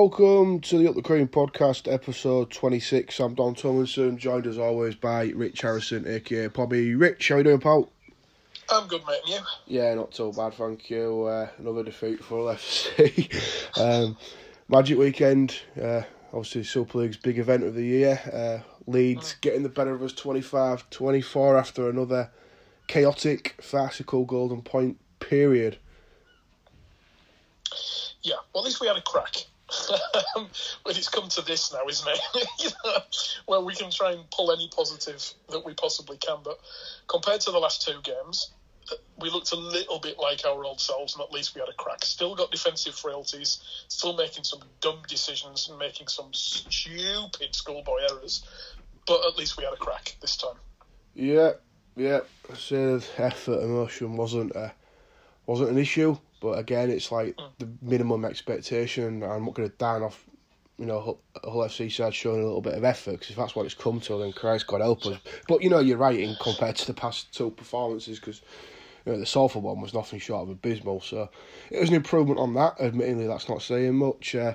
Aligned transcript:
Welcome 0.00 0.60
to 0.60 0.78
the 0.78 0.88
Up 0.88 0.94
the 0.94 1.02
Cream 1.02 1.26
podcast, 1.26 1.92
episode 1.92 2.52
26. 2.52 3.18
I'm 3.18 3.34
Don 3.34 3.56
Tomlinson, 3.56 4.16
joined 4.16 4.46
as 4.46 4.56
always 4.56 4.94
by 4.94 5.32
Rich 5.34 5.62
Harrison, 5.62 6.06
aka 6.06 6.48
Pobby. 6.48 6.94
Rich, 6.96 7.28
how 7.28 7.34
are 7.34 7.38
you 7.38 7.44
doing, 7.44 7.58
pal? 7.58 7.90
I'm 8.70 8.86
good, 8.86 9.02
mate. 9.08 9.18
And 9.24 9.34
you? 9.34 9.40
Yeah, 9.66 9.92
not 9.94 10.12
too 10.12 10.32
bad, 10.36 10.54
thank 10.54 10.88
you. 10.88 11.24
Uh, 11.24 11.48
another 11.58 11.82
defeat 11.82 12.22
for 12.22 12.54
FC. 12.54 13.28
um, 13.80 14.16
Magic 14.68 14.96
weekend, 14.98 15.58
uh, 15.82 16.02
obviously 16.32 16.62
Super 16.62 16.98
League's 16.98 17.16
big 17.16 17.40
event 17.40 17.64
of 17.64 17.74
the 17.74 17.84
year. 17.84 18.20
Uh, 18.32 18.58
Leeds 18.86 19.34
mm. 19.34 19.40
getting 19.40 19.64
the 19.64 19.68
better 19.68 19.94
of 19.94 20.02
us 20.04 20.12
25 20.12 20.88
24 20.90 21.58
after 21.58 21.90
another 21.90 22.30
chaotic, 22.86 23.56
farcical 23.60 24.24
golden 24.24 24.62
point 24.62 24.96
period. 25.18 25.76
Yeah, 28.22 28.36
well, 28.54 28.62
at 28.62 28.66
least 28.66 28.80
we 28.80 28.86
had 28.86 28.96
a 28.96 29.02
crack. 29.02 29.48
Um, 30.36 30.48
but 30.84 30.96
it's 30.96 31.08
come 31.08 31.28
to 31.30 31.42
this 31.42 31.72
now, 31.72 31.86
isn't 31.88 32.08
it? 32.08 32.20
you 32.60 32.70
know, 32.84 32.98
where 33.46 33.60
we 33.60 33.74
can 33.74 33.90
try 33.90 34.12
and 34.12 34.28
pull 34.30 34.52
any 34.52 34.68
positive 34.74 35.24
that 35.50 35.64
we 35.64 35.74
possibly 35.74 36.16
can. 36.16 36.38
But 36.44 36.58
compared 37.06 37.40
to 37.42 37.50
the 37.50 37.58
last 37.58 37.86
two 37.86 38.00
games, 38.02 38.50
we 39.18 39.30
looked 39.30 39.52
a 39.52 39.56
little 39.56 39.98
bit 39.98 40.18
like 40.18 40.44
our 40.44 40.64
old 40.64 40.80
selves, 40.80 41.14
and 41.14 41.22
at 41.22 41.32
least 41.32 41.54
we 41.54 41.60
had 41.60 41.68
a 41.68 41.74
crack. 41.74 42.04
Still 42.04 42.34
got 42.34 42.50
defensive 42.50 42.94
frailties, 42.94 43.58
still 43.88 44.16
making 44.16 44.44
some 44.44 44.60
dumb 44.80 45.02
decisions 45.08 45.68
and 45.68 45.78
making 45.78 46.08
some 46.08 46.32
stupid 46.32 47.54
schoolboy 47.54 47.98
errors, 48.10 48.44
but 49.06 49.20
at 49.26 49.36
least 49.36 49.56
we 49.56 49.64
had 49.64 49.72
a 49.72 49.76
crack 49.76 50.16
this 50.20 50.36
time. 50.36 50.56
Yeah, 51.14 51.52
yeah. 51.96 52.20
I 52.50 52.54
said 52.54 53.04
effort, 53.18 53.60
and 53.60 53.70
emotion 53.70 54.16
wasn't 54.16 54.52
a, 54.52 54.72
wasn't 55.46 55.70
an 55.70 55.78
issue. 55.78 56.16
But 56.40 56.58
again, 56.58 56.90
it's 56.90 57.10
like 57.10 57.36
mm. 57.36 57.50
the 57.58 57.68
minimum 57.82 58.24
expectation. 58.24 59.22
I'm 59.22 59.44
not 59.44 59.54
going 59.54 59.68
to 59.68 59.76
down 59.76 60.02
off, 60.02 60.24
you 60.78 60.86
know, 60.86 61.18
Hull 61.42 61.58
FC 61.58 61.90
side 61.90 62.14
showing 62.14 62.40
a 62.40 62.44
little 62.44 62.60
bit 62.60 62.74
of 62.74 62.84
effort 62.84 63.12
because 63.12 63.30
if 63.30 63.36
that's 63.36 63.54
what 63.54 63.66
it's 63.66 63.74
come 63.74 64.00
to, 64.00 64.18
then 64.18 64.32
Christ 64.32 64.66
God 64.66 64.80
help 64.80 65.04
us. 65.06 65.18
But 65.48 65.62
you 65.62 65.70
know, 65.70 65.80
you're 65.80 65.98
right 65.98 66.18
in 66.18 66.36
compared 66.40 66.76
to 66.76 66.86
the 66.86 66.94
past 66.94 67.34
two 67.34 67.50
performances 67.50 68.18
because 68.18 68.42
you 69.04 69.12
know 69.12 69.18
the 69.18 69.26
Salford 69.26 69.62
one 69.62 69.80
was 69.80 69.94
nothing 69.94 70.20
short 70.20 70.42
of 70.42 70.50
abysmal. 70.50 71.00
So 71.00 71.28
it 71.70 71.80
was 71.80 71.88
an 71.88 71.96
improvement 71.96 72.38
on 72.38 72.54
that. 72.54 72.80
Admittedly, 72.80 73.26
that's 73.26 73.48
not 73.48 73.62
saying 73.62 73.94
much. 73.94 74.34
Uh, 74.34 74.54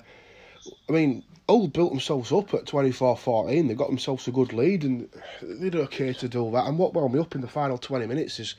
I 0.87 0.91
mean, 0.93 1.23
Hull 1.49 1.67
built 1.67 1.91
themselves 1.91 2.31
up 2.31 2.53
at 2.53 2.65
24-14. 2.65 3.67
They 3.67 3.73
got 3.73 3.89
themselves 3.89 4.27
a 4.27 4.31
good 4.31 4.53
lead 4.53 4.83
and 4.83 5.09
they 5.41 5.69
did 5.69 5.75
okay 5.75 6.13
to 6.13 6.29
do 6.29 6.49
that. 6.51 6.67
And 6.67 6.77
what 6.77 6.93
wound 6.93 7.13
me 7.13 7.19
up 7.19 7.35
in 7.35 7.41
the 7.41 7.47
final 7.47 7.77
20 7.77 8.05
minutes 8.05 8.39
is 8.39 8.55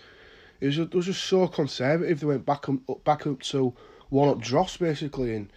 it 0.64 0.68
was, 0.68 0.78
it 0.78 0.94
was 0.94 1.06
just 1.06 1.24
so 1.24 1.46
conservative. 1.46 2.20
They 2.20 2.26
went 2.26 2.46
back 2.46 2.66
up, 2.68 3.04
back 3.04 3.26
up 3.26 3.42
to 3.42 3.74
one 4.08 4.30
up 4.30 4.40
dross 4.40 4.78
basically, 4.78 5.34
and 5.34 5.52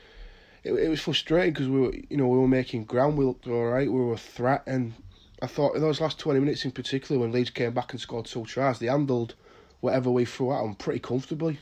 it, 0.65 0.73
it 0.73 0.89
was 0.89 0.99
frustrating 0.99 1.53
because 1.53 1.69
we 1.69 1.79
were 1.79 1.93
you 2.09 2.17
know 2.17 2.27
we 2.27 2.37
were 2.37 2.47
making 2.47 2.83
ground. 2.83 3.17
We 3.17 3.23
looked 3.23 3.47
all 3.47 3.67
right. 3.67 3.89
We 3.89 3.99
were 3.99 4.13
a 4.13 4.17
threat, 4.17 4.63
and 4.67 4.93
I 5.41 5.47
thought 5.47 5.75
in 5.75 5.81
those 5.81 6.01
last 6.01 6.19
twenty 6.19 6.41
minutes 6.41 6.65
in 6.65 6.71
particular, 6.71 7.21
when 7.21 7.31
Leeds 7.31 7.51
came 7.51 7.73
back 7.73 7.93
and 7.93 8.01
scored 8.01 8.25
two 8.25 8.43
tries, 8.43 8.79
they 8.79 8.87
handled 8.87 9.35
whatever 9.79 10.11
we 10.11 10.25
threw 10.25 10.51
at 10.51 10.61
them 10.61 10.75
pretty 10.75 10.99
comfortably. 10.99 11.57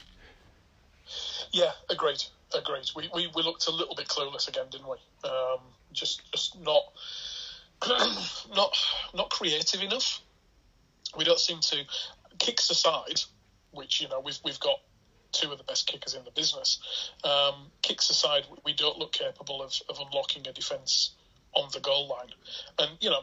Yeah, 1.52 1.72
agreed. 1.92 2.24
Agreed. 2.58 2.90
We, 2.96 3.12
we, 3.14 3.30
we 3.36 3.44
looked 3.44 3.68
a 3.68 3.72
little 3.72 3.94
bit 3.94 4.08
clueless 4.08 4.48
again, 4.48 4.66
didn't 4.72 4.88
we? 4.88 4.98
Um, 5.30 5.60
just 5.94 6.32
just 6.32 6.60
not 6.62 6.82
not 8.56 8.76
not 9.14 9.30
creative 9.30 9.84
enough. 9.84 10.22
We 11.16 11.24
don't 11.24 11.40
seem 11.40 11.60
to 11.60 11.84
kicks 12.40 12.70
aside, 12.70 13.22
which 13.76 14.02
you 14.02 14.08
know 14.08 14.20
we've 14.20 14.40
we've 14.44 14.60
got 14.60 14.80
two 15.32 15.52
of 15.52 15.58
the 15.58 15.64
best 15.64 15.88
kickers 15.88 16.14
in 16.14 16.24
the 16.24 16.32
business. 16.32 16.80
Um, 17.24 17.68
kicks 17.82 18.10
aside, 18.10 18.46
we 18.64 18.74
don't 18.74 18.98
look 18.98 19.12
capable 19.12 19.62
of, 19.62 19.74
of 19.90 20.00
unlocking 20.00 20.48
a 20.48 20.54
defence 20.54 21.12
on 21.54 21.70
the 21.74 21.80
goal 21.80 22.08
line, 22.08 22.34
and 22.80 22.92
you 23.02 23.10
know. 23.10 23.22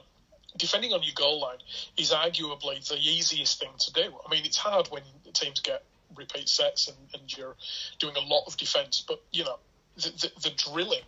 Defending 0.54 0.92
on 0.92 1.02
your 1.02 1.14
goal 1.14 1.40
line 1.40 1.56
is 1.96 2.12
arguably 2.12 2.86
the 2.86 2.98
easiest 2.98 3.58
thing 3.58 3.70
to 3.78 3.92
do. 3.94 4.02
I 4.02 4.30
mean, 4.30 4.44
it's 4.44 4.58
hard 4.58 4.86
when 4.88 5.00
teams 5.32 5.60
get 5.60 5.82
repeat 6.14 6.46
sets 6.46 6.88
and, 6.88 6.96
and 7.14 7.36
you're 7.36 7.56
doing 7.98 8.16
a 8.16 8.20
lot 8.20 8.44
of 8.46 8.58
defence, 8.58 9.02
but 9.06 9.22
you 9.32 9.44
know, 9.44 9.58
the, 9.96 10.10
the, 10.10 10.50
the 10.50 10.50
drilling 10.50 11.04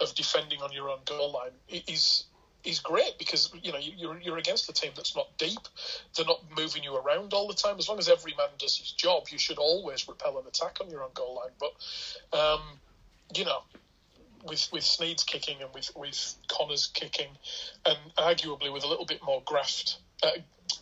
of 0.00 0.14
defending 0.14 0.60
on 0.62 0.72
your 0.72 0.88
own 0.88 0.98
goal 1.04 1.32
line 1.32 1.52
is 1.68 2.24
is 2.64 2.78
great 2.78 3.18
because 3.18 3.50
you 3.62 3.72
know 3.72 3.78
you're 3.78 4.18
you're 4.20 4.38
against 4.38 4.68
a 4.68 4.72
team 4.72 4.92
that's 4.94 5.16
not 5.16 5.28
deep. 5.38 5.58
They're 6.14 6.26
not 6.26 6.42
moving 6.56 6.82
you 6.82 6.96
around 6.96 7.32
all 7.32 7.48
the 7.48 7.54
time. 7.54 7.78
As 7.78 7.88
long 7.88 7.98
as 7.98 8.08
every 8.08 8.34
man 8.36 8.48
does 8.58 8.76
his 8.76 8.92
job, 8.92 9.28
you 9.30 9.38
should 9.38 9.58
always 9.58 10.06
repel 10.08 10.38
an 10.38 10.46
attack 10.46 10.78
on 10.80 10.90
your 10.90 11.02
own 11.02 11.10
goal 11.14 11.36
line. 11.36 11.54
But 11.58 12.38
um, 12.38 12.60
you 13.34 13.44
know, 13.44 13.62
with 14.44 14.68
with 14.72 14.84
Sneyd's 14.84 15.24
kicking 15.24 15.62
and 15.62 15.72
with 15.72 15.90
with 15.96 16.34
Connor's 16.48 16.88
kicking, 16.88 17.30
and 17.86 17.98
arguably 18.16 18.72
with 18.72 18.84
a 18.84 18.88
little 18.88 19.06
bit 19.06 19.22
more 19.22 19.42
graft, 19.44 19.98
uh, 20.22 20.32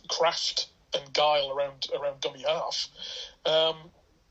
craft 0.09 0.67
and 0.93 1.13
guile 1.13 1.51
around 1.51 1.87
around 1.97 2.21
dummy 2.21 2.43
half. 2.47 2.89
Um, 3.45 3.75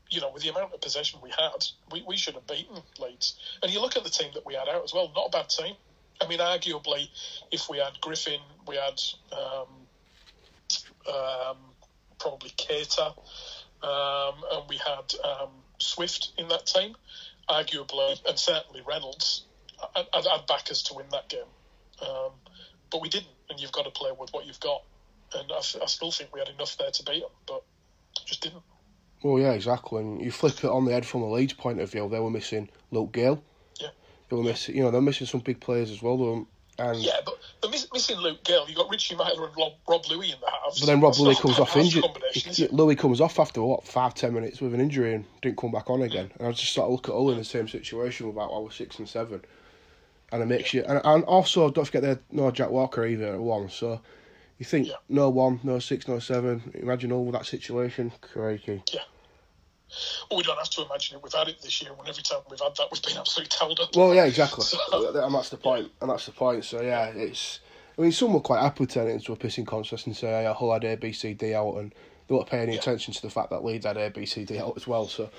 you 0.09 0.21
know, 0.21 0.31
with 0.31 0.41
the 0.41 0.49
amount 0.49 0.73
of 0.73 0.81
possession 0.81 1.19
we 1.21 1.29
had, 1.29 1.65
we, 1.91 2.03
we 2.07 2.17
should 2.17 2.33
have 2.33 2.47
beaten 2.47 2.81
Leeds. 2.97 3.35
And 3.61 3.71
you 3.71 3.79
look 3.79 3.95
at 3.95 4.03
the 4.03 4.09
team 4.09 4.31
that 4.33 4.45
we 4.45 4.55
had 4.55 4.67
out 4.67 4.83
as 4.83 4.91
well, 4.91 5.11
not 5.15 5.27
a 5.27 5.29
bad 5.29 5.49
team. 5.49 5.75
I 6.21 6.27
mean, 6.27 6.39
arguably, 6.39 7.07
if 7.51 7.69
we 7.69 7.77
had 7.77 7.99
Griffin, 8.01 8.39
we 8.67 8.75
had 8.75 8.99
um, 9.31 9.67
um, 11.07 11.57
probably 12.19 12.49
Cator, 12.51 13.13
um, 13.81 14.35
and 14.51 14.63
we 14.67 14.77
had 14.77 15.13
um, 15.23 15.49
Swift 15.79 16.31
in 16.37 16.47
that 16.49 16.65
team, 16.65 16.95
arguably, 17.49 18.19
and 18.27 18.37
certainly 18.37 18.81
Reynolds. 18.87 19.45
I'd, 19.95 20.07
I'd 20.13 20.45
back 20.47 20.69
us 20.69 20.83
to 20.83 20.93
win 20.93 21.05
that 21.11 21.29
game, 21.29 21.39
um, 22.01 22.31
but 22.91 23.01
we 23.01 23.09
didn't. 23.09 23.29
And 23.49 23.59
you've 23.59 23.71
got 23.71 23.85
to 23.85 23.91
play 23.91 24.11
with 24.17 24.31
what 24.31 24.45
you've 24.45 24.59
got. 24.59 24.83
And 25.33 25.51
I, 25.51 25.57
I 25.57 25.85
still 25.85 26.11
think 26.11 26.33
we 26.33 26.39
had 26.39 26.49
enough 26.49 26.77
there 26.77 26.91
to 26.91 27.03
beat 27.03 27.21
them, 27.21 27.31
but 27.47 27.63
just 28.25 28.41
didn't. 28.41 28.61
Well, 29.23 29.39
yeah, 29.39 29.51
exactly. 29.51 30.01
And 30.01 30.21
you 30.21 30.31
flip 30.31 30.63
it 30.63 30.69
on 30.69 30.85
the 30.85 30.91
head 30.91 31.05
from 31.05 31.21
the 31.21 31.27
Leeds 31.27 31.53
point 31.53 31.79
of 31.79 31.91
view, 31.91 32.07
they 32.09 32.19
were 32.19 32.29
missing 32.29 32.69
Luke 32.91 33.11
Gale 33.13 33.41
they 34.29 34.35
were 34.35 34.43
missing, 34.43 34.75
you 34.75 34.83
know, 34.83 34.91
they're 34.91 35.01
missing 35.01 35.27
some 35.27 35.41
big 35.41 35.59
players 35.59 35.91
as 35.91 36.01
well. 36.01 36.17
Though, 36.17 36.47
and 36.79 36.99
yeah, 36.99 37.17
but 37.25 37.35
they're 37.61 37.71
miss, 37.71 37.87
missing 37.91 38.17
Luke 38.17 38.43
Gale. 38.43 38.65
You 38.69 38.75
got 38.75 38.89
Richie 38.89 39.15
Myler 39.15 39.47
and 39.47 39.57
Rob, 39.57 39.73
Rob 39.87 40.05
Lui 40.09 40.31
in 40.31 40.39
the 40.39 40.49
house. 40.49 40.79
But 40.79 40.85
then 40.85 41.01
Rob 41.01 41.17
Lui 41.17 41.35
comes 41.35 41.59
off 41.59 41.75
injured. 41.75 42.05
Lui 42.71 42.95
comes 42.95 43.19
off 43.19 43.39
after 43.39 43.61
what 43.61 43.83
five 43.85 44.13
ten 44.13 44.33
minutes 44.33 44.61
with 44.61 44.73
an 44.73 44.79
injury 44.79 45.13
and 45.13 45.25
didn't 45.41 45.57
come 45.57 45.71
back 45.71 45.89
on 45.89 46.01
again. 46.03 46.31
And 46.39 46.47
I 46.47 46.51
just 46.51 46.73
sort 46.73 46.85
of 46.85 46.91
look 46.91 47.09
at 47.09 47.11
all 47.11 47.31
in 47.31 47.37
the 47.37 47.43
same 47.43 47.67
situation 47.67 48.29
about 48.29 48.51
our 48.51 48.71
six 48.71 48.99
and 48.99 49.09
seven, 49.09 49.41
and 50.31 50.41
it 50.41 50.45
makes 50.45 50.73
you. 50.73 50.83
And, 50.87 51.01
and 51.03 51.23
also 51.25 51.69
don't 51.69 51.85
forget 51.85 52.01
there 52.01 52.19
no 52.31 52.51
Jack 52.51 52.69
Walker 52.69 53.05
either 53.05 53.33
at 53.33 53.39
one. 53.39 53.69
So 53.69 53.99
you 54.57 54.65
think 54.65 54.87
yeah. 54.87 54.95
no 55.09 55.29
one, 55.29 55.59
no 55.63 55.79
six, 55.79 56.07
no 56.07 56.19
seven. 56.19 56.71
Imagine 56.75 57.11
all 57.11 57.31
that 57.31 57.45
situation, 57.45 58.11
crikey. 58.21 58.83
Yeah. 58.93 59.01
Well, 60.29 60.37
we 60.37 60.43
don't 60.43 60.57
have 60.57 60.69
to 60.69 60.85
imagine 60.85 61.17
it. 61.17 61.23
We've 61.23 61.33
had 61.33 61.47
it 61.47 61.61
this 61.61 61.81
year, 61.81 61.91
and 61.97 62.07
every 62.07 62.23
time 62.23 62.39
we've 62.49 62.59
had 62.59 62.75
that, 62.77 62.87
we've 62.91 63.01
been 63.01 63.17
absolutely 63.17 63.49
towed 63.49 63.79
up. 63.79 63.95
Well, 63.95 64.13
yeah, 64.13 64.25
exactly, 64.25 64.63
so, 64.65 65.23
and 65.23 65.33
that's 65.33 65.49
the 65.49 65.57
point. 65.57 65.91
And 66.01 66.09
that's 66.09 66.25
the 66.25 66.31
point. 66.31 66.65
So 66.65 66.81
yeah, 66.81 67.07
it's. 67.07 67.59
I 67.97 68.01
mean, 68.01 68.11
some 68.13 68.33
were 68.33 68.39
quite 68.39 68.61
happy 68.61 68.85
to 68.85 68.93
turn 68.93 69.07
it 69.07 69.11
into 69.11 69.33
a 69.33 69.35
pissing 69.35 69.67
contest 69.67 70.07
and 70.07 70.15
say, 70.15 70.43
"Yeah, 70.43 70.53
Hull 70.53 70.73
had 70.73 70.83
A, 70.85 70.95
B, 70.95 71.11
C, 71.11 71.33
D 71.33 71.53
out," 71.53 71.75
and 71.75 71.93
they 72.27 72.35
weren't 72.35 72.47
paying 72.47 72.63
any 72.63 72.73
yeah. 72.73 72.79
attention 72.79 73.13
to 73.13 73.21
the 73.21 73.29
fact 73.29 73.49
that 73.49 73.65
Leeds 73.65 73.85
had 73.85 73.97
A, 73.97 74.09
B, 74.09 74.25
C, 74.25 74.45
D 74.45 74.59
out 74.59 74.73
as 74.77 74.87
well. 74.87 75.07
So, 75.07 75.29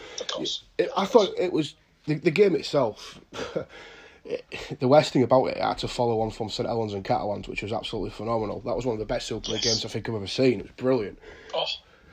it, 0.79 0.91
I 0.97 1.07
thought 1.07 1.31
it 1.39 1.53
was 1.53 1.75
the, 2.07 2.17
the 2.17 2.31
game 2.31 2.55
itself. 2.55 3.21
the 4.79 4.89
worst 4.89 5.13
thing 5.13 5.23
about 5.23 5.47
it, 5.47 5.57
it 5.57 5.63
had 5.63 5.79
to 5.79 5.89
follow 5.89 6.21
on 6.21 6.31
from 6.31 6.51
St 6.51 6.69
Helens 6.69 6.93
and 6.93 7.05
Catalans, 7.05 7.49
which 7.49 7.63
was 7.63 7.73
absolutely 7.73 8.11
phenomenal. 8.11 8.61
That 8.61 8.77
was 8.77 8.85
one 8.85 8.95
of 8.95 8.99
the 8.99 9.07
best 9.07 9.27
Super 9.27 9.53
League 9.53 9.65
yes. 9.65 9.75
games 9.75 9.85
I 9.85 9.89
think 9.89 10.09
I've 10.09 10.15
ever 10.15 10.27
seen. 10.27 10.61
It 10.61 10.65
was 10.65 10.73
brilliant. 10.77 11.19
Oh, 11.55 11.67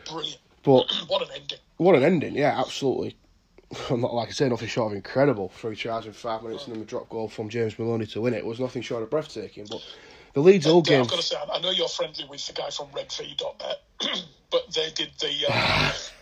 brilliant! 0.10 0.40
But 0.63 0.86
what 1.07 1.22
an 1.24 1.30
ending! 1.36 1.60
What 1.78 1.96
an 1.96 2.04
ending! 2.04 2.36
Yeah, 2.36 2.60
absolutely. 2.60 3.18
I'm 3.90 4.02
not 4.02 4.14
like 4.14 4.30
I 4.30 4.32
say, 4.32 4.50
nothing 4.50 4.68
short 4.68 4.92
of 4.92 4.96
incredible. 4.96 5.50
Three 5.50 5.76
tries 5.76 6.06
in 6.06 6.14
five 6.14 6.44
minutes 6.44 6.66
and 6.66 6.74
then 6.74 6.80
the 6.80 6.86
drop 6.86 7.10
goal 7.10 7.28
from 7.28 7.50
James 7.50 7.78
Maloney 7.78 8.06
to 8.08 8.22
win 8.22 8.34
it. 8.34 8.46
was 8.46 8.60
nothing 8.60 8.82
short 8.82 9.04
of 9.04 9.10
breathtaking. 9.10 9.66
But 9.70 9.82
the 10.34 10.42
Leeds 10.42 10.68
all 10.68 10.82
game. 10.82 11.02
I've 11.02 11.10
got 11.10 11.18
to 11.18 11.22
say, 11.22 11.36
I 11.52 11.60
know 11.60 11.72
you're 11.72 11.88
friendly 11.88 12.26
with 12.30 12.46
the 12.48 12.54
guy 12.54 12.70
from 12.70 12.88
RedV.net, 12.88 13.82
but 14.52 14.74
they 14.74 14.90
did 14.92 15.12
the. 15.20 15.46
Um, 15.52 15.92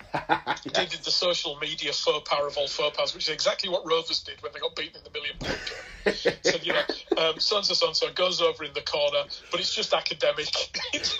They 0.73 0.85
did 0.85 1.03
the 1.03 1.11
social 1.11 1.57
media 1.61 1.93
faux 1.93 2.27
pas 2.29 2.45
of 2.45 2.57
all 2.57 2.67
faux 2.67 2.95
pas, 2.97 3.13
which 3.13 3.27
is 3.27 3.33
exactly 3.33 3.69
what 3.69 3.85
Rovers 3.85 4.21
did 4.21 4.41
when 4.41 4.51
they 4.53 4.59
got 4.59 4.75
beaten 4.75 4.97
in 4.97 5.03
the 5.03 5.09
million 5.11 5.35
pound 5.39 5.59
game. 5.65 6.33
so, 6.43 6.57
you 6.61 6.73
know, 6.73 6.81
um, 7.17 7.39
so 7.39 7.57
and 7.57 7.65
so, 7.65 7.73
so 7.73 7.87
and 7.87 7.95
so 7.95 8.11
goes 8.13 8.41
over 8.41 8.63
in 8.63 8.73
the 8.73 8.81
corner, 8.81 9.23
but 9.51 9.59
it's 9.59 9.73
just 9.73 9.93
academic. 9.93 10.47
it's, 10.93 11.17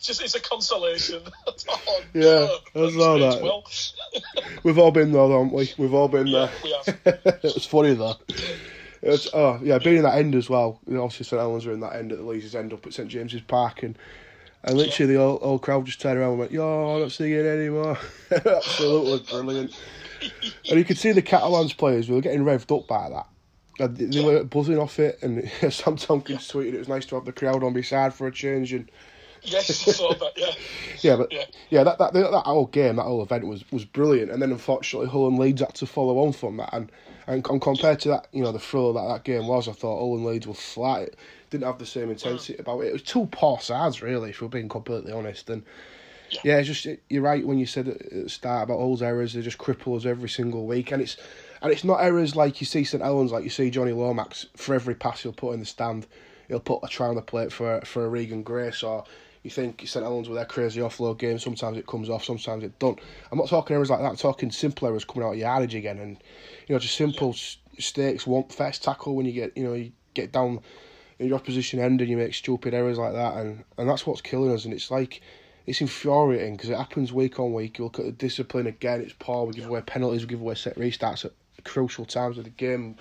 just 0.00 0.22
it's 0.22 0.34
a 0.34 0.40
consolation. 0.40 1.22
oh, 1.68 2.02
yeah, 2.14 2.22
no, 2.22 2.58
that's 2.74 2.96
all 2.96 3.18
that. 3.18 3.42
Well. 3.42 3.64
We've 4.62 4.78
all 4.78 4.90
been 4.90 5.12
there, 5.12 5.22
haven't 5.22 5.52
we? 5.52 5.72
We've 5.78 5.94
all 5.94 6.08
been 6.08 6.26
yeah, 6.26 6.48
there. 7.04 7.20
It 7.24 7.54
was 7.54 7.66
funny 7.66 7.94
though. 7.94 8.14
It 9.02 9.10
was, 9.10 9.28
oh 9.32 9.60
yeah, 9.62 9.78
being 9.78 9.98
in 9.98 10.02
that 10.02 10.18
end 10.18 10.34
as 10.34 10.48
well. 10.50 10.80
You 10.86 10.94
know, 10.94 11.04
obviously 11.04 11.24
St 11.24 11.40
Helens 11.40 11.66
are 11.66 11.72
in 11.72 11.80
that 11.80 11.94
end 11.94 12.12
at 12.12 12.18
the 12.18 12.24
Leeds 12.24 12.54
end 12.54 12.72
up 12.72 12.86
at 12.86 12.94
St 12.94 13.08
James's 13.08 13.42
Park 13.42 13.82
and 13.82 13.96
and 14.64 14.76
literally, 14.76 15.14
the 15.14 15.20
whole, 15.20 15.38
whole 15.38 15.58
crowd 15.58 15.86
just 15.86 16.00
turned 16.00 16.18
around 16.18 16.30
and 16.30 16.38
went, 16.40 16.52
Yo, 16.52 16.94
I'm 16.96 17.02
not 17.02 17.12
singing 17.12 17.46
anymore. 17.46 17.98
Absolutely 18.30 19.18
brilliant. 19.30 19.78
and 20.68 20.78
you 20.78 20.84
could 20.84 20.98
see 20.98 21.12
the 21.12 21.22
Catalans 21.22 21.72
players, 21.72 22.08
we 22.08 22.14
were 22.16 22.20
getting 22.22 22.44
revved 22.44 22.76
up 22.76 22.86
by 22.88 23.08
that. 23.10 23.26
Uh, 23.78 23.86
they, 23.88 24.06
they 24.06 24.24
were 24.24 24.42
buzzing 24.44 24.78
off 24.78 24.98
it, 24.98 25.18
and 25.22 25.50
Sam 25.72 25.96
Tomkins 25.96 26.50
tweeted 26.50 26.74
it 26.74 26.78
was 26.78 26.88
nice 26.88 27.04
to 27.06 27.14
have 27.16 27.24
the 27.26 27.32
crowd 27.32 27.62
on 27.62 27.74
my 27.74 27.82
side 27.82 28.14
for 28.14 28.26
a 28.26 28.32
change. 28.32 28.72
And 28.72 28.90
Yes, 29.42 29.70
I 29.70 29.92
saw 29.92 30.12
that. 30.14 30.32
Yeah, 30.36 30.52
yeah, 31.02 31.16
but 31.16 31.30
Yeah. 31.30 31.44
yeah, 31.70 31.84
that, 31.84 31.98
that 31.98 32.12
that 32.14 32.42
whole 32.46 32.66
game, 32.66 32.96
that 32.96 33.02
whole 33.04 33.22
event 33.22 33.46
was, 33.46 33.70
was 33.70 33.84
brilliant. 33.84 34.30
And 34.32 34.42
then 34.42 34.50
unfortunately, 34.50 35.08
Hull 35.08 35.28
and 35.28 35.38
Leeds 35.38 35.60
had 35.60 35.74
to 35.74 35.86
follow 35.86 36.18
on 36.18 36.32
from 36.32 36.56
that. 36.56 36.70
And 36.72 36.90
and, 37.26 37.42
com- 37.42 37.60
compared 37.60 38.00
to 38.00 38.08
that, 38.10 38.28
you 38.32 38.42
know, 38.42 38.52
the 38.52 38.58
thrill 38.58 38.92
that 38.92 39.08
that 39.08 39.24
game 39.24 39.46
was, 39.46 39.68
I 39.68 39.72
thought 39.72 40.00
Owen 40.00 40.20
and 40.20 40.26
Leeds 40.26 40.46
were 40.46 40.54
flat. 40.54 41.02
It 41.02 41.18
didn't 41.50 41.66
have 41.66 41.78
the 41.78 41.86
same 41.86 42.10
intensity 42.10 42.54
mm. 42.54 42.60
about 42.60 42.80
it. 42.80 42.88
It 42.88 42.92
was 42.92 43.02
two 43.02 43.26
poor 43.32 43.58
sides, 43.60 44.02
really, 44.02 44.30
if 44.30 44.40
we're 44.40 44.48
being 44.48 44.68
completely 44.68 45.12
honest. 45.12 45.50
And 45.50 45.64
Yeah. 46.30 46.40
yeah, 46.44 46.58
it's 46.58 46.68
just 46.68 47.00
you're 47.08 47.22
right 47.22 47.46
when 47.46 47.58
you 47.58 47.66
said 47.66 47.88
at 47.88 48.10
the 48.10 48.28
start 48.28 48.64
about 48.64 48.78
Hull's 48.78 49.02
errors. 49.02 49.32
They 49.32 49.42
just 49.42 49.58
cripple 49.58 49.96
us 49.96 50.06
every 50.06 50.28
single 50.28 50.66
week, 50.66 50.92
and 50.92 51.02
it's 51.02 51.16
and 51.62 51.72
it's 51.72 51.84
not 51.84 52.02
errors 52.02 52.36
like 52.36 52.60
you 52.60 52.66
see 52.66 52.84
St 52.84 53.02
Helens, 53.02 53.32
like 53.32 53.44
you 53.44 53.50
see 53.50 53.70
Jonny 53.70 53.92
Lomax 53.92 54.46
for 54.56 54.74
every 54.74 54.94
pass 54.94 55.22
he'll 55.22 55.32
put 55.32 55.54
in 55.54 55.60
the 55.60 55.66
stand, 55.66 56.06
he'll 56.48 56.60
put 56.60 56.80
a 56.82 56.88
try 56.88 57.08
on 57.08 57.16
the 57.16 57.22
plate 57.22 57.52
for 57.52 57.80
for 57.82 58.04
a 58.04 58.08
Regan 58.08 58.42
Grace 58.42 58.82
or. 58.82 59.04
You 59.46 59.50
think 59.50 59.84
St 59.86 60.04
Helens 60.04 60.28
with 60.28 60.34
their 60.34 60.44
crazy 60.44 60.80
offload 60.80 61.18
game, 61.18 61.38
sometimes 61.38 61.78
it 61.78 61.86
comes 61.86 62.10
off, 62.10 62.24
sometimes 62.24 62.64
it 62.64 62.76
don't. 62.80 62.98
I'm 63.30 63.38
not 63.38 63.48
talking 63.48 63.76
errors 63.76 63.90
like 63.90 64.00
that, 64.00 64.08
I'm 64.08 64.16
talking 64.16 64.50
simple 64.50 64.88
errors 64.88 65.04
coming 65.04 65.24
out 65.24 65.34
of 65.34 65.38
yardage 65.38 65.76
again 65.76 66.00
and 66.00 66.20
you 66.66 66.74
know, 66.74 66.80
just 66.80 66.96
simple 66.96 67.30
s 67.30 67.58
stakes, 67.78 68.26
one 68.26 68.48
first 68.48 68.82
tackle 68.82 69.14
when 69.14 69.24
you 69.24 69.30
get 69.30 69.56
you 69.56 69.62
know, 69.62 69.74
you 69.74 69.92
get 70.14 70.32
down 70.32 70.58
in 71.20 71.28
your 71.28 71.36
opposition 71.36 71.78
end 71.78 72.00
and 72.00 72.10
you 72.10 72.16
make 72.16 72.34
stupid 72.34 72.74
errors 72.74 72.98
like 72.98 73.12
that 73.12 73.36
and, 73.36 73.62
and 73.78 73.88
that's 73.88 74.04
what's 74.04 74.20
killing 74.20 74.50
us 74.50 74.64
and 74.64 74.74
it's 74.74 74.90
like 74.90 75.22
it's 75.64 75.80
infuriating 75.80 76.56
because 76.56 76.70
it 76.70 76.76
happens 76.76 77.12
week 77.12 77.38
on 77.38 77.52
week. 77.52 77.78
You 77.78 77.84
look 77.84 78.00
at 78.00 78.04
the 78.04 78.10
discipline 78.10 78.66
again; 78.66 79.00
it's 79.00 79.14
poor. 79.16 79.46
We 79.46 79.54
give 79.54 79.66
away 79.66 79.82
penalties, 79.82 80.22
we 80.22 80.28
give 80.28 80.40
away 80.40 80.56
set 80.56 80.74
restarts 80.74 81.24
at 81.24 81.32
crucial 81.62 82.04
times 82.04 82.36
of 82.36 82.44
the 82.44 82.50
game. 82.50 82.96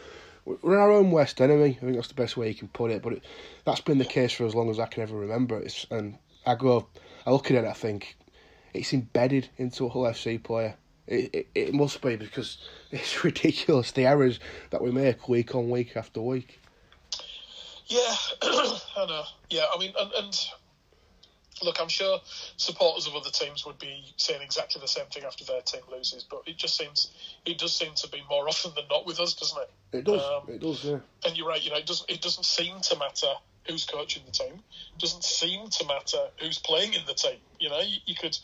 We're 0.46 0.78
our 0.78 0.92
own 0.92 1.10
worst 1.10 1.42
enemy. 1.42 1.78
I 1.82 1.84
think 1.84 1.96
that's 1.96 2.08
the 2.08 2.14
best 2.14 2.38
way 2.38 2.50
you 2.50 2.54
can 2.54 2.68
put 2.68 2.92
it. 2.92 3.02
But 3.02 3.14
it, 3.14 3.24
that's 3.66 3.82
been 3.82 3.98
the 3.98 4.06
case 4.06 4.32
for 4.32 4.46
as 4.46 4.54
long 4.54 4.70
as 4.70 4.80
I 4.80 4.86
can 4.86 5.02
ever 5.02 5.18
remember. 5.18 5.58
It's 5.60 5.88
and 5.90 6.20
I 6.46 6.56
go, 6.56 6.88
I 7.26 7.32
look 7.32 7.50
at 7.52 7.58
it, 7.58 7.66
I 7.66 7.74
think 7.74 8.16
it's 8.74 8.94
embedded 8.94 9.50
into 9.58 9.86
a 9.86 9.90
Hull 9.90 10.04
FC 10.04 10.42
player. 10.42 10.76
It, 11.08 11.30
it 11.34 11.48
it 11.56 11.74
must 11.74 12.02
be 12.02 12.16
because 12.16 12.58
it's 12.92 13.24
ridiculous 13.24 13.92
the 13.92 14.06
errors 14.06 14.40
that 14.72 14.82
we 14.82 14.92
make 14.92 15.30
week 15.30 15.56
on 15.56 15.70
week 15.70 15.96
after 15.96 16.22
week. 16.22 16.60
yeah, 17.88 18.16
I 18.42 19.06
know. 19.08 19.24
Yeah, 19.50 19.66
I 19.74 19.78
mean, 19.80 19.94
and, 20.00 20.12
and 20.14 20.40
look, 21.62 21.80
I'm 21.80 21.90
sure 21.90 22.20
supporters 22.58 23.08
of 23.08 23.16
other 23.16 23.30
teams 23.30 23.66
would 23.66 23.78
be 23.80 24.14
saying 24.18 24.42
exactly 24.42 24.82
the 24.82 24.88
same 24.88 25.06
thing 25.06 25.24
after 25.24 25.46
their 25.46 25.62
team 25.62 25.82
loses, 25.92 26.24
but 26.24 26.42
it 26.48 26.58
just 26.58 26.76
seems 26.78 27.12
it 27.46 27.58
does 27.58 27.76
seem 27.76 27.94
to 27.96 28.10
be 28.10 28.24
more 28.30 28.48
often 28.48 28.72
than 28.76 28.86
not 28.90 29.06
with 29.06 29.20
us, 29.20 29.34
doesn't 29.34 29.62
it? 29.62 29.72
It 30.00 30.06
does. 30.06 30.22
Um, 30.24 30.50
it 30.50 30.60
does. 30.60 30.84
Yeah. 30.84 30.98
and 31.26 31.38
you're 31.38 31.48
right. 31.48 31.64
You 31.64 31.72
know, 31.72 31.78
it 31.78 31.86
doesn't. 31.86 32.10
It 32.10 32.22
doesn't 32.22 32.46
seem 32.46 32.82
to 32.82 32.98
matter 32.98 33.34
who's 33.68 33.86
coaching 33.86 34.24
the 34.26 34.32
team. 34.32 34.54
It 34.96 35.00
doesn't 35.00 35.24
seem 35.24 35.70
to 35.70 35.86
matter 35.86 36.28
who's 36.40 36.60
playing 36.60 36.94
in 36.94 37.06
the 37.06 37.14
team. 37.14 37.40
You 37.60 37.70
know, 37.70 37.80
you, 37.80 37.98
you 38.06 38.16
could 38.16 38.38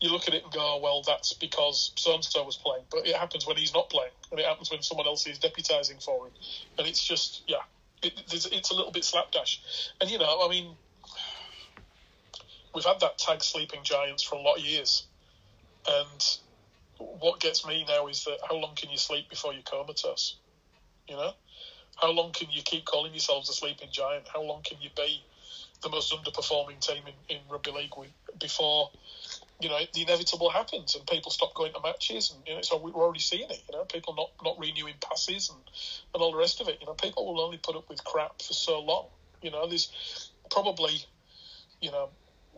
you 0.00 0.10
look 0.10 0.28
at 0.28 0.34
it 0.34 0.42
and 0.42 0.52
go, 0.52 0.60
oh, 0.60 0.80
well, 0.82 1.02
that's 1.02 1.34
because 1.34 1.92
so 1.96 2.14
and 2.14 2.24
so 2.24 2.42
was 2.44 2.56
playing, 2.56 2.84
but 2.90 3.06
it 3.06 3.14
happens 3.14 3.46
when 3.46 3.56
he's 3.56 3.74
not 3.74 3.90
playing, 3.90 4.12
and 4.30 4.40
it 4.40 4.46
happens 4.46 4.70
when 4.70 4.82
someone 4.82 5.06
else 5.06 5.26
is 5.26 5.38
deputising 5.38 6.02
for 6.02 6.26
him, 6.26 6.32
and 6.78 6.86
it's 6.86 7.06
just 7.06 7.42
yeah, 7.46 7.62
it, 8.02 8.12
it's, 8.32 8.46
it's 8.46 8.70
a 8.70 8.74
little 8.74 8.92
bit 8.92 9.04
slapdash. 9.04 9.60
And 10.00 10.10
you 10.10 10.18
know, 10.18 10.40
I 10.42 10.48
mean, 10.48 10.74
we've 12.74 12.84
had 12.84 13.00
that 13.00 13.18
tag 13.18 13.42
sleeping 13.42 13.80
giants 13.82 14.22
for 14.22 14.36
a 14.36 14.40
lot 14.40 14.58
of 14.58 14.64
years, 14.64 15.04
and 15.86 16.38
what 16.98 17.40
gets 17.40 17.66
me 17.66 17.84
now 17.88 18.06
is 18.06 18.24
that 18.24 18.38
how 18.48 18.56
long 18.56 18.74
can 18.76 18.90
you 18.90 18.98
sleep 18.98 19.28
before 19.28 19.52
you're 19.52 19.62
comatose? 19.62 20.36
You 21.08 21.16
know, 21.16 21.32
how 22.00 22.10
long 22.10 22.32
can 22.32 22.50
you 22.50 22.62
keep 22.62 22.84
calling 22.84 23.12
yourselves 23.12 23.48
a 23.50 23.52
sleeping 23.52 23.88
giant? 23.90 24.26
How 24.32 24.42
long 24.42 24.62
can 24.62 24.80
you 24.80 24.90
be 24.96 25.22
the 25.82 25.88
most 25.88 26.12
underperforming 26.12 26.80
team 26.80 27.02
in, 27.06 27.36
in 27.36 27.42
rugby 27.50 27.70
league 27.70 27.92
before 28.38 28.90
you 29.60 29.68
know 29.68 29.78
the 29.94 30.02
inevitable 30.02 30.50
happens 30.50 30.94
and 30.94 31.06
people 31.06 31.30
stop 31.30 31.54
going 31.54 31.72
to 31.72 31.80
matches 31.80 32.30
and 32.30 32.46
you 32.46 32.54
know 32.54 32.62
so 32.62 32.76
we're 32.78 32.92
already 32.92 33.20
seeing 33.20 33.48
it. 33.50 33.62
You 33.68 33.78
know, 33.78 33.84
people 33.84 34.14
not 34.14 34.30
not 34.42 34.58
renewing 34.58 34.94
passes 35.00 35.50
and 35.50 35.58
and 36.14 36.22
all 36.22 36.32
the 36.32 36.38
rest 36.38 36.60
of 36.60 36.68
it. 36.68 36.78
You 36.80 36.86
know, 36.86 36.94
people 36.94 37.26
will 37.26 37.40
only 37.40 37.58
put 37.58 37.76
up 37.76 37.88
with 37.88 38.02
crap 38.04 38.40
for 38.40 38.54
so 38.54 38.80
long. 38.80 39.06
You 39.42 39.50
know, 39.50 39.66
there's 39.66 40.32
probably 40.50 41.02
you 41.80 41.90
know 41.90 42.08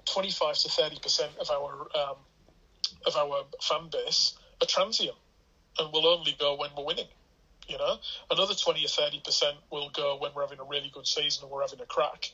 25 0.07 0.57
to 0.59 0.69
30 0.69 0.99
percent 1.01 1.33
of 1.41 1.51
our 1.51 1.89
um, 1.97 2.17
of 3.07 3.17
our 3.17 3.45
fan 3.61 3.89
base 3.91 4.35
are 4.61 4.67
transient 4.67 5.17
and 5.79 5.93
will 5.93 6.07
only 6.07 6.37
go 6.39 6.55
when 6.55 6.71
we're 6.77 6.85
winning. 6.85 7.09
You 7.73 7.79
know, 7.79 7.97
another 8.31 8.53
20 8.53 8.85
or 8.85 8.89
30 8.89 9.21
percent 9.21 9.57
will 9.71 9.89
go 9.89 10.19
when 10.21 10.33
we're 10.35 10.43
having 10.43 10.61
a 10.61 10.65
really 10.65 10.91
good 10.93 11.07
season 11.07 11.43
and 11.43 11.51
we're 11.51 11.63
having 11.63 11.81
a 11.81 11.87
crack, 11.87 12.31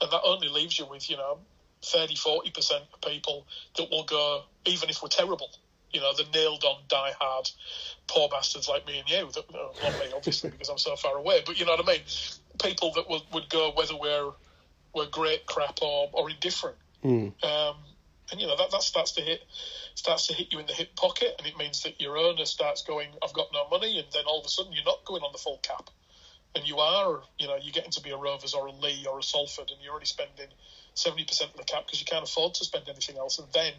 and 0.00 0.10
that 0.10 0.20
only 0.24 0.48
leaves 0.48 0.76
you 0.76 0.86
with 0.86 1.08
you 1.08 1.16
know 1.16 1.38
30, 1.84 2.16
40 2.16 2.50
percent 2.50 2.84
of 2.92 3.00
people 3.00 3.46
that 3.76 3.88
will 3.90 4.04
go 4.04 4.42
even 4.66 4.90
if 4.90 5.00
we're 5.00 5.08
terrible. 5.08 5.50
You 5.92 6.00
know, 6.00 6.12
the 6.14 6.24
nailed 6.34 6.64
on, 6.64 6.80
die 6.88 7.12
hard, 7.20 7.50
poor 8.08 8.28
bastards 8.28 8.66
like 8.66 8.86
me 8.86 8.98
and 8.98 9.08
you. 9.08 9.30
That, 9.32 9.44
not 9.52 10.00
me, 10.00 10.12
obviously, 10.16 10.50
because 10.52 10.68
I'm 10.68 10.78
so 10.78 10.96
far 10.96 11.16
away. 11.16 11.42
But 11.44 11.60
you 11.60 11.66
know 11.66 11.72
what 11.72 11.86
I 11.86 11.92
mean. 11.92 12.02
People 12.62 12.92
that 12.94 13.08
would, 13.08 13.22
would 13.32 13.48
go 13.50 13.72
whether 13.76 13.96
we're 13.96 14.32
we're 14.94 15.06
great, 15.06 15.46
crap, 15.46 15.78
or, 15.82 16.10
or 16.12 16.30
indifferent. 16.30 16.76
Mm. 17.04 17.32
Um, 17.44 17.76
and 18.30 18.40
you 18.40 18.46
know 18.46 18.56
that, 18.56 18.70
that 18.70 18.82
starts 18.82 19.12
to 19.12 19.20
hit 19.22 19.42
starts 19.94 20.26
to 20.28 20.34
hit 20.34 20.52
you 20.52 20.58
in 20.58 20.66
the 20.66 20.72
hip 20.72 20.94
pocket, 20.96 21.34
and 21.38 21.46
it 21.46 21.56
means 21.56 21.82
that 21.82 22.00
your 22.00 22.16
owner 22.16 22.44
starts 22.44 22.82
going, 22.82 23.10
"I've 23.22 23.32
got 23.32 23.52
no 23.52 23.68
money," 23.68 23.98
and 23.98 24.08
then 24.12 24.24
all 24.26 24.40
of 24.40 24.46
a 24.46 24.48
sudden 24.48 24.72
you're 24.72 24.84
not 24.84 25.04
going 25.04 25.22
on 25.22 25.32
the 25.32 25.38
full 25.38 25.58
cap, 25.58 25.90
and 26.54 26.66
you 26.66 26.78
are, 26.78 27.22
you 27.38 27.46
know, 27.46 27.56
you're 27.56 27.72
getting 27.72 27.90
to 27.92 28.02
be 28.02 28.10
a 28.10 28.16
Rovers 28.16 28.54
or 28.54 28.66
a 28.66 28.72
Leigh 28.72 29.06
or 29.06 29.18
a 29.18 29.22
Salford, 29.22 29.70
and 29.70 29.80
you're 29.82 29.92
already 29.92 30.06
spending 30.06 30.48
seventy 30.94 31.24
percent 31.24 31.50
of 31.50 31.56
the 31.56 31.64
cap 31.64 31.86
because 31.86 32.00
you 32.00 32.06
can't 32.06 32.24
afford 32.24 32.54
to 32.54 32.64
spend 32.64 32.88
anything 32.88 33.16
else, 33.18 33.38
and 33.38 33.48
then 33.52 33.72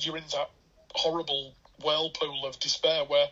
you're 0.00 0.16
in 0.16 0.24
that 0.32 0.50
horrible 0.94 1.54
whirlpool 1.82 2.44
of 2.44 2.58
despair 2.58 3.04
where 3.04 3.28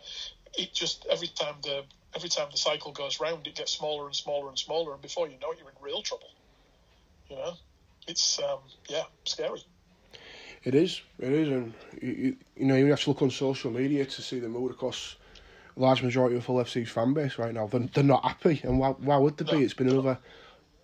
it 0.57 0.73
just 0.73 1.05
every 1.09 1.27
time 1.27 1.55
the 1.63 1.83
every 2.15 2.29
time 2.29 2.47
the 2.51 2.57
cycle 2.57 2.91
goes 2.91 3.19
round, 3.19 3.47
it 3.47 3.55
gets 3.55 3.71
smaller 3.71 4.05
and 4.07 4.15
smaller 4.15 4.49
and 4.49 4.57
smaller, 4.57 4.93
and 4.93 5.01
before 5.01 5.27
you 5.27 5.37
know 5.39 5.51
it, 5.51 5.59
you're 5.59 5.69
in 5.69 5.75
real 5.81 6.01
trouble. 6.01 6.29
You 7.29 7.35
know, 7.35 7.53
it's 8.07 8.39
um, 8.39 8.59
yeah, 8.89 9.03
scary. 9.25 9.63
It 10.67 10.75
is, 10.75 11.01
it 11.17 11.31
is, 11.31 11.47
and 11.47 11.73
you, 12.01 12.09
you, 12.09 12.35
you 12.57 12.65
know 12.65 12.75
you 12.75 12.87
have 12.87 12.99
to 13.03 13.11
look 13.11 13.21
on 13.21 13.29
social 13.29 13.71
media 13.71 14.03
to 14.03 14.21
see 14.21 14.39
the 14.39 14.49
mood 14.49 14.71
across 14.71 15.15
a 15.77 15.79
large 15.79 16.03
majority 16.03 16.35
of 16.35 16.45
Hull 16.45 16.57
FC's 16.57 16.89
fan 16.89 17.13
base 17.13 17.37
right 17.37 17.53
now. 17.53 17.67
They're, 17.67 17.87
they're 17.93 18.03
not 18.03 18.25
happy, 18.25 18.59
and 18.65 18.77
why, 18.77 18.89
why 18.89 19.15
would 19.15 19.37
they 19.37 19.49
be? 19.49 19.63
It's 19.63 19.73
been 19.73 19.87
another. 19.87 20.17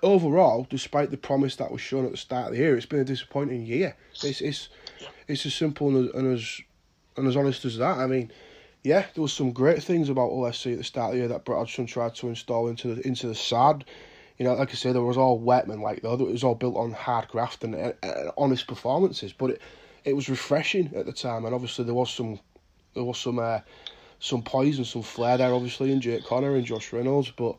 Overall, 0.02 0.66
despite 0.70 1.12
the 1.12 1.18
promise 1.18 1.58
that 1.58 1.70
was 1.70 1.82
shown 1.82 2.06
at 2.06 2.12
the 2.12 2.18
start 2.18 2.46
of 2.46 2.52
the 2.54 2.60
year, 2.60 2.78
it's 2.78 2.86
been 2.86 3.02
a 3.02 3.04
disappointing 3.04 3.66
year. 3.66 3.94
It's 4.24 4.40
it's 4.40 4.70
it's 5.28 5.46
as 5.46 5.54
simple 5.54 5.90
and 5.90 6.08
as, 6.08 6.16
and 6.16 6.34
as 6.34 6.62
and 7.18 7.28
as 7.28 7.36
honest 7.36 7.66
as 7.66 7.78
that. 7.80 7.98
I 7.98 8.08
mean, 8.08 8.32
yeah, 8.86 9.04
there 9.14 9.22
was 9.22 9.34
some 9.34 9.52
great 9.52 9.84
things 9.84 10.08
about 10.08 10.30
Hull 10.30 10.44
FC 10.44 10.72
at 10.72 10.78
the 10.78 10.86
start 10.86 11.10
of 11.10 11.16
the 11.16 11.20
year 11.20 11.28
that 11.28 11.44
Brett 11.44 11.58
Hodgson 11.58 11.88
tried 11.88 12.16
to 12.16 12.30
install 12.30 12.70
into 12.70 12.96
the 12.96 13.06
into 13.06 13.28
the 13.28 13.36
side. 13.36 13.84
You 14.38 14.46
know, 14.46 14.54
like 14.56 14.72
I 14.72 14.74
say, 14.74 14.92
there 14.92 15.02
was 15.02 15.18
all 15.18 15.40
wetman 15.40 15.82
like 15.82 16.02
though. 16.02 16.14
It 16.14 16.32
was 16.32 16.44
all 16.44 16.56
built 16.56 16.76
on 16.76 16.92
hard 16.92 17.28
graft 17.28 17.64
and, 17.64 17.76
and, 17.76 17.94
and 18.02 18.32
honest 18.38 18.68
performances, 18.68 19.32
but 19.34 19.52
it 19.52 19.62
it 20.04 20.16
was 20.16 20.30
refreshing 20.30 20.94
at 20.96 21.06
the 21.06 21.14
time, 21.14 21.46
and 21.46 21.54
obviously 21.54 21.86
there 21.86 21.94
was 21.94 22.12
some 22.12 22.40
there 22.94 23.04
was 23.04 23.18
some 23.18 23.40
uh, 23.40 23.60
some 24.20 24.42
poison, 24.42 24.86
some 24.86 25.02
flair 25.02 25.38
there, 25.38 25.54
obviously 25.54 25.92
in 25.92 26.02
Jake 26.02 26.26
Connor 26.26 26.56
and 26.56 26.66
Josh 26.66 26.92
Reynolds, 26.92 27.32
but 27.32 27.56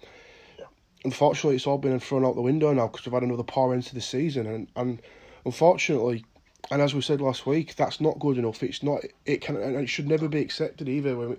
unfortunately 1.05 1.57
it's 1.57 1.67
all 1.67 1.79
been 1.79 1.99
thrown 2.01 2.25
out 2.25 2.35
the 2.35 2.43
window 2.43 2.73
now 2.73 2.89
because 2.89 3.07
we've 3.07 3.13
had 3.15 3.23
another 3.23 3.43
poor 3.43 3.73
end 3.73 3.85
to 3.85 3.95
the 3.95 4.01
season, 4.01 4.47
and 4.47 4.69
and 4.77 5.03
unfortunately. 5.45 6.25
And 6.71 6.81
as 6.81 6.95
we 6.95 7.03
said 7.03 7.21
last 7.21 7.45
week, 7.45 7.77
that's 7.77 8.01
not 8.01 8.19
good 8.19 8.39
enough. 8.39 8.63
It's 8.63 8.83
not. 8.83 9.03
It 9.27 9.43
can 9.43 9.57
and 9.57 9.77
it 9.77 9.87
should 9.87 10.09
never 10.09 10.29
be 10.29 10.41
accepted 10.41 10.89
either. 10.89 11.15
When 11.15 11.29
we, 11.29 11.37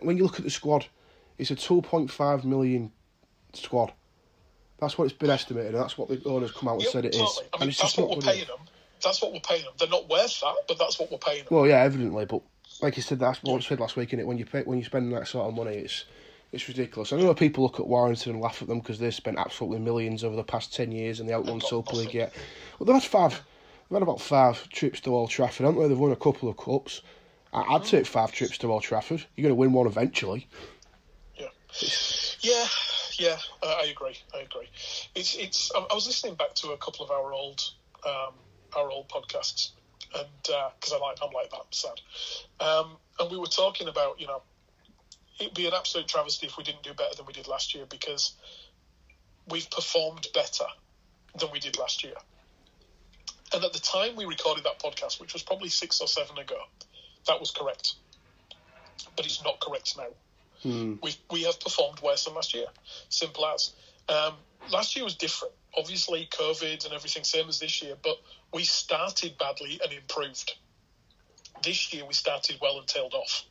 when 0.00 0.16
you 0.16 0.22
look 0.22 0.38
at 0.38 0.44
the 0.44 0.50
squad, 0.50 0.86
it's 1.38 1.50
a 1.50 1.56
two 1.56 1.82
point 1.82 2.08
five 2.08 2.44
million 2.44 2.92
squad. 3.52 3.92
That's 4.78 4.98
what 4.98 5.04
it's 5.04 5.14
been 5.14 5.30
estimated, 5.30 5.74
and 5.74 5.82
that's 5.82 5.96
what 5.96 6.08
the 6.08 6.20
owners 6.28 6.52
come 6.52 6.68
out 6.68 6.74
and 6.74 6.82
Yeah, 6.84 6.90
said 6.90 7.04
it 7.04 7.14
is. 7.14 7.20
totally. 7.20 7.46
I 7.52 7.56
and 7.60 7.70
it's 7.70 7.80
that's 7.80 7.94
just 7.94 7.98
what 7.98 8.08
not 8.10 8.24
we're 8.24 8.32
paying 8.32 8.46
them. 8.46 8.58
That's 9.02 9.22
what 9.22 9.32
we're 9.32 9.40
paying 9.40 9.64
them. 9.64 9.72
They're 9.78 9.88
not 9.88 10.08
worth 10.08 10.40
that, 10.40 10.54
but 10.66 10.78
that's 10.78 10.98
what 10.98 11.10
we're 11.10 11.18
paying 11.18 11.44
them. 11.44 11.48
Well, 11.50 11.66
yeah, 11.66 11.82
evidently, 11.82 12.24
but 12.24 12.42
like 12.82 12.96
you 12.96 13.02
said, 13.02 13.20
that's 13.20 13.42
what 13.42 13.56
I 13.56 13.60
said 13.60 13.80
last 13.80 13.96
week. 13.96 14.12
In 14.12 14.20
it, 14.20 14.26
when 14.26 14.38
you 14.38 14.46
pay, 14.46 14.62
when 14.62 14.78
you 14.78 14.84
spend 14.84 15.12
that 15.12 15.28
sort 15.28 15.48
of 15.48 15.54
money, 15.54 15.76
it's 15.76 16.04
it's 16.52 16.68
ridiculous. 16.68 17.12
I 17.12 17.16
know 17.16 17.34
people 17.34 17.64
look 17.64 17.80
at 17.80 17.86
Warrington 17.86 18.32
and 18.32 18.40
laugh 18.40 18.62
at 18.62 18.68
them 18.68 18.80
because 18.80 18.98
they've 18.98 19.14
spent 19.14 19.38
absolutely 19.38 19.80
millions 19.80 20.24
over 20.24 20.36
the 20.36 20.44
past 20.44 20.74
ten 20.74 20.92
years 20.92 21.20
and 21.20 21.28
they 21.28 21.34
outrun 21.34 21.58
got 21.58 21.68
Super 21.68 21.96
League 21.96 22.14
yet. 22.14 22.32
Well, 22.78 22.86
they've 22.86 22.94
had 22.94 23.02
five. 23.02 23.42
They've 23.90 23.96
had 23.96 24.02
about 24.02 24.20
five 24.20 24.68
trips 24.70 25.00
to 25.00 25.14
Old 25.14 25.30
Trafford, 25.30 25.66
haven't 25.66 25.80
they? 25.80 25.88
They've 25.88 25.98
won 25.98 26.12
a 26.12 26.16
couple 26.16 26.48
of 26.48 26.56
cups. 26.56 27.02
I- 27.52 27.62
I'd 27.62 27.82
hmm. 27.82 27.86
take 27.86 28.06
five 28.06 28.32
trips 28.32 28.58
to 28.58 28.72
Old 28.72 28.82
Trafford. 28.82 29.24
You're 29.36 29.42
going 29.42 29.50
to 29.50 29.60
win 29.60 29.72
one 29.72 29.86
eventually. 29.86 30.48
Yeah, 31.36 31.48
yeah, 32.40 32.66
yeah. 33.18 33.38
I, 33.62 33.86
agree. 33.86 34.16
I 34.34 34.40
agree. 34.40 34.68
It's 35.14 35.34
it's. 35.36 35.70
I, 35.74 35.94
was 35.94 36.06
listening 36.06 36.34
back 36.34 36.54
to 36.54 36.70
a 36.70 36.76
couple 36.76 37.04
of 37.04 37.10
our 37.10 37.32
old 37.32 37.62
um, 38.06 38.34
our 38.76 38.90
old 38.90 39.08
podcasts, 39.08 39.70
and 40.14 40.28
because 40.42 40.92
I 40.92 40.98
like 40.98 41.18
I'm 41.22 41.32
like 41.32 41.50
that 41.50 41.66
sad, 41.70 42.00
um, 42.60 42.96
and 43.18 43.30
we 43.30 43.38
were 43.38 43.46
talking 43.46 43.88
about 43.88 44.20
you 44.20 44.26
know 44.26 44.42
it'd 45.40 45.54
be 45.54 45.66
an 45.66 45.74
absolute 45.74 46.08
travesty 46.08 46.46
if 46.46 46.56
we 46.56 46.64
didn't 46.64 46.82
do 46.82 46.94
better 46.94 47.14
than 47.16 47.26
we 47.26 47.32
did 47.32 47.48
last 47.48 47.74
year 47.74 47.86
because 47.88 48.32
we've 49.48 49.68
performed 49.70 50.26
better 50.32 50.66
than 51.38 51.50
we 51.52 51.58
did 51.58 51.78
last 51.78 52.04
year. 52.04 52.14
And 53.52 53.62
at 53.64 53.72
the 53.72 53.80
time 53.80 54.16
we 54.16 54.24
recorded 54.24 54.64
that 54.64 54.80
podcast, 54.80 55.20
which 55.20 55.32
was 55.32 55.42
probably 55.42 55.68
six 55.68 56.00
or 56.00 56.08
seven 56.08 56.38
ago, 56.38 56.56
that 57.26 57.38
was 57.38 57.50
correct. 57.50 57.94
But 59.16 59.26
it's 59.26 59.44
not 59.44 59.60
correct 59.60 59.96
now. 59.96 60.08
Hmm. 60.64 60.94
We 61.02 61.14
we 61.30 61.42
have 61.42 61.60
performed 61.60 62.00
worse 62.00 62.24
than 62.24 62.34
last 62.34 62.54
year. 62.54 62.66
Simple 63.10 63.46
as. 63.46 63.74
Um, 64.08 64.34
last 64.70 64.96
year 64.96 65.04
was 65.04 65.14
different. 65.14 65.54
Obviously, 65.76 66.26
COVID 66.32 66.84
and 66.84 66.94
everything, 66.94 67.22
same 67.22 67.48
as 67.48 67.60
this 67.60 67.82
year. 67.82 67.96
But 68.02 68.16
we 68.52 68.64
started 68.64 69.36
badly 69.38 69.78
and 69.82 69.92
improved. 69.92 70.54
This 71.62 71.92
year 71.92 72.04
we 72.06 72.14
started 72.14 72.58
well 72.62 72.78
and 72.78 72.86
tailed 72.86 73.12
off. 73.12 73.44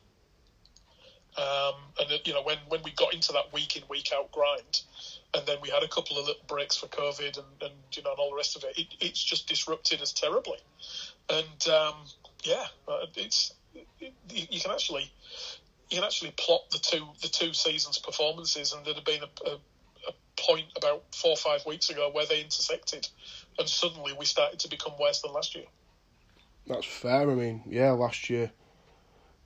Um, 1.38 1.76
and 2.00 2.12
uh, 2.12 2.18
you 2.26 2.34
know 2.34 2.44
when 2.44 2.58
when 2.68 2.82
we 2.84 2.92
got 2.92 3.14
into 3.14 3.32
that 3.34 3.54
week 3.54 3.76
in 3.76 3.84
week 3.90 4.10
out 4.16 4.32
grind, 4.32 4.82
and 5.36 5.46
then 5.46 5.58
we 5.62 5.70
had 5.70 5.84
a 5.84 5.88
couple 5.88 6.18
of 6.18 6.26
little 6.26 6.42
breaks 6.48 6.78
for 6.78 6.88
COVID 6.88 7.38
and, 7.38 7.48
and 7.62 7.74
you 7.96 8.02
know 8.04 8.12
and 8.12 8.20
all 8.20 8.32
the 8.32 8.36
rest 8.36 8.56
of 8.56 8.64
it, 8.64 8.78
it 8.78 8.88
it's 9.00 9.24
just 9.24 9.48
disrupted 9.48 10.02
us 10.02 10.14
terribly. 10.14 10.58
And 11.30 11.68
um, 11.68 11.96
yeah, 12.44 12.66
uh, 12.88 13.06
it's 13.16 13.54
it, 14.00 14.14
you 14.30 14.60
can 14.60 14.72
actually 14.72 15.12
you 15.94 16.00
can 16.00 16.06
actually 16.06 16.32
plot 16.32 16.62
the 16.72 16.80
two 16.80 17.08
the 17.22 17.28
two 17.28 17.54
seasons' 17.54 18.00
performances, 18.00 18.74
and 18.74 18.84
there'd 18.84 18.96
have 18.96 19.06
been 19.06 19.22
a, 19.22 19.50
a, 19.50 19.54
a 20.08 20.14
point 20.38 20.66
about 20.76 21.04
four 21.16 21.32
or 21.32 21.38
five 21.38 21.64
weeks 21.68 21.90
ago 21.92 22.10
where 22.12 22.26
they 22.26 22.42
intersected, 22.42 23.08
and 23.60 23.70
suddenly 23.70 24.12
we 24.18 24.26
started 24.26 24.60
to 24.60 24.68
become 24.70 24.94
worse 25.00 25.22
than 25.22 25.32
last 25.34 25.54
year. 25.54 25.66
That's 26.66 26.86
fair. 26.86 27.30
I 27.30 27.36
mean, 27.36 27.62
yeah, 27.68 27.92
last 27.92 28.30
year 28.30 28.52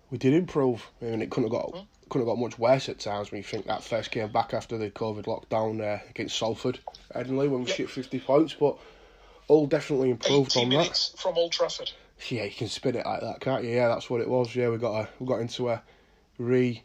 we 0.09 0.17
did 0.17 0.33
improve. 0.33 0.89
I 1.01 1.05
mean, 1.05 1.21
it 1.21 1.29
couldn't 1.29 1.51
have 1.51 1.61
got 1.61 1.73
Mm. 1.73 1.87
couldn't 2.09 2.25
have 2.27 2.37
got 2.37 2.41
much 2.41 2.57
worse 2.57 2.87
at 2.87 2.99
times 2.99 3.29
when 3.29 3.39
you 3.39 3.43
think 3.43 3.65
that 3.65 3.83
first 3.83 4.11
came 4.11 4.31
back 4.31 4.53
after 4.53 4.77
the 4.77 4.89
COVID 4.89 5.25
lockdown 5.25 5.81
uh, 5.81 6.01
against 6.09 6.37
Salford, 6.37 6.79
Headingley, 7.13 7.49
when 7.49 7.63
we 7.63 7.67
Yeah. 7.69 7.75
shipped 7.75 7.91
fifty 7.91 8.19
points. 8.21 8.53
But 8.53 8.77
all 9.49 9.65
definitely 9.67 10.11
improved 10.11 10.55
80 10.55 10.59
on 10.61 10.69
that. 10.85 11.09
from 11.17 11.37
Old 11.37 11.51
Trafford. 11.51 11.91
Yeah, 12.29 12.43
you 12.45 12.51
can 12.51 12.67
spin 12.67 12.95
it 12.95 13.05
like 13.05 13.21
that, 13.21 13.41
can't 13.41 13.63
you? 13.63 13.71
Yeah, 13.71 13.89
that's 13.89 14.09
what 14.09 14.21
it 14.21 14.29
was. 14.29 14.55
Yeah, 14.55 14.69
we 14.69 14.77
got 14.77 15.01
a 15.01 15.09
we 15.19 15.25
got 15.27 15.41
into 15.41 15.69
a 15.69 15.83
re 16.37 16.83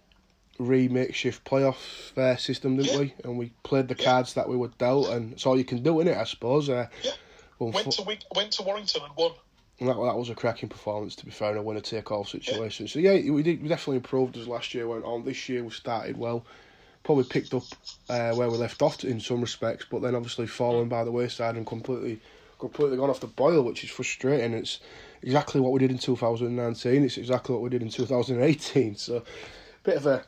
re 0.58 0.86
makeshift 0.88 1.44
playoff 1.44 2.16
uh, 2.16 2.36
system, 2.36 2.76
didn't 2.76 2.92
Yeah. 2.92 2.98
we? 3.00 3.14
And 3.24 3.38
we 3.38 3.52
played 3.62 3.88
the 3.88 3.96
Yeah. 3.98 4.04
cards 4.04 4.34
that 4.34 4.48
we 4.48 4.56
were 4.56 4.68
dealt, 4.78 5.08
and 5.08 5.32
it's 5.32 5.46
all 5.46 5.58
you 5.58 5.64
can 5.64 5.82
do 5.82 6.00
in 6.00 6.08
it, 6.08 6.16
I 6.16 6.24
suppose. 6.24 6.68
Uh, 6.68 6.88
Yeah. 7.02 7.12
well, 7.58 7.70
Went 7.70 7.92
to 7.92 8.18
went 8.34 8.52
to 8.52 8.62
Warrington 8.62 9.02
and 9.02 9.16
won. 9.16 9.32
and 9.80 9.88
that, 9.88 9.94
that 9.94 10.16
was 10.16 10.30
a 10.30 10.34
cracking 10.34 10.68
performance, 10.68 11.16
to 11.16 11.24
be 11.24 11.30
fair, 11.32 11.52
in 11.52 11.58
a 11.58 11.62
winner 11.62 11.80
take 11.80 12.10
all 12.12 12.24
situation. 12.24 12.86
So 12.86 12.98
yeah, 12.98 13.30
we 13.30 13.42
did 13.42 13.62
we 13.62 13.68
definitely 13.68 13.96
improved 13.96 14.36
as 14.36 14.46
last 14.46 14.74
year 14.74 14.86
went 14.86 15.04
on. 15.04 15.24
This 15.24 15.48
year 15.48 15.64
we 15.64 15.70
started 15.70 16.16
well, 16.16 16.44
probably 17.02 17.24
picked 17.24 17.54
up 17.54 17.64
uh, 18.08 18.32
where 18.34 18.50
we 18.50 18.56
left 18.58 18.82
off 18.82 19.02
in 19.04 19.18
some 19.20 19.40
respects, 19.40 19.86
but 19.90 20.02
then 20.02 20.14
obviously 20.14 20.46
fallen 20.46 20.88
by 20.88 21.02
the 21.04 21.10
wayside 21.10 21.56
and 21.56 21.66
completely 21.66 22.20
completely 22.58 22.96
gone 22.96 23.10
off 23.10 23.18
the 23.20 23.26
boil, 23.26 23.62
which 23.62 23.82
is 23.82 23.90
frustrating. 23.90 24.52
It's 24.54 24.78
exactly 25.22 25.60
what 25.60 25.72
we 25.72 25.78
did 25.80 25.90
in 25.90 25.98
2019. 25.98 27.04
It's 27.04 27.18
exactly 27.18 27.54
what 27.54 27.62
we 27.62 27.70
did 27.70 27.82
in 27.82 27.88
2018. 27.88 28.96
So 28.96 29.22
bit 29.82 29.96
of 29.96 30.06
a 30.06 30.24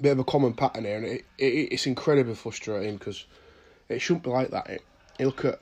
bit 0.00 0.12
of 0.12 0.18
a 0.18 0.24
common 0.24 0.54
pattern 0.54 0.84
here, 0.84 0.96
and 0.96 1.06
it, 1.06 1.24
it 1.38 1.44
it's 1.44 1.86
incredibly 1.86 2.34
frustrating 2.34 2.96
because 2.96 3.26
it 3.88 4.00
shouldn't 4.00 4.24
be 4.24 4.30
like 4.30 4.50
that. 4.50 4.68
It, 4.68 4.82
you 5.18 5.26
look 5.26 5.44
at 5.44 5.60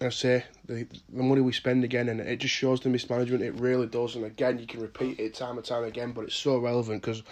I 0.00 0.08
say 0.08 0.44
the 0.66 0.86
the 1.12 1.22
money 1.22 1.40
we 1.40 1.52
spend 1.52 1.84
again, 1.84 2.08
and 2.08 2.20
it 2.20 2.38
just 2.38 2.54
shows 2.54 2.80
the 2.80 2.88
mismanagement. 2.88 3.42
It 3.42 3.54
really 3.54 3.86
does, 3.86 4.16
and 4.16 4.24
again, 4.24 4.58
you 4.58 4.66
can 4.66 4.80
repeat 4.80 5.20
it 5.20 5.34
time 5.34 5.56
and 5.58 5.64
time 5.64 5.84
again, 5.84 6.12
but 6.12 6.24
it's 6.24 6.34
so 6.34 6.58
relevant 6.58 7.02
because 7.02 7.22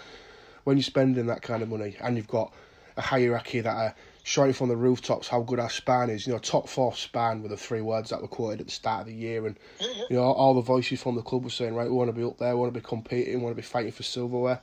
when 0.65 0.77
you're 0.77 0.83
spending 0.83 1.25
that 1.27 1.41
kind 1.41 1.63
of 1.63 1.69
money 1.69 1.95
and 2.01 2.15
you've 2.15 2.27
got 2.27 2.53
a 2.97 3.01
hierarchy 3.01 3.61
that 3.61 3.75
are 3.75 3.95
shouting 4.29 4.53
from 4.53 4.69
the 4.69 4.77
rooftops 4.77 5.27
how 5.27 5.41
good 5.41 5.59
our 5.59 5.71
span 5.71 6.07
is, 6.07 6.27
you 6.27 6.31
know, 6.31 6.37
top 6.37 6.69
four 6.69 6.93
span 6.93 7.41
were 7.41 7.49
the 7.49 7.57
three 7.57 7.81
words 7.81 8.11
that 8.11 8.21
were 8.21 8.27
quoted 8.27 8.59
at 8.59 8.67
the 8.67 8.71
start 8.71 9.01
of 9.01 9.07
the 9.07 9.13
year, 9.13 9.47
and 9.47 9.57
you 10.07 10.15
know 10.15 10.21
all 10.21 10.53
the 10.53 10.61
voices 10.61 11.01
from 11.01 11.15
the 11.15 11.23
club 11.23 11.43
were 11.43 11.49
saying, 11.49 11.73
right, 11.73 11.89
we 11.89 11.95
want 11.95 12.09
to 12.09 12.15
be 12.15 12.23
up 12.23 12.37
there, 12.37 12.53
we 12.53 12.59
want 12.59 12.71
to 12.71 12.79
be 12.79 12.85
competing, 12.85 13.39
we 13.39 13.41
want 13.41 13.55
to 13.55 13.59
be 13.59 13.65
fighting 13.65 13.91
for 13.91 14.03
silverware. 14.03 14.61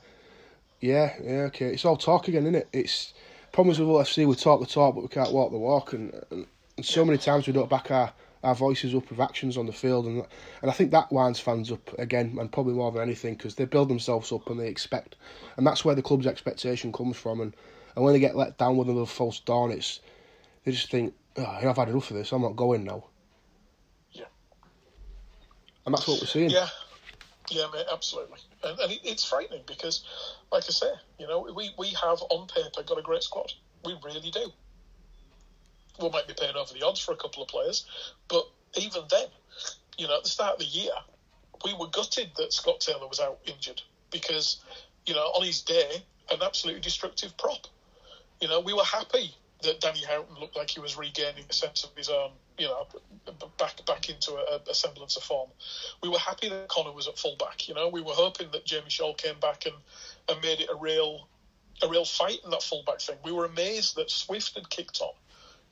Yeah, 0.79 1.13
yeah, 1.21 1.41
okay. 1.47 1.73
It's 1.73 1.83
all 1.83 1.97
talk 1.97 2.29
again, 2.29 2.43
isn't 2.43 2.55
it? 2.55 2.69
It's 2.71 3.13
problems 3.51 3.77
with 3.77 3.89
UFC. 3.89 4.25
We 4.25 4.35
talk 4.35 4.61
the 4.61 4.65
talk, 4.65 4.95
but 4.95 5.01
we 5.01 5.09
can't 5.09 5.33
walk 5.33 5.51
the 5.51 5.57
walk, 5.57 5.91
and, 5.91 6.13
and, 6.31 6.47
and 6.77 6.85
so 6.85 7.03
many 7.03 7.17
times 7.17 7.45
we 7.45 7.51
don't 7.51 7.69
back 7.69 7.91
our, 7.91 8.13
our 8.45 8.55
voices 8.55 8.95
up 8.95 9.09
with 9.09 9.19
actions 9.19 9.57
on 9.57 9.65
the 9.65 9.73
field, 9.73 10.05
and 10.05 10.25
and 10.61 10.71
I 10.71 10.73
think 10.73 10.91
that 10.91 11.11
winds 11.11 11.41
fans 11.41 11.73
up 11.73 11.93
again, 11.99 12.37
and 12.39 12.49
probably 12.53 12.73
more 12.73 12.93
than 12.93 13.01
anything 13.01 13.33
because 13.33 13.55
they 13.55 13.65
build 13.65 13.89
themselves 13.89 14.31
up 14.31 14.49
and 14.49 14.57
they 14.57 14.69
expect, 14.69 15.17
and 15.57 15.67
that's 15.67 15.83
where 15.83 15.95
the 15.95 16.01
club's 16.01 16.25
expectation 16.25 16.93
comes 16.93 17.17
from, 17.17 17.41
and, 17.41 17.53
and 17.97 18.05
when 18.05 18.13
they 18.13 18.19
get 18.19 18.35
let 18.35 18.59
down 18.59 18.77
with 18.77 18.89
another 18.89 19.07
false 19.07 19.39
dawn, 19.39 19.71
it's 19.71 20.01
they 20.63 20.71
just 20.71 20.91
think, 20.91 21.15
oh, 21.35 21.43
I've 21.43 21.77
had 21.77 21.89
enough 21.89 22.11
of 22.11 22.17
this. 22.17 22.31
I'm 22.31 22.43
not 22.43 22.55
going 22.55 22.83
now. 22.83 23.05
Yeah. 24.11 24.25
And 25.83 25.95
that's 25.95 26.07
what 26.07 26.21
we're 26.21 26.27
seeing. 26.27 26.51
Yeah, 26.51 26.67
yeah, 27.49 27.65
mate, 27.73 27.87
absolutely. 27.91 28.37
And, 28.63 28.79
and 28.79 28.91
it, 28.91 28.99
it's 29.03 29.23
frightening 29.23 29.63
because, 29.65 30.03
like 30.51 30.65
I 30.65 30.71
say, 30.71 30.91
you 31.17 31.27
know, 31.27 31.49
we, 31.55 31.71
we 31.79 31.87
have 31.87 32.21
on 32.29 32.47
paper 32.47 32.83
got 32.85 32.99
a 32.99 33.01
great 33.01 33.23
squad. 33.23 33.51
We 33.83 33.97
really 34.05 34.29
do. 34.29 34.51
We 35.99 36.09
might 36.11 36.27
be 36.27 36.35
paying 36.39 36.55
over 36.55 36.71
the 36.71 36.85
odds 36.85 36.99
for 36.99 37.13
a 37.13 37.17
couple 37.17 37.41
of 37.41 37.49
players, 37.49 37.87
but 38.27 38.47
even 38.79 39.01
then, 39.09 39.25
you 39.97 40.07
know, 40.07 40.17
at 40.17 40.23
the 40.23 40.29
start 40.29 40.53
of 40.53 40.59
the 40.59 40.65
year, 40.65 40.91
we 41.65 41.73
were 41.73 41.87
gutted 41.87 42.29
that 42.37 42.53
Scott 42.53 42.79
Taylor 42.79 43.07
was 43.07 43.19
out 43.19 43.39
injured 43.45 43.81
because, 44.11 44.61
you 45.07 45.15
know, 45.15 45.21
on 45.21 45.43
his 45.43 45.63
day, 45.63 46.03
an 46.29 46.43
absolutely 46.43 46.81
destructive 46.81 47.35
prop. 47.37 47.65
You 48.41 48.47
know, 48.47 48.59
we 48.59 48.73
were 48.73 48.83
happy 48.83 49.33
that 49.63 49.79
Danny 49.79 50.03
Houghton 50.03 50.35
looked 50.39 50.55
like 50.55 50.69
he 50.69 50.79
was 50.79 50.97
regaining 50.97 51.45
a 51.49 51.53
sense 51.53 51.83
of 51.83 51.89
his 51.95 52.09
own, 52.09 52.31
you 52.57 52.67
know, 52.67 52.87
back 53.57 53.83
back 53.85 54.09
into 54.09 54.33
a, 54.33 54.59
a 54.69 54.73
semblance 54.73 55.15
of 55.15 55.23
form. 55.23 55.49
We 56.03 56.09
were 56.09 56.19
happy 56.19 56.49
that 56.49 56.67
Connor 56.67 56.91
was 56.91 57.07
at 57.07 57.17
fullback. 57.17 57.67
You 57.67 57.73
know, 57.73 57.87
we 57.87 58.01
were 58.01 58.13
hoping 58.13 58.51
that 58.51 58.65
Jamie 58.65 58.89
Shaul 58.89 59.17
came 59.17 59.39
back 59.39 59.65
and, 59.65 59.75
and 60.29 60.41
made 60.41 60.61
it 60.61 60.69
a 60.71 60.75
real 60.75 61.27
a 61.83 61.87
real 61.87 62.05
fight 62.05 62.39
in 62.43 62.49
that 62.51 62.63
fullback 62.63 63.01
thing. 63.01 63.17
We 63.23 63.31
were 63.31 63.45
amazed 63.45 63.95
that 63.97 64.09
Swift 64.09 64.55
had 64.55 64.69
kicked 64.69 65.01
on. 65.01 65.13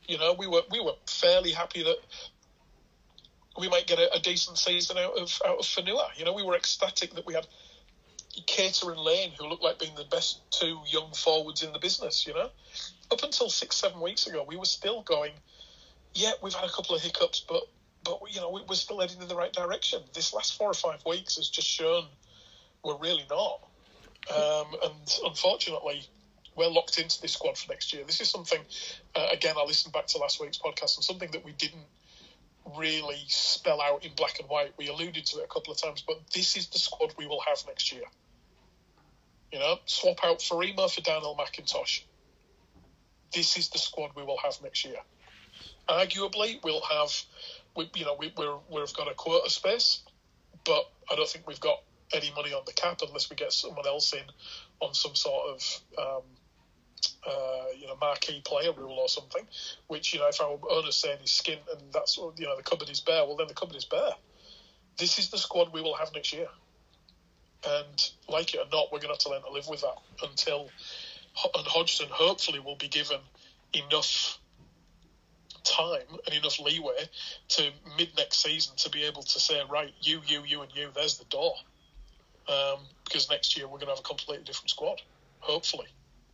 You 0.08 0.18
know, 0.18 0.34
we 0.34 0.48
were 0.48 0.62
we 0.72 0.80
were 0.80 0.94
fairly 1.08 1.52
happy 1.52 1.84
that 1.84 1.98
we 3.60 3.70
might 3.70 3.88
get 3.88 4.00
a, 4.00 4.14
a 4.14 4.20
decent 4.20 4.58
season 4.58 4.98
out 4.98 5.18
of 5.18 5.40
out 5.46 5.60
of 5.60 5.66
Fonua. 5.66 6.08
You 6.18 6.26
know, 6.26 6.34
we 6.34 6.44
were 6.44 6.56
ecstatic 6.56 7.14
that 7.14 7.26
we 7.26 7.34
had 7.34 7.48
Cator 8.42 8.92
and 8.92 9.00
Lane, 9.00 9.32
who 9.38 9.48
looked 9.48 9.64
like 9.64 9.80
being 9.80 9.96
the 9.96 10.06
best 10.06 10.40
two 10.52 10.80
young 10.88 11.12
forwards 11.14 11.64
in 11.64 11.74
the 11.74 11.80
business. 11.80 12.26
You 12.28 12.34
know, 12.34 12.50
up 13.12 13.24
until 13.24 13.50
six 13.50 13.78
seven 13.78 14.02
weeks 14.02 14.28
ago, 14.28 14.46
we 14.48 14.56
were 14.56 14.66
still 14.66 15.02
going. 15.02 15.32
Yeah, 16.14 16.32
we've 16.42 16.54
had 16.54 16.64
a 16.64 16.72
couple 16.72 16.96
of 16.96 17.02
hiccups, 17.02 17.42
but 17.48 17.64
but 18.04 18.20
you 18.30 18.40
know 18.40 18.50
we, 18.50 18.62
we're 18.68 18.76
still 18.76 19.00
heading 19.00 19.22
in 19.22 19.28
the 19.28 19.36
right 19.36 19.52
direction. 19.52 20.02
This 20.14 20.34
last 20.34 20.58
four 20.58 20.70
or 20.70 20.74
five 20.74 21.04
weeks 21.06 21.36
has 21.36 21.50
just 21.50 21.68
shown 21.68 22.06
we're 22.84 22.98
really 22.98 23.26
not. 23.30 23.68
Um, 24.34 24.68
and 24.84 25.20
unfortunately, 25.26 26.08
we're 26.56 26.70
locked 26.70 26.98
into 26.98 27.22
this 27.22 27.34
squad 27.34 27.58
for 27.58 27.72
next 27.72 27.94
year. 27.94 28.04
This 28.06 28.22
is 28.22 28.30
something, 28.30 28.60
uh, 29.16 29.28
again, 29.32 29.56
I 29.58 29.64
listened 29.66 29.94
back 29.94 30.08
to 30.08 30.18
last 30.20 30.40
week's 30.40 30.58
podcast, 30.58 30.98
and 30.98 31.04
something 31.04 31.30
that 31.32 31.44
we 31.44 31.52
didn't 31.52 31.86
really 32.78 33.22
spell 33.28 33.82
out 33.82 34.06
in 34.06 34.12
black 34.16 34.40
and 34.40 34.50
white. 34.50 34.74
We 34.78 34.88
alluded 34.88 35.26
to 35.28 35.40
it 35.40 35.44
a 35.44 35.54
couple 35.54 35.74
of 35.74 35.82
times, 35.82 36.04
but 36.06 36.20
this 36.34 36.56
is 36.58 36.68
the 36.68 36.80
squad 36.80 37.14
we 37.18 37.28
will 37.28 37.42
have 37.42 37.64
next 37.68 37.92
year. 37.92 38.04
You 39.56 39.62
know, 39.62 39.80
swap 39.86 40.20
out 40.26 40.40
Faraimo 40.40 40.94
for 40.94 41.00
Darnell 41.00 41.34
McIntosh. 41.34 42.02
This 43.34 43.56
is 43.56 43.70
the 43.70 43.78
squad 43.78 44.12
we 44.14 44.22
will 44.22 44.38
have 44.44 44.62
next 44.62 44.84
year. 44.84 44.98
Arguably, 45.88 46.62
we'll 46.62 46.82
have, 46.82 47.24
we, 47.74 47.90
you 47.96 48.04
know, 48.04 48.18
we, 48.20 48.34
we're, 48.36 48.58
we've 48.70 48.94
got 48.94 49.10
a 49.10 49.14
quota 49.14 49.50
space, 49.50 50.02
but 50.66 50.92
I 51.10 51.16
don't 51.16 51.30
think 51.30 51.48
we've 51.48 51.62
got 51.62 51.78
any 52.14 52.34
money 52.36 52.52
on 52.52 52.64
the 52.66 52.74
cap 52.74 53.00
unless 53.08 53.30
we 53.30 53.38
get 53.38 53.54
someone 53.54 53.88
else 53.88 54.12
in 54.12 54.26
on 54.82 54.94
some 54.94 55.16
sort 55.16 55.48
of 55.48 55.82
um, 55.98 56.24
uh, 57.26 57.66
you 57.80 57.88
know 57.88 57.96
marquee 58.02 58.42
player 58.44 58.74
rule 58.74 59.00
or 59.00 59.08
something. 59.08 59.48
Which 59.88 60.14
you 60.14 60.20
know, 60.20 60.28
if 60.28 60.42
our 60.42 60.60
owner's 60.70 60.98
saying 60.98 61.20
he's 61.22 61.32
skint 61.32 61.62
and 61.72 61.94
that's 61.94 62.18
you 62.18 62.46
know 62.46 62.58
the 62.58 62.64
cupboard 62.64 62.90
is 62.90 63.00
bare, 63.00 63.24
well 63.26 63.38
then 63.38 63.48
the 63.48 63.54
cupboard 63.54 63.78
is 63.78 63.86
bare. 63.86 64.16
This 64.98 65.18
is 65.18 65.30
the 65.30 65.38
squad 65.38 65.72
we 65.72 65.82
will 65.82 65.96
have 65.96 66.14
next 66.14 66.34
year, 66.34 66.48
and 67.68 68.10
like 68.30 68.54
it 68.54 68.60
or 68.60 68.66
not, 68.72 68.92
we're 68.92 69.00
going 69.00 69.14
to 69.14 69.14
have 69.14 69.20
to 69.20 69.30
learn 69.30 69.42
to 69.42 69.52
live 69.52 69.68
with 69.68 69.82
that 69.82 69.98
until 70.24 70.70
and 71.44 71.68
Hodgson 71.68 72.08
hopefully 72.10 72.60
will 72.60 72.78
be 72.78 72.88
given 72.88 73.20
enough 73.74 74.40
time 75.64 76.06
and 76.26 76.36
enough 76.36 76.60
leeway 76.60 77.10
to 77.50 77.72
mid 77.98 78.10
next 78.18 78.42
season 78.42 78.76
to 78.78 78.90
be 78.90 79.04
able 79.04 79.24
to 79.24 79.40
say, 79.40 79.62
right, 79.70 79.94
you, 80.02 80.22
you, 80.26 80.44
you, 80.46 80.62
and 80.62 80.72
you, 80.74 80.90
there's 80.96 81.18
the 81.18 81.26
door. 81.26 81.54
Um, 82.48 82.80
because 83.04 83.30
next 83.30 83.58
year 83.58 83.66
we're 83.66 83.80
going 83.80 83.88
to 83.88 83.94
have 83.94 84.00
a 84.00 84.04
completely 84.04 84.46
different 84.46 84.70
squad, 84.70 85.02
hopefully. 85.40 85.88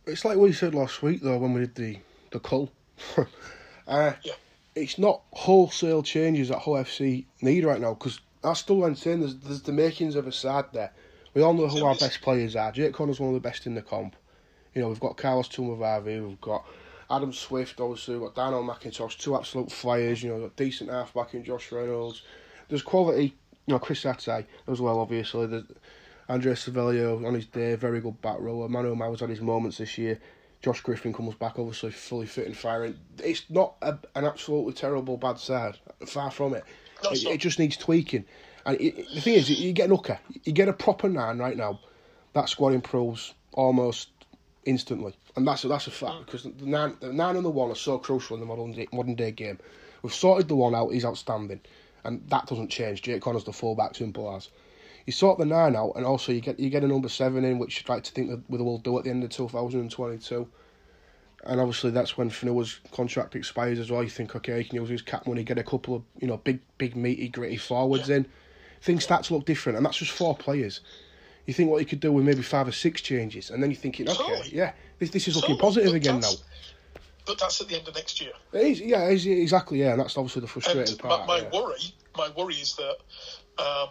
It's 0.06 0.24
like 0.24 0.36
we 0.36 0.52
said 0.52 0.74
last 0.74 1.02
week 1.02 1.22
though 1.22 1.38
when 1.38 1.54
we 1.54 1.60
did 1.60 1.74
the 1.74 1.98
the 2.30 2.40
cull. 2.40 2.70
uh, 3.86 4.12
Yeah. 4.22 4.32
It's 4.74 4.98
not 4.98 5.22
wholesale 5.32 6.02
changes 6.02 6.48
that 6.48 6.58
Hull 6.60 6.74
FC 6.74 7.26
need 7.42 7.64
right 7.64 7.80
now 7.80 7.92
because 7.92 8.20
I 8.42 8.54
still 8.54 8.94
saying 8.94 9.20
there's 9.20 9.36
there's 9.36 9.62
the 9.62 9.72
makings 9.72 10.16
of 10.16 10.26
a 10.26 10.32
side 10.32 10.66
there 10.72 10.92
We 11.34 11.42
all 11.42 11.54
know 11.54 11.68
who 11.68 11.84
our 11.84 11.94
best 11.94 12.20
players 12.20 12.56
are. 12.56 12.72
Jake 12.72 12.92
Connor's 12.92 13.20
one 13.20 13.28
of 13.30 13.34
the 13.34 13.40
best 13.48 13.66
in 13.66 13.74
the 13.74 13.82
comp. 13.82 14.16
You 14.74 14.82
know, 14.82 14.88
we've 14.88 15.00
got 15.00 15.16
Carlos 15.16 15.48
Tuimavave, 15.48 16.26
we've 16.26 16.40
got 16.40 16.64
Adam 17.10 17.32
Swift, 17.32 17.80
obviously, 17.80 18.16
we've 18.16 18.24
got 18.24 18.34
Darnell 18.34 18.64
McIntosh, 18.64 19.18
two 19.18 19.36
absolute 19.36 19.70
flyers, 19.70 20.22
you 20.22 20.30
know, 20.30 20.40
got 20.40 20.56
decent 20.56 20.90
halfback 20.90 21.34
in 21.34 21.44
Josh 21.44 21.70
Reynolds. 21.72 22.22
There's 22.68 22.82
quality, 22.82 23.34
you 23.66 23.74
know, 23.74 23.78
Chris 23.78 24.02
Satae 24.02 24.46
as 24.68 24.80
well, 24.80 24.98
obviously. 24.98 25.46
There's 25.46 25.64
Andre 26.28 26.54
Savelio 26.54 27.26
on 27.26 27.34
his 27.34 27.46
day, 27.46 27.74
very 27.74 28.00
good 28.00 28.20
back 28.22 28.38
rower. 28.38 28.68
Manu 28.68 28.94
Ma'u's 28.94 29.20
had 29.20 29.28
his 29.28 29.42
moments 29.42 29.78
this 29.78 29.98
year. 29.98 30.18
Josh 30.62 30.80
Griffin 30.80 31.12
comes 31.12 31.34
back, 31.34 31.58
obviously, 31.58 31.90
fully 31.90 32.26
fit 32.26 32.46
and 32.46 32.56
firing. 32.56 32.96
It's 33.18 33.44
not 33.50 33.74
a, 33.82 33.98
an 34.14 34.24
absolutely 34.24 34.72
terrible 34.72 35.16
bad 35.16 35.38
side, 35.38 35.76
far 36.06 36.30
from 36.30 36.54
it. 36.54 36.64
No, 37.02 37.10
It, 37.10 37.24
it 37.24 37.38
just 37.38 37.58
needs 37.58 37.76
tweaking. 37.76 38.24
And 38.66 38.80
it, 38.80 38.98
it- 38.98 39.14
the 39.14 39.20
thing 39.20 39.34
is, 39.34 39.50
you 39.50 39.72
get 39.72 39.84
an 39.90 39.96
hooker, 39.96 40.18
you 40.44 40.52
get 40.52 40.68
a 40.68 40.72
proper 40.72 41.08
nine 41.08 41.38
right 41.38 41.56
now, 41.56 41.80
that 42.34 42.48
squad 42.48 42.72
improves 42.72 43.34
almost 43.52 44.08
instantly, 44.64 45.14
and 45.36 45.46
that's 45.46 45.64
a, 45.64 45.68
that's 45.68 45.86
a 45.86 45.90
fact 45.90 46.14
Mm. 46.14 46.26
because 46.26 46.42
the 46.44 46.66
nine, 46.66 46.96
the 47.00 47.12
nine 47.12 47.36
and 47.36 47.44
the 47.44 47.50
one 47.50 47.70
are 47.70 47.74
so 47.74 47.98
crucial 47.98 48.34
in 48.36 48.40
the 48.40 48.46
modern 48.46 48.72
day, 48.72 48.86
modern 48.92 49.14
day 49.14 49.30
game. 49.32 49.58
We've 50.02 50.14
sorted 50.14 50.48
the 50.48 50.56
one 50.56 50.74
out; 50.74 50.90
he's 50.90 51.04
outstanding, 51.04 51.60
and 52.04 52.22
that 52.30 52.46
doesn't 52.46 52.68
change. 52.70 53.02
Jake 53.02 53.20
Connor's 53.22 53.44
the 53.44 53.52
fullback, 53.52 53.94
simple 53.96 54.34
as. 54.34 54.48
You 55.06 55.12
sort 55.12 55.38
the 55.38 55.44
nine 55.44 55.74
out, 55.74 55.92
and 55.96 56.06
also 56.06 56.30
you 56.32 56.40
get 56.40 56.60
you 56.60 56.70
get 56.70 56.84
a 56.84 56.88
number 56.88 57.08
seven 57.08 57.44
in, 57.44 57.58
which 57.58 57.82
I'd 57.82 57.88
like 57.88 58.04
to 58.04 58.12
think 58.12 58.30
that 58.30 58.42
we 58.48 58.58
will 58.58 58.78
do 58.78 58.96
at 58.98 59.04
the 59.04 59.10
end 59.10 59.24
of 59.24 59.30
two 59.30 59.48
thousand 59.48 59.80
and 59.80 59.90
twenty-two. 59.90 60.48
And 61.44 61.60
obviously 61.60 61.90
that's 61.90 62.16
when 62.16 62.30
Fonua's 62.30 62.78
contract 62.92 63.34
expires 63.34 63.80
as 63.80 63.90
well. 63.90 64.04
You 64.04 64.10
think, 64.10 64.36
okay, 64.36 64.58
he 64.62 64.64
can 64.68 64.76
use 64.80 64.88
his 64.88 65.02
cap 65.02 65.26
money, 65.26 65.42
get 65.42 65.58
a 65.58 65.64
couple 65.64 65.96
of 65.96 66.02
you 66.20 66.28
know 66.28 66.36
big, 66.36 66.60
big 66.78 66.94
meaty, 66.94 67.28
gritty 67.28 67.56
forwards 67.56 68.08
in. 68.10 68.26
Things 68.82 69.04
start 69.04 69.24
to 69.24 69.34
look 69.34 69.46
different, 69.46 69.76
and 69.76 69.86
that's 69.86 69.96
just 69.96 70.10
four 70.10 70.36
players. 70.36 70.80
You 71.46 71.54
think 71.54 71.70
what 71.70 71.78
you 71.78 71.86
could 71.86 72.00
do 72.00 72.12
with 72.12 72.24
maybe 72.24 72.42
five 72.42 72.68
or 72.68 72.72
six 72.72 73.00
changes, 73.00 73.50
and 73.50 73.62
then 73.62 73.70
you're 73.70 73.78
thinking, 73.80 74.08
okay, 74.08 74.16
Totally. 74.18 74.50
yeah, 74.56 74.72
this 74.98 75.10
this 75.10 75.28
is 75.28 75.36
looking 75.36 75.56
Totally. 75.56 75.90
positive 75.90 75.90
But 75.92 75.96
again 75.96 76.20
now. 76.20 76.30
But 77.24 77.38
that's 77.38 77.60
at 77.60 77.68
the 77.68 77.76
end 77.78 77.86
of 77.88 77.94
next 77.94 78.20
year. 78.20 78.32
It 78.52 78.66
is, 78.66 78.80
yeah, 78.80 79.04
it 79.08 79.14
is, 79.14 79.26
exactly, 79.26 79.80
yeah, 79.80 79.92
and 79.92 80.00
that's 80.00 80.16
obviously 80.16 80.40
the 80.40 80.48
frustrating 80.48 80.88
And 80.94 80.98
part. 80.98 81.26
my, 81.26 81.38
my 81.38 81.42
yeah. 81.42 81.60
worry, 81.60 81.94
my 82.16 82.28
worry 82.36 82.54
is 82.54 82.76
that 82.76 83.62
um, 83.62 83.88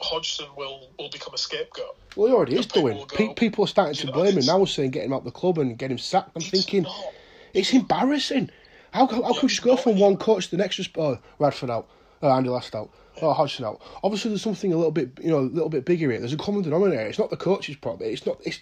Hodgson 0.00 0.46
will, 0.56 0.90
will 0.98 1.10
become 1.10 1.34
a 1.34 1.38
scapegoat. 1.38 1.96
Well, 2.16 2.26
he 2.28 2.34
already 2.34 2.56
is 2.56 2.66
people 2.66 2.82
doing. 2.82 2.96
go, 2.96 3.16
Pe- 3.16 3.34
people 3.34 3.64
are 3.64 3.68
starting 3.68 3.94
to 3.94 4.06
know, 4.06 4.12
blame 4.12 4.36
him 4.38 4.46
now, 4.46 4.64
saying 4.64 4.90
get 4.90 5.04
him 5.04 5.12
out 5.12 5.24
the 5.24 5.30
club 5.30 5.58
and 5.58 5.78
get 5.78 5.90
him 5.90 5.98
sacked. 5.98 6.32
I'm 6.34 6.42
It's 6.42 6.50
thinking 6.50 6.82
not. 6.82 7.12
it's 7.54 7.72
embarrassing. 7.72 8.50
How 8.92 9.06
how, 9.06 9.22
how 9.22 9.28
Yeah, 9.28 9.34
could 9.34 9.42
you 9.42 9.48
just 9.50 9.62
go 9.62 9.76
from 9.76 9.98
one 10.00 10.16
coach 10.16 10.46
to 10.46 10.50
the 10.52 10.56
next? 10.56 10.76
Just 10.76 10.96
oh, 10.98 11.18
Radford 11.38 11.70
out, 11.70 11.88
oh, 12.22 12.30
Andy 12.30 12.48
Last 12.48 12.74
out, 12.74 12.90
oh, 13.22 13.32
Hodgson 13.32 13.64
out. 13.64 13.80
Obviously, 14.02 14.30
there's 14.30 14.42
something 14.42 14.72
a 14.72 14.76
little 14.76 14.92
bit 14.92 15.18
you 15.22 15.30
know 15.30 15.38
a 15.38 15.40
little 15.40 15.68
bit 15.68 15.84
bigger 15.84 16.10
here. 16.10 16.18
There's 16.20 16.32
a 16.32 16.36
common 16.38 16.62
denominator. 16.62 17.02
It's 17.06 17.18
not 17.18 17.30
the 17.30 17.36
coach's 17.36 17.76
problem. 17.76 18.10
It's 18.10 18.26
not 18.26 18.38
it's 18.44 18.60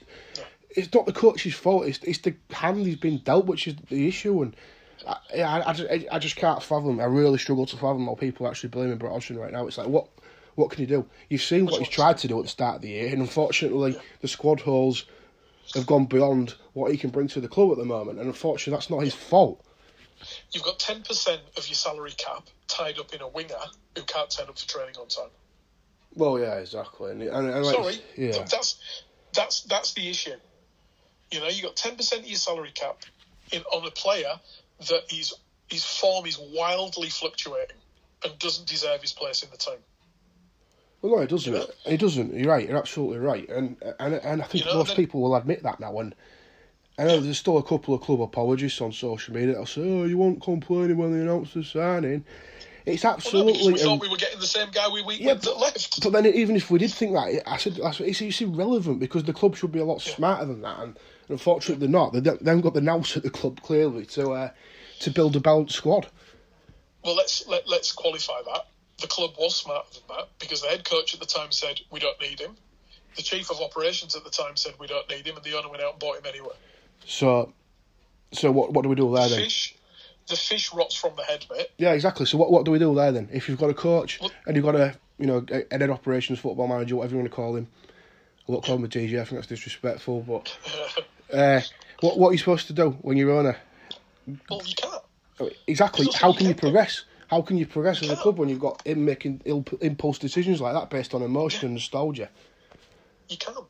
it's 0.71 0.93
not 0.93 1.07
the 1.07 1.13
coach's 1.13 1.55
fault. 1.55 1.87
It's 1.87 1.99
it's 2.03 2.19
the 2.19 2.35
hand 2.51 2.87
he's 2.87 2.97
been 2.97 3.19
dealt, 3.19 3.47
which 3.47 3.67
is 3.67 3.75
the 3.89 4.07
issue. 4.09 4.43
And 4.43 4.57
I 5.07 5.43
I, 5.43 5.71
I, 5.71 5.73
just, 5.73 6.09
I- 6.13 6.19
just 6.19 6.37
can't 6.37 6.63
fathom. 6.63 7.01
I 7.01 7.05
really 7.05 7.39
struggle 7.39 7.67
to 7.67 7.77
fathom 7.77 8.07
how 8.07 8.15
people 8.15 8.47
actually 8.49 8.71
blaming 8.71 8.99
Brett 8.99 9.13
Hodgson 9.13 9.39
right 9.39 9.53
now. 9.53 9.67
It's 9.67 9.79
like 9.79 9.89
what. 9.89 10.09
What 10.55 10.71
can 10.71 10.81
you 10.81 10.87
do? 10.87 11.05
You've 11.29 11.43
seen 11.43 11.67
what 11.67 11.79
he's 11.81 11.89
tried 11.91 12.17
to 12.17 12.29
do 12.29 12.39
at 12.39 12.45
the 12.45 12.49
start 12.49 12.77
of 12.77 12.81
the 12.81 12.89
year, 12.89 13.09
and 13.13 13.21
unfortunately, 13.21 13.95
the 14.23 14.27
squad 14.27 14.59
holes 14.59 15.05
have 15.75 15.87
gone 15.87 16.07
beyond 16.07 16.55
what 16.73 16.91
he 16.91 16.97
can 16.97 17.11
bring 17.11 17.29
to 17.29 17.43
the 17.43 17.49
club 17.49 17.73
at 17.73 17.77
the 17.77 17.85
moment. 17.85 18.19
And 18.19 18.27
unfortunately, 18.29 18.73
that's 18.75 18.89
not 18.89 19.01
his 19.01 19.15
fault. 19.15 19.63
You've 20.53 20.65
got 20.65 20.79
10% 20.79 21.39
of 21.59 21.69
your 21.69 21.75
salary 21.75 22.13
cap 22.17 22.45
tied 22.69 22.99
up 22.99 23.13
in 23.13 23.21
a 23.21 23.29
winger 23.29 23.55
who 23.97 24.03
can't 24.03 24.31
turn 24.31 24.49
up 24.49 24.59
for 24.59 24.69
training 24.69 24.95
on 25.01 25.09
time. 25.09 25.31
Well, 26.15 26.39
yeah, 26.39 26.55
exactly. 26.55 27.11
And, 27.11 27.23
and, 27.23 27.49
and 27.51 27.65
like, 27.65 27.75
Sorry, 27.75 27.95
yeah, 28.17 28.33
th- 28.33 28.51
that's 28.51 28.79
that's 29.35 29.63
that's 29.63 29.95
the 29.95 30.09
issue. 30.09 30.37
You 31.31 31.41
know, 31.41 31.49
you 31.49 31.63
got 31.63 31.77
ten 31.77 31.97
percent 31.97 32.23
of 32.23 32.29
your 32.29 32.37
salary 32.39 32.71
cap 32.75 33.03
in 33.53 33.63
on 33.73 33.87
a 33.87 33.91
player 33.91 34.39
that 34.89 35.03
his 35.11 35.35
his 35.69 35.85
form 35.85 36.27
is 36.27 36.39
wildly 36.39 37.09
fluctuating 37.09 37.77
and 38.25 38.39
doesn't 38.39 38.69
deserve 38.69 39.01
his 39.03 39.13
place 39.13 39.43
in 39.43 39.51
the 39.51 39.57
team. 39.57 39.79
well, 41.03 41.17
no, 41.17 41.23
it 41.23 41.29
doesn't. 41.31 41.71
It 41.85 41.99
doesn't. 41.99 42.35
You're 42.35 42.49
right. 42.49 42.69
You're 42.69 42.79
absolutely 42.79 43.19
right. 43.19 43.49
And 43.49 43.77
and 43.99 44.15
and 44.15 44.43
I 44.43 44.47
think 44.47 44.65
You 44.65 44.71
know, 44.71 44.79
most 44.79 44.89
then- 44.89 44.97
people 44.97 45.21
will 45.21 45.37
admit 45.37 45.63
that 45.65 45.81
now. 45.81 45.99
And 45.99 46.15
I 46.99 47.05
know 47.05 47.21
there's 47.21 47.39
still 47.39 47.59
a 47.59 47.63
couple 47.63 47.93
of 47.95 48.01
club 48.01 48.23
apologists 48.23 48.81
on 48.81 48.91
social 48.93 49.35
media 49.35 49.49
that'll 49.49 49.67
say, 49.67 49.83
"Oh, 49.83 50.05
you 50.05 50.17
won't 50.17 50.41
complaining 50.41 50.97
when 50.97 51.13
they 51.13 51.21
announce 51.21 51.53
the 51.53 51.63
signing." 51.63 52.25
It's 52.87 53.03
Well, 53.03 53.13
no, 53.13 53.17
absolutely. 53.17 53.73
we 53.73 53.79
thought 53.81 54.01
we 54.01 54.09
were 54.09 54.17
getting 54.17 54.39
the 54.39 54.47
same 54.47 54.71
guy 54.71 54.89
we 54.89 55.03
week 55.03 55.21
Yeah, 55.21 55.35
that 55.35 55.59
left. 55.59 56.01
But 56.05 56.13
then, 56.13 56.25
even 56.27 56.55
if 56.55 56.71
we 56.71 56.79
did 56.79 56.93
think 56.93 57.15
that, 57.15 57.43
I 57.45 57.57
said 57.57 57.81
I 57.81 57.91
said, 57.91 58.07
it's, 58.07 58.23
it's 58.23 58.41
irrelevant 58.41 59.01
because 59.01 59.25
the 59.25 59.33
club 59.33 59.57
should 59.57 59.73
be 59.73 59.81
a 59.81 59.85
lot 59.85 60.01
smarter 60.01 60.47
than 60.47 60.63
that, 60.63 60.79
and 60.79 60.97
unfortunately 61.29 61.85
they're 61.85 61.93
not. 61.93 62.13
They, 62.13 62.21
they 62.21 62.31
haven't 62.31 62.61
got 62.61 62.75
the 62.75 62.81
nous 62.81 63.17
at 63.17 63.25
the 63.25 63.31
club 63.31 63.61
clearly 63.63 64.07
to 64.07 64.31
uh, 64.31 64.51
to 65.01 65.11
build 65.11 65.35
a 65.35 65.41
balanced 65.41 65.75
squad. 65.75 66.07
Well, 67.05 67.17
let's 67.17 67.47
let, 67.49 67.69
let's 67.69 67.91
qualify 67.93 68.41
that. 68.53 68.67
The 69.01 69.09
club 69.09 69.35
was 69.39 69.57
smarter 69.57 69.89
than 69.93 70.17
that 70.17 70.29
because 70.39 70.63
the 70.63 70.69
head 70.69 70.85
coach 70.85 71.13
at 71.13 71.21
the 71.21 71.27
time 71.27 71.51
said 71.51 71.81
we 71.91 71.99
don't 72.01 72.21
need 72.21 72.41
him. 72.41 72.57
The 73.17 73.23
chief 73.23 73.51
of 73.51 73.61
operations 73.61 74.15
at 74.15 74.25
the 74.25 74.31
time 74.31 74.57
said 74.57 74.75
we 74.79 74.87
don't 74.87 75.09
need 75.11 75.27
him, 75.27 75.37
and 75.37 75.45
the 75.45 75.59
owner 75.59 75.71
went 75.71 75.83
out 75.83 75.93
and 75.93 76.01
bought 76.01 76.19
him 76.19 76.25
anyway. 76.27 76.55
So, 77.05 77.53
so 78.33 78.53
what 78.53 78.73
what 78.73 78.83
do 78.83 78.89
we 78.89 78.95
do 78.95 79.13
there 79.13 79.29
then? 79.29 79.43
Fish, 79.43 79.76
the 80.29 80.37
fish 80.37 80.73
rots 80.73 80.95
from 80.95 81.15
the 81.17 81.23
head, 81.23 81.47
mate. 81.51 81.69
Yeah, 81.79 81.93
exactly. 81.93 82.27
So 82.27 82.39
what 82.39 82.51
what 82.51 82.65
do 82.65 82.71
we 82.71 82.79
do 82.79 82.95
there 82.95 83.13
then? 83.13 83.29
If 83.33 83.49
you've 83.49 83.59
got 83.59 83.71
a 83.71 83.75
coach 83.75 84.21
Well- 84.21 84.31
and 84.47 84.57
you've 84.57 84.65
got 84.65 84.77
a 84.77 84.95
you 85.19 85.27
know 85.27 85.45
a 85.51 85.65
a 85.75 85.79
head 85.79 85.91
operations 85.91 86.39
football 86.39 86.69
manager, 86.69 86.97
whatever 86.97 87.15
you 87.15 87.21
want 87.21 87.31
to 87.31 87.37
call 87.37 87.57
him, 87.57 87.69
I 88.49 88.53
won't 88.53 88.65
call 88.65 88.77
him 88.77 88.85
a 88.85 88.89
DJ. 88.89 89.21
I 89.21 89.25
think 89.25 89.37
that's 89.37 89.47
disrespectful. 89.47 90.23
But 90.23 90.57
uh, 91.33 91.61
what 92.01 92.19
what 92.19 92.29
are 92.31 92.33
you 92.33 92.39
supposed 92.39 92.67
to 92.69 92.73
do 92.73 92.91
when 93.03 93.17
you're 93.17 93.31
owner? 93.31 93.57
well, 94.51 94.63
you 94.65 94.75
can't. 94.75 95.03
Exactly. 95.67 96.09
How 96.15 96.33
can 96.33 96.45
you 96.45 96.51
you 96.51 96.55
progress? 96.55 97.05
How 97.29 97.43
can 97.43 97.59
you 97.59 97.67
progress 97.67 98.03
as 98.03 98.11
a 98.11 98.17
club 98.17 98.39
when 98.39 98.49
you've 98.49 98.61
got 98.61 98.87
him 98.87 99.05
making 99.05 99.43
Ill, 99.45 99.65
impulse 99.81 100.19
decisions 100.19 100.61
like 100.61 100.75
that 100.75 100.91
based 100.91 101.13
on 101.13 101.23
emotion 101.23 101.67
and 101.67 101.75
nostalgia? 101.75 102.29
You 103.29 103.37
can't. 103.37 103.67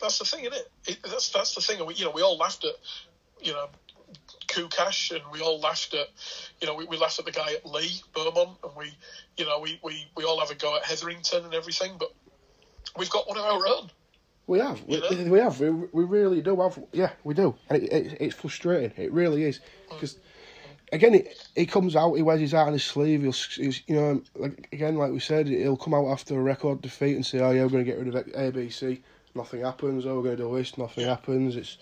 That's 0.00 0.18
the 0.18 0.24
thing, 0.24 0.44
isn't 0.44 0.54
it? 0.54 0.70
it 0.86 0.98
that's 1.02 1.28
that's 1.30 1.54
the 1.54 1.60
thing. 1.60 1.84
We, 1.84 1.94
you 1.94 2.06
know, 2.06 2.12
we 2.12 2.22
all 2.22 2.38
laughed 2.38 2.64
at, 2.64 2.74
you 3.44 3.52
know, 3.52 3.68
Koukash, 4.48 5.12
and 5.12 5.22
we 5.32 5.40
all 5.40 5.60
laughed 5.60 5.94
at, 5.94 6.08
you 6.60 6.66
know, 6.66 6.74
we, 6.74 6.86
we 6.86 6.96
laughed 6.96 7.18
at 7.18 7.24
the 7.24 7.32
guy 7.32 7.52
at 7.52 7.66
Leigh 7.66 8.00
Beaumont, 8.14 8.58
and 8.62 8.72
we, 8.76 8.92
you 9.36 9.44
know, 9.44 9.60
we, 9.60 9.78
we, 9.82 10.06
we 10.16 10.24
all 10.24 10.40
have 10.40 10.50
a 10.50 10.54
go 10.54 10.76
at 10.76 10.84
Hetherington 10.84 11.44
and 11.44 11.54
everything, 11.54 11.92
but 11.98 12.12
we've 12.96 13.10
got 13.10 13.28
one 13.28 13.38
of 13.38 13.44
our 13.44 13.66
own. 13.66 13.90
We 14.46 14.58
have, 14.60 14.82
we, 14.86 14.96
You 14.96 15.24
know? 15.24 15.30
we 15.30 15.38
have, 15.38 15.60
we, 15.60 15.70
we 15.70 16.04
really 16.04 16.40
do 16.40 16.60
have. 16.60 16.82
Yeah, 16.92 17.10
we 17.22 17.34
do, 17.34 17.54
and 17.68 17.82
it, 17.82 17.92
it, 17.92 18.16
it's 18.20 18.34
frustrating. 18.34 18.92
It 18.96 19.12
really 19.12 19.44
is 19.44 19.58
mm. 19.58 19.90
because 19.90 20.16
again, 20.92 21.14
it, 21.14 21.46
he 21.54 21.66
comes 21.66 21.96
out, 21.96 22.14
he 22.14 22.22
wears 22.22 22.40
his 22.40 22.52
heart 22.52 22.68
on 22.68 22.72
his 22.72 22.84
sleeve. 22.84 23.22
He'll, 23.22 23.32
he's, 23.32 23.82
you 23.86 23.96
know, 23.96 24.22
like 24.36 24.68
again, 24.72 24.96
like 24.96 25.12
we 25.12 25.20
said, 25.20 25.46
he'll 25.46 25.76
come 25.76 25.94
out 25.94 26.08
after 26.08 26.38
a 26.38 26.42
record 26.42 26.80
defeat 26.80 27.16
and 27.16 27.26
say, 27.26 27.40
"Oh 27.40 27.50
yeah, 27.50 27.62
we're 27.62 27.68
going 27.68 27.84
to 27.84 27.90
get 27.90 27.98
rid 27.98 28.14
of 28.14 28.26
ABC." 28.26 29.00
Nothing 29.34 29.62
happens. 29.62 30.06
Oh, 30.06 30.16
we're 30.16 30.22
going 30.22 30.36
to 30.38 30.42
do 30.44 30.56
this. 30.56 30.78
Nothing 30.78 31.06
happens. 31.06 31.56
It's 31.56 31.78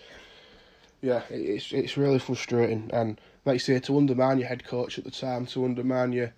yeah, 1.07 1.23
it's 1.31 1.73
it's 1.73 1.97
really 1.97 2.19
frustrating. 2.19 2.91
And 2.93 3.21
like 3.45 3.55
you 3.55 3.59
say, 3.61 3.79
to 3.79 3.97
undermine 3.97 4.39
your 4.39 4.49
head 4.49 4.65
coach 4.65 4.99
at 4.99 5.05
the 5.05 5.11
time, 5.13 5.47
to 5.47 5.65
undermine 5.65 6.13
your 6.13 6.33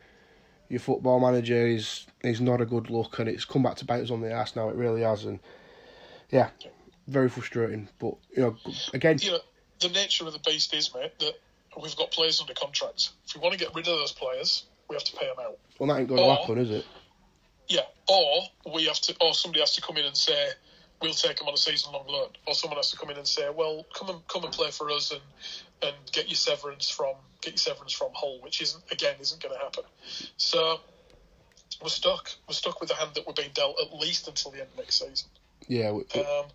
your 0.69 0.81
football 0.81 1.21
manager 1.21 1.67
is 1.67 2.07
is 2.23 2.43
not 2.43 2.61
a 2.61 2.67
good 2.67 2.91
look, 2.91 3.19
and 3.19 3.31
it's 3.31 3.47
come 3.47 3.63
back 3.63 3.77
to 3.77 3.87
bite 3.87 4.03
us 4.03 4.11
on 4.11 4.21
the 4.21 4.31
ass 4.31 4.55
now. 4.57 4.69
It 4.69 4.77
really 4.77 5.01
has, 5.01 5.25
and 5.25 5.39
yeah, 6.31 6.51
very 7.07 7.31
frustrating. 7.31 7.89
But 7.99 8.17
you 8.37 8.43
know, 8.43 8.57
again, 8.93 9.19
You 9.23 9.33
know, 9.33 9.39
the 9.81 9.89
nature 9.89 10.27
of 10.27 10.35
the 10.35 10.39
beast 10.41 10.75
is, 10.75 10.93
mate, 10.95 11.19
that 11.21 11.33
we've 11.83 11.97
got 11.97 12.11
players 12.11 12.39
under 12.39 12.53
contract. 12.53 13.11
If 13.27 13.35
we 13.35 13.41
want 13.41 13.55
to 13.55 13.59
get 13.59 13.75
rid 13.75 13.89
of 13.89 13.99
those 13.99 14.13
players, 14.13 14.65
we 14.91 14.97
have 14.97 15.05
to 15.05 15.17
pay 15.17 15.27
them 15.29 15.37
out. 15.41 15.57
well, 15.79 15.89
that 15.89 16.01
ain't 16.01 16.09
going 16.11 16.23
to 16.23 16.41
happen, 16.41 16.59
is 16.59 16.71
it? 16.71 16.85
Yeah, 17.69 17.87
or 18.07 18.43
we 18.75 18.85
have 18.85 19.01
to, 19.01 19.17
or 19.23 19.33
somebody 19.33 19.61
has 19.61 19.75
to 19.77 19.81
come 19.81 19.97
in 19.97 20.05
and 20.05 20.17
say, 20.17 20.51
"We'll 21.01 21.15
take 21.15 21.41
him 21.41 21.49
on 21.49 21.55
a 21.55 21.59
season-long 21.59 22.07
loan," 22.07 22.31
or 22.47 22.55
someone 22.55 22.77
has 22.77 22.91
to 22.91 22.97
come 22.97 23.11
in 23.11 23.17
and 23.17 23.29
say, 23.29 23.49
"Well, 23.51 23.87
come 23.95 24.09
and 24.11 24.27
come 24.29 24.45
and 24.45 24.53
play 24.53 24.71
for 24.71 24.91
us 24.91 25.11
and 25.11 25.23
and 25.83 25.97
get 26.13 26.29
your 26.29 26.37
severance 26.37 26.89
from 26.91 27.17
get 27.41 27.53
your 27.53 27.59
severance 27.59 27.93
from 27.93 28.13
Hull," 28.15 28.41
which 28.41 28.61
isn't 28.61 28.83
again 28.91 29.17
isn't 29.21 29.43
going 29.43 29.55
to 29.55 29.61
happen. 29.61 29.85
So 30.37 30.81
we're 31.81 31.89
stuck. 31.89 32.31
We're 32.49 32.55
stuck 32.55 32.81
with 32.81 32.89
the 32.89 32.97
hand 32.97 33.15
that 33.15 33.27
we're 33.27 33.35
being 33.35 33.53
dealt 33.55 33.81
at 33.81 33.93
least 33.93 34.29
until 34.29 34.51
the 34.51 34.61
end 34.61 34.71
of 34.73 34.79
next 34.79 34.99
season. 34.99 35.29
Yeah, 35.69 35.93
we, 35.93 36.05
Um, 36.21 36.47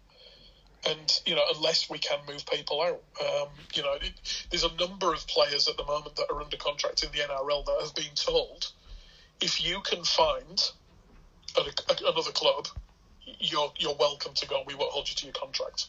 and 0.86 1.21
you 1.25 1.36
know, 1.36 1.43
unless 1.56 1.89
we 1.89 1.99
can 1.99 2.19
move 2.25 2.45
people 2.45 2.82
out, 2.82 3.01
um, 3.21 3.49
you 3.73 3.82
know, 3.82 3.93
it, 3.93 4.13
there's 4.49 4.63
a 4.63 4.73
number 4.73 5.13
of 5.13 5.25
players 5.27 5.67
at 5.67 5.77
the 5.77 5.86
moment 5.86 6.15
that 6.17 6.29
are 6.29 6.41
under 6.41 6.58
contract 6.58 7.03
in 7.03 7.12
the 7.12 7.19
NRL 7.19 7.65
that 7.65 7.77
have 7.82 7.95
been 7.95 8.15
told, 8.15 8.71
if 9.39 9.63
you 9.63 9.82
can 9.82 10.03
find 10.03 10.62
a, 11.58 11.62
a, 11.62 12.10
another 12.10 12.32
club, 12.32 12.67
you're 13.26 13.72
you're 13.78 13.96
welcome 13.96 14.34
to 14.36 14.48
go. 14.48 14.64
We 14.66 14.76
won't 14.76 14.92
hold 14.92 15.10
you 15.10 15.16
to 15.16 15.26
your 15.26 15.34
contract. 15.34 15.88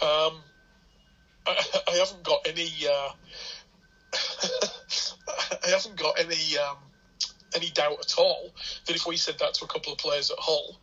Um, 0.00 0.42
I, 1.46 1.64
I 1.88 1.92
haven't 1.92 2.22
got 2.22 2.46
any. 2.46 2.70
Uh, 2.88 3.10
I 5.64 5.68
haven't 5.68 5.96
got 5.96 6.18
any 6.18 6.58
um, 6.58 6.76
any 7.54 7.70
doubt 7.70 7.98
at 8.00 8.14
all 8.18 8.52
that 8.86 8.96
if 8.96 9.06
we 9.06 9.16
said 9.16 9.38
that 9.38 9.54
to 9.54 9.64
a 9.64 9.68
couple 9.68 9.92
of 9.92 9.98
players 9.98 10.30
at 10.30 10.38
Hull, 10.38 10.78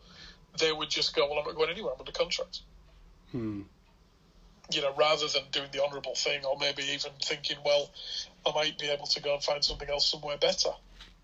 they 0.60 0.72
would 0.72 0.90
just 0.90 1.16
go, 1.16 1.28
"Well, 1.28 1.40
I'm 1.40 1.46
not 1.46 1.56
going 1.56 1.70
anywhere. 1.70 1.94
I'm 1.94 2.00
under 2.00 2.12
contract." 2.12 2.62
Hmm. 3.32 3.62
You 4.72 4.82
know, 4.82 4.94
rather 4.96 5.28
than 5.28 5.44
doing 5.52 5.70
the 5.72 5.84
honourable 5.84 6.16
thing, 6.16 6.46
or 6.46 6.58
maybe 6.58 6.84
even 6.84 7.12
thinking, 7.22 7.58
"Well, 7.64 7.90
I 8.46 8.52
might 8.54 8.78
be 8.78 8.90
able 8.90 9.08
to 9.08 9.22
go 9.22 9.34
and 9.34 9.44
find 9.44 9.64
something 9.64 9.90
else 9.90 10.10
somewhere 10.10 10.38
better." 10.38 10.72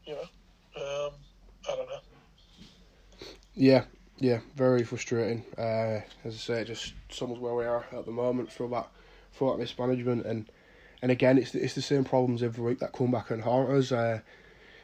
You 0.05 0.15
know, 0.15 1.05
um, 1.07 1.13
I 1.69 1.75
don't 1.75 1.87
know. 1.87 1.99
Yeah, 3.59 3.83
yeah, 4.19 4.39
very 4.55 4.85
frustrating. 4.85 5.43
Uh, 5.57 5.99
as 6.23 6.33
I 6.33 6.37
say, 6.37 6.63
just 6.63 6.93
sums 7.09 7.39
where 7.39 7.53
we 7.53 7.65
are 7.65 7.85
at 7.91 8.05
the 8.05 8.11
moment 8.11 8.49
for 8.49 8.69
that 8.69 8.87
for 9.33 9.51
that 9.51 9.59
mismanagement, 9.59 10.25
and 10.25 10.49
and 11.01 11.11
again, 11.11 11.37
it's 11.37 11.51
the, 11.51 11.61
it's 11.61 11.75
the 11.75 11.81
same 11.81 12.05
problems 12.05 12.41
every 12.41 12.63
week 12.63 12.79
that 12.79 12.93
come 12.93 13.11
back 13.11 13.31
and 13.31 13.43
haunt 13.43 13.69
us. 13.71 13.91
Uh, 13.91 14.21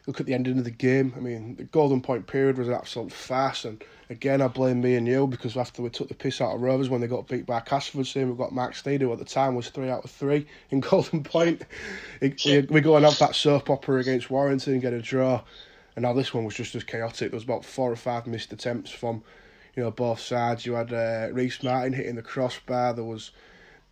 look 0.07 0.19
at 0.19 0.25
the 0.25 0.33
ending 0.33 0.57
of 0.57 0.65
the 0.65 0.71
game. 0.71 1.13
I 1.15 1.21
mean, 1.21 1.55
the 1.55 1.63
golden 1.63 2.01
point 2.01 2.27
period 2.27 2.57
was 2.57 2.67
an 2.67 2.73
absolute 2.73 3.13
farce, 3.13 3.63
and 3.63 3.81
again, 4.09 4.41
I 4.41 4.49
blame 4.49 4.81
me 4.81 4.95
and 4.95 5.07
you 5.07 5.25
because 5.25 5.55
after 5.55 5.81
we 5.81 5.89
took 5.89 6.09
the 6.09 6.13
piss 6.13 6.41
out 6.41 6.55
of 6.55 6.61
Rovers 6.61 6.89
when 6.89 6.99
they 6.99 7.07
got 7.07 7.29
beat 7.29 7.45
by 7.45 7.61
Castleford, 7.61 8.07
saying 8.07 8.27
we've 8.27 8.37
got 8.37 8.53
Max 8.53 8.81
who 8.81 9.13
at 9.13 9.19
the 9.19 9.23
time 9.23 9.55
was 9.55 9.69
three 9.69 9.89
out 9.89 10.03
of 10.03 10.11
three 10.11 10.47
in 10.69 10.79
golden 10.81 11.23
point. 11.23 11.61
we, 12.21 12.67
we 12.69 12.81
go 12.81 12.97
and 12.97 13.05
have 13.05 13.19
that 13.19 13.35
soap 13.35 13.69
opera 13.69 14.01
against 14.01 14.29
Warrington 14.29 14.73
and 14.73 14.81
get 14.81 14.91
a 14.91 15.01
draw. 15.01 15.41
And 15.95 16.03
now 16.03 16.13
this 16.13 16.33
one 16.33 16.43
was 16.45 16.55
just 16.55 16.75
as 16.75 16.83
chaotic. 16.83 17.31
There 17.31 17.37
was 17.37 17.43
about 17.43 17.65
four 17.65 17.91
or 17.91 17.95
five 17.95 18.27
missed 18.27 18.51
attempts 18.51 18.91
from, 18.91 19.23
you 19.75 19.83
know, 19.83 19.91
both 19.91 20.19
sides. 20.19 20.65
You 20.65 20.73
had 20.73 20.91
uh, 20.91 21.29
Rhyse 21.31 21.63
Martin 21.63 21.93
hitting 21.93 22.15
the 22.15 22.21
crossbar. 22.21 22.93
There 22.93 23.03
was 23.03 23.31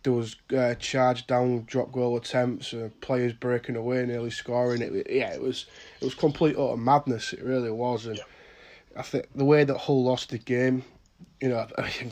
there 0.02 0.12
was 0.12 0.36
uh, 0.54 0.74
charge 0.74 1.26
down 1.26 1.64
drop 1.66 1.90
goal 1.90 2.16
attempts, 2.16 2.74
uh, 2.74 2.90
players 3.00 3.32
breaking 3.32 3.76
away, 3.76 4.04
nearly 4.04 4.30
scoring. 4.30 4.82
It 4.82 5.06
yeah, 5.10 5.32
it 5.32 5.40
was 5.40 5.66
it 6.00 6.04
was 6.04 6.14
complete 6.14 6.56
utter 6.56 6.76
madness. 6.76 7.32
It 7.32 7.42
really 7.42 7.70
was, 7.70 8.06
and 8.06 8.18
Yeah. 8.18 8.24
I 8.96 9.02
think 9.02 9.28
the 9.34 9.44
way 9.44 9.64
that 9.64 9.76
Hull 9.76 10.04
lost 10.04 10.30
the 10.30 10.38
game, 10.38 10.84
you 11.40 11.48
know, 11.48 11.66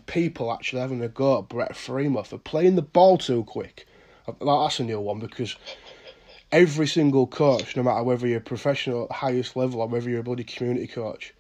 people 0.07 0.53
actually 0.53 0.81
having 0.81 1.03
a 1.03 1.09
go 1.09 1.39
at 1.39 1.49
Brett 1.49 1.77
Freeman 1.77 2.25
for 2.25 2.39
playing 2.39 2.77
the 2.77 2.83
ball 2.83 3.19
too 3.19 3.45
quick. 3.45 3.87
That's 4.41 4.81
a 4.81 4.85
new 4.85 5.01
one 5.01 5.19
because 5.19 5.57
every 6.53 6.87
single 6.87 7.27
coach, 7.27 7.77
no 7.77 7.83
matter 7.83 8.03
whether 8.03 8.27
you're 8.27 8.41
professional 8.41 9.05
at 9.05 9.09
the 9.09 9.15
highest 9.15 9.57
level 9.57 9.81
or 9.81 9.89
whether 9.89 10.09
you're 10.09 10.21
a 10.21 10.23
bloody 10.23 10.45
community 10.45 10.87
coach 10.87 11.35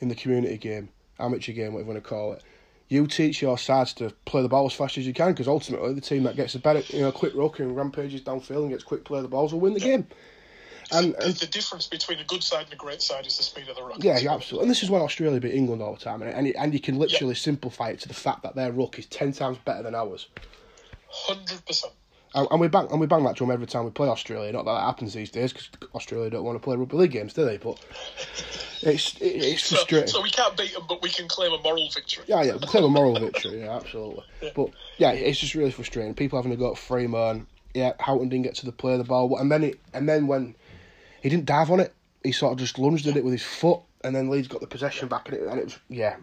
in 0.00 0.08
the 0.08 0.14
community 0.14 0.56
game, 0.56 0.88
amateur 1.20 1.52
game, 1.52 1.74
whatever 1.74 1.90
you 1.90 1.94
want 1.94 2.04
to 2.04 2.08
call 2.08 2.32
it, 2.32 2.42
you 2.88 3.06
teach 3.06 3.40
your 3.40 3.56
sides 3.56 3.94
to 3.94 4.10
play 4.24 4.42
the 4.42 4.48
ball 4.48 4.66
as 4.66 4.72
fast 4.72 4.98
as 4.98 5.06
you 5.06 5.14
can 5.14 5.32
because 5.32 5.48
ultimately 5.48 5.94
the 5.94 6.00
team 6.00 6.24
that 6.24 6.36
gets 6.36 6.54
a 6.54 6.58
better, 6.58 6.82
you 6.94 7.02
know, 7.02 7.12
quick 7.12 7.34
ruck 7.34 7.58
and 7.58 7.76
rampages 7.76 8.20
downfield 8.20 8.62
and 8.62 8.70
gets 8.70 8.84
quick 8.84 9.04
play 9.04 9.18
of 9.18 9.22
the 9.22 9.28
balls 9.28 9.52
will 9.52 9.60
win 9.60 9.74
the 9.74 9.80
game. 9.80 10.06
And, 10.92 11.14
The, 11.14 11.24
and 11.24 11.34
the 11.36 11.46
difference 11.46 11.86
between 11.86 12.18
a 12.18 12.24
good 12.24 12.42
side 12.42 12.64
and 12.64 12.72
a 12.72 12.76
great 12.76 13.00
side 13.00 13.26
is 13.26 13.38
the 13.38 13.44
speed 13.44 13.68
of 13.68 13.76
the 13.76 13.82
ruck. 13.82 14.02
yeah, 14.04 14.18
yeah, 14.18 14.34
absolutely. 14.34 14.64
And 14.64 14.70
this 14.70 14.82
is 14.82 14.90
why 14.90 14.98
Australia 14.98 15.40
beat 15.40 15.54
England 15.54 15.80
all 15.80 15.94
the 15.94 16.00
time, 16.00 16.20
and 16.20 16.30
and, 16.30 16.54
and 16.54 16.74
you 16.74 16.80
can 16.80 16.98
literally 16.98 17.34
simplify 17.34 17.90
it 17.90 18.00
to 18.00 18.08
the 18.08 18.14
fact 18.14 18.42
that 18.42 18.56
their 18.56 18.72
ruck 18.72 18.98
is 18.98 19.06
ten 19.06 19.32
times 19.32 19.56
better 19.64 19.82
than 19.82 19.94
ours. 19.94 20.28
hundred 21.08 21.64
percent. 21.64 21.94
And, 22.34 22.48
and 22.50 22.60
we 22.60 22.68
bang 22.68 22.88
and 22.90 23.00
we 23.00 23.06
bang 23.06 23.24
that 23.24 23.36
drum 23.36 23.50
every 23.50 23.66
time 23.66 23.84
we 23.84 23.90
play 23.90 24.08
Australia. 24.08 24.52
Not 24.52 24.64
that 24.64 24.72
that 24.74 24.84
happens 24.84 25.12
these 25.14 25.30
days 25.30 25.52
because 25.52 25.68
Australia 25.94 26.30
don't 26.30 26.44
want 26.44 26.56
to 26.56 26.64
play 26.64 26.76
rugby 26.76 26.96
league 26.96 27.10
games, 27.10 27.34
do 27.34 27.44
they? 27.44 27.58
But 27.58 27.78
it's 28.82 29.16
it, 29.20 29.24
it's 29.24 29.64
So, 29.64 29.76
frustrating. 29.76 30.08
so 30.08 30.22
we 30.22 30.30
can't 30.30 30.56
beat 30.56 30.72
them, 30.72 30.84
but 30.88 31.02
we 31.02 31.10
can 31.10 31.28
claim 31.28 31.52
a 31.52 31.58
moral 31.62 31.88
victory. 31.92 32.24
Yeah, 32.26 32.42
yeah, 32.42 32.52
we 32.54 32.66
claim 32.66 32.84
a 32.84 32.88
moral 32.88 33.14
victory. 33.20 33.60
Yeah, 33.60 33.76
absolutely. 33.76 34.24
But 34.54 34.70
yeah, 34.98 35.12
it's 35.12 35.38
just 35.38 35.54
really 35.54 35.70
frustrating. 35.70 36.14
People 36.14 36.38
having 36.38 36.52
to 36.52 36.56
go 36.56 36.72
at 36.72 36.78
Freeman. 36.78 37.46
Yeah, 37.74 37.92
Houghton 38.00 38.28
didn't 38.28 38.44
get 38.44 38.54
to 38.56 38.66
the 38.66 38.72
play 38.72 38.92
of 38.92 38.98
the 38.98 39.04
ball, 39.04 39.38
and 39.38 39.50
then 39.50 39.64
it, 39.64 39.80
and 39.94 40.06
then 40.08 40.26
when 40.26 40.54
he 41.22 41.28
didn't 41.30 41.46
dive 41.46 41.70
on 41.70 41.80
it, 41.80 41.94
he 42.22 42.30
sort 42.32 42.52
of 42.52 42.58
just 42.58 42.78
lunged 42.78 43.06
at 43.06 43.16
it 43.16 43.24
with 43.24 43.32
his 43.32 43.42
foot, 43.42 43.80
and 44.04 44.14
then 44.14 44.28
Leeds 44.28 44.48
got 44.48 44.60
the 44.60 44.66
possession 44.66 45.08
back, 45.08 45.28
and 45.28 45.38
it, 45.38 45.46
and 45.46 45.58
it 45.58 45.64
was 45.64 45.78
yeah, 45.88 46.16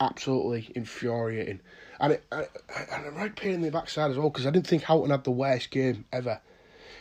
absolutely 0.00 0.70
infuriating, 0.74 1.60
and 2.00 2.12
it 2.14 2.24
and, 2.32 2.46
and 2.92 3.06
a 3.06 3.10
right 3.10 3.34
pain 3.34 3.54
in 3.54 3.62
the 3.62 3.70
backside 3.70 4.10
as 4.10 4.16
well 4.16 4.30
because 4.30 4.46
I 4.46 4.50
didn't 4.50 4.66
think 4.66 4.82
Houghton 4.82 5.10
had 5.10 5.24
the 5.24 5.30
worst 5.30 5.70
game 5.70 6.04
ever. 6.12 6.40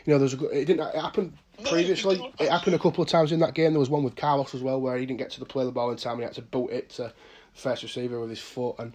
You 0.06 0.14
know, 0.14 0.20
there 0.20 0.24
was 0.26 0.34
a 0.34 0.50
it 0.50 0.66
didn't 0.66 0.88
it 0.88 0.96
happened 0.96 1.38
previously. 1.64 2.32
it 2.40 2.50
happened 2.50 2.76
a 2.76 2.80
couple 2.80 3.04
of 3.04 3.10
times 3.10 3.32
in 3.32 3.40
that 3.40 3.54
game. 3.54 3.74
There 3.74 3.80
was 3.80 3.90
one 3.90 4.04
with 4.04 4.16
Carlos 4.16 4.54
as 4.54 4.62
well 4.62 4.80
where 4.80 4.98
he 4.98 5.06
didn't 5.06 5.20
get 5.20 5.32
to 5.32 5.40
the 5.40 5.46
play 5.46 5.66
the 5.66 5.72
ball 5.72 5.92
in 5.92 5.98
time. 5.98 6.14
and 6.14 6.22
He 6.22 6.26
had 6.26 6.34
to 6.36 6.42
boot 6.42 6.72
it 6.72 6.90
to 6.92 7.04
the 7.04 7.14
first 7.54 7.84
receiver 7.84 8.20
with 8.20 8.30
his 8.30 8.40
foot. 8.40 8.76
And 8.80 8.94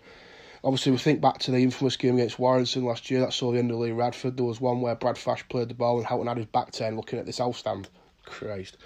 obviously, 0.63 0.93
we 0.93 0.99
think 0.99 1.21
back 1.21 1.39
to 1.41 1.51
the 1.51 1.59
infamous 1.59 1.97
game 1.97 2.15
against 2.15 2.39
Warrington 2.39 2.85
last 2.85 3.11
year. 3.11 3.21
That 3.21 3.33
saw 3.33 3.53
the 3.53 3.59
end 3.59 3.71
of 3.71 3.79
Lee 3.79 3.93
Radford. 3.93 4.37
There 4.37 4.47
was 4.47 4.61
one 4.61 4.81
where 4.81 4.95
Brad 4.95 5.19
Fash 5.19 5.47
played 5.49 5.69
the 5.69 5.75
ball 5.75 5.99
and 5.99 6.07
Houghton 6.07 6.27
had 6.27 6.37
his 6.37 6.47
back 6.47 6.73
turn 6.73 6.97
looking 6.97 7.19
at 7.19 7.27
this 7.27 7.39
house 7.39 7.59
stand. 7.59 7.89
Christ. 8.25 8.77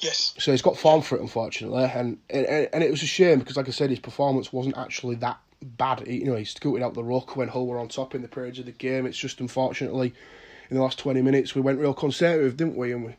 Yes. 0.00 0.34
So 0.38 0.50
he's 0.50 0.62
got 0.62 0.76
form 0.76 1.02
for 1.02 1.16
it, 1.16 1.22
unfortunately, 1.22 1.84
and 1.84 2.18
and, 2.28 2.46
and 2.46 2.84
it 2.84 2.90
was 2.90 3.02
a 3.02 3.06
shame 3.06 3.38
because, 3.38 3.56
like 3.56 3.68
I 3.68 3.70
said, 3.70 3.90
his 3.90 3.98
performance 3.98 4.52
wasn't 4.52 4.76
actually 4.76 5.16
that 5.16 5.38
bad. 5.62 6.06
You 6.06 6.24
know, 6.26 6.36
he 6.36 6.44
scooted 6.44 6.82
out 6.82 6.94
the 6.94 7.04
ruck 7.04 7.36
when 7.36 7.48
Hull 7.48 7.66
were 7.66 7.78
on 7.78 7.88
top 7.88 8.14
in 8.14 8.22
the 8.22 8.28
periods 8.28 8.58
of 8.58 8.66
the 8.66 8.72
game. 8.72 9.06
It's 9.06 9.18
just 9.18 9.40
unfortunately, 9.40 10.14
in 10.70 10.76
the 10.76 10.82
last 10.82 10.98
twenty 10.98 11.22
minutes, 11.22 11.54
we 11.54 11.60
went 11.60 11.78
real 11.80 11.94
conservative, 11.94 12.56
didn't 12.56 12.76
we? 12.76 12.92
And 12.92 13.04
we 13.04 13.16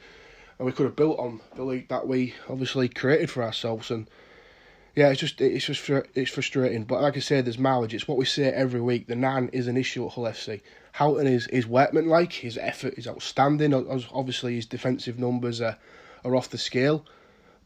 and 0.60 0.66
we 0.66 0.72
could 0.72 0.86
have 0.86 0.96
built 0.96 1.20
on 1.20 1.42
the 1.56 1.64
league 1.64 1.90
that 1.90 2.08
we 2.08 2.34
obviously 2.50 2.90
created 2.90 3.30
for 3.30 3.44
ourselves. 3.44 3.92
And 3.92 4.10
yeah, 4.96 5.10
it's 5.10 5.20
just 5.20 5.40
it's 5.42 5.66
just 5.66 5.90
it's 6.16 6.32
frustrating. 6.32 6.84
But 6.84 7.02
like 7.02 7.18
I 7.18 7.20
said, 7.20 7.46
there's 7.46 7.60
mileage. 7.60 7.94
It's 7.94 8.08
what 8.08 8.18
we 8.18 8.26
say 8.26 8.46
every 8.46 8.82
week. 8.82 9.08
The 9.08 9.16
nan 9.16 9.50
is 9.54 9.68
an 9.68 9.78
issue 9.78 10.06
at 10.06 10.14
Hull 10.14 10.26
FC. 10.26 10.62
Houghton 10.94 11.28
is 11.28 11.48
is 11.48 11.68
workmanlike. 11.68 12.34
His 12.34 12.58
effort 12.58 12.96
is 12.98 13.08
outstanding. 13.08 13.74
Ob- 13.74 14.04
Obviously, 14.12 14.56
his 14.56 14.66
defensive 14.66 15.20
numbers 15.20 15.62
are 15.62 15.78
are 16.26 16.36
off 16.36 16.50
the 16.50 16.58
scale. 16.58 17.06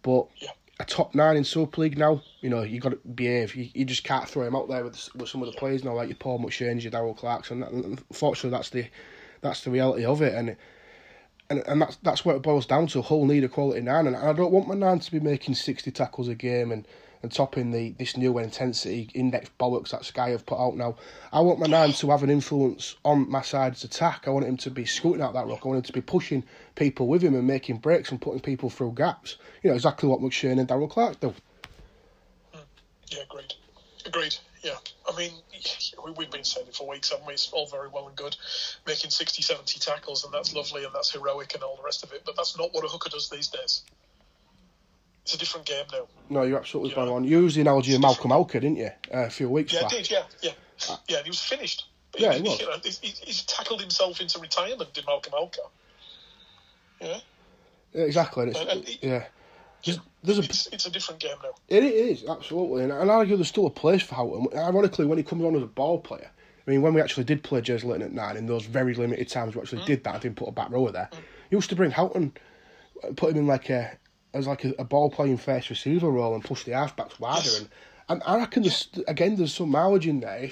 But 0.02 0.28
Yeah. 0.38 0.50
A 0.82 0.86
top 0.86 1.16
nine 1.16 1.38
in 1.38 1.44
Super 1.44 1.82
League 1.82 1.98
now, 1.98 2.22
you 2.42 2.50
know, 2.50 2.64
you 2.64 2.80
got 2.80 2.90
to 2.90 3.10
behave. 3.10 3.56
You, 3.56 3.70
you 3.74 3.86
just 3.86 4.04
can't 4.04 4.28
throw 4.28 4.46
him 4.46 4.56
out 4.56 4.68
there 4.68 4.84
with 4.84 5.10
with 5.16 5.30
some 5.30 5.42
of 5.42 5.52
the 5.52 5.58
players 5.58 5.84
now, 5.84 5.94
like 5.94 6.10
your 6.10 6.18
Paul 6.18 6.40
McShane's, 6.40 6.84
your 6.84 6.92
Darryl 6.92 7.16
Clarkson. 7.16 7.64
Unfortunately, 7.64 8.50
that's 8.50 8.70
the 8.70 8.88
that's 9.42 9.64
the 9.64 9.72
reality 9.72 10.04
of 10.06 10.22
it, 10.22 10.34
and 10.34 10.56
and 11.50 11.60
and 11.68 11.82
that's 11.82 11.98
that's 11.98 12.26
what 12.26 12.36
it 12.36 12.42
boils 12.42 12.66
down 12.66 12.88
to. 12.88 13.02
Hull 13.02 13.26
need 13.26 13.44
a 13.44 13.50
quality 13.50 13.82
nine, 13.82 14.08
and 14.08 14.16
I 14.16 14.34
don't 14.34 14.52
want 14.52 14.68
my 14.68 14.76
nine 14.76 15.00
to 15.00 15.12
be 15.12 15.20
making 15.20 15.56
sixty 15.56 15.92
tackles 15.92 16.28
a 16.28 16.36
game 16.36 16.72
and. 16.72 16.88
And 17.24 17.32
topping 17.32 17.72
the 17.72 17.92
this 17.92 18.18
new 18.18 18.38
intensity 18.40 19.10
index 19.14 19.50
bollocks 19.60 19.90
that 19.90 20.06
Sky 20.06 20.30
have 20.30 20.46
put 20.46 20.60
out 20.60 20.76
now, 20.76 20.96
I 21.32 21.42
want 21.42 21.60
my 21.60 21.68
man 21.68 21.94
to 21.94 22.10
have 22.10 22.24
an 22.24 22.30
influence 22.30 22.96
on 23.06 23.30
my 23.30 23.42
side's 23.42 23.84
attack. 23.84 24.28
I 24.28 24.32
want 24.32 24.46
him 24.46 24.58
to 24.58 24.72
be 24.72 24.86
scooting 24.86 25.22
out 25.22 25.34
that 25.34 25.46
rock. 25.46 25.62
I 25.64 25.68
want 25.68 25.78
him 25.78 25.84
to 25.84 25.94
be 25.94 26.02
pushing 26.02 26.44
people 26.76 27.08
with 27.08 27.22
him 27.22 27.36
and 27.36 27.46
making 27.46 27.78
breaks 27.78 28.12
and 28.12 28.20
putting 28.20 28.40
people 28.40 28.70
through 28.70 28.94
gaps. 28.94 29.38
You 29.62 29.70
know 29.70 29.76
exactly 29.76 30.10
what 30.10 30.20
McShane 30.20 30.60
and 30.60 30.68
Daryl 30.68 30.90
Clark 30.90 31.20
do. 31.20 31.34
Mm, 32.56 32.60
yeah, 33.10 33.20
agreed. 33.30 33.54
Agreed. 34.06 34.36
Yeah. 34.64 34.78
I 35.12 35.18
mean, 35.18 35.32
we, 36.04 36.12
we've 36.12 36.32
been 36.32 36.44
saying 36.44 36.68
it 36.68 36.76
for 36.76 36.88
weeks, 36.88 37.12
haven't 37.12 37.28
we? 37.28 37.34
It's 37.34 37.52
all 37.52 37.68
very 37.68 37.90
well 37.90 38.08
and 38.08 38.16
good 38.16 38.36
making 38.88 39.10
60, 39.10 39.42
70 39.42 39.80
tackles, 39.80 40.24
and 40.24 40.34
that's 40.34 40.54
lovely 40.54 40.84
and 40.84 40.94
that's 40.94 41.12
heroic 41.12 41.54
and 41.54 41.64
all 41.64 41.76
the 41.76 41.84
rest 41.84 42.04
of 42.04 42.12
it, 42.14 42.24
but 42.26 42.36
that's 42.36 42.58
not 42.58 42.74
what 42.74 42.86
a 42.86 42.88
hooker 42.88 43.10
does 43.10 43.30
these 43.30 43.48
days. 43.48 43.84
It's 45.24 45.36
a 45.36 45.38
different 45.38 45.66
game 45.68 45.86
now. 45.92 46.08
No, 46.30 46.44
you're 46.44 46.58
absolutely 46.60 46.92
Yeah. 46.92 46.96
bang 47.06 47.10
on. 47.10 47.24
You 47.24 47.42
used 47.42 47.56
the 47.58 47.62
analogy 47.62 47.94
of 47.94 48.02
Malcolm 48.02 48.32
Alker, 48.32 48.54
didn't 48.54 48.78
you, 48.78 48.88
uh, 49.14 49.26
a 49.26 49.30
few 49.30 49.50
weeks 49.50 49.74
Yeah, 49.74 49.80
I 49.80 49.82
back? 49.84 49.92
did, 49.92 50.10
yeah, 50.12 50.24
yeah. 50.42 50.52
Yeah, 51.08 51.18
and 51.18 51.26
he 51.26 51.30
was 51.30 51.40
finished. 51.42 51.86
Yeah, 52.18 52.34
he 52.34 52.42
was. 52.42 52.60
You 52.60 52.66
know, 52.68 52.78
he's, 52.84 53.00
he's- 53.00 53.44
tackled 53.46 53.80
himself 53.82 54.20
into 54.20 54.40
retirement, 54.40 54.94
did 54.94 55.06
Malcolm 55.06 55.34
Alker. 55.34 55.58
Yeah, 57.00 57.20
Yeah, 57.94 58.04
exactly. 58.04 58.44
And 58.48 58.56
And- 58.56 58.70
and 58.70 58.80
it's, 58.82 58.90
it- 58.92 59.00
yeah, 59.04 59.26
there's, 59.86 60.00
there's 60.24 60.40
a 60.40 60.44
it's, 60.44 60.68
it's 60.68 60.86
a 60.86 60.90
different 60.92 61.20
game 61.22 61.36
now. 61.44 61.52
It 61.68 61.84
is 61.84 62.26
absolutely, 62.28 62.84
and, 62.84 62.92
and 62.92 63.12
I 63.12 63.14
argue 63.16 63.36
there's 63.36 63.48
still 63.48 63.66
a 63.68 63.72
place 63.72 64.02
for 64.02 64.16
Houghton. 64.16 64.48
Ironically, 64.58 65.06
when 65.06 65.18
he 65.18 65.24
comes 65.24 65.44
on 65.44 65.56
as 65.56 65.62
a 65.64 65.68
ball 65.68 66.00
player, 66.00 66.30
I 66.68 66.70
mean, 66.70 66.82
when 66.82 66.94
we 66.94 67.02
actually 67.02 67.24
did 67.24 67.44
play 67.44 67.62
Jez 67.62 67.84
Litten 67.84 68.04
at 68.04 68.12
nine, 68.14 68.38
in 68.38 68.46
those 68.48 68.66
very 68.66 68.94
limited 68.94 69.30
times 69.30 69.56
we 69.56 69.62
actually 69.62 69.84
did 69.86 70.04
that, 70.04 70.16
I 70.16 70.20
didn't 70.20 70.38
put 70.38 70.48
a 70.48 70.52
back 70.52 70.70
rower 70.72 70.92
there. 70.92 71.10
He 71.50 71.56
used 71.56 71.70
to 71.70 71.76
bring 71.76 71.92
Houghton, 71.92 72.34
uh, 73.04 73.10
put 73.16 73.32
him 73.32 73.38
in 73.38 73.48
like 73.48 73.70
a 73.70 73.98
as 74.34 74.48
like 74.48 74.64
a, 74.66 74.74
a 74.80 74.84
ball 74.84 75.10
playing 75.10 75.38
first 75.38 75.70
receiver 75.70 76.10
role 76.10 76.34
and 76.34 76.44
push 76.44 76.64
the 76.64 76.72
halfbacks 76.72 77.20
wider. 77.20 77.50
And, 77.58 77.70
and 78.10 78.24
I 78.26 78.38
reckon 78.38 78.64
there's 78.64 78.88
again 79.08 79.36
there's 79.36 79.54
some 79.54 79.70
mileage 79.70 80.08
in 80.08 80.20
there. 80.20 80.52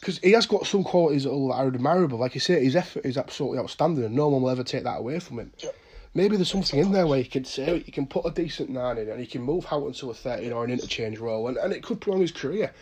because 0.00 0.18
he 0.18 0.32
has 0.32 0.46
got 0.46 0.66
some 0.66 0.82
qualities 0.82 1.24
that 1.24 1.32
are 1.32 1.66
admirable. 1.66 2.18
Like 2.18 2.34
you 2.34 2.40
say, 2.40 2.64
his 2.64 2.74
effort 2.74 3.04
is 3.04 3.18
absolutely 3.18 3.58
outstanding, 3.58 4.04
and 4.04 4.14
no 4.14 4.28
one 4.28 4.42
will 4.42 4.50
ever 4.50 4.64
take 4.64 4.84
that 4.84 4.98
away 4.98 5.20
from 5.20 5.38
him. 5.38 5.52
Yeah. 5.58 5.70
Maybe 6.14 6.36
there's 6.36 6.50
something 6.50 6.80
in 6.80 6.90
there 6.90 7.06
where 7.06 7.20
you 7.20 7.26
can 7.26 7.44
say 7.44 7.82
you 7.86 7.92
can 7.92 8.06
put 8.06 8.26
a 8.26 8.30
decent 8.30 8.70
nine 8.70 8.98
in, 8.98 9.08
and 9.08 9.20
he 9.20 9.26
can 9.26 9.42
move 9.42 9.66
Houghton 9.66 9.92
to 9.94 10.10
a 10.10 10.14
thirteen 10.14 10.52
or 10.52 10.64
an 10.64 10.70
interchange 10.70 11.18
role, 11.18 11.48
and, 11.48 11.56
and 11.56 11.72
it 11.72 11.82
could 11.82 12.00
prolong 12.00 12.22
his 12.22 12.32
career. 12.32 12.72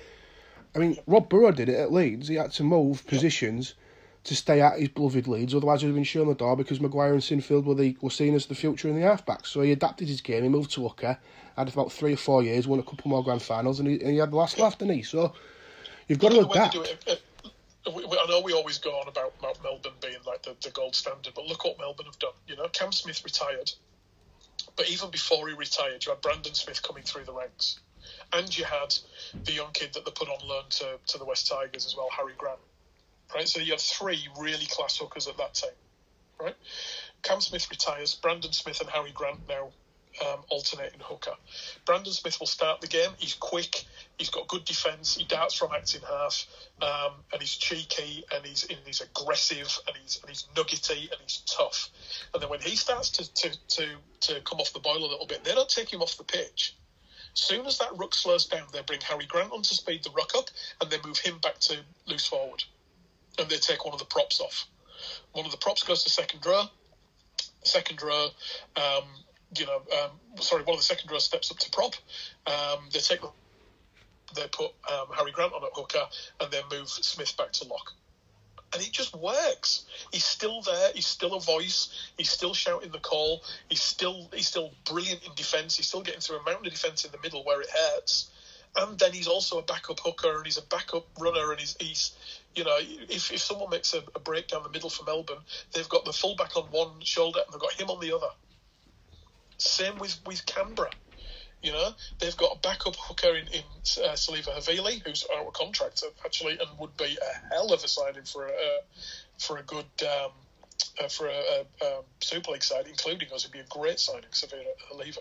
I 0.74 0.78
mean, 0.78 0.96
Rob 1.06 1.28
Burrow 1.28 1.50
did 1.50 1.68
it 1.68 1.78
at 1.78 1.92
Leeds. 1.92 2.28
He 2.28 2.36
had 2.36 2.52
to 2.52 2.62
move 2.62 3.06
positions 3.06 3.74
to 4.28 4.36
stay 4.36 4.60
at 4.62 4.78
his 4.80 4.88
beloved 4.90 5.28
Leeds, 5.28 5.54
otherwise 5.54 5.82
he'd 5.82 5.88
have 5.88 5.96
been 5.96 6.04
shown 6.04 6.28
the 6.28 6.34
door 6.34 6.56
because 6.56 6.80
McGuire 6.80 7.12
and 7.12 7.22
Sinfield 7.22 7.64
were 7.64 7.74
the 7.74 7.96
were 8.02 8.10
seen 8.10 8.34
as 8.34 8.46
the 8.46 8.54
future 8.56 8.88
in 8.88 8.96
the 8.96 9.02
halfbacks. 9.06 9.48
So 9.48 9.62
he 9.62 9.72
adapted 9.72 10.08
his 10.08 10.20
game. 10.22 10.44
He 10.44 10.48
moved 10.50 10.72
to 10.72 10.82
Hooker, 10.88 11.18
had 11.56 11.68
about 11.68 11.92
three 11.92 12.14
or 12.14 12.18
four 12.18 12.42
years, 12.42 12.68
won 12.68 12.78
a 12.80 12.84
couple 12.84 13.10
more 13.10 13.24
grand 13.24 13.42
finals, 13.42 13.80
and 13.80 13.88
he, 13.88 14.00
and 14.00 14.10
he 14.12 14.18
had 14.18 14.30
the 14.32 14.36
last 14.36 14.58
laugh, 14.58 14.78
didn't 14.78 14.96
he? 14.96 15.02
So 15.02 15.34
you've 16.08 16.20
got 16.20 16.32
to 16.32 16.40
the 16.40 16.46
way 16.46 16.60
they 16.60 16.68
adapt. 16.68 16.74
do 16.74 16.82
it, 16.82 17.22
we, 17.94 18.04
we- 18.04 18.18
I 18.18 18.26
know 18.28 18.40
we 18.42 18.52
always 18.52 18.78
go 18.78 18.92
on 18.92 19.08
about, 19.08 19.34
about 19.40 19.62
Melbourne 19.62 19.98
being 20.02 20.18
like 20.26 20.42
the, 20.42 20.56
the 20.62 20.70
gold 20.70 20.94
standard, 20.96 21.32
but 21.34 21.46
look 21.46 21.64
what 21.64 21.78
Melbourne 21.78 22.06
have 22.06 22.18
done. 22.18 22.32
You 22.46 22.56
know, 22.56 22.68
Cam 22.68 22.92
Smith 22.92 23.22
retired, 23.24 23.70
but 24.76 24.90
even 24.90 25.10
before 25.10 25.48
he 25.48 25.54
retired, 25.54 26.04
you 26.06 26.12
had 26.12 26.20
Brandon 26.22 26.54
Smith 26.54 26.82
coming 26.82 27.04
through 27.04 27.24
the 27.24 27.34
ranks, 27.34 27.80
and 28.32 28.56
you 28.56 28.64
had 28.64 28.94
the 29.46 29.52
young 29.52 29.72
kid 29.72 29.94
that 29.94 30.04
they 30.04 30.12
put 30.12 30.28
on 30.28 30.38
loan 30.48 30.64
to, 30.70 30.98
to 31.08 31.18
the 31.18 31.24
West 31.24 31.48
Tigers 31.48 31.86
as 31.86 31.94
well, 31.96 32.08
Harry 32.16 32.34
Grant. 32.38 32.60
Right, 33.34 33.48
so 33.48 33.60
you 33.60 33.72
have 33.72 33.80
three 33.80 34.26
really 34.38 34.66
class 34.66 34.96
hookers 34.96 35.28
at 35.28 35.36
that 35.36 35.54
time. 35.54 35.70
Right, 36.40 36.56
Cam 37.22 37.40
Smith 37.40 37.68
retires. 37.70 38.14
Brandon 38.14 38.52
Smith 38.52 38.80
and 38.80 38.88
Harry 38.88 39.10
Grant 39.12 39.40
now 39.48 39.70
um, 40.26 40.40
alternating 40.48 41.00
hooker. 41.00 41.34
Brandon 41.84 42.12
Smith 42.12 42.38
will 42.40 42.46
start 42.46 42.80
the 42.80 42.86
game. 42.86 43.10
He's 43.18 43.34
quick. 43.34 43.84
He's 44.18 44.30
got 44.30 44.48
good 44.48 44.64
defence. 44.64 45.16
He 45.16 45.24
darts 45.24 45.54
from 45.54 45.70
acting 45.74 46.00
half, 46.08 46.46
um, 46.82 47.12
and 47.32 47.40
he's 47.40 47.56
cheeky, 47.56 48.24
and 48.32 48.44
he's 48.44 48.64
and 48.64 48.78
he's 48.84 49.00
aggressive, 49.00 49.78
and 49.86 49.96
he's 49.96 50.18
and 50.20 50.28
he's 50.28 50.46
nuggety, 50.56 51.08
and 51.10 51.20
he's 51.20 51.42
tough. 51.46 51.90
And 52.32 52.42
then 52.42 52.50
when 52.50 52.60
he 52.60 52.76
starts 52.76 53.10
to 53.10 53.34
to 53.34 53.58
to, 53.68 53.96
to 54.20 54.40
come 54.42 54.60
off 54.60 54.72
the 54.72 54.80
boil 54.80 54.98
a 54.98 55.10
little 55.10 55.26
bit, 55.26 55.44
they 55.44 55.54
don't 55.54 55.68
take 55.68 55.92
him 55.92 56.02
off 56.02 56.16
the 56.16 56.24
pitch. 56.24 56.74
Soon 57.34 57.66
as 57.66 57.78
that 57.78 57.96
ruck 57.96 58.14
slows 58.14 58.46
down, 58.46 58.66
they 58.72 58.80
bring 58.82 59.00
Harry 59.02 59.26
Grant 59.26 59.52
onto 59.52 59.74
speed 59.74 60.02
the 60.02 60.10
ruck 60.10 60.34
up, 60.34 60.50
and 60.80 60.90
they 60.90 60.98
move 61.04 61.18
him 61.18 61.38
back 61.38 61.58
to 61.60 61.78
loose 62.06 62.26
forward, 62.26 62.64
and 63.38 63.48
they 63.48 63.56
take 63.56 63.84
one 63.84 63.92
of 63.94 63.98
the 63.98 64.06
props 64.06 64.40
off. 64.40 64.66
One 65.32 65.44
of 65.44 65.52
the 65.52 65.58
props 65.58 65.82
goes 65.82 66.04
to 66.04 66.10
second 66.10 66.44
row. 66.44 66.64
Second 67.62 68.02
row 68.02 68.28
um, 68.76 69.04
you 69.56 69.66
know, 69.66 69.82
um, 70.02 70.10
sorry, 70.40 70.62
one 70.62 70.74
of 70.74 70.80
the 70.80 70.84
second 70.84 71.10
row 71.10 71.18
steps 71.18 71.50
up 71.50 71.58
to 71.58 71.70
prop. 71.70 71.94
Um, 72.46 72.88
they 72.92 73.00
take 73.00 73.20
they 74.34 74.46
put 74.52 74.72
um, 74.90 75.06
Harry 75.16 75.32
Grant 75.32 75.54
on 75.54 75.64
at 75.64 75.70
hooker 75.72 76.06
and 76.40 76.50
then 76.50 76.62
move 76.70 76.88
Smith 76.88 77.34
back 77.38 77.52
to 77.52 77.66
lock. 77.66 77.92
And 78.74 78.82
it 78.82 78.92
just 78.92 79.16
works. 79.16 79.86
He's 80.12 80.26
still 80.26 80.60
there. 80.60 80.90
He's 80.94 81.06
still 81.06 81.34
a 81.34 81.40
voice. 81.40 81.88
He's 82.18 82.30
still 82.30 82.52
shouting 82.52 82.90
the 82.90 82.98
call. 82.98 83.42
He's 83.70 83.82
still 83.82 84.28
he's 84.34 84.46
still 84.46 84.72
brilliant 84.84 85.24
in 85.24 85.34
defence. 85.34 85.76
He's 85.76 85.86
still 85.86 86.02
getting 86.02 86.20
through 86.20 86.40
a 86.40 86.42
mountain 86.42 86.66
of 86.66 86.72
defence 86.72 87.06
in 87.06 87.12
the 87.12 87.18
middle 87.22 87.42
where 87.44 87.62
it 87.62 87.70
hurts. 87.70 88.30
And 88.76 88.98
then 88.98 89.12
he's 89.12 89.26
also 89.26 89.58
a 89.58 89.62
backup 89.62 89.98
hooker 90.00 90.36
and 90.36 90.44
he's 90.44 90.58
a 90.58 90.62
backup 90.62 91.06
runner 91.18 91.50
and 91.50 91.58
he's, 91.58 91.74
he's 91.80 92.12
you 92.54 92.64
know, 92.64 92.76
if, 92.80 93.32
if 93.32 93.40
someone 93.40 93.70
makes 93.70 93.94
a, 93.94 94.02
a 94.14 94.18
break 94.18 94.48
down 94.48 94.62
the 94.62 94.70
middle 94.70 94.90
for 94.90 95.04
Melbourne, 95.04 95.38
they've 95.72 95.88
got 95.88 96.04
the 96.04 96.12
fullback 96.12 96.56
on 96.56 96.64
one 96.64 97.00
shoulder 97.00 97.40
and 97.44 97.52
they've 97.52 97.60
got 97.60 97.72
him 97.72 97.90
on 97.90 98.00
the 98.00 98.14
other. 98.14 98.30
Same 99.58 99.98
with, 99.98 100.18
with 100.26 100.44
Canberra. 100.46 100.90
You 101.62 101.72
know, 101.72 101.90
they've 102.20 102.36
got 102.36 102.56
a 102.56 102.58
backup 102.60 102.94
hooker 102.96 103.34
in, 103.34 103.46
in 103.48 103.62
uh, 104.04 104.14
Siliva 104.14 104.56
Havili, 104.56 105.02
who's 105.04 105.26
out 105.34 105.44
of 105.44 105.52
contract 105.54 106.04
actually, 106.24 106.52
and 106.52 106.78
would 106.78 106.96
be 106.96 107.16
a 107.20 107.54
hell 107.54 107.72
of 107.72 107.82
a 107.82 107.88
signing 107.88 108.22
for 108.22 108.46
a 108.46 108.50
uh, 108.50 108.80
for 109.38 109.58
a 109.58 109.62
good 109.64 109.84
um, 110.02 110.30
uh, 111.02 111.08
for 111.08 111.26
a, 111.26 111.32
a, 111.32 111.84
a, 111.84 112.00
Super 112.20 112.52
League 112.52 112.62
side, 112.62 112.86
including 112.86 113.32
us. 113.32 113.42
It'd 113.42 113.52
be 113.52 113.58
a 113.58 113.64
great 113.64 113.98
signing, 113.98 114.30
Savira 114.30 114.66
Levy. 114.96 115.18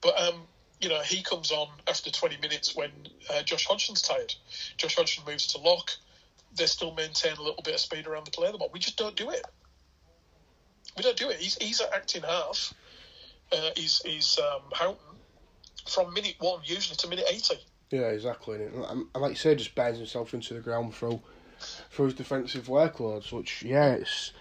But 0.00 0.20
um, 0.20 0.42
you 0.80 0.88
know, 0.88 1.00
he 1.02 1.22
comes 1.22 1.52
on 1.52 1.68
after 1.86 2.10
20 2.10 2.38
minutes 2.38 2.74
when 2.74 2.90
uh, 3.32 3.42
Josh 3.42 3.66
Hodgson's 3.66 4.02
tired. 4.02 4.34
Josh 4.76 4.96
Hodgson 4.96 5.24
moves 5.26 5.46
to 5.48 5.58
lock. 5.58 5.92
They 6.56 6.66
still 6.66 6.94
maintain 6.94 7.34
a 7.34 7.42
little 7.42 7.62
bit 7.62 7.74
of 7.74 7.80
speed 7.80 8.06
around 8.06 8.26
the 8.26 8.30
play. 8.32 8.50
the 8.50 8.58
ball. 8.58 8.70
We 8.72 8.80
just 8.80 8.96
don't 8.96 9.16
do 9.16 9.30
it. 9.30 9.44
We 10.96 11.02
don't 11.02 11.16
do 11.16 11.30
it. 11.30 11.36
He's, 11.36 11.56
he's 11.56 11.80
acting 11.94 12.22
half 12.22 12.74
uh, 13.52 13.70
is 13.76 14.02
is 14.04 14.38
um, 14.38 14.62
Houghton 14.72 15.16
from 15.88 16.12
minute 16.12 16.36
one 16.38 16.60
usually 16.64 16.96
to 16.96 17.08
minute 17.08 17.26
eighty. 17.30 17.56
Yeah, 17.90 18.08
exactly. 18.08 18.62
And, 18.64 19.06
like 19.14 19.30
you 19.30 19.36
say, 19.36 19.54
just 19.54 19.74
bends 19.74 19.98
himself 19.98 20.32
into 20.34 20.54
the 20.54 20.60
ground 20.60 20.94
through 20.94 21.20
through 21.90 22.06
his 22.06 22.14
defensive 22.14 22.66
workloads, 22.66 23.32
which 23.32 23.62
yeah, 23.62 23.92
it's 23.92 24.32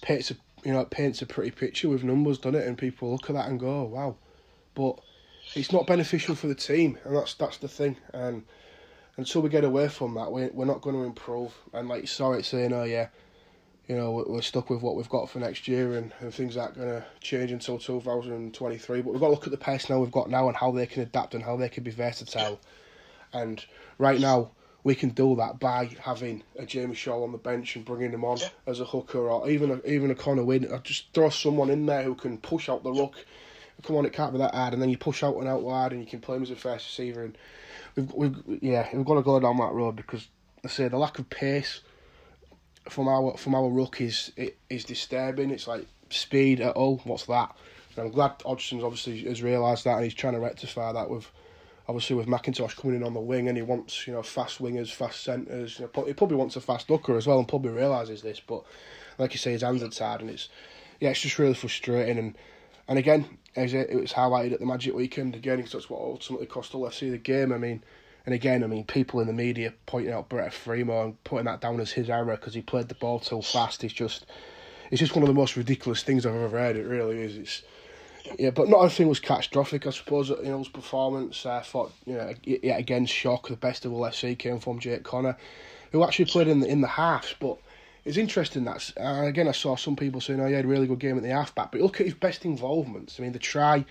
paints 0.00 0.30
a 0.30 0.36
you 0.64 0.72
know 0.72 0.80
it 0.80 0.90
paints 0.90 1.22
a 1.22 1.26
pretty 1.26 1.50
picture 1.50 1.88
with 1.88 2.04
numbers, 2.04 2.38
doesn't 2.38 2.60
it? 2.60 2.66
And 2.66 2.76
people 2.76 3.12
look 3.12 3.30
at 3.30 3.34
that 3.34 3.48
and 3.48 3.58
go, 3.58 3.84
wow, 3.84 4.16
but 4.74 5.00
it's 5.54 5.72
not 5.72 5.86
beneficial 5.86 6.34
for 6.34 6.46
the 6.46 6.54
team, 6.54 6.98
and 7.04 7.16
that's 7.16 7.34
that's 7.34 7.58
the 7.58 7.68
thing. 7.68 7.96
And 8.12 8.44
until 9.16 9.42
we 9.42 9.48
get 9.48 9.64
away 9.64 9.88
from 9.88 10.14
that, 10.14 10.30
we 10.32 10.46
we're 10.48 10.64
not 10.64 10.80
going 10.80 10.96
to 10.96 11.02
improve. 11.02 11.52
And 11.72 11.88
like 11.88 12.02
you 12.02 12.06
saw 12.06 12.32
it 12.32 12.44
saying, 12.44 12.72
oh 12.72 12.84
yeah, 12.84 13.08
you 13.88 13.96
know, 13.96 14.24
we're 14.26 14.42
stuck 14.42 14.70
with 14.70 14.80
what 14.80 14.96
we've 14.96 15.08
got 15.08 15.28
for 15.28 15.38
next 15.38 15.66
year 15.68 15.94
and, 15.94 16.12
and 16.20 16.32
things 16.32 16.56
aren't 16.56 16.76
going 16.76 16.88
to 16.88 17.04
change 17.20 17.50
until 17.50 17.78
2023. 17.78 19.02
But 19.02 19.10
we've 19.10 19.20
got 19.20 19.26
to 19.26 19.32
look 19.32 19.46
at 19.46 19.50
the 19.50 19.56
personnel 19.58 20.00
we've 20.00 20.12
got 20.12 20.30
now 20.30 20.48
and 20.48 20.56
how 20.56 20.70
they 20.70 20.86
can 20.86 21.02
adapt 21.02 21.34
and 21.34 21.42
how 21.42 21.56
they 21.56 21.68
can 21.68 21.82
be 21.82 21.90
versatile. 21.90 22.60
And 23.32 23.64
right 23.98 24.20
now, 24.20 24.52
we 24.84 24.94
can 24.94 25.10
do 25.10 25.36
that 25.36 25.60
by 25.60 25.90
having 26.00 26.42
a 26.58 26.66
Jamie 26.66 26.94
Shaul 26.94 27.22
on 27.22 27.32
the 27.32 27.38
bench 27.38 27.76
and 27.76 27.84
bringing 27.84 28.12
him 28.12 28.24
on 28.24 28.38
yeah. 28.38 28.48
as 28.66 28.80
a 28.80 28.84
hooker 28.84 29.30
or 29.30 29.48
even 29.48 29.70
a, 29.70 29.88
even 29.88 30.10
a 30.10 30.14
Connor 30.14 30.44
Wynne. 30.44 30.66
Or 30.70 30.78
just 30.78 31.12
throw 31.12 31.30
someone 31.30 31.70
in 31.70 31.86
there 31.86 32.02
who 32.02 32.14
can 32.14 32.38
push 32.38 32.68
out 32.68 32.82
the 32.82 32.92
ruck. 32.92 33.14
Come 33.82 33.96
on, 33.96 34.06
it 34.06 34.12
can't 34.12 34.32
be 34.32 34.38
that 34.38 34.54
hard. 34.54 34.72
And 34.72 34.82
then 34.82 34.90
you 34.90 34.98
push 34.98 35.22
out 35.22 35.36
and 35.36 35.48
out 35.48 35.62
wide 35.62 35.92
and 35.92 36.00
you 36.00 36.06
can 36.06 36.20
play 36.20 36.36
him 36.36 36.42
as 36.42 36.50
a 36.50 36.56
first 36.56 36.86
receiver. 36.86 37.24
And 37.24 37.38
we've, 37.96 38.12
we've 38.12 38.62
yeah, 38.62 38.88
we've 38.92 39.04
got 39.04 39.14
to 39.14 39.22
go 39.22 39.40
down 39.40 39.56
that 39.58 39.72
road 39.72 39.96
because, 39.96 40.28
I 40.64 40.68
say, 40.68 40.88
the 40.88 40.98
lack 40.98 41.18
of 41.18 41.28
pace 41.28 41.80
from 42.88 43.08
our 43.08 43.36
from 43.36 43.54
our 43.54 43.68
rookies 43.68 44.32
it 44.36 44.56
is 44.68 44.84
disturbing. 44.84 45.50
It's 45.50 45.66
like 45.66 45.86
speed 46.10 46.60
at 46.60 46.74
all. 46.76 47.00
What's 47.04 47.26
that? 47.26 47.56
And 47.96 48.06
I'm 48.06 48.12
glad 48.12 48.38
Hodgson's 48.40 48.82
obviously 48.82 49.24
has 49.24 49.42
realised 49.42 49.84
that 49.84 49.96
and 49.96 50.04
he's 50.04 50.14
trying 50.14 50.34
to 50.34 50.40
rectify 50.40 50.92
that 50.92 51.10
with 51.10 51.30
obviously 51.88 52.16
with 52.16 52.26
McIntosh 52.26 52.76
coming 52.76 52.96
in 52.96 53.04
on 53.04 53.14
the 53.14 53.20
wing 53.20 53.48
and 53.48 53.56
he 53.56 53.62
wants 53.62 54.06
you 54.06 54.12
know 54.12 54.22
fast 54.22 54.60
wingers, 54.60 54.92
fast 54.92 55.22
centres. 55.22 55.78
You 55.78 55.88
know, 55.94 56.04
he 56.04 56.12
probably 56.12 56.36
wants 56.36 56.56
a 56.56 56.60
fast 56.60 56.90
looker 56.90 57.16
as 57.16 57.26
well 57.26 57.38
and 57.38 57.48
probably 57.48 57.70
realises 57.70 58.22
this. 58.22 58.40
But 58.40 58.64
like 59.18 59.32
you 59.32 59.38
say, 59.38 59.52
his 59.52 59.62
hands 59.62 59.82
are 59.82 59.88
tired 59.88 60.20
and 60.22 60.30
it's 60.30 60.48
yeah, 61.00 61.10
it's 61.10 61.20
just 61.20 61.38
really 61.38 61.54
frustrating 61.54 62.18
and 62.18 62.36
and 62.88 62.98
again 62.98 63.38
as 63.56 63.74
it, 63.74 63.90
it 63.90 63.96
was 63.96 64.12
highlighted 64.12 64.52
at 64.52 64.60
the 64.60 64.66
Magic 64.66 64.94
Weekend 64.94 65.34
again, 65.34 65.56
because 65.56 65.72
that's 65.72 65.90
what 65.90 66.00
ultimately 66.00 66.46
cost 66.46 66.72
Hull 66.72 66.82
FC 66.82 67.10
the 67.10 67.18
game. 67.18 67.52
I 67.52 67.58
mean 67.58 67.82
and 68.24 68.34
again, 68.34 68.62
I 68.62 68.66
mean, 68.68 68.84
people 68.84 69.20
in 69.20 69.26
the 69.26 69.32
media 69.32 69.72
pointing 69.86 70.12
out 70.12 70.28
Brett 70.28 70.52
Freeman 70.52 70.96
and 70.96 71.24
putting 71.24 71.46
that 71.46 71.60
down 71.60 71.80
as 71.80 71.90
his 71.90 72.08
error 72.08 72.36
because 72.36 72.54
he 72.54 72.62
played 72.62 72.88
the 72.88 72.94
ball 72.94 73.18
too 73.18 73.42
fast. 73.42 73.82
It's 73.82 73.92
just, 73.92 74.26
it's 74.90 75.00
just 75.00 75.16
one 75.16 75.24
of 75.24 75.28
the 75.28 75.34
most 75.34 75.56
ridiculous 75.56 76.02
things 76.02 76.24
I've 76.24 76.34
ever 76.34 76.58
heard. 76.58 76.76
It 76.76 76.86
really 76.86 77.20
is. 77.20 77.36
It's, 77.36 77.62
yeah, 78.38 78.50
but 78.50 78.68
not 78.68 78.78
everything 78.78 79.08
was 79.08 79.18
catastrophic. 79.18 79.86
I 79.86 79.90
suppose 79.90 80.28
you 80.28 80.40
know 80.44 80.58
his 80.58 80.68
performance. 80.68 81.44
I 81.44 81.60
thought 81.60 81.92
you 82.06 82.14
know 82.14 82.32
yet 82.44 82.78
again 82.78 83.04
shock. 83.04 83.48
The 83.48 83.56
best 83.56 83.84
of 83.84 83.92
all 83.92 84.02
FC 84.02 84.38
came 84.38 84.60
from 84.60 84.78
Jake 84.78 85.02
Connor, 85.02 85.36
who 85.90 86.04
actually 86.04 86.26
played 86.26 86.46
in 86.46 86.60
the 86.60 86.68
in 86.68 86.82
the 86.82 86.86
halves. 86.86 87.34
But 87.40 87.58
it's 88.04 88.16
interesting 88.16 88.64
that 88.64 88.92
uh, 89.00 89.24
again 89.26 89.48
I 89.48 89.52
saw 89.52 89.76
some 89.76 89.96
people 89.96 90.20
saying, 90.20 90.40
"Oh, 90.40 90.46
he 90.46 90.54
had 90.54 90.64
a 90.64 90.68
really 90.68 90.86
good 90.86 90.98
game 90.98 91.16
at 91.16 91.22
the 91.22 91.30
halfback." 91.30 91.72
But 91.72 91.80
look 91.80 92.00
at 92.00 92.06
his 92.06 92.14
best 92.14 92.44
involvements. 92.44 93.18
I 93.18 93.22
mean, 93.22 93.32
the 93.32 93.38
try 93.38 93.84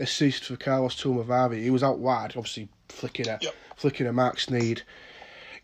assist 0.00 0.44
for 0.44 0.56
Carlos 0.56 1.00
Tuimavave, 1.00 1.60
he 1.62 1.70
was 1.70 1.82
out 1.82 1.98
wide, 1.98 2.34
obviously 2.36 2.68
flicking 2.88 3.28
a 3.28 3.38
yep 3.40 3.54
flicking 3.78 4.06
a 4.06 4.12
Marc 4.12 4.38
Sneyd 4.38 4.82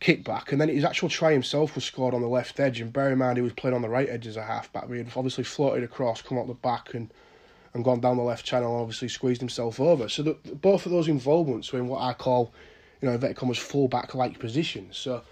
kickback, 0.00 0.52
and 0.52 0.60
then 0.60 0.68
his 0.68 0.84
actual 0.84 1.08
try 1.08 1.32
himself 1.32 1.74
was 1.74 1.84
scored 1.84 2.14
on 2.14 2.20
the 2.20 2.28
left 2.28 2.60
edge. 2.60 2.80
And 2.80 2.92
bear 2.92 3.10
in 3.10 3.18
mind, 3.18 3.36
he 3.36 3.42
was 3.42 3.52
playing 3.52 3.74
on 3.74 3.82
the 3.82 3.88
right 3.88 4.08
edge 4.08 4.26
as 4.26 4.36
a 4.36 4.42
halfback. 4.42 4.88
He 4.88 4.98
had 4.98 5.08
obviously 5.16 5.44
floated 5.44 5.82
across, 5.82 6.22
come 6.22 6.38
out 6.38 6.46
the 6.46 6.54
back, 6.54 6.94
and 6.94 7.12
and 7.74 7.84
gone 7.84 8.00
down 8.00 8.16
the 8.16 8.22
left 8.22 8.46
channel, 8.46 8.72
and 8.72 8.82
obviously 8.82 9.08
squeezed 9.08 9.40
himself 9.40 9.80
over. 9.80 10.08
So 10.08 10.22
the, 10.22 10.34
both 10.54 10.86
of 10.86 10.92
those 10.92 11.08
involvements 11.08 11.72
were 11.72 11.80
in 11.80 11.88
what 11.88 12.02
I 12.02 12.12
call, 12.12 12.52
you 13.00 13.08
know, 13.08 13.14
inverted 13.14 13.36
commas, 13.36 13.58
fullback 13.58 14.14
like 14.14 14.38
positions. 14.38 14.96
So 14.96 15.22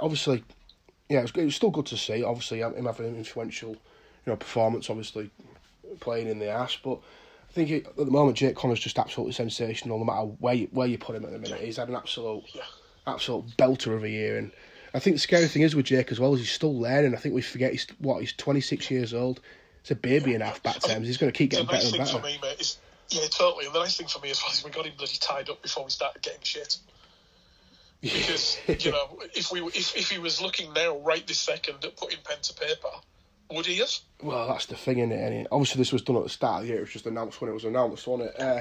obviously, 0.00 0.44
yeah, 1.08 1.18
it 1.18 1.22
was, 1.22 1.32
it 1.32 1.44
was 1.44 1.56
still 1.56 1.70
good 1.70 1.86
to 1.86 1.96
see. 1.96 2.22
Obviously, 2.22 2.60
him 2.60 2.86
having 2.86 3.06
an 3.06 3.16
influential, 3.16 3.70
you 3.70 3.78
know, 4.26 4.36
performance. 4.36 4.88
Obviously, 4.88 5.30
playing 6.00 6.28
in 6.28 6.38
the 6.38 6.48
ass, 6.48 6.78
but 6.82 6.98
I 7.48 7.52
think 7.52 7.70
it, 7.70 7.86
at 7.86 7.96
the 7.96 8.06
moment 8.06 8.36
Jake 8.36 8.56
Connor's 8.56 8.80
just 8.80 8.98
absolutely 8.98 9.32
sensational. 9.32 9.98
No 9.98 10.04
matter 10.04 10.26
where 10.40 10.54
you, 10.54 10.68
where 10.72 10.88
you 10.88 10.98
put 10.98 11.14
him 11.14 11.24
at 11.24 11.32
the 11.32 11.38
minute, 11.38 11.60
he's 11.60 11.76
had 11.76 11.88
an 11.88 11.94
absolute 11.94 12.44
absolute 13.06 13.44
belter 13.56 13.94
of 13.94 14.02
a 14.02 14.10
year. 14.10 14.38
And 14.38 14.50
I 14.94 14.98
think 14.98 15.16
the 15.16 15.20
scary 15.20 15.46
thing 15.46 15.62
is 15.62 15.76
with 15.76 15.86
Jake 15.86 16.10
as 16.10 16.18
well 16.18 16.34
is 16.34 16.40
he's 16.40 16.50
still 16.50 16.78
learning. 16.78 17.14
I 17.14 17.18
think 17.18 17.34
we 17.34 17.42
forget 17.42 17.72
he's 17.72 17.86
what 17.98 18.20
he's 18.20 18.32
twenty 18.32 18.60
six 18.60 18.90
years 18.90 19.14
old. 19.14 19.40
It's 19.80 19.90
a 19.90 19.94
baby 19.94 20.34
in 20.34 20.40
half 20.40 20.62
back 20.62 20.80
terms. 20.80 21.06
He's 21.06 21.18
going 21.18 21.30
to 21.30 21.36
keep 21.36 21.50
getting 21.50 21.66
better 21.66 21.86
and 21.86 21.98
better. 21.98 22.18
Me, 22.20 22.38
yeah, 23.10 23.26
totally. 23.28 23.66
And 23.66 23.74
the 23.74 23.80
nice 23.80 23.98
thing 23.98 24.06
for 24.06 24.18
me 24.20 24.30
as 24.30 24.42
well 24.42 24.50
is 24.50 24.64
we 24.64 24.70
got 24.70 24.86
him 24.86 24.94
bloody 24.96 25.18
tied 25.20 25.50
up 25.50 25.60
before 25.60 25.84
we 25.84 25.90
started 25.90 26.22
getting 26.22 26.40
shit. 26.42 26.78
Because 28.04 28.58
you 28.68 28.92
know, 28.92 29.18
if 29.34 29.50
we 29.50 29.62
if, 29.62 29.96
if 29.96 30.10
he 30.10 30.18
was 30.18 30.40
looking 30.42 30.72
now, 30.74 30.98
right 30.98 31.26
this 31.26 31.38
second, 31.38 31.82
at 31.82 31.96
putting 31.96 32.18
pen 32.22 32.36
to 32.42 32.54
paper, 32.54 32.90
would 33.50 33.64
he 33.64 33.76
have? 33.76 33.90
Well, 34.22 34.46
that's 34.48 34.66
the 34.66 34.76
thing, 34.76 34.98
isn't 34.98 35.12
it? 35.12 35.32
And 35.32 35.48
obviously, 35.50 35.78
this 35.78 35.92
was 35.92 36.02
done 36.02 36.16
at 36.16 36.22
the 36.22 36.28
start 36.28 36.60
of 36.60 36.66
the 36.66 36.68
year. 36.68 36.78
It 36.78 36.82
was 36.82 36.92
just 36.92 37.06
announced 37.06 37.40
when 37.40 37.50
it 37.50 37.54
was 37.54 37.64
announced, 37.64 38.06
wasn't 38.06 38.28
it? 38.30 38.40
Uh, 38.40 38.60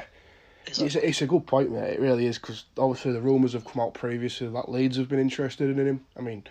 exactly. 0.65 0.85
it's, 0.85 0.95
a, 0.95 1.07
it's 1.09 1.21
a 1.21 1.27
good 1.27 1.45
point, 1.45 1.71
mate. 1.71 1.93
It 1.93 1.99
really 1.99 2.25
is 2.25 2.37
because 2.37 2.63
obviously 2.77 3.11
the 3.11 3.21
rumours 3.21 3.51
have 3.51 3.65
come 3.65 3.81
out 3.81 3.93
previously 3.93 4.47
that 4.47 4.69
Leeds 4.69 4.95
have 4.95 5.09
been 5.09 5.19
interested 5.19 5.69
in 5.69 5.85
him. 5.85 6.05
I 6.17 6.21
mean, 6.21 6.43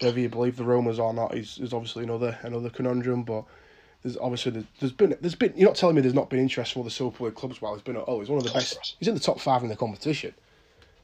whether 0.00 0.18
you 0.18 0.30
believe 0.30 0.56
the 0.56 0.64
rumours 0.64 0.98
or 0.98 1.12
not 1.12 1.34
is, 1.34 1.58
is 1.58 1.74
obviously 1.74 2.04
another 2.04 2.38
another 2.42 2.70
conundrum. 2.70 3.22
But 3.22 3.44
there's 4.02 4.16
obviously 4.16 4.64
there's 4.78 4.92
been 4.92 5.14
there's 5.20 5.34
been 5.34 5.52
you're 5.56 5.68
not 5.68 5.76
telling 5.76 5.94
me 5.94 6.00
there's 6.00 6.14
not 6.14 6.30
been 6.30 6.40
interest 6.40 6.72
from 6.72 6.84
the 6.84 6.90
Super 6.90 7.24
League 7.24 7.34
clubs. 7.34 7.60
while 7.60 7.74
he's 7.74 7.82
been 7.82 8.02
oh 8.06 8.20
he's 8.20 8.30
one 8.30 8.38
of 8.38 8.44
the 8.44 8.50
best. 8.50 8.96
He's 8.98 9.08
in 9.08 9.14
the 9.14 9.20
top 9.20 9.40
five 9.40 9.62
in 9.62 9.68
the 9.68 9.76
competition. 9.76 10.32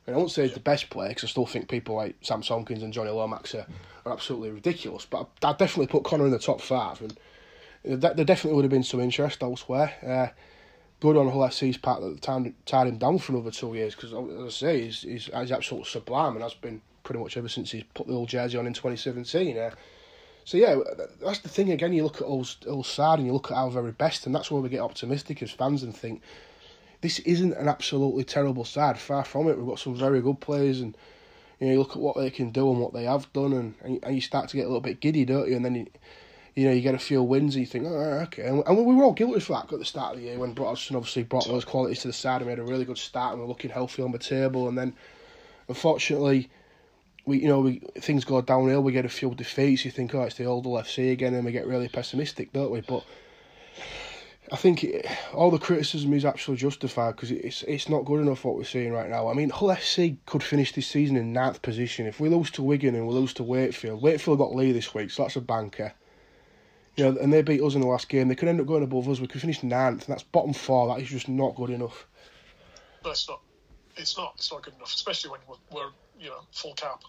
And 0.07 0.15
I 0.15 0.19
won't 0.19 0.31
say 0.31 0.43
he's 0.43 0.55
the 0.55 0.61
best 0.61 0.89
player 0.91 1.09
because 1.09 1.25
I 1.25 1.29
still 1.29 1.47
think 1.47 1.69
people 1.69 1.97
like 1.97 2.17
Sam 2.21 2.43
Tomkins 2.43 2.83
and 2.83 2.93
Jonny 2.93 3.11
Lomax 3.11 3.55
are, 3.55 3.67
are 4.05 4.13
absolutely 4.13 4.51
ridiculous. 4.51 5.05
But 5.05 5.29
I, 5.43 5.49
would 5.49 5.59
definitely 5.59 5.89
put 5.89 6.05
Connor 6.05 6.27
in 6.27 6.31
the 6.31 6.39
top 6.39 6.61
five, 6.61 7.01
and 7.03 7.17
there 7.85 8.25
definitely 8.25 8.55
would 8.55 8.65
have 8.65 8.71
been 8.71 8.83
some 8.83 9.01
interest 9.01 9.43
elsewhere. 9.43 9.95
Uh, 10.07 10.33
good 11.01 11.17
on 11.17 11.31
Hull 11.31 11.43
FC's 11.49 11.77
part 11.77 12.01
that 12.01 12.21
tied, 12.23 12.55
tied 12.65 12.87
him 12.87 12.99
down 12.99 13.19
for 13.19 13.33
another 13.33 13.51
two 13.51 13.75
years 13.75 13.95
because, 13.95 14.13
as 14.13 14.47
I 14.47 14.49
say, 14.49 14.83
he's, 14.83 15.03
he's, 15.03 15.25
he's 15.27 15.53
absolutely 15.53 15.89
sublime 15.89 16.35
and 16.35 16.43
has 16.43 16.55
been 16.55 16.81
pretty 17.03 17.21
much 17.21 17.37
ever 17.37 17.49
since 17.49 17.71
he's 17.71 17.85
put 17.95 18.07
the 18.07 18.15
old 18.15 18.29
jersey 18.29 18.59
on 18.59 18.67
in 18.67 18.73
2017. 18.73 19.59
Uh, 19.59 19.71
so 20.45 20.57
yeah, 20.57 20.77
that's 21.21 21.41
the 21.41 21.49
thing. 21.49 21.73
Again, 21.73 21.93
you 21.93 22.05
look 22.05 22.17
at 22.17 22.27
Hull's, 22.27 22.57
Hull's 22.65 22.89
side 22.89 23.19
and 23.19 23.27
you 23.27 23.33
look 23.33 23.51
at 23.51 23.57
our 23.57 23.71
very 23.71 23.93
best, 23.93 24.27
and 24.27 24.35
that's 24.35 24.51
where 24.51 24.63
we 24.63 24.69
get 24.69 24.81
optimistic 24.81 25.43
as 25.43 25.51
fans 25.51 25.83
and 25.83 25.95
think 25.95 26.23
this 27.07 27.21
isn't 27.21 27.53
an 27.53 27.69
absolutely 27.69 28.25
terrible 28.25 28.65
side. 28.65 28.99
Far 28.99 29.25
from 29.25 29.49
it. 29.49 29.57
We've 29.57 29.69
got 29.69 29.79
some 29.79 29.95
very 29.95 30.21
good 30.21 30.41
players, 30.41 30.81
and 30.81 30.97
you 31.61 31.69
know, 31.69 31.73
you 31.75 31.79
look 31.79 31.93
at 31.93 31.99
what 31.99 32.17
they 32.17 32.31
can 32.31 32.51
do 32.51 32.69
and 32.69 32.81
what 32.81 32.93
they 32.93 33.05
have 33.05 33.33
done, 33.33 33.53
and 33.53 34.01
and 34.03 34.13
you 34.13 34.21
start 34.21 34.49
to 34.49 34.57
get 34.57 34.65
a 34.65 34.67
little 34.67 34.81
bit 34.81 35.01
giddy, 35.01 35.25
don't 35.25 35.49
you? 35.49 35.55
And 35.55 35.65
then 35.65 35.77
you, 35.77 35.87
you 36.57 36.67
know, 36.67 36.73
you 36.73 36.81
get 36.81 36.97
a 36.97 36.99
few 36.99 37.23
wins 37.23 37.55
and 37.55 37.61
you 37.61 37.67
think, 37.67 37.87
oh, 37.87 38.25
okay. 38.25 38.49
And, 38.49 38.77
we 38.77 38.95
were 38.95 39.05
all 39.05 39.13
guilty 39.13 39.39
for 39.39 39.53
that 39.53 39.73
at 39.73 39.79
the 39.79 39.85
start 39.85 40.15
of 40.15 40.21
the 40.21 40.27
year 40.27 40.39
when 40.39 40.53
Broderson 40.53 40.97
obviously 40.97 41.23
brought 41.23 41.47
those 41.47 41.65
qualities 41.65 42.01
to 42.01 42.09
the 42.09 42.13
side 42.13 42.39
and 42.39 42.47
we 42.47 42.51
had 42.51 42.59
a 42.59 42.65
really 42.65 42.85
good 42.85 42.99
start 42.99 43.35
and 43.35 43.41
we're 43.41 43.47
looking 43.47 43.71
healthy 43.71 44.03
on 44.03 44.11
the 44.11 44.19
table. 44.19 44.67
And 44.67 44.77
then, 44.77 44.93
unfortunately, 45.69 46.51
we 47.25 47.39
you 47.39 47.47
know 47.47 47.61
we 47.61 47.83
things 48.01 48.25
go 48.25 48.41
downhill. 48.41 48.83
We 48.83 48.91
get 48.91 49.05
a 49.05 49.09
few 49.21 49.33
defeats. 49.33 49.85
You 49.85 49.93
think, 49.93 50.13
oh, 50.13 50.23
it's 50.23 50.39
the 50.39 50.47
old 50.47 50.65
FC 50.65 51.13
again, 51.13 51.35
and 51.35 51.45
we 51.45 51.53
get 51.53 51.69
really 51.69 51.89
pessimistic, 51.89 52.53
don't 52.53 52.73
we? 52.73 52.81
But 52.81 53.05
I 54.53 54.57
think 54.57 54.85
it, 54.85 55.07
all 55.33 55.51
the 55.51 55.59
criticism 55.59 56.13
is 56.13 56.25
actually 56.25 56.57
justified 56.57 57.17
because 57.17 57.33
it's 57.33 57.63
it's 57.65 57.89
not 57.89 58.05
good 58.05 58.21
enough 58.21 58.45
what 58.45 58.55
we're 58.55 58.65
seeing 58.65 58.93
right 58.93 59.11
now. 59.11 59.29
I 59.29 59.35
mean, 59.35 59.51
Hull 59.51 59.69
FC 59.69 60.19
could 60.27 60.43
finish 60.43 60.73
this 60.73 60.87
season 60.87 61.17
in 61.17 61.33
ninth 61.33 61.63
position 61.63 62.07
if 62.07 62.21
we 62.21 62.29
lose 62.29 62.51
to 62.53 62.63
Wigan 62.63 62.95
and 62.95 63.09
we 63.09 63.15
lose 63.15 63.35
to 63.35 63.43
Wakefield. 63.43 64.03
Wakefield 64.03 64.39
got 64.39 64.55
Leigh 64.55 64.73
this 64.73 64.95
week, 64.95 65.11
so 65.11 65.25
that's 65.25 65.37
a 65.37 65.41
banker. 65.41 65.93
You 66.95 67.05
know, 67.05 67.21
and 67.21 67.33
they 67.33 67.43
beat 67.43 67.61
us 67.61 67.75
in 67.75 67.81
the 67.81 67.89
last 67.89 68.09
game. 68.09 68.29
They 68.29 68.37
could 68.37 68.49
end 68.49 68.61
up 68.61 68.67
going 68.67 68.85
above 68.85 69.09
us. 69.09 69.21
We 69.21 69.27
could 69.27 69.41
finish 69.41 69.63
ninth, 69.63 70.07
and 70.07 70.13
that's 70.15 70.23
bottom 70.23 70.53
four. 70.53 70.89
That 70.89 71.03
is 71.03 71.09
just 71.09 71.29
not 71.29 71.57
good 71.57 71.71
enough. 71.71 72.07
No, 73.05 73.11
it's 73.11 73.29
not. 73.29 73.41
It's 73.97 74.17
not. 74.17 74.35
It's 74.37 74.51
not 74.53 74.63
good 74.63 74.75
enough, 74.75 74.95
especially 74.95 75.33
when 75.33 75.41
we're, 75.49 75.77
we're 75.77 75.91
you 76.21 76.29
know 76.29 76.41
full 76.53 76.75
cap. 76.75 77.03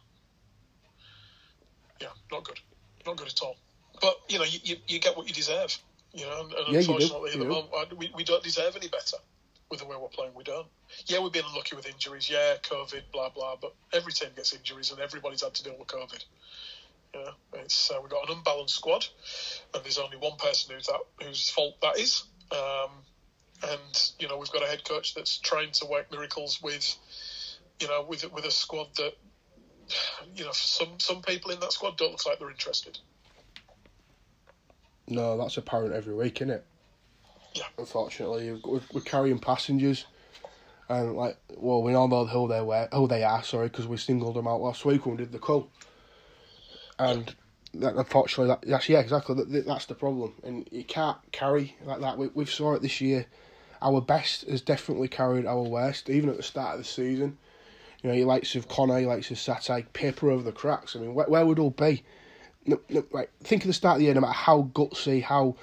Yeah, 2.02 2.08
not 2.32 2.44
good. 2.44 2.60
Not 3.06 3.18
good 3.18 3.28
at 3.28 3.42
all. 3.42 3.58
But 4.02 4.18
you 4.28 4.40
know, 4.40 4.46
you, 4.46 4.60
you, 4.64 4.76
you 4.88 5.00
get 5.00 5.16
what 5.16 5.28
you 5.28 5.34
deserve. 5.34 5.78
You 6.14 6.26
know, 6.26 6.42
and, 6.42 6.54
and 6.54 6.74
Yeah, 6.74 6.80
unfortunately, 6.80 7.32
do. 7.32 7.42
at 7.42 7.44
the 7.44 7.50
moment, 7.50 7.98
we, 7.98 8.12
we 8.16 8.24
don't 8.24 8.44
deserve 8.44 8.76
any 8.76 8.88
better 8.88 9.18
with 9.70 9.80
the 9.80 9.86
way 9.86 9.96
we're 10.00 10.08
playing. 10.08 10.32
We 10.36 10.44
don't. 10.44 10.68
Yeah, 11.06 11.20
we've 11.20 11.32
been 11.32 11.46
unlucky 11.46 11.76
with 11.76 11.88
injuries. 11.88 12.30
Yeah, 12.30 12.56
COVID, 12.64 13.04
blah 13.12 13.30
blah. 13.30 13.56
But 13.62 13.76
every 13.94 14.14
team 14.14 14.30
gets 14.36 14.54
injuries, 14.54 14.92
and 14.92 15.00
everybody's 15.00 15.44
had 15.44 15.54
to 15.56 15.64
deal 15.64 15.76
with 15.78 15.88
COVID. 15.88 16.24
Yeah, 17.14 17.32
it's 17.54 17.92
uh, 17.92 18.00
we've 18.02 18.12
got 18.12 18.30
an 18.30 18.38
unbalanced 18.38 18.76
squad, 18.76 19.06
and 19.74 19.84
there's 19.84 19.98
only 19.98 20.18
one 20.18 20.38
person 20.38 20.74
who's 20.74 20.88
that 20.88 21.00
whose 21.22 21.50
fault 21.50 21.80
that 21.82 22.00
is. 22.00 22.24
Um, 22.52 22.90
and 23.64 24.12
you 24.20 24.28
know, 24.28 24.38
we've 24.38 24.52
got 24.52 24.64
a 24.64 24.68
head 24.68 24.84
coach 24.84 25.16
that's 25.16 25.38
trying 25.38 25.72
to 25.74 25.86
work 25.86 26.12
miracles 26.12 26.62
with, 26.62 26.96
you 27.80 27.88
know, 27.88 28.06
with 28.08 28.32
with 28.32 28.46
a 28.46 28.52
squad 28.52 28.88
that, 28.98 29.14
you 30.36 30.46
know, 30.46 30.52
some 30.52 31.00
some 31.00 31.22
people 31.22 31.52
in 31.52 31.60
that 31.60 31.74
squad 31.74 31.98
don't 31.98 32.12
look 32.12 32.26
like 32.26 32.40
they're 32.40 32.52
interested. 32.52 32.98
No, 35.08 35.38
that's 35.38 35.58
apparent 35.58 35.94
every 35.94 36.14
week, 36.14 36.42
isn't 36.42 36.54
it? 36.54 36.66
Yeah. 37.54 37.64
Unfortunately, 37.78 38.60
we're, 38.64 38.82
we're 38.94 39.02
carrying 39.02 39.40
passengers, 39.40 40.06
and 40.90 41.16
like, 41.16 41.38
well, 41.56 41.82
we 41.82 41.94
all 41.94 42.08
know 42.08 42.26
who 42.26 42.48
they 42.48 42.62
were, 42.62 42.88
who 42.94 43.08
they 43.08 43.24
are. 43.24 43.42
Sorry, 43.44 43.68
because 43.68 43.88
we 43.88 43.98
singled 43.98 44.36
them 44.36 44.48
out 44.48 44.62
last 44.62 44.86
week 44.86 45.06
when 45.06 45.16
we 45.16 45.24
did 45.24 45.32
the 45.32 45.40
call. 45.40 45.70
And 47.00 47.34
that, 47.74 47.96
unfortunately, 47.96 48.48
that, 48.48 48.70
that's 48.70 48.90
yeah, 48.90 49.00
exactly. 49.00 49.36
That, 49.36 49.66
that's 49.66 49.86
the 49.86 49.96
problem, 49.96 50.34
and 50.44 50.68
you 50.72 50.84
can't 50.84 51.18
carry 51.32 51.76
like 51.84 52.02
that. 52.02 52.18
We 52.18 52.28
we've 52.34 52.50
saw 52.50 52.74
it 52.74 52.82
this 52.82 53.02
year. 53.02 53.26
Our 53.82 54.02
best 54.02 54.48
has 54.50 54.62
definitely 54.62 55.08
carried 55.08 55.46
our 55.46 55.62
worst, 55.62 56.10
even 56.10 56.30
at 56.30 56.38
the 56.38 56.44
start 56.44 56.74
of 56.74 56.80
the 56.80 56.86
season. 56.86 57.38
You 58.02 58.10
know, 58.10 58.16
your 58.16 58.28
likes 58.28 58.56
of 58.56 58.68
Connor, 58.68 59.00
your 59.00 59.10
likes 59.10 59.32
of 59.32 59.38
Satae, 59.38 59.92
paper 59.94 60.30
over 60.32 60.44
the 60.44 60.52
cracks. 60.52 60.96
I 60.96 61.00
mean, 61.00 61.14
where, 61.14 61.28
where 61.28 61.46
would 61.46 61.60
all 61.60 61.70
be? 61.72 62.04
No, 62.68 62.80
no, 62.90 63.04
like 63.12 63.32
think 63.40 63.64
of 63.64 63.68
the 63.68 63.74
start 63.74 63.96
of 63.96 64.00
the 64.00 64.06
year, 64.06 64.14
no 64.14 64.22
matter 64.22 64.34
how 64.34 64.70
gutsy, 64.74 65.24
how 65.24 65.56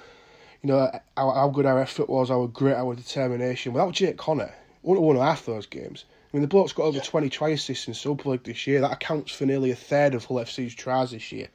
you 0.63 0.67
know 0.67 0.91
how, 1.15 1.31
how 1.31 1.49
good 1.49 1.67
our 1.67 1.79
effort 1.79 2.09
was, 2.09 2.31
our 2.31 2.47
grit, 2.47 2.75
our 2.75 2.95
determination. 2.95 3.73
Without 3.73 3.93
Jake 3.93 4.17
Connor, 4.17 4.51
we 4.81 4.89
wouldn't 4.89 5.05
have 5.05 5.17
won 5.17 5.27
half 5.27 5.45
those 5.45 5.67
games. 5.67 6.05
I 6.09 6.37
mean, 6.37 6.41
the 6.41 6.47
bloke's 6.47 6.73
got 6.73 6.83
over 6.85 6.97
Yeah. 6.97 7.03
twenty 7.03 7.29
try 7.29 7.49
assists 7.49 7.87
in 7.87 7.93
Super 7.93 8.29
League 8.29 8.43
this 8.43 8.65
year. 8.65 8.81
That 8.81 8.91
accounts 8.91 9.31
for 9.31 9.45
nearly 9.45 9.69
a 9.69 9.75
third 9.75 10.15
of 10.15 10.25
Hull 10.25 10.37
FC's 10.37 10.73
tries 10.73 11.11
this 11.11 11.31
year. 11.31 11.47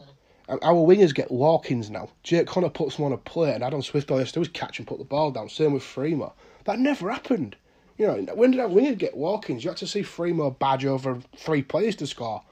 Mm-hmm. 0.00 0.10
And 0.48 0.58
Our 0.62 0.74
wingers 0.74 1.14
get 1.14 1.30
walk-ins 1.30 1.88
now. 1.88 2.08
Jake 2.24 2.48
Connor 2.48 2.68
puts 2.68 2.96
them 2.96 3.04
on 3.04 3.12
a 3.12 3.16
plate, 3.16 3.54
and 3.54 3.62
Adam 3.62 3.80
Swift 3.80 4.10
all 4.10 4.18
he 4.18 4.22
has 4.22 4.32
to 4.32 4.40
do 4.40 4.42
is 4.42 4.48
catch 4.48 4.78
and 4.78 4.88
put 4.88 4.98
the 4.98 5.04
ball 5.04 5.30
down. 5.30 5.48
Same 5.48 5.72
with 5.72 5.84
Faraimo. 5.84 6.32
That 6.64 6.80
never 6.80 7.10
happened. 7.10 7.54
You 7.96 8.06
know, 8.08 8.34
when 8.34 8.50
did 8.50 8.60
our 8.60 8.68
wingers 8.68 8.98
get 8.98 9.16
walk-ins? 9.16 9.62
You 9.64 9.70
had 9.70 9.78
to 9.78 9.86
see 9.86 10.02
Faraimo 10.02 10.58
badge 10.58 10.84
over 10.84 11.20
three 11.36 11.62
players 11.62 11.94
to 11.96 12.06
score 12.08 12.42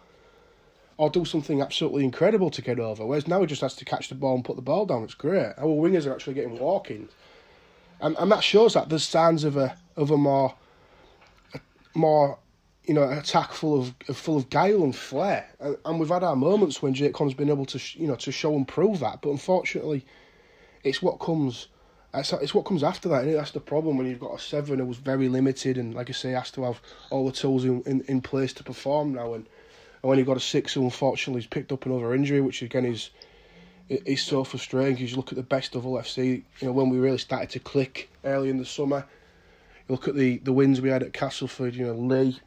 or 0.99 1.11
do 1.11 1.25
something 1.25 1.61
absolutely 1.61 2.05
incredible 2.05 2.51
to 2.51 2.63
get 2.63 2.81
over. 2.81 3.05
Whereas 3.05 3.29
now 3.29 3.41
he 3.41 3.47
just 3.47 3.61
has 3.61 3.77
to 3.77 3.85
catch 3.85 4.09
the 4.09 4.15
ball 4.15 4.35
and 4.35 4.45
put 4.45 4.57
the 4.57 4.63
ball 4.63 4.87
down. 4.87 5.03
It's 5.03 5.15
great. 5.15 5.53
Our 5.59 5.67
wingers 5.67 6.07
are 6.07 6.15
actually 6.15 6.35
getting 6.35 6.59
walk-ins, 6.59 7.13
and 8.01 8.17
and 8.19 8.31
that 8.33 8.43
shows 8.43 8.75
that 8.75 8.89
there's 8.89 9.05
signs 9.05 9.45
of 9.45 9.57
a 9.57 9.77
of 9.97 10.11
a 10.11 10.17
more 10.17 10.55
more 11.95 12.39
you 12.85 12.95
know 12.95 13.09
attack 13.11 13.53
full 13.53 13.81
of 13.81 13.95
full 14.17 14.37
of 14.37 14.49
guile 14.51 14.83
and 14.83 14.97
flair. 14.97 15.49
And, 15.61 15.77
and 15.85 16.01
we've 16.01 16.09
had 16.09 16.25
our 16.25 16.37
moments 16.37 16.81
when 16.81 16.95
Jake 16.95 17.15
Connor's 17.15 17.35
been 17.35 17.51
able 17.51 17.67
to 17.67 17.81
you 18.01 18.07
know 18.07 18.17
to 18.17 18.33
show 18.33 18.55
and 18.55 18.67
prove 18.67 19.01
that, 19.01 19.21
but 19.21 19.31
unfortunately, 19.31 20.05
it's 20.83 21.03
what 21.03 21.19
comes. 21.19 21.69
It's, 22.15 22.33
it's 22.33 22.55
what 22.55 22.65
comes 22.65 22.83
after 22.83 23.11
that, 23.11 23.25
and 23.25 23.35
that's 23.35 23.51
the 23.51 23.61
problem 23.61 23.99
when 23.99 24.07
you've 24.07 24.21
got 24.21 24.35
a 24.35 24.39
seven 24.39 24.79
who 24.79 24.87
was 24.87 24.97
very 24.97 25.29
limited 25.29 25.77
and, 25.77 25.93
like 25.93 26.09
I 26.09 26.15
say, 26.15 26.31
has 26.31 26.51
to 26.53 26.63
have 26.63 26.81
all 27.11 27.27
the 27.27 27.33
tools 27.33 27.67
in, 27.67 27.83
in, 27.83 28.01
in 28.09 28.23
place 28.23 28.55
to 28.55 28.65
perform 28.65 29.13
now. 29.13 29.35
And, 29.35 29.47
and 30.03 30.09
when 30.09 30.19
you've 30.19 30.27
got 30.27 30.37
a 30.37 30.41
six 30.41 30.77
unfortunately 30.77 31.41
he's 31.41 31.49
picked 31.49 31.73
up 31.73 31.87
another 31.87 32.15
injury, 32.15 32.41
which 32.41 32.63
again 32.63 32.85
is 32.85 33.11
is 33.89 34.23
so 34.23 34.43
frustrating 34.43 34.95
because 34.95 35.11
you 35.11 35.17
look 35.17 35.31
at 35.31 35.37
the 35.37 35.43
best 35.43 35.75
of 35.75 35.85
Hull 35.85 35.93
FC. 35.93 36.43
You 36.61 36.67
know 36.67 36.73
when 36.73 36.91
we 36.91 36.99
really 36.99 37.19
started 37.19 37.51
to 37.51 37.61
click 37.61 38.11
early 38.25 38.51
in 38.51 38.59
the 38.59 38.65
summer. 38.65 39.07
You 39.89 39.95
look 39.95 40.09
at 40.09 40.17
the, 40.17 40.39
the 40.39 40.53
wins 40.53 40.81
we 40.81 40.89
had 40.89 41.03
at 41.03 41.13
Castleford. 41.13 41.75
You 41.75 41.87
know 41.87 41.95
Leigh, 41.95 42.41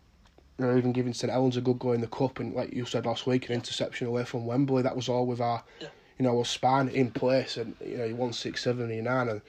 you 0.58 0.66
know 0.66 0.78
even 0.78 0.92
giving 0.92 1.14
St 1.14 1.32
Helens 1.32 1.58
a 1.58 1.62
good 1.62 1.80
go 1.80 1.94
in 1.94 2.02
the 2.02 2.08
cup, 2.08 2.40
and 2.40 2.54
like 2.54 2.74
you 2.74 2.86
said 2.86 3.06
last 3.06 3.26
week, 3.26 3.48
an 3.48 3.56
interception 3.56 4.08
away 4.08 4.26
from 4.26 4.46
Wembley. 4.46 4.84
That 4.84 4.96
was 4.96 5.08
all 5.08 5.26
with 5.26 5.40
our 5.40 5.64
you 5.82 6.24
know 6.24 6.38
our 6.38 6.46
span 6.46 6.90
in 6.90 7.12
place, 7.12 7.58
and 7.58 7.76
you 7.84 7.98
know 7.98 8.08
he 8.08 8.14
won 8.14 8.34
six, 8.34 8.64
seven, 8.64 8.92
and 8.92 9.04
nine, 9.06 9.30
and 9.30 9.42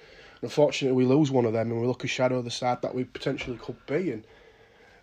unfortunately 0.42 0.96
we 0.96 1.04
lose 1.04 1.30
one 1.30 1.44
of 1.44 1.52
them, 1.52 1.70
and 1.72 1.80
we 1.80 1.86
look 1.86 2.04
a 2.04 2.08
shadow 2.08 2.38
of 2.38 2.44
the 2.44 2.50
side 2.50 2.82
that 2.82 2.94
we 2.94 3.04
potentially 3.04 3.56
could 3.56 3.84
be, 3.86 4.12
and 4.12 4.24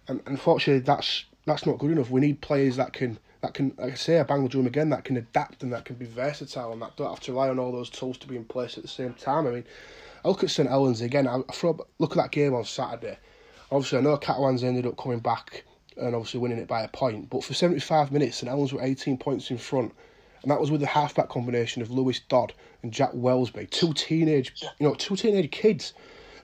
and 0.07 0.22
unfortunately 0.26 0.80
that's 0.80 1.26
that's 1.48 1.66
not 1.66 1.80
good 1.80 1.91
enough. 1.91 2.12
We 2.12 2.22
need 2.22 2.41
players 2.41 2.76
that 2.76 2.93
can 2.93 3.18
that 3.41 3.54
can, 3.54 3.74
like 3.78 3.93
I 3.93 3.95
say, 3.95 4.20
I 4.20 4.24
bang 4.24 4.43
the 4.43 4.50
drum 4.50 4.68
again, 4.68 4.89
that 4.89 5.04
can 5.04 5.18
adapt 5.18 5.64
and 5.64 5.72
that 5.72 5.86
can 5.86 5.95
be 5.95 6.06
versatile 6.06 6.72
and 6.74 6.82
that 6.82 6.98
don't 6.98 7.10
have 7.10 7.20
to 7.22 7.32
rely 7.32 7.50
on 7.50 7.60
all 7.60 7.72
those 7.72 7.89
tools 7.89 8.18
to 8.20 8.28
be 8.28 8.36
in 8.36 8.45
place 8.45 8.78
at 8.78 8.84
the 8.84 8.89
same 8.89 9.14
time. 9.14 9.48
I 9.48 9.52
mean, 9.52 9.64
I 10.26 10.28
look 10.28 10.43
at 10.43 10.50
St 10.50 10.68
Helens 10.68 11.02
again. 11.02 11.28
I, 11.28 11.41
throw, 11.54 11.78
look 12.00 12.12
at 12.12 12.18
that 12.18 12.32
game 12.32 12.54
on 12.54 12.66
Saturday. 12.66 13.18
Obviously, 13.72 14.00
I 14.00 14.02
know 14.02 14.18
Catalans 14.18 14.64
ended 14.64 14.86
up 14.86 14.98
coming 14.98 15.20
back 15.20 15.64
and 15.98 16.16
obviously 16.16 16.39
winning 16.39 16.58
it 16.58 16.68
by 16.68 16.82
a 16.82 16.88
point, 16.88 17.30
but 17.30 17.43
for 17.43 17.54
seventy 17.54 17.80
five 17.80 18.12
minutes, 18.12 18.38
St 18.38 18.50
Helens 18.50 18.74
were 18.74 18.84
eighteen 18.84 19.18
points 19.18 19.52
in 19.52 19.58
front. 19.58 19.93
And 20.43 20.52
that 20.52 20.60
was 20.60 20.72
with 20.72 20.82
the 20.82 20.88
halfback 20.88 21.30
combination 21.30 21.82
of 21.82 21.91
Lewis 21.91 22.20
Dodd 22.20 22.54
and 22.84 22.93
Jack 22.93 23.12
Welsby, 23.12 23.70
two 23.70 23.93
teenage, 23.93 24.54
you 24.80 24.88
know, 24.88 24.93
two 24.93 25.16
teenage 25.16 25.52
kids, 25.52 25.93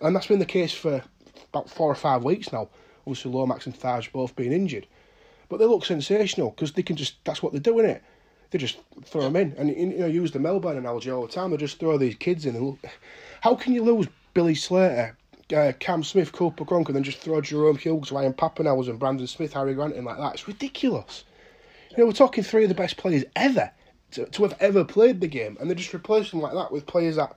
and 0.02 0.16
that's 0.16 0.28
been 0.28 0.40
the 0.40 0.46
case 0.46 0.74
for 0.74 1.04
about 1.50 1.70
four 1.70 1.90
or 1.92 1.96
five 1.96 2.24
weeks 2.24 2.52
now. 2.52 2.70
Obviously, 3.06 3.32
Lomax 3.32 3.66
and 3.66 3.80
Thaj 3.80 4.12
both 4.12 4.36
being 4.36 4.52
injured, 4.52 4.88
but 5.50 5.58
they 5.58 5.66
look 5.66 5.86
sensational 5.86 6.52
because 6.52 6.74
they 6.74 6.84
can 6.84 6.96
just—that's 6.96 7.42
what 7.44 7.52
they're 7.52 7.62
doing. 7.62 7.86
It, 7.86 8.04
they 8.52 8.60
just 8.60 8.78
throw 9.06 9.22
them 9.22 9.36
in, 9.36 9.54
and 9.58 9.70
you 9.70 9.98
know, 9.98 10.06
use 10.06 10.32
the 10.32 10.40
Melbourne 10.40 10.78
analogy 10.78 11.10
all 11.10 11.26
the 11.26 11.34
time. 11.34 11.52
They 11.52 11.58
just 11.58 11.80
throw 11.80 11.98
these 11.98 12.16
kids 12.16 12.46
in. 12.46 12.56
And 12.56 12.66
look, 12.68 12.80
how 13.42 13.56
can 13.56 13.74
you 13.74 13.82
lose 13.84 14.08
Billy 14.36 14.54
Slater, 14.54 15.18
uh, 15.56 15.72
Cam 15.80 16.04
Smith, 16.04 16.32
Cooper 16.32 16.64
Cronk, 16.64 16.88
and 16.88 16.96
then 16.96 17.04
just 17.04 17.18
throw 17.18 17.42
Jahrome 17.42 17.80
Hughes, 17.80 18.12
Ryan 18.12 18.34
Papenhuyzen, 18.34 18.92
and 18.92 19.00
Brandon 19.00 19.26
Smith, 19.26 19.54
Harry 19.54 19.74
Grant 19.74 19.96
in 19.96 20.06
like 20.06 20.18
that? 20.18 20.36
It's 20.36 20.48
ridiculous. 20.48 21.24
You 21.92 21.98
know, 21.98 22.06
we're 22.06 22.14
talking 22.14 22.44
three 22.44 22.64
of 22.64 22.70
the 22.70 22.76
best 22.76 22.98
players 22.98 23.26
ever 23.36 23.72
to, 24.12 24.26
to 24.26 24.44
have 24.44 24.56
ever 24.60 24.86
played 24.86 25.20
the 25.20 25.28
game, 25.28 25.58
and 25.60 25.70
they 25.70 25.76
just 25.76 25.94
replace 25.94 26.30
them 26.30 26.42
like 26.42 26.54
that 26.54 26.72
with 26.72 26.86
players 26.86 27.16
that, 27.16 27.36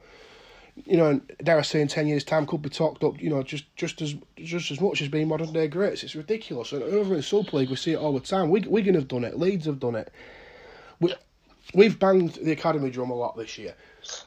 you 0.85 0.97
know, 0.97 1.07
and 1.07 1.33
dare 1.43 1.59
I 1.59 1.63
say, 1.63 1.81
in 1.81 1.89
ten 1.89 2.07
years' 2.07 2.25
time 2.25 2.47
could 2.47 2.63
be 2.63 2.69
talked 2.69 3.03
up, 3.03 3.21
you 3.21 3.31
know, 3.31 3.43
just 3.43 3.65
just 3.77 4.03
as 4.03 4.15
just 4.37 4.71
as 4.71 4.81
much 4.81 5.01
as 5.01 5.09
being 5.09 5.29
modern 5.29 5.53
day 5.53 5.69
greats. 5.69 6.05
It's 6.05 6.15
ridiculous. 6.15 6.73
And 6.73 6.83
over 6.83 7.15
in 7.15 7.23
Super 7.23 7.57
League, 7.57 7.71
we 7.71 7.77
see 7.77 7.93
it 7.93 7.97
all 7.97 8.13
the 8.13 8.21
time. 8.21 8.51
Wig- 8.51 8.67
Wigan 8.67 8.95
have 8.95 9.09
done 9.09 9.25
it. 9.25 9.39
Leeds 9.39 9.67
have 9.67 9.81
done 9.81 9.95
it. 9.95 10.13
We, 11.01 11.15
we've 11.75 11.99
banged 11.99 12.35
the 12.35 12.53
academy 12.53 12.91
drum 12.91 13.11
a 13.11 13.15
lot 13.15 13.37
this 13.37 13.57
year, 13.57 13.75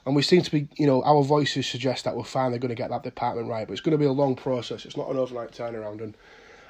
and 0.05 0.15
we 0.15 0.21
seem 0.21 0.41
to 0.41 0.51
be, 0.51 0.67
you 0.75 0.87
know, 0.87 1.03
our 1.03 1.23
voices 1.23 1.67
suggest 1.67 2.05
that 2.05 2.15
we're 2.15 2.23
finally 2.23 2.59
going 2.59 2.69
to 2.69 2.75
get 2.75 2.89
that 2.89 3.03
department 3.03 3.47
right. 3.47 3.67
But 3.67 3.73
it's 3.73 3.81
going 3.81 3.91
to 3.91 3.97
be 3.97 4.05
a 4.05 4.11
long 4.11 4.35
process. 4.35 4.85
It's 4.85 4.97
not 4.97 5.09
an 5.09 5.17
overnight 5.17 5.51
turnaround, 5.51 6.01
and 6.01 6.17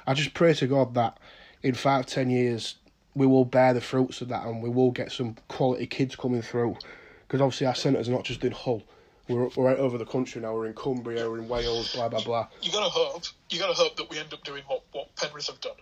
I 0.06 0.14
just 0.14 0.34
pray 0.34 0.52
to 0.54 0.66
God 0.66 0.94
that 0.94 1.18
in 1.62 1.74
five, 1.74 2.06
ten 2.06 2.28
years 2.30 2.76
we 3.14 3.26
will 3.26 3.44
bear 3.44 3.74
the 3.74 3.80
fruits 3.80 4.20
of 4.20 4.28
that, 4.28 4.46
and 4.46 4.62
we 4.62 4.68
will 4.68 4.90
get 4.90 5.10
some 5.10 5.36
quality 5.48 5.86
kids 5.86 6.16
coming 6.16 6.42
through. 6.42 6.76
Because 7.26 7.40
obviously 7.40 7.66
our 7.66 7.74
centres 7.74 8.08
are 8.08 8.12
not 8.12 8.24
just 8.24 8.44
in 8.44 8.52
Hull. 8.52 8.82
We're, 9.30 9.48
we're 9.56 9.64
right 9.64 9.78
over 9.78 9.98
the 9.98 10.04
country 10.06 10.40
now. 10.40 10.54
We're 10.54 10.66
in 10.66 10.74
Cumbria, 10.74 11.28
we're 11.28 11.38
in 11.38 11.48
Wales, 11.48 11.94
blah 11.94 12.08
blah 12.08 12.22
blah. 12.22 12.48
You 12.62 12.72
got 12.72 12.84
to 12.84 12.90
hope. 12.90 13.24
You 13.50 13.58
got 13.58 13.68
to 13.68 13.74
hope 13.74 13.96
that 13.96 14.10
we 14.10 14.18
end 14.18 14.32
up 14.32 14.44
doing 14.44 14.62
what 14.66 14.82
what 14.92 15.14
Penrith 15.16 15.46
have 15.46 15.60
done, 15.60 15.76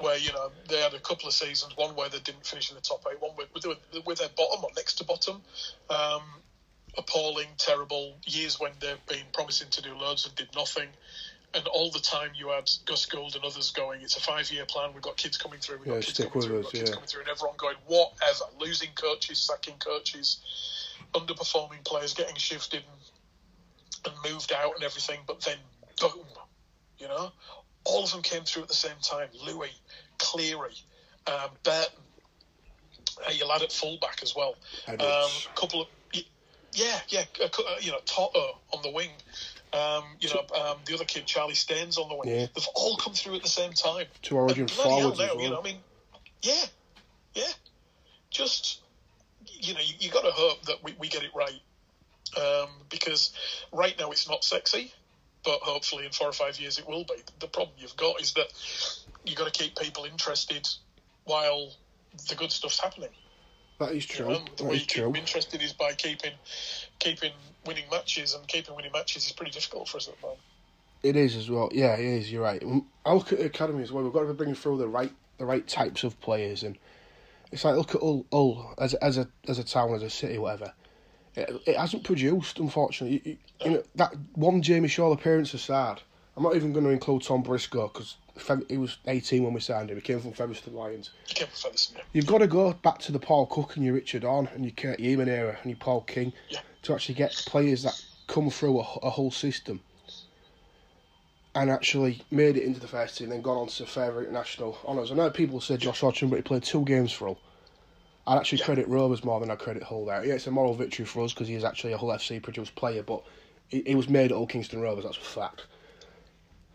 where 0.00 0.16
you 0.18 0.32
know 0.32 0.50
they 0.68 0.80
had 0.80 0.94
a 0.94 1.00
couple 1.00 1.28
of 1.28 1.34
seasons, 1.34 1.76
one 1.76 1.94
where 1.94 2.08
they 2.08 2.20
didn't 2.20 2.46
finish 2.46 2.70
in 2.70 2.76
the 2.76 2.80
top 2.80 3.04
eight, 3.10 3.20
one 3.20 3.32
with 3.36 3.66
with, 3.66 4.06
with 4.06 4.18
their 4.18 4.28
bottom 4.36 4.64
or 4.64 4.70
next 4.76 4.94
to 4.94 5.04
bottom. 5.04 5.42
Um, 5.90 6.22
appalling, 6.96 7.48
terrible 7.58 8.16
years 8.24 8.60
when 8.60 8.70
they've 8.80 9.04
been 9.06 9.24
promising 9.32 9.68
to 9.70 9.82
do 9.82 9.94
loads 9.96 10.26
and 10.26 10.34
did 10.36 10.48
nothing. 10.54 10.88
And 11.52 11.66
all 11.68 11.90
the 11.90 12.00
time 12.00 12.30
you 12.34 12.48
had 12.48 12.68
Gus 12.84 13.06
Gould 13.06 13.36
and 13.36 13.44
others 13.44 13.70
going, 13.70 14.02
it's 14.02 14.16
a 14.16 14.20
five 14.20 14.50
year 14.50 14.64
plan, 14.64 14.92
we've 14.92 15.02
got 15.02 15.16
kids 15.16 15.38
coming 15.38 15.60
through, 15.60 15.78
we've 15.78 15.86
Yeah, 15.86 15.94
got 15.94 16.02
kids 16.02 16.18
coming 16.18 16.46
through, 16.46 16.56
we've 16.56 16.66
us, 16.66 16.72
got 16.72 16.78
kids 16.78 16.90
yeah. 16.90 16.94
coming 16.94 17.08
through, 17.08 17.20
and 17.20 17.30
everyone 17.30 17.56
going, 17.56 17.76
whatever. 17.86 18.44
Losing 18.58 18.90
coaches, 18.94 19.38
sacking 19.38 19.74
coaches, 19.78 20.38
underperforming 21.14 21.84
players 21.84 22.14
getting 22.14 22.36
shifted 22.36 22.82
and, 24.04 24.12
and 24.12 24.32
moved 24.32 24.52
out 24.52 24.74
and 24.74 24.84
everything, 24.84 25.20
but 25.26 25.40
then 25.40 25.56
boom, 26.00 26.24
you 26.98 27.08
know? 27.08 27.32
All 27.84 28.04
of 28.04 28.10
them 28.12 28.22
came 28.22 28.44
through 28.44 28.62
at 28.62 28.68
the 28.68 28.74
same 28.74 28.96
time. 29.02 29.28
Luai, 29.46 29.68
Cleary, 30.18 30.74
um, 31.26 31.50
Burton, 31.62 32.00
uh, 33.26 33.32
your 33.32 33.46
lad 33.46 33.62
at 33.62 33.72
fullback 33.72 34.22
as 34.22 34.34
well. 34.34 34.56
Um, 34.88 34.98
a 35.00 35.30
couple 35.54 35.82
of 35.82 35.88
yeah, 36.74 36.98
yeah, 37.08 37.24
uh, 37.42 37.48
you 37.80 37.92
know, 37.92 38.00
Toto 38.04 38.58
on 38.72 38.82
the 38.82 38.90
wing. 38.90 39.10
Um, 39.72 40.04
you 40.20 40.28
know, 40.28 40.40
um, 40.56 40.78
the 40.86 40.94
other 40.94 41.04
kid, 41.04 41.26
Charlie 41.26 41.54
Staines 41.54 41.98
on 41.98 42.08
the 42.08 42.14
wing. 42.14 42.28
Yeah. 42.28 42.46
They've 42.54 42.68
all 42.74 42.96
come 42.96 43.12
through 43.12 43.36
at 43.36 43.42
the 43.42 43.48
same 43.48 43.72
time. 43.72 44.06
Two 44.22 44.36
Origin 44.36 44.66
bloody 44.66 44.90
hell 44.90 45.10
now, 45.10 45.16
well. 45.16 45.40
You 45.40 45.50
know, 45.50 45.60
I 45.60 45.62
mean, 45.62 45.76
yeah, 46.42 46.64
yeah. 47.34 47.52
Just 48.30 48.80
you 49.66 49.74
know, 49.74 49.80
you, 49.80 49.94
you 49.98 50.10
got 50.10 50.24
to 50.24 50.32
hope 50.32 50.62
that 50.66 50.82
we, 50.84 50.94
we 50.98 51.08
get 51.08 51.24
it 51.24 51.30
right 51.34 51.60
um, 52.36 52.70
because 52.90 53.32
right 53.72 53.94
now 53.98 54.10
it's 54.10 54.28
not 54.28 54.44
sexy, 54.44 54.92
but 55.44 55.60
hopefully 55.62 56.06
in 56.06 56.12
four 56.12 56.28
or 56.28 56.32
five 56.32 56.58
years 56.58 56.78
it 56.78 56.86
will 56.88 57.04
be. 57.04 57.16
The 57.40 57.48
problem 57.48 57.76
you've 57.78 57.96
got 57.96 58.20
is 58.20 58.32
that 58.34 58.48
you've 59.24 59.38
got 59.38 59.52
to 59.52 59.62
keep 59.64 59.76
people 59.76 60.04
interested 60.04 60.68
while 61.24 61.74
the 62.28 62.34
good 62.34 62.52
stuff's 62.52 62.80
happening. 62.80 63.10
That 63.80 63.92
is 63.92 64.08
You 64.10 64.16
true. 64.16 64.26
know, 64.26 64.44
the 64.56 64.64
That 64.64 64.70
way 64.70 64.74
is 64.76 64.80
you 64.82 64.86
keep 64.86 64.96
true. 64.96 65.06
them 65.06 65.16
interested 65.16 65.62
is 65.62 65.72
by 65.72 65.94
keeping 65.94 66.32
keeping 67.00 67.32
winning 67.66 67.84
matches, 67.90 68.34
and 68.34 68.46
keeping 68.48 68.74
winning 68.76 68.92
matches 68.92 69.26
is 69.26 69.32
pretty 69.32 69.52
difficult 69.52 69.88
for 69.88 69.98
us 69.98 70.08
at 70.08 70.16
the 70.16 70.22
moment. 70.22 70.42
It 71.02 71.16
is 71.16 71.36
as 71.36 71.50
well. 71.50 71.70
Yeah, 71.72 71.94
it 71.94 72.00
is. 72.04 72.32
You're 72.32 72.42
right. 72.42 72.62
I 73.04 73.14
look 73.14 73.32
at 73.32 73.38
the 73.38 73.46
academy 73.46 73.82
as 73.82 73.92
well. 73.92 74.04
We've 74.04 74.12
got 74.12 74.20
to 74.22 74.26
be 74.28 74.34
bringing 74.34 74.54
through 74.54 74.78
the 74.78 74.88
right 74.88 75.12
the 75.38 75.46
right 75.46 75.66
types 75.66 76.04
of 76.04 76.20
players, 76.20 76.62
and 76.62 76.78
it's 77.54 77.64
like 77.64 77.76
look 77.76 77.94
at 77.94 78.00
Hull, 78.00 78.26
Hull 78.32 78.74
as 78.78 78.94
a, 78.94 79.04
as 79.04 79.16
a 79.16 79.28
as 79.48 79.58
a 79.60 79.64
town, 79.64 79.94
as 79.94 80.02
a 80.02 80.10
city, 80.10 80.38
whatever. 80.38 80.72
It, 81.36 81.62
it 81.66 81.76
hasn't 81.76 82.02
produced, 82.04 82.58
unfortunately. 82.58 83.22
You, 83.24 83.36
you, 83.64 83.70
know 83.76 83.82
that 83.94 84.14
one 84.34 84.60
Jamie 84.60 84.88
Shaul 84.88 85.14
appearance 85.14 85.54
aside, 85.54 86.02
I'm 86.36 86.42
not 86.42 86.56
even 86.56 86.72
going 86.72 86.84
to 86.84 86.90
include 86.90 87.22
Tom 87.22 87.42
Briscoe 87.42 87.88
because 87.88 88.16
he 88.68 88.76
was 88.76 88.98
18 89.06 89.44
when 89.44 89.52
we 89.52 89.60
signed 89.60 89.90
him. 89.90 89.96
He 89.96 90.02
came 90.02 90.20
from 90.20 90.32
Featherstone 90.32 90.74
Lions. 90.74 91.10
You 91.28 91.34
came 91.36 91.48
Featherstone, 91.48 91.98
yeah. 91.98 92.04
You've 92.12 92.26
got 92.26 92.38
to 92.38 92.48
go 92.48 92.72
back 92.72 92.98
to 93.00 93.12
the 93.12 93.20
Paul 93.20 93.46
Cooke 93.46 93.76
and 93.76 93.84
your 93.84 93.94
Richard 93.94 94.24
Horne 94.24 94.48
and 94.54 94.64
your 94.64 94.72
Kirk 94.72 94.98
Yeaman 94.98 95.28
era 95.28 95.56
and 95.62 95.70
your 95.70 95.78
Paul 95.78 96.00
King 96.02 96.32
Yeah. 96.48 96.60
to 96.82 96.94
actually 96.94 97.14
get 97.14 97.32
players 97.46 97.84
that 97.84 98.00
come 98.26 98.50
through 98.50 98.80
a, 98.80 98.82
a 99.02 99.10
whole 99.10 99.30
system 99.30 99.80
and 101.54 101.70
actually 101.70 102.22
made 102.30 102.56
it 102.56 102.64
into 102.64 102.80
the 102.80 102.88
first 102.88 103.16
team, 103.18 103.28
then 103.28 103.40
gone 103.42 103.56
on 103.56 103.68
to 103.68 103.86
further 103.86 104.20
international 104.22 104.76
honours. 104.84 105.12
I 105.12 105.14
know 105.14 105.30
people 105.30 105.60
say 105.60 105.76
Josh 105.76 106.00
Hodgson, 106.00 106.28
but 106.28 106.36
he 106.36 106.42
played 106.42 106.64
two 106.64 106.84
games 106.84 107.12
for 107.12 107.26
Hull. 107.28 107.38
I'd 108.26 108.38
actually 108.38 108.58
Yeah. 108.58 108.64
credit 108.64 108.88
Rovers 108.88 109.22
more 109.24 109.38
than 109.38 109.50
I 109.50 109.56
credit 109.56 109.82
Hull 109.84 110.04
there. 110.06 110.24
Yeah, 110.24 110.34
it's 110.34 110.46
a 110.46 110.50
moral 110.50 110.74
victory 110.74 111.04
for 111.04 111.22
us 111.22 111.32
because 111.32 111.46
he 111.48 111.54
is 111.54 111.62
actually 111.64 111.92
a 111.92 111.98
Hull 111.98 112.10
FC 112.10 112.40
produced 112.42 112.74
player, 112.74 113.02
but 113.02 113.22
he, 113.68 113.82
he 113.86 113.94
was 113.94 114.08
made 114.08 114.32
at 114.32 114.36
Hull 114.36 114.46
Kingston 114.46 114.80
Rovers, 114.80 115.04
that's 115.04 115.16
a 115.16 115.20
fact. 115.20 115.66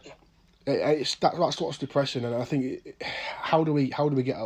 Yeah. 0.05 0.13
It- 0.65 0.99
It's, 1.01 1.15
that, 1.15 1.34
that's 1.38 1.59
what's 1.59 1.77
depressing, 1.77 2.23
and 2.23 2.36
I 2.36 2.45
think 2.45 2.86
it, 2.86 3.01
how 3.01 3.63
do 3.63 3.73
we 3.73 3.89
how 3.89 4.07
do 4.09 4.15
we 4.15 4.23
get 4.23 4.38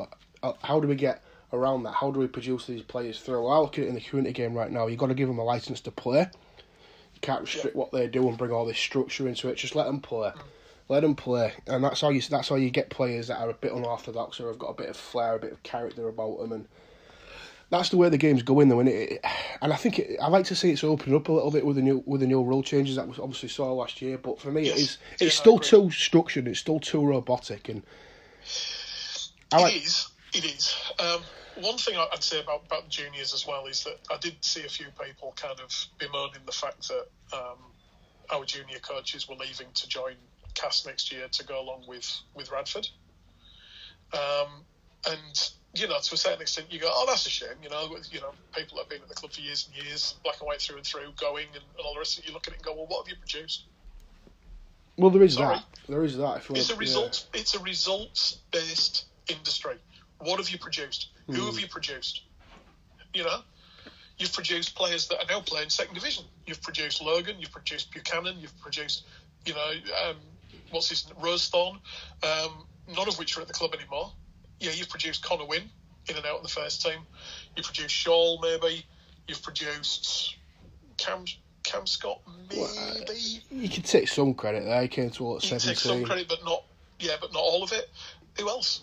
how 0.64 0.80
do 0.80 0.88
we 0.88 0.96
get 0.96 1.22
around 1.52 1.84
that? 1.84 1.94
How 1.94 2.10
do 2.10 2.20
we 2.20 2.28
produce 2.28 2.66
these 2.66 2.82
players 2.82 3.20
through? 3.20 3.46
I 3.48 3.60
look 3.60 3.78
at 3.78 3.84
it 3.86 3.88
in 3.88 3.94
the 3.96 4.02
community 4.02 4.34
game 4.34 4.54
right 4.56 4.72
now. 4.72 4.88
You've 4.88 5.00
got 5.00 5.08
to 5.08 5.14
give 5.14 5.28
them 5.28 5.38
a 5.40 5.44
license 5.44 5.80
to 5.82 5.92
play. 5.92 6.28
Can't 7.24 7.42
restrict 7.42 7.76
what 7.76 7.92
they 7.92 8.06
do 8.08 8.28
and 8.28 8.38
bring 8.38 8.52
all 8.52 8.66
this 8.66 8.78
structure 8.78 9.28
into 9.30 9.48
it. 9.48 9.56
Just 9.56 9.76
let 9.76 9.86
them 9.86 10.02
play. 10.02 10.32
Let 10.90 11.02
them 11.02 11.16
play, 11.16 11.54
and 11.66 11.82
that's 11.82 12.02
how 12.02 12.10
you 12.10 12.22
that's 12.22 12.50
how 12.50 12.56
you 12.56 12.70
get 12.70 12.90
players 12.90 13.28
that 13.30 13.40
are 13.40 13.50
a 13.50 13.54
bit 13.54 13.72
unorthodox 13.72 14.42
or 14.42 14.50
have 14.50 14.60
got 14.60 14.68
a 14.72 14.74
bit 14.74 14.90
of 14.90 14.98
flair, 14.98 15.36
a 15.36 15.40
bit 15.40 15.54
of 15.54 15.64
character 15.64 16.10
about 16.10 16.40
them, 16.40 16.52
and 16.52 16.68
that's 17.70 17.88
the 17.88 17.96
way 17.96 18.10
the 18.10 18.18
game's 18.18 18.44
going 18.44 18.68
though. 18.68 18.82
And 18.82 18.90
it, 18.90 19.24
and 19.62 19.72
I 19.72 19.78
think 19.78 20.00
it, 20.00 20.20
I 20.22 20.28
like 20.28 20.46
to 20.48 20.56
see 20.56 20.72
it's 20.72 20.84
opening 20.84 21.16
up 21.16 21.30
a 21.30 21.32
little 21.32 21.50
bit 21.52 21.66
with 21.66 21.78
the 21.78 21.82
new 21.82 22.04
with 22.06 22.20
the 22.20 22.28
new 22.28 22.44
rule 22.44 22.62
changes 22.62 22.98
that 22.98 23.08
we 23.08 23.16
obviously 23.18 23.48
saw 23.48 23.72
last 23.72 24.02
year. 24.02 24.18
But 24.18 24.42
for 24.42 24.52
me, 24.52 24.66
Yes. 24.66 24.78
it 24.78 24.82
is 24.82 24.98
it's 25.22 25.40
I 25.40 25.42
still 25.42 25.60
too 25.60 25.90
structured. 25.90 26.50
It's 26.50 26.60
still 26.60 26.82
too 26.82 27.06
robotic, 27.06 27.70
and 27.70 27.82
I 29.54 29.62
like 29.62 29.76
It 29.78 29.84
is. 29.84 30.10
It 30.34 30.44
is. 30.44 30.76
Um, 31.00 31.22
one 31.56 31.78
thing 31.78 31.96
I'd 31.98 32.24
say 32.24 32.40
about, 32.40 32.64
about 32.66 32.90
juniors 32.90 33.34
as 33.34 33.46
well 33.48 33.66
is 33.68 33.84
that 33.84 33.98
I 34.12 34.18
did 34.18 34.44
see 34.44 34.66
a 34.66 34.70
few 34.70 34.88
people 35.04 35.34
kind 35.36 35.60
of 35.60 35.72
bemoaning 36.00 36.42
the 36.46 36.52
fact 36.52 36.88
that 36.88 37.06
um, 37.38 37.58
our 38.32 38.46
junior 38.46 38.80
coaches 38.80 39.28
were 39.28 39.36
leaving 39.36 39.68
to 39.74 39.88
join 39.88 40.16
CAS 40.56 40.86
next 40.86 41.12
year 41.12 41.28
to 41.32 41.44
go 41.46 41.60
along 41.62 41.84
with, 41.88 42.10
with 42.36 42.52
Radford. 42.52 42.88
Um, 44.14 44.64
and, 45.10 45.50
you 45.76 45.88
know, 45.88 45.98
to 46.02 46.14
a 46.14 46.18
certain 46.18 46.42
extent, 46.42 46.68
you 46.72 46.80
go, 46.80 46.90
oh, 46.90 47.06
that's 47.08 47.26
a 47.26 47.30
shame. 47.30 47.58
You 47.62 47.70
know, 47.70 47.98
you 48.12 48.20
know, 48.22 48.32
people 48.56 48.78
that 48.78 48.84
have 48.84 48.90
been 48.90 49.02
at 49.02 49.10
the 49.10 49.16
club 49.16 49.32
for 49.34 49.42
years 49.42 49.68
and 49.68 49.86
years, 49.86 50.16
black 50.24 50.40
and 50.40 50.48
white 50.48 50.62
through 50.62 50.78
and 50.78 50.86
through, 50.86 51.12
going 51.20 51.48
and, 51.48 51.64
and 51.78 51.86
all 51.86 51.94
the 51.94 52.00
rest 52.00 52.18
of 52.18 52.24
it, 52.24 52.28
you 52.28 52.34
look 52.34 52.48
at 52.48 52.54
it 52.54 52.58
and 52.58 52.66
go, 52.66 52.74
well, 52.74 52.86
what 52.88 53.06
have 53.06 53.12
you 53.12 53.18
produced? 53.20 53.66
well, 54.98 55.10
there 55.10 55.24
is 55.24 55.34
Sorry. 55.34 55.56
that. 55.56 55.66
There 55.90 56.04
is 56.04 56.18
that. 56.18 56.38
If 56.38 56.52
It's 56.52 56.70
a 56.70 56.74
want- 56.74 56.78
yeah. 56.78 56.78
result. 56.78 57.26
It's 57.34 57.56
a 57.56 57.60
results 57.60 58.38
based 58.52 59.06
industry. 59.28 59.76
What 60.24 60.40
have 60.40 60.50
you 60.50 60.58
produced? 60.58 61.08
Who 61.28 61.34
Hmm. 61.34 61.46
have 61.48 61.60
you 61.60 61.68
produced? 61.68 62.22
You 63.14 63.24
know, 63.24 63.44
you've 64.18 64.34
produced 64.34 64.76
players 64.76 65.08
that 65.10 65.20
are 65.20 65.26
now 65.26 65.42
playing 65.42 65.70
second 65.70 65.94
division. 65.94 66.26
You've 66.46 66.62
produced 66.62 67.02
Logan. 67.02 67.40
You've 67.40 67.52
produced 67.52 67.92
Buchanan. 67.92 68.40
You've 68.40 68.58
produced, 68.60 69.04
you 69.46 69.54
know, 69.54 69.74
um, 70.04 70.20
what's 70.72 70.90
his 70.90 71.04
Rosethorn. 71.20 71.80
Um, 72.24 72.68
none 72.88 73.08
of 73.08 73.18
which 73.20 73.38
are 73.38 73.42
at 73.42 73.48
the 73.48 73.54
club 73.54 73.74
anymore. 73.74 74.14
Yeah, 74.60 74.72
you've 74.72 74.90
produced 74.90 75.24
Connor 75.24 75.46
Wynne 75.46 75.70
in 76.08 76.16
and 76.16 76.26
out 76.26 76.38
of 76.38 76.44
the 76.44 76.50
first 76.50 76.82
team. 76.82 77.06
You've 77.56 77.66
produced 77.66 77.94
Shaul 77.94 78.42
maybe. 78.42 78.86
You've 79.28 79.42
produced 79.42 80.36
Cam 80.98 81.26
Cam 81.64 81.86
Scott 81.86 82.22
maybe. 82.50 83.44
You 83.52 83.70
can 83.70 83.84
take 83.84 84.08
some 84.08 84.34
credit 84.34 84.66
there. 84.66 84.82
He 84.82 84.88
came 84.88 85.12
to 85.12 85.26
all 85.26 85.38
at 85.38 85.44
You 85.44 85.50
can 85.50 85.60
take 85.60 85.80
some 85.80 86.04
credit, 86.04 86.28
but 86.28 86.44
not 86.44 86.64
yeah, 87.00 87.16
but 87.20 87.34
not 87.34 87.40
all 87.40 87.64
of 87.64 87.72
it. 87.72 87.90
Who 88.40 88.50
else? 88.50 88.82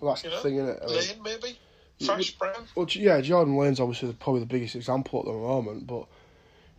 Well, 0.00 0.14
that's 0.14 0.24
You 0.24 0.30
the 0.30 0.36
know, 0.36 0.42
thing, 0.42 0.56
isn't 0.56 0.68
it? 0.68 0.78
I 0.82 0.86
mean, 0.86 0.96
Lane 0.96 1.22
maybe, 1.22 1.58
Fash 2.00 2.30
Brown. 2.32 2.66
Well, 2.74 2.86
yeah, 2.90 3.20
Jordan 3.20 3.56
Lane's 3.56 3.80
obviously 3.80 4.12
probably 4.14 4.40
the 4.40 4.46
biggest 4.46 4.74
example 4.76 5.20
at 5.20 5.26
the 5.26 5.32
moment, 5.32 5.86
but 5.86 6.06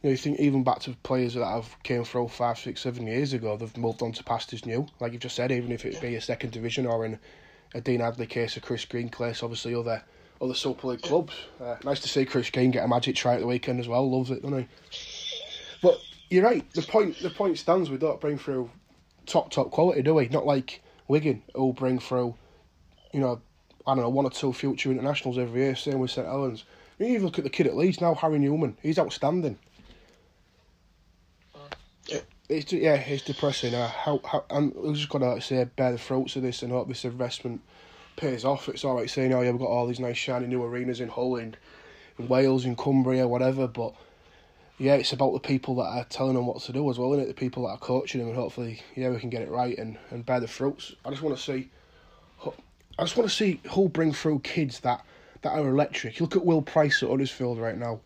you 0.02 0.10
know, 0.10 0.12
you 0.12 0.18
think 0.18 0.40
even 0.40 0.64
back 0.64 0.80
to 0.82 0.96
players 1.04 1.36
that 1.36 1.46
have 1.46 1.76
came 1.84 2.04
through 2.04 2.28
five, 2.30 2.58
six, 2.58 2.82
seven 2.82 3.06
years 3.06 3.34
ago, 3.34 3.56
they've 3.56 3.78
moved 3.78 4.02
on 4.02 4.12
to 4.14 4.24
pastures 4.24 4.66
new. 4.66 4.88
Like 5.00 5.12
you've 5.14 5.22
just 5.22 5.36
said, 5.36 5.52
even 5.52 5.72
if 5.72 5.86
it 5.86 6.02
be 6.02 6.16
a 6.16 6.22
second 6.22 6.52
division 6.52 6.88
or 6.88 7.06
in 7.06 7.20
a 7.76 7.82
Dean 7.82 8.00
Adley 8.02 8.28
case, 8.28 8.58
or 8.58 8.62
Chris 8.62 8.84
Green 8.86 9.10
case, 9.10 9.44
obviously 9.44 9.76
other 9.76 10.04
other 10.42 10.56
Super 10.56 10.88
League 10.88 11.04
clubs. 11.04 11.34
Uh, 11.64 11.76
nice 11.84 12.00
to 12.00 12.08
see 12.08 12.26
Chris 12.26 12.50
Green 12.50 12.72
get 12.72 12.84
a 12.84 12.88
magic 12.88 13.16
try 13.16 13.36
at 13.36 13.42
the 13.42 13.48
weekend 13.48 13.80
as 13.80 13.88
well. 13.88 14.10
Loves 14.10 14.32
it, 14.32 14.42
doesn't 14.42 14.58
he? 14.58 14.68
But 15.84 16.00
you're 16.32 16.44
right. 16.44 16.68
The 16.74 16.82
point 16.82 17.20
the 17.22 17.30
point 17.30 17.60
stands. 17.60 17.92
We 17.92 17.98
don't 17.98 18.20
bring 18.20 18.40
through 18.40 18.72
top 19.28 19.52
top 19.52 19.70
quality, 19.70 20.02
do 20.02 20.16
we? 20.16 20.28
Not 20.30 20.48
like 20.48 20.82
Wigan, 21.08 21.44
who'll 21.54 21.74
bring 21.74 22.00
through, 22.00 22.36
you 23.14 23.20
know, 23.20 23.42
I 23.86 23.96
don't 23.96 24.04
know, 24.04 24.10
one 24.10 24.26
or 24.26 24.32
two 24.32 24.54
future 24.54 24.92
internationals 24.92 25.38
every 25.38 25.62
year. 25.62 25.76
Same 25.76 26.00
with 26.00 26.12
St 26.12 26.28
Helens. 26.28 26.64
You 27.00 27.08
even 27.08 27.26
look 27.26 27.38
at 27.38 27.44
the 27.44 27.50
kid 27.50 27.68
at 27.68 27.76
Leeds 27.76 28.00
now, 28.00 28.14
Harry 28.14 28.40
Newman. 28.40 28.78
He's 28.82 29.00
outstanding. 29.00 29.58
Yeah. 32.08 32.20
It's 32.50 32.72
yeah, 32.74 32.96
it's 32.96 33.24
depressing. 33.24 33.74
Uh, 33.74 33.88
how 33.88 34.22
how 34.24 34.46
and 34.50 34.74
we've 34.76 34.96
just 34.96 35.10
to 35.12 35.42
say 35.42 35.64
bear 35.76 35.92
the 35.92 35.98
fruits 35.98 36.36
of 36.36 36.44
this 36.44 36.62
and 36.62 36.72
hope 36.72 36.88
this 36.88 37.06
investment 37.06 37.62
pays 38.18 38.46
off. 38.46 38.70
It's 38.70 38.86
all 38.86 38.96
right 38.96 39.10
saying, 39.10 39.34
oh 39.34 39.42
yeah, 39.42 39.52
we've 39.52 39.60
got 39.60 39.68
all 39.68 39.88
these 39.88 40.00
nice 40.00 40.18
shiny 40.18 40.48
new 40.48 40.64
arenas 40.64 41.00
in 41.00 41.10
Hull 41.10 41.38
and 41.38 41.58
in 42.20 42.28
Wales, 42.28 42.66
in 42.66 42.76
Cumbria, 42.76 43.28
whatever. 43.28 43.68
But 43.68 43.96
yeah, 44.78 44.96
it's 44.96 45.14
about 45.14 45.34
the 45.34 45.40
people 45.40 45.76
that 45.76 45.84
are 45.84 46.06
telling 46.06 46.36
them 46.36 46.46
what 46.46 46.62
to 46.62 46.74
do 46.74 46.90
as 46.90 46.98
well, 46.98 47.14
isn't 47.14 47.26
it? 47.26 47.28
The 47.28 47.34
people 47.34 47.64
that 47.64 47.74
are 47.74 47.78
coaching 47.78 48.20
them, 48.20 48.30
and 48.30 48.38
hopefully, 48.38 48.82
yeah, 48.96 49.10
we 49.10 49.20
can 49.20 49.30
get 49.30 49.42
it 49.42 49.50
right 49.50 49.78
and, 49.78 49.98
and 50.10 50.26
bear 50.26 50.40
the 50.40 50.48
fruits. 50.48 50.96
I 51.06 51.10
just 51.10 51.22
want 51.22 51.38
to 51.38 51.42
see, 51.42 51.70
I 53.00 53.04
just 53.04 53.18
want 53.18 53.30
to 53.30 53.36
see 53.36 53.60
Hull 53.68 53.90
bring 53.90 54.14
through 54.14 54.40
kids 54.40 54.80
that 54.82 55.04
that 55.42 55.54
are 55.54 55.68
electric. 55.68 56.20
You 56.20 56.26
look 56.26 56.36
at 56.36 56.46
Will 56.46 56.62
Price 56.62 57.02
at 57.02 57.10
Huddersfield 57.10 57.58
right 57.58 57.78
now. 57.78 58.00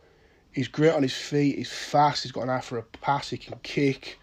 He's 0.52 0.70
great 0.70 0.94
on 0.94 1.04
his 1.04 1.14
feet. 1.16 1.58
He's 1.58 1.72
fast. 1.72 2.24
He's 2.24 2.32
got 2.32 2.44
an 2.44 2.50
eye 2.50 2.62
for 2.62 2.78
a 2.78 2.84
pass. 2.84 3.30
He 3.30 3.38
can 3.38 3.58
kick. 3.62 4.18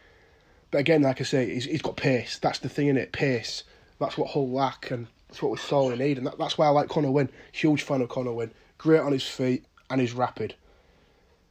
But 0.71 0.79
again, 0.79 1.03
like 1.03 1.21
I 1.21 1.25
say, 1.25 1.53
he's, 1.53 1.67
he's 1.67 1.83
got 1.83 1.97
pace. 1.97 2.39
That's 2.39 2.59
the 2.59 2.71
thing 2.71 2.89
in 2.89 2.97
it, 2.97 3.13
pace. 3.13 3.65
That's 4.01 4.17
what 4.17 4.31
Hull 4.31 4.49
lack, 4.49 4.91
and 4.91 5.07
that's 5.29 5.43
what 5.43 5.53
we 5.53 5.59
sorely 5.59 5.99
need. 5.99 6.17
And 6.17 6.27
that, 6.27 6.39
that's 6.39 6.57
why 6.57 6.67
I 6.67 6.71
like 6.71 6.89
Connor 6.89 7.11
Wynne. 7.11 7.29
Huge 7.53 7.83
fan 7.83 8.01
of 8.01 8.09
Connor 8.09 8.33
Wynne. 8.33 8.53
Great 8.79 9.01
on 9.01 9.13
his 9.13 9.27
feet, 9.27 9.67
and 9.91 10.01
he's 10.01 10.15
rapid. 10.15 10.55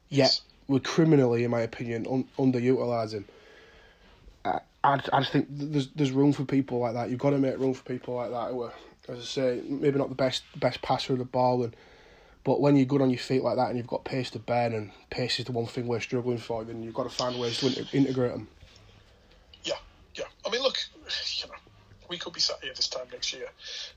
Yet 0.10 0.42
we're 0.68 0.80
criminally, 0.80 1.44
in 1.44 1.52
my 1.52 1.62
opinion, 1.62 2.08
un- 2.10 2.28
underutilising. 2.40 3.26
I, 4.44 4.60
I 4.84 5.20
just 5.20 5.32
think 5.32 5.46
there's 5.50 5.90
there's 5.90 6.12
room 6.12 6.34
for 6.34 6.44
people 6.44 6.80
like 6.80 6.94
that. 6.94 7.12
You've 7.12 7.20
got 7.20 7.30
to 7.30 7.38
make 7.38 7.60
room 7.60 7.76
for 7.76 7.84
people 7.84 8.16
like 8.16 8.32
that 8.32 8.56
as 9.08 9.18
I 9.18 9.22
say, 9.22 9.62
maybe 9.68 9.98
not 9.98 10.10
the 10.10 10.16
best 10.16 10.44
best 10.56 10.82
passer 10.82 11.14
of 11.14 11.20
the 11.20 11.26
ball, 11.26 11.64
and 11.64 11.76
but 12.44 12.60
when 12.60 12.76
you're 12.76 12.86
good 12.86 13.02
on 13.02 13.10
your 13.10 13.20
feet 13.20 13.44
like 13.44 13.56
that 13.58 13.70
and 13.70 13.78
you've 13.78 13.88
got 13.88 14.04
pace 14.04 14.30
to 14.32 14.40
burn, 14.40 14.74
and 14.74 14.92
pace 15.10 15.40
is 15.40 15.46
the 15.46 15.52
one 15.52 15.68
thing 15.68 15.88
we're 15.88 16.00
struggling 16.00 16.38
for, 16.38 16.64
then 16.64 16.84
you've 16.84 16.94
got 16.94 17.04
to 17.04 17.10
find 17.10 17.40
ways 17.40 17.60
to 17.60 17.68
in- 17.68 17.88
integrate 17.94 18.32
them. 18.32 18.48
Yeah, 19.64 19.76
yeah. 20.16 20.26
I 20.46 20.50
mean, 20.50 20.62
look, 20.62 20.78
you 21.38 21.48
know, 21.48 21.56
we 22.10 22.18
could 22.18 22.34
be 22.34 22.40
sat 22.40 22.58
here 22.62 22.74
this 22.76 22.88
time 22.88 23.08
next 23.12 23.34
year, 23.34 23.48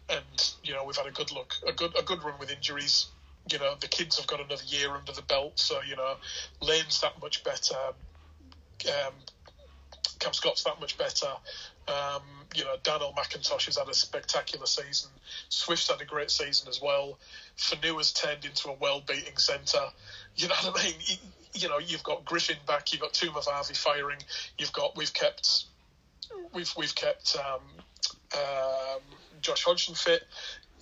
and 0.09 0.53
you 0.63 0.75
know 0.75 0.85
we've 0.85 0.97
had 0.97 1.07
a 1.07 1.13
good 1.13 1.33
look, 1.33 1.55
a 1.67 1.73
good 1.73 1.93
a 1.99 2.03
good 2.03 2.23
run 2.23 2.35
with 2.39 2.51
injuries. 2.51 3.07
You 3.51 3.59
know, 3.59 3.75
the 3.79 3.89
kids 3.89 4.17
have 4.19 4.27
got 4.27 4.41
another 4.41 4.63
year 4.67 4.91
under 4.91 5.13
the 5.13 5.23
belt, 5.23 5.59
so 5.59 5.81
you 5.87 5.97
know, 5.97 6.17
Lane's 6.63 7.01
that 7.03 7.21
much 7.21 7.45
better. 7.45 7.77
Um, 8.87 9.13
Cam 10.19 10.33
Scott's 10.33 10.65
that 10.65 10.81
much 10.81 10.97
better. 10.97 11.29
Um, 11.89 12.22
you 12.55 12.64
know, 12.64 12.76
Darnell 12.82 13.12
McIntosh 13.16 13.66
has 13.66 13.76
had 13.76 13.89
a 13.89 13.95
spectacular 13.95 14.66
season. 14.66 15.11
Swift's 15.49 15.89
had 15.89 16.01
a 16.01 16.05
great 16.05 16.30
season 16.30 16.68
as 16.68 16.80
well. 16.80 17.18
Fonua 17.59 17.99
has 17.99 18.12
turned 18.12 18.45
into 18.45 18.68
a 18.68 18.74
well-beating 18.74 19.37
centre. 19.37 19.87
You 20.37 20.49
know 20.49 20.55
what 20.62 20.80
I 20.80 20.85
mean? 20.85 20.95
You, 21.01 21.16
you, 21.55 21.68
know, 21.68 21.78
you've 21.78 22.03
got 22.05 22.24
Griffin 22.24 22.57
back. 22.66 22.93
You've 22.93 23.03
got 23.03 23.16
Harvey 23.16 23.74
firing. 23.74 24.18
You've 24.59 24.72
got 24.72 24.97
we've 24.97 25.12
kept 25.12 25.64
we've 26.53 26.72
we've 26.76 26.95
kept 26.95 27.37
um, 27.37 27.61
um, 28.35 29.01
Josh 29.41 29.64
Hodgson 29.64 29.95
fit. 29.95 30.22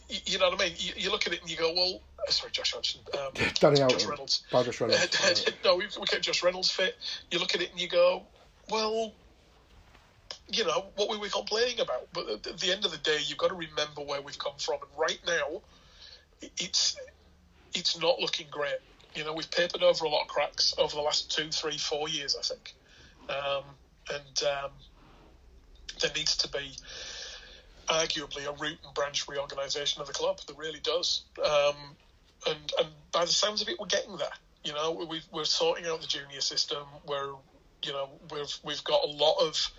You, 0.08 0.18
you, 0.26 0.38
know 0.38 0.50
what 0.50 0.60
I 0.60 0.64
mean? 0.66 0.74
You, 0.76 0.92
you, 0.96 1.10
look 1.10 1.26
at 1.26 1.32
it 1.32 1.40
and 1.40 1.50
you 1.50 1.56
go, 1.56 1.72
well, 1.74 2.00
uh, 2.26 2.30
sorry, 2.30 2.52
Josh 2.52 2.72
Hodgson. 2.72 3.00
Um, 3.14 3.32
Danny 3.60 3.76
Josh 3.76 4.04
Reynolds. 4.04 4.44
Josh 4.50 4.80
Reynolds. 4.80 5.44
no, 5.64 5.76
we, 5.76 5.86
we 5.98 6.06
kept 6.06 6.22
Josh 6.22 6.42
Reynolds 6.42 6.70
fit. 6.70 6.96
You 7.30 7.38
look 7.38 7.54
at 7.54 7.62
it 7.62 7.70
and 7.70 7.80
you 7.80 7.88
go, 7.88 8.22
well, 8.70 9.12
you 10.52 10.64
know, 10.64 10.90
what 10.96 11.08
we 11.08 11.16
were 11.16 11.22
we 11.22 11.28
complaining 11.28 11.80
about? 11.80 12.08
But 12.12 12.28
at 12.28 12.58
the 12.58 12.72
end 12.72 12.84
of 12.84 12.90
the 12.90 12.98
day, 12.98 13.18
you've 13.24 13.38
got 13.38 13.48
to 13.48 13.54
remember 13.54 14.02
where 14.02 14.20
we've 14.20 14.38
come 14.38 14.56
from. 14.58 14.78
And 14.82 14.98
right 14.98 15.18
now, 15.26 15.62
it's 16.58 16.96
it's 17.74 17.98
not 17.98 18.18
looking 18.18 18.46
great. 18.50 18.78
You 19.14 19.24
know, 19.24 19.32
we've 19.32 19.50
papered 19.50 19.82
over 19.82 20.04
a 20.04 20.08
lot 20.08 20.22
of 20.22 20.28
cracks 20.28 20.74
over 20.78 20.94
the 20.94 21.02
last 21.02 21.30
two, 21.30 21.50
three, 21.50 21.78
four 21.78 22.08
years, 22.08 22.36
I 22.38 22.42
think. 22.42 22.74
Um, 23.28 23.64
and 24.10 24.42
um, 24.42 24.70
there 26.00 26.10
needs 26.14 26.36
to 26.38 26.48
be 26.48 26.72
arguably 27.88 28.46
a 28.46 28.52
root 28.52 28.78
and 28.84 28.94
branch 28.94 29.28
reorganisation 29.28 30.00
of 30.00 30.06
the 30.06 30.12
club. 30.12 30.40
There 30.46 30.56
really 30.56 30.80
does. 30.80 31.22
Um, 31.38 31.96
and 32.46 32.72
and 32.78 32.88
by 33.12 33.24
the 33.24 33.32
sounds 33.32 33.62
of 33.62 33.68
it, 33.68 33.78
we're 33.78 33.86
getting 33.86 34.16
there. 34.16 34.28
You 34.64 34.72
know, 34.72 35.06
we 35.08 35.20
are 35.40 35.44
sorting 35.44 35.86
out 35.86 36.00
the 36.00 36.06
junior 36.06 36.40
system. 36.40 36.84
We're 37.06 37.34
you 37.82 37.92
know 37.92 38.10
we've 38.30 38.58
we've 38.62 38.84
got 38.84 39.04
a 39.04 39.06
lot 39.06 39.38
of 39.40 39.70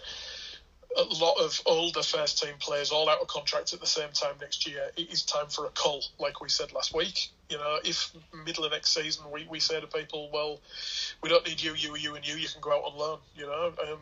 a 0.97 1.03
lot 1.03 1.37
of 1.39 1.59
older 1.65 2.03
first 2.03 2.41
team 2.41 2.53
players 2.59 2.91
all 2.91 3.09
out 3.09 3.19
of 3.19 3.27
contract 3.27 3.73
at 3.73 3.79
the 3.79 3.87
same 3.87 4.09
time 4.11 4.35
next 4.39 4.67
year. 4.67 4.91
It 4.95 5.11
is 5.11 5.23
time 5.23 5.47
for 5.47 5.65
a 5.65 5.69
cull, 5.69 6.01
like 6.19 6.41
we 6.41 6.49
said 6.49 6.71
last 6.71 6.93
week. 6.93 7.29
You 7.49 7.57
know, 7.57 7.79
if 7.83 8.11
middle 8.45 8.65
of 8.65 8.71
next 8.71 8.93
season 8.93 9.25
we, 9.31 9.47
we 9.49 9.59
say 9.59 9.79
to 9.79 9.87
people, 9.87 10.29
well, 10.31 10.59
we 11.21 11.29
don't 11.29 11.45
need 11.47 11.61
you, 11.61 11.73
you, 11.75 11.95
you, 11.95 12.15
and 12.15 12.27
you. 12.27 12.35
You 12.35 12.47
can 12.47 12.61
go 12.61 12.71
out 12.71 12.83
on 12.83 12.97
loan. 12.97 13.19
You 13.35 13.45
know, 13.47 13.73
um, 13.81 13.99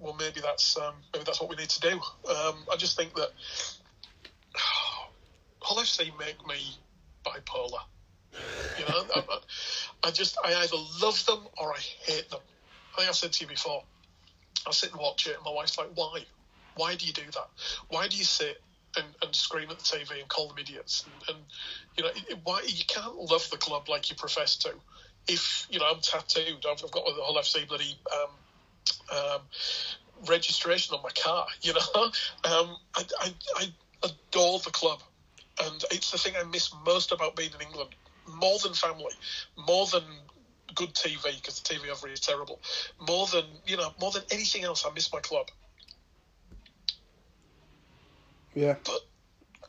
well 0.00 0.16
maybe 0.18 0.40
that's 0.40 0.76
um, 0.76 0.94
maybe 1.12 1.24
that's 1.24 1.40
what 1.40 1.50
we 1.50 1.56
need 1.56 1.70
to 1.70 1.80
do. 1.80 1.94
Um, 1.94 2.66
I 2.72 2.76
just 2.76 2.96
think 2.96 3.14
that 3.14 3.30
Hull 4.54 5.82
FC 5.82 6.10
make 6.18 6.44
me 6.46 6.78
bipolar. 7.24 7.80
You 8.78 8.84
know, 8.86 9.04
I, 9.14 9.38
I 10.04 10.10
just 10.10 10.36
I 10.44 10.54
either 10.54 10.76
love 11.00 11.24
them 11.26 11.40
or 11.58 11.72
I 11.72 11.78
hate 11.78 12.28
them. 12.30 12.40
I 12.92 12.96
think 12.98 13.08
I've 13.08 13.16
said 13.16 13.32
to 13.32 13.44
you 13.44 13.48
before. 13.48 13.82
I 14.66 14.72
sit 14.72 14.90
and 14.92 15.00
watch 15.00 15.26
it, 15.26 15.36
and 15.36 15.44
my 15.44 15.50
wife's 15.50 15.78
like, 15.78 15.90
"Why? 15.94 16.24
Why 16.74 16.94
do 16.94 17.06
you 17.06 17.12
do 17.12 17.24
that? 17.32 17.48
Why 17.88 18.08
do 18.08 18.16
you 18.16 18.24
sit 18.24 18.60
and, 18.96 19.06
and 19.22 19.34
scream 19.34 19.70
at 19.70 19.78
the 19.78 19.84
TV 19.84 20.18
and 20.18 20.28
call 20.28 20.48
them 20.48 20.58
idiots? 20.58 21.06
And, 21.06 21.36
and 21.36 21.46
you 21.96 22.04
know, 22.04 22.10
why 22.42 22.62
you 22.66 22.84
can't 22.86 23.14
love 23.16 23.48
the 23.50 23.56
club 23.56 23.88
like 23.88 24.10
you 24.10 24.16
profess 24.16 24.56
to? 24.56 24.72
If 25.28 25.66
you 25.70 25.78
know, 25.78 25.86
I'm 25.86 26.00
tattooed. 26.00 26.64
I've, 26.66 26.82
I've 26.84 26.90
got 26.90 27.04
the 27.04 27.22
whole 27.22 27.36
FC 27.36 27.66
bloody 27.66 27.96
um, 28.12 28.30
um, 29.16 29.40
registration 30.28 30.94
on 30.94 31.02
my 31.02 31.10
car. 31.10 31.46
You 31.62 31.72
know, 31.74 32.02
um, 32.44 32.76
I, 32.94 33.04
I, 33.20 33.34
I 33.56 33.66
adore 34.02 34.58
the 34.58 34.70
club, 34.70 35.00
and 35.62 35.82
it's 35.90 36.10
the 36.10 36.18
thing 36.18 36.34
I 36.38 36.44
miss 36.44 36.70
most 36.84 37.12
about 37.12 37.36
being 37.36 37.50
in 37.54 37.66
England. 37.66 37.94
More 38.26 38.58
than 38.58 38.72
family, 38.72 39.12
more 39.56 39.86
than 39.86 40.02
good 40.74 40.94
TV 40.94 41.34
because 41.36 41.60
the 41.60 41.74
TV 41.74 41.90
over 41.90 42.06
here 42.06 42.14
is 42.14 42.20
terrible. 42.20 42.60
More 43.08 43.26
than 43.26 43.44
you 43.66 43.76
know, 43.76 43.92
more 44.00 44.10
than 44.10 44.22
anything 44.30 44.64
else, 44.64 44.84
I 44.86 44.92
miss 44.94 45.12
my 45.12 45.20
club. 45.20 45.48
Yeah. 48.54 48.76
But 48.84 49.00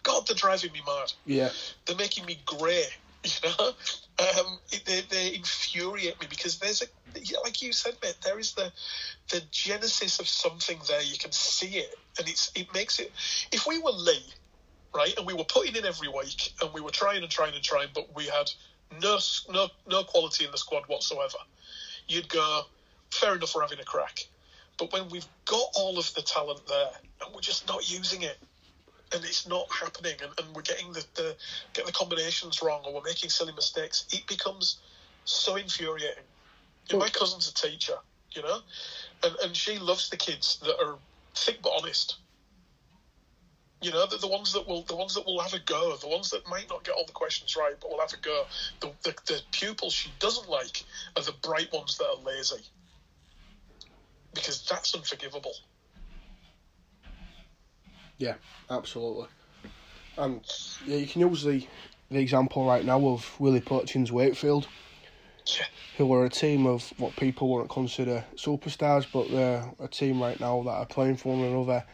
God, 0.03 0.27
they're 0.27 0.35
driving 0.35 0.71
me 0.71 0.81
mad. 0.85 1.11
Yeah. 1.25 1.49
They're 1.85 1.95
making 1.95 2.25
me 2.25 2.39
grey. 2.45 2.83
You 3.25 3.49
know, 3.49 3.73
um, 4.19 4.59
they 4.85 5.01
they 5.09 5.33
infuriate 5.33 6.21
me 6.21 6.27
because 6.29 6.59
there's 6.59 6.83
a 6.83 6.85
like 7.43 7.59
you 7.59 7.73
said, 7.73 7.95
mate. 8.03 8.17
There 8.23 8.37
is 8.37 8.53
the 8.53 8.71
the 9.31 9.41
genesis 9.49 10.19
of 10.19 10.27
something 10.27 10.79
there. 10.87 11.01
You 11.01 11.17
can 11.17 11.31
see 11.31 11.77
it, 11.77 11.95
and 12.19 12.29
it's 12.29 12.51
it 12.53 12.71
makes 12.71 12.99
it. 12.99 13.11
If 13.51 13.65
we 13.65 13.79
were 13.79 13.89
Leigh, 13.89 14.31
right, 14.93 15.17
and 15.17 15.25
we 15.25 15.33
were 15.33 15.43
putting 15.43 15.75
in 15.75 15.85
every 15.85 16.07
week, 16.07 16.53
and 16.61 16.71
we 16.71 16.81
were 16.81 16.91
trying 16.91 17.23
and 17.23 17.31
trying 17.31 17.55
and 17.55 17.63
trying, 17.63 17.89
but 17.95 18.15
we 18.15 18.25
had 18.25 18.51
no, 19.01 19.19
no, 19.49 19.69
no 19.87 20.03
quality 20.03 20.45
in 20.45 20.51
the 20.51 20.57
squad 20.57 20.83
whatsoever, 20.87 21.37
you'd 22.07 22.29
go, 22.29 22.63
fair 23.11 23.35
enough, 23.35 23.55
we're 23.55 23.61
having 23.61 23.79
a 23.79 23.83
crack. 23.83 24.25
But 24.77 24.91
when 24.91 25.09
we've 25.09 25.27
got 25.45 25.67
all 25.75 25.97
of 25.97 26.13
the 26.15 26.21
talent 26.21 26.65
there 26.67 26.89
and 27.23 27.33
we're 27.33 27.41
just 27.41 27.67
not 27.67 27.89
using 27.89 28.23
it, 28.23 28.37
and 29.13 29.23
it's 29.23 29.47
not 29.47 29.71
happening, 29.71 30.15
and, 30.21 30.31
and 30.37 30.55
we're 30.55 30.61
getting 30.63 30.91
the, 30.91 31.05
the 31.13 31.35
get 31.73 31.85
the 31.85 31.91
combinations 31.91 32.61
wrong, 32.61 32.81
or 32.85 32.93
we're 32.93 33.03
making 33.03 33.29
silly 33.29 33.53
mistakes, 33.53 34.05
it 34.11 34.25
becomes 34.27 34.77
so 35.25 35.55
infuriating. 35.55 36.23
You 36.89 36.97
know, 36.97 36.99
my 36.99 37.09
cousin's 37.09 37.49
a 37.49 37.53
teacher, 37.53 37.95
you 38.31 38.41
know, 38.41 38.59
and, 39.23 39.35
and 39.43 39.55
she 39.55 39.77
loves 39.77 40.09
the 40.09 40.17
kids 40.17 40.59
that 40.63 40.75
are 40.83 40.97
thick 41.35 41.61
but 41.61 41.71
honest. 41.79 42.17
You 43.85 43.91
know, 43.91 44.07
the, 44.07 44.17
the 44.17 44.27
ones 44.27 44.51
that 44.53 44.67
will 44.67 44.81
the 44.81 44.95
ones 44.95 45.13
that 45.13 45.27
will 45.27 45.39
have 45.39 45.53
a 45.53 45.59
go, 45.59 45.95
the 45.97 46.07
ones 46.07 46.31
that 46.31 46.49
might 46.49 46.67
not 46.71 46.83
get 46.83 46.95
all 46.95 47.05
the 47.05 47.11
questions 47.11 47.55
right, 47.55 47.75
but 47.79 47.91
will 47.91 47.99
have 47.99 48.11
a 48.13 48.17
go. 48.17 48.45
The, 48.79 48.91
the, 49.03 49.13
the 49.27 49.41
pupils 49.51 49.93
she 49.93 50.11
doesn't 50.17 50.49
like 50.49 50.83
are 51.15 51.21
the 51.21 51.35
bright 51.43 51.71
ones 51.71 51.95
that 51.99 52.05
are 52.05 52.23
lazy, 52.25 52.63
because 54.33 54.65
that's 54.67 54.95
unforgivable. 54.95 55.53
Yeah, 58.17 58.33
absolutely. 58.71 59.27
And 60.17 60.41
yeah, 60.87 60.97
you 60.97 61.05
can 61.05 61.21
use 61.21 61.43
the 61.43 61.67
the 62.09 62.17
example 62.17 62.65
right 62.65 62.83
now 62.83 63.05
of 63.09 63.39
Willie 63.39 63.61
Poching's 63.61 64.11
Wakefield, 64.11 64.67
yeah. 65.45 65.65
who 65.99 66.11
are 66.11 66.25
a 66.25 66.29
team 66.29 66.65
of 66.65 66.91
what 66.97 67.15
people 67.17 67.51
wouldn't 67.51 67.69
consider 67.69 68.25
superstars, 68.35 69.05
but 69.13 69.29
they're 69.29 69.71
a 69.79 69.87
team 69.87 70.19
right 70.19 70.39
now 70.39 70.63
that 70.63 70.71
are 70.71 70.87
playing 70.87 71.17
for 71.17 71.37
one 71.37 71.45
another, 71.45 71.85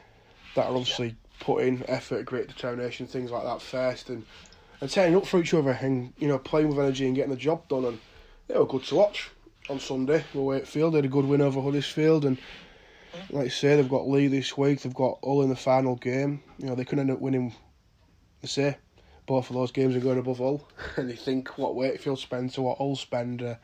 that 0.55 0.67
are 0.67 0.75
obviously 0.77 1.17
put 1.41 1.63
in 1.63 1.83
effort, 1.89 2.25
great 2.25 2.47
determination, 2.47 3.05
things 3.05 3.31
like 3.31 3.43
that 3.43 3.61
first, 3.61 4.09
and 4.09 4.25
and 4.79 4.89
turning 4.89 5.15
up 5.15 5.27
for 5.27 5.39
each 5.39 5.53
other, 5.53 5.71
and 5.71 6.13
you 6.17 6.27
know 6.27 6.39
playing 6.39 6.69
with 6.69 6.79
energy 6.79 7.05
and 7.05 7.15
getting 7.15 7.31
the 7.31 7.37
job 7.37 7.67
done, 7.67 7.85
and 7.85 7.99
they 8.47 8.57
were 8.57 8.65
good 8.65 8.83
to 8.85 8.95
watch 8.95 9.29
on 9.69 9.79
Sunday. 9.79 10.23
Wakefield 10.33 10.93
they 10.93 10.99
had 10.99 11.05
a 11.05 11.09
good 11.09 11.25
win 11.25 11.41
over 11.41 11.61
Huddersfield, 11.61 12.25
and 12.25 12.37
like 13.29 13.45
I 13.45 13.49
say, 13.49 13.75
they've 13.75 13.89
got 13.89 14.07
Leigh 14.07 14.27
this 14.27 14.57
week. 14.57 14.81
They've 14.81 14.93
got 14.93 15.19
all 15.21 15.41
in 15.41 15.49
the 15.49 15.55
final 15.55 15.95
game. 15.95 16.41
You 16.57 16.67
know 16.67 16.75
they 16.75 16.85
could 16.85 16.99
end 16.99 17.11
up 17.11 17.19
winning. 17.19 17.53
I 18.43 18.47
say 18.47 18.77
both 19.25 19.49
of 19.49 19.55
those 19.55 19.71
games 19.71 19.95
are 19.95 19.99
going 19.99 20.19
above 20.19 20.41
all. 20.41 20.67
and 20.97 21.09
you 21.09 21.15
think 21.15 21.57
what 21.57 21.75
Wakefield 21.75 22.19
spend 22.19 22.51
to 22.53 22.61
what 22.61 22.77
Hull 22.77 22.95
spend. 22.95 23.41
Uh, 23.41 23.55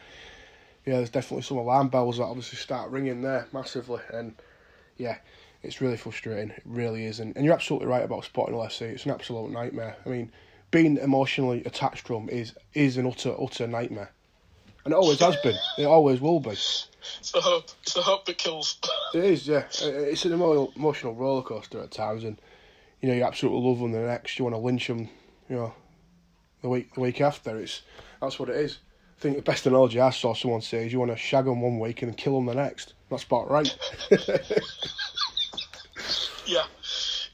yeah, 0.86 0.95
there's 0.95 1.09
definitely 1.09 1.43
some 1.43 1.57
alarm 1.57 1.89
bells 1.89 2.17
that 2.17 2.23
obviously 2.23 2.57
start 2.57 2.89
ringing 2.91 3.21
there 3.21 3.47
massively, 3.51 4.01
and 4.13 4.34
yeah, 4.97 5.17
it's 5.64 5.82
really 5.82 5.97
frustrating. 5.97 6.51
It 6.51 6.64
really 6.66 7.05
is. 7.05 7.20
And, 7.20 7.36
and 7.36 7.45
you're 7.45 7.53
absolutely 7.53 7.88
right 7.88 8.03
about 8.03 8.24
Sporting 8.26 8.55
LFC. 8.55 8.82
It's 8.82 9.05
an 9.05 9.12
absolute 9.12 9.51
nightmare. 9.51 9.95
I 10.05 10.10
mean, 10.10 10.32
being 10.72 10.97
emotionally 10.97 11.64
attached 11.66 12.08
to 12.08 12.14
them 12.14 12.30
is, 12.30 12.53
is 12.74 12.97
an 12.97 13.08
utter, 13.08 13.36
utter 13.39 13.68
nightmare. 13.68 14.12
And 14.88 14.93
it 14.93 14.97
always 14.97 15.20
has 15.20 15.36
been. 15.38 15.58
It 15.78 15.84
always 15.84 16.22
will 16.22 16.39
be. 16.39 16.51
It's 16.51 17.32
the 17.34 17.41
hope. 17.41 17.72
It's 17.84 17.93
the 17.93 18.01
hope 18.01 18.26
that 18.26 18.38
kills. 18.38 18.80
It 19.14 19.24
is, 19.24 19.45
yeah. 19.45 19.66
It's 19.82 20.24
an 20.24 20.32
emotional 20.32 21.14
roller 21.14 21.41
coaster 21.41 21.82
at 21.82 21.91
times, 21.91 22.24
and 22.24 22.39
you 23.01 23.10
know 23.10 23.16
you 23.16 23.24
absolutely 23.24 23.68
love 23.68 23.80
them. 23.80 23.91
The 23.91 23.99
next, 23.99 24.39
you 24.39 24.45
want 24.45 24.55
to 24.55 24.60
lynch 24.60 24.88
them. 24.88 25.10
You 25.49 25.55
know, 25.58 25.74
the 26.62 26.70
week 26.70 26.93
the 26.93 27.01
week 27.01 27.20
after. 27.20 27.58
It's 27.58 27.82
that's 28.22 28.39
what 28.39 28.47
it 28.47 28.55
is. 28.55 28.78
I 29.18 29.22
think 29.22 29.36
the 29.36 29.41
best 29.41 29.66
analogy 29.66 29.99
I 29.99 30.12
saw 30.12 30.34
someone 30.34 30.62
say 30.62 30.86
is 30.86 30.93
you 30.93 30.99
want 30.99 31.12
to 31.12 31.18
shag 31.18 31.43
them 31.45 31.62
one 31.62 31.80
week 31.80 32.01
and 32.01 32.16
kill 32.16 32.36
them 32.36 32.45
the 32.45 32.55
next. 32.55 32.93
That's 33.10 33.24
about 33.24 33.51
right. 33.51 33.78
Yeah, 36.47 36.63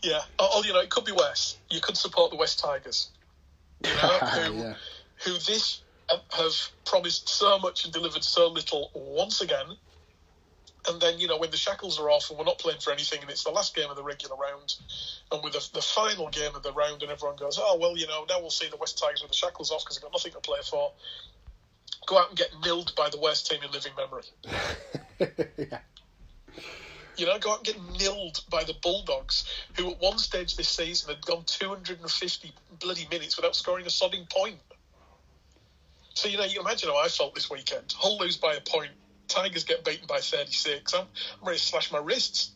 yeah. 0.01 0.21
Oh, 0.39 0.49
oh, 0.53 0.63
you 0.63 0.73
know, 0.73 0.79
it 0.79 0.89
could 0.89 1.05
be 1.05 1.11
worse. 1.11 1.57
You 1.69 1.79
could 1.79 1.97
support 1.97 2.31
the 2.31 2.37
West 2.37 2.59
Tigers, 2.59 3.09
you 3.83 3.91
know, 3.91 4.17
who, 4.19 4.53
yeah. 4.55 4.73
who 5.23 5.33
this 5.33 5.81
have 6.09 6.53
promised 6.85 7.29
so 7.29 7.59
much 7.59 7.85
and 7.85 7.93
delivered 7.93 8.23
so 8.23 8.47
little 8.47 8.91
once 8.93 9.41
again. 9.41 9.65
And 10.87 11.01
then, 11.01 11.17
you 11.17 11.27
know, 11.27 11.37
when 11.37 11.49
the 11.49 11.57
shackles 11.57 11.97
are 11.97 12.09
off 12.09 12.29
and 12.29 12.37
we're 12.37 12.45
not 12.45 12.59
playing 12.59 12.79
for 12.79 12.91
anything 12.91 13.21
and 13.21 13.29
it's 13.29 13.45
the 13.45 13.51
last 13.51 13.73
game 13.73 13.89
of 13.89 13.95
the 13.95 14.03
regular 14.03 14.35
round 14.35 14.75
and 15.31 15.41
with 15.41 15.53
the, 15.53 15.69
the 15.73 15.81
final 15.81 16.27
game 16.29 16.53
of 16.55 16.63
the 16.63 16.73
round 16.73 17.03
and 17.03 17.11
everyone 17.11 17.37
goes, 17.37 17.57
oh, 17.61 17.77
well, 17.79 17.97
you 17.97 18.05
know, 18.05 18.25
now 18.27 18.41
we'll 18.41 18.49
see 18.49 18.67
the 18.69 18.75
West 18.75 18.97
Tigers 18.97 19.21
with 19.21 19.31
the 19.31 19.37
shackles 19.37 19.71
off 19.71 19.85
because 19.85 19.95
they've 19.95 20.03
got 20.03 20.11
nothing 20.11 20.33
to 20.33 20.39
play 20.39 20.59
for. 20.69 20.91
Go 22.05 22.17
out 22.17 22.29
and 22.29 22.37
get 22.37 22.49
nilled 22.63 22.93
by 22.97 23.09
the 23.09 23.17
worst 23.17 23.49
team 23.49 23.59
in 23.63 23.71
living 23.71 23.93
memory. 23.95 24.23
yeah. 25.71 25.79
You 27.17 27.27
know, 27.27 27.37
go 27.37 27.51
out 27.51 27.57
and 27.57 27.65
get 27.65 27.77
nilled 27.99 28.43
by 28.49 28.63
the 28.63 28.73
Bulldogs, 28.81 29.45
who 29.77 29.91
at 29.91 29.99
one 29.99 30.17
stage 30.17 30.55
this 30.55 30.69
season 30.69 31.09
had 31.09 31.25
gone 31.25 31.43
250 31.45 32.53
bloody 32.79 33.07
minutes 33.11 33.35
without 33.35 33.55
scoring 33.55 33.85
a 33.85 33.89
sodding 33.89 34.29
point. 34.29 34.59
So, 36.15 36.27
you 36.27 36.37
know, 36.37 36.43
you 36.43 36.59
imagine 36.59 36.89
how 36.89 36.97
I 36.97 37.07
felt 37.07 37.35
this 37.35 37.49
weekend. 37.49 37.93
Hull 37.97 38.17
lose 38.17 38.37
by 38.37 38.53
a 38.53 38.61
point, 38.61 38.91
Tigers 39.27 39.63
get 39.63 39.83
beaten 39.83 40.05
by 40.07 40.19
36. 40.19 40.93
I'm, 40.93 41.01
I'm 41.41 41.47
ready 41.47 41.57
to 41.57 41.63
slash 41.63 41.91
my 41.91 41.97
wrists. 41.99 42.51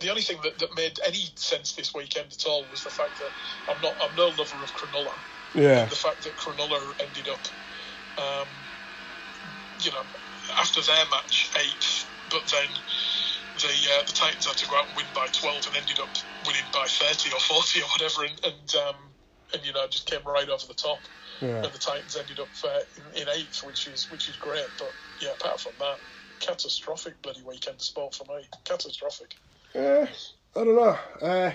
The 0.00 0.10
only 0.10 0.22
thing 0.22 0.38
that, 0.42 0.58
that 0.58 0.74
made 0.76 0.98
any 1.06 1.24
sense 1.36 1.72
this 1.72 1.94
weekend 1.94 2.32
at 2.32 2.46
all 2.46 2.64
was 2.70 2.84
the 2.84 2.90
fact 2.90 3.18
that 3.20 3.30
I'm 3.72 3.80
not 3.80 3.96
I'm 4.02 4.14
no 4.16 4.28
lover 4.28 4.62
of 4.62 4.70
Cronulla. 4.74 5.12
Yeah. 5.54 5.84
the 5.86 5.94
fact 5.94 6.24
that 6.24 6.36
Cronulla 6.36 6.92
ended 7.00 7.28
up, 7.28 7.40
um, 8.18 8.48
you 9.80 9.90
know, 9.92 10.02
after 10.56 10.82
their 10.82 11.04
match 11.10 11.50
eighth, 11.56 12.06
but 12.30 12.42
then 12.50 12.68
the 13.58 13.68
uh, 13.68 14.02
the 14.06 14.12
Titans 14.12 14.46
had 14.46 14.56
to 14.56 14.68
go 14.68 14.76
out 14.76 14.88
and 14.88 14.96
win 14.96 15.06
by 15.14 15.26
12 15.32 15.66
and 15.68 15.76
ended 15.76 16.00
up 16.00 16.10
winning 16.46 16.66
by 16.72 16.86
30 16.86 17.30
or 17.30 17.40
40 17.40 17.80
or 17.80 17.84
whatever, 17.84 18.24
and 18.24 18.40
and, 18.44 18.74
um, 18.76 18.96
and 19.52 19.64
you 19.64 19.72
know 19.72 19.86
just 19.88 20.10
came 20.10 20.22
right 20.26 20.48
over 20.48 20.66
the 20.66 20.74
top. 20.74 21.00
Yeah. 21.40 21.64
And 21.64 21.72
the 21.72 21.78
Titans 21.78 22.16
ended 22.16 22.40
up 22.40 22.50
uh, 22.64 22.80
in, 22.96 23.22
in 23.22 23.28
eighth, 23.28 23.62
which 23.64 23.86
is 23.86 24.10
which 24.10 24.28
is 24.28 24.36
great. 24.36 24.66
But 24.78 24.92
yeah, 25.20 25.32
apart 25.32 25.60
from 25.60 25.72
that, 25.78 25.98
catastrophic 26.40 27.20
bloody 27.22 27.42
weekend 27.42 27.80
sport 27.80 28.14
for 28.14 28.24
me. 28.34 28.44
Catastrophic. 28.64 29.34
Uh, 29.74 30.06
I 30.56 30.64
don't 30.64 30.76
know. 30.76 30.98
Uh, 31.20 31.52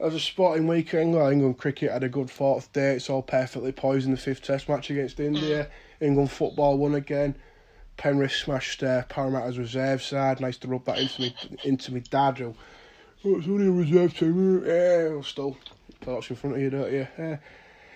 as 0.00 0.14
a 0.14 0.20
sporting 0.20 0.66
weekend, 0.66 1.14
England 1.14 1.58
cricket 1.58 1.90
had 1.90 2.04
a 2.04 2.08
good 2.08 2.30
fourth 2.30 2.72
day. 2.72 2.94
It's 2.94 3.10
all 3.10 3.22
perfectly 3.22 3.72
poised 3.72 4.06
in 4.06 4.12
the 4.12 4.18
fifth 4.18 4.42
Test 4.42 4.68
match 4.68 4.90
against 4.90 5.18
India. 5.18 5.64
Mm. 5.64 6.06
England 6.06 6.30
football 6.30 6.78
won 6.78 6.94
again. 6.94 7.36
Penrith 7.98 8.32
smashed 8.32 8.82
uh, 8.82 9.02
Parramatta's 9.08 9.58
reserve 9.58 10.02
side. 10.02 10.40
Nice 10.40 10.56
to 10.58 10.68
rub 10.68 10.84
that 10.86 10.98
into 10.98 11.20
me 11.20 11.34
into 11.64 11.92
me 11.92 12.00
dad. 12.00 12.40
Oh, 12.40 12.54
it's 13.36 13.46
only 13.46 13.66
a 13.66 13.70
reserve 13.70 14.16
team. 14.16 14.64
Yeah, 14.64 15.20
still 15.22 15.56
thoughts 16.00 16.30
in 16.30 16.36
front 16.36 16.56
of 16.56 16.62
you, 16.62 16.70
don't 16.70 16.92
you? 16.92 17.08
Uh, 17.18 17.36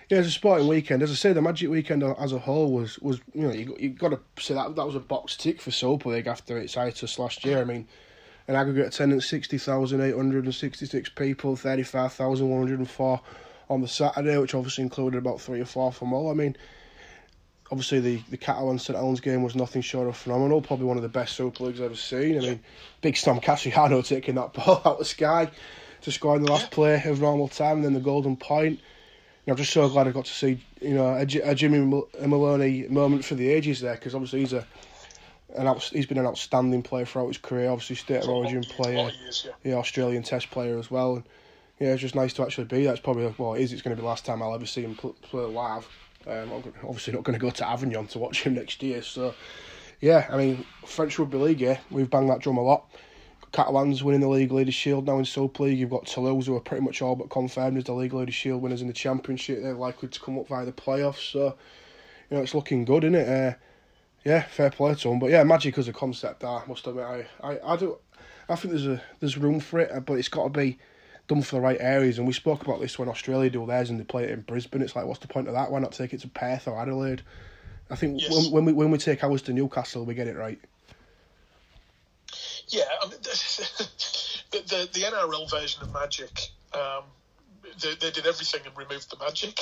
yeah, 0.09 0.19
it's 0.19 0.27
a 0.27 0.31
sporting 0.31 0.67
weekend. 0.67 1.01
As 1.01 1.09
I 1.09 1.15
say, 1.15 1.33
the 1.33 1.41
Magic 1.41 1.69
weekend 1.69 2.03
as 2.03 2.33
a 2.33 2.39
whole 2.39 2.71
was 2.71 2.99
was 2.99 3.21
you 3.33 3.41
know 3.41 3.53
you 3.53 3.75
you 3.79 3.89
got 3.89 4.09
to 4.09 4.19
say 4.43 4.53
that 4.53 4.75
that 4.75 4.85
was 4.85 4.95
a 4.95 4.99
box 4.99 5.37
tick 5.37 5.61
for 5.61 5.71
Super 5.71 6.09
League 6.09 6.27
after 6.27 6.57
its 6.57 6.75
hiatus 6.75 7.17
last 7.17 7.45
year. 7.45 7.59
I 7.59 7.63
mean, 7.63 7.87
an 8.49 8.55
aggregate 8.55 8.87
attendance 8.87 9.25
sixty 9.25 9.57
thousand 9.57 10.01
eight 10.01 10.15
hundred 10.15 10.43
and 10.43 10.53
sixty 10.53 10.85
six 10.85 11.09
people, 11.09 11.55
thirty 11.55 11.83
five 11.83 12.11
thousand 12.13 12.49
one 12.49 12.59
hundred 12.59 12.79
and 12.79 12.89
four 12.89 13.21
on 13.69 13.79
the 13.79 13.87
Saturday, 13.87 14.37
which 14.37 14.53
obviously 14.53 14.83
included 14.83 15.17
about 15.17 15.39
three 15.39 15.61
or 15.61 15.65
four 15.65 15.93
from 15.93 16.11
all. 16.11 16.29
I 16.29 16.33
mean, 16.33 16.57
obviously 17.73 17.99
the 17.99 18.21
the 18.29 18.37
Catalan 18.37 18.77
St 18.77 18.95
Helens 18.95 19.19
game 19.19 19.41
was 19.41 19.55
nothing 19.55 19.81
short 19.81 20.07
of 20.07 20.15
phenomenal. 20.15 20.61
Probably 20.61 20.85
one 20.85 20.95
of 20.95 21.01
the 21.01 21.09
best 21.09 21.35
Super 21.35 21.63
Leagues 21.63 21.79
I've 21.79 21.87
ever 21.87 21.95
seen. 21.95 22.37
I 22.37 22.41
mean, 22.41 22.59
big 23.01 23.17
Sam 23.17 23.39
Kasiano 23.39 24.05
taking 24.07 24.35
that 24.35 24.53
ball 24.53 24.79
out 24.85 24.99
of 25.01 25.07
sky 25.07 25.49
to 26.01 26.11
score 26.11 26.35
in 26.35 26.43
the 26.43 26.51
last 26.51 26.69
play 26.69 27.01
of 27.03 27.19
normal 27.19 27.47
time, 27.47 27.77
and 27.77 27.85
then 27.85 27.93
the 27.93 27.99
golden 27.99 28.37
point. 28.37 28.79
I'm 29.47 29.55
just 29.55 29.73
so 29.73 29.89
glad 29.89 30.07
I 30.07 30.11
got 30.11 30.25
to 30.25 30.31
see 30.31 30.63
you 30.81 30.93
know 30.93 31.07
a, 31.07 31.23
a 31.23 31.55
Jimmy 31.55 31.79
Maloney 32.21 32.87
moment 32.89 33.25
for 33.25 33.33
the 33.33 33.49
ages 33.49 33.81
there 33.81 33.95
because 33.95 34.13
obviously 34.13 34.41
he's 34.41 34.53
a 34.53 34.67
an 35.55 35.67
out, 35.67 35.81
he's 35.81 36.05
been 36.05 36.19
an 36.19 36.27
outstanding 36.27 36.83
player 36.83 37.05
throughout 37.05 37.27
his 37.27 37.39
career. 37.39 37.71
Obviously, 37.71 37.95
state 37.95 38.23
of 38.23 38.29
origin 38.29 38.61
player, 38.61 39.09
years, 39.09 39.47
yeah. 39.47 39.71
yeah, 39.71 39.77
Australian 39.77 40.21
Test 40.21 40.51
player 40.51 40.77
as 40.77 40.91
well. 40.91 41.15
And 41.15 41.23
yeah, 41.79 41.89
it's 41.89 42.01
just 42.01 42.15
nice 42.15 42.33
to 42.33 42.43
actually 42.43 42.65
be. 42.65 42.85
That's 42.85 42.99
probably 42.99 43.33
well, 43.37 43.55
it 43.55 43.61
is. 43.61 43.73
It's 43.73 43.81
going 43.81 43.95
to 43.95 43.99
be 43.99 44.03
the 44.03 44.07
last 44.07 44.25
time 44.25 44.43
I'll 44.43 44.53
ever 44.53 44.67
see 44.67 44.83
him 44.83 44.95
play 44.95 45.43
live. 45.43 45.87
Um, 46.27 46.51
I'm 46.51 46.73
obviously 46.83 47.13
not 47.13 47.23
going 47.23 47.37
to 47.37 47.39
go 47.39 47.49
to 47.49 47.67
Avignon 47.67 48.07
to 48.07 48.19
watch 48.19 48.43
him 48.43 48.55
next 48.55 48.81
year. 48.83 49.01
So 49.01 49.33
yeah, 50.01 50.27
I 50.29 50.37
mean 50.37 50.65
French 50.85 51.17
rugby 51.19 51.37
league. 51.37 51.61
Yeah, 51.61 51.79
we've 51.89 52.09
banged 52.09 52.29
that 52.29 52.39
drum 52.39 52.57
a 52.57 52.61
lot. 52.61 52.89
Catalans 53.53 54.03
winning 54.03 54.21
the 54.21 54.27
League 54.27 54.51
Leaders 54.51 54.73
Shield 54.73 55.05
now 55.05 55.19
in 55.19 55.25
Super 55.25 55.63
League. 55.63 55.77
You've 55.77 55.91
got 55.91 56.07
Toulouse 56.07 56.47
who 56.47 56.55
are 56.55 56.59
pretty 56.59 56.83
much 56.83 57.03
all 57.03 57.15
but 57.15 57.29
confirmed 57.29 57.77
as 57.77 57.83
the 57.83 57.93
League 57.93 58.13
Leaders 58.13 58.33
Shield 58.33 58.63
winners 58.63 58.81
in 58.81 58.87
the 58.87 58.93
Championship. 58.93 59.61
They're 59.61 59.75
likely 59.75 60.09
to 60.09 60.19
come 60.19 60.39
up 60.39 60.47
via 60.47 60.65
the 60.65 60.71
playoffs. 60.71 61.31
So, 61.31 61.55
you 62.29 62.37
know, 62.37 62.41
it's 62.41 62.55
looking 62.55 62.83
good, 62.83 63.03
isn't 63.03 63.13
it? 63.13 63.29
Uh, 63.29 63.53
yeah, 64.25 64.41
fair 64.41 64.71
play 64.71 64.95
to 64.95 65.07
them. 65.07 65.19
But 65.19 65.29
yeah, 65.29 65.43
Magic 65.43 65.77
as 65.77 65.87
a 65.87 65.93
concept, 65.93 66.43
I 66.43 66.63
must 66.67 66.87
admit, 66.87 67.05
I, 67.05 67.27
I, 67.41 67.73
I 67.73 67.77
do, 67.77 67.97
I 68.49 68.55
think 68.55 68.71
there's 68.71 68.87
a 68.87 69.01
there's 69.19 69.37
room 69.37 69.59
for 69.59 69.79
it, 69.79 70.05
but 70.05 70.15
it's 70.17 70.29
got 70.29 70.45
to 70.45 70.49
be 70.49 70.79
done 71.27 71.41
for 71.41 71.55
the 71.55 71.61
right 71.61 71.77
areas. 71.79 72.17
And 72.17 72.27
we 72.27 72.33
spoke 72.33 72.63
about 72.63 72.81
this 72.81 72.99
when 72.99 73.09
Australia 73.09 73.49
do 73.49 73.65
theirs 73.65 73.89
and 73.89 73.99
they 73.99 74.03
play 74.03 74.23
it 74.23 74.31
in 74.31 74.41
Brisbane. 74.41 74.81
It's 74.81 74.95
like, 74.95 75.05
what's 75.05 75.19
the 75.19 75.27
point 75.27 75.47
of 75.47 75.53
that? 75.53 75.71
Why 75.71 75.79
not 75.79 75.91
take 75.91 76.13
it 76.13 76.21
to 76.21 76.27
Perth 76.27 76.67
or 76.67 76.79
Adelaide? 76.79 77.21
I 77.89 77.95
think 77.95 78.21
yes. 78.21 78.31
when, 78.31 78.51
when 78.51 78.65
we 78.65 78.73
when 78.73 78.91
we 78.91 78.97
take 78.97 79.23
ours 79.23 79.41
to 79.43 79.53
Newcastle, 79.53 80.05
we 80.05 80.15
get 80.15 80.27
it 80.27 80.35
right. 80.35 80.59
Yeah, 82.69 82.83
I 83.01 83.07
mean, 83.07 83.19
the, 83.21 83.87
the, 84.51 84.89
the 84.91 84.99
NRL 85.01 85.49
version 85.49 85.83
of 85.83 85.93
Magic, 85.93 86.49
um, 86.73 87.03
they, 87.81 87.95
they 87.95 88.11
did 88.11 88.25
everything 88.25 88.61
and 88.65 88.77
removed 88.77 89.09
the 89.09 89.17
magic. 89.23 89.59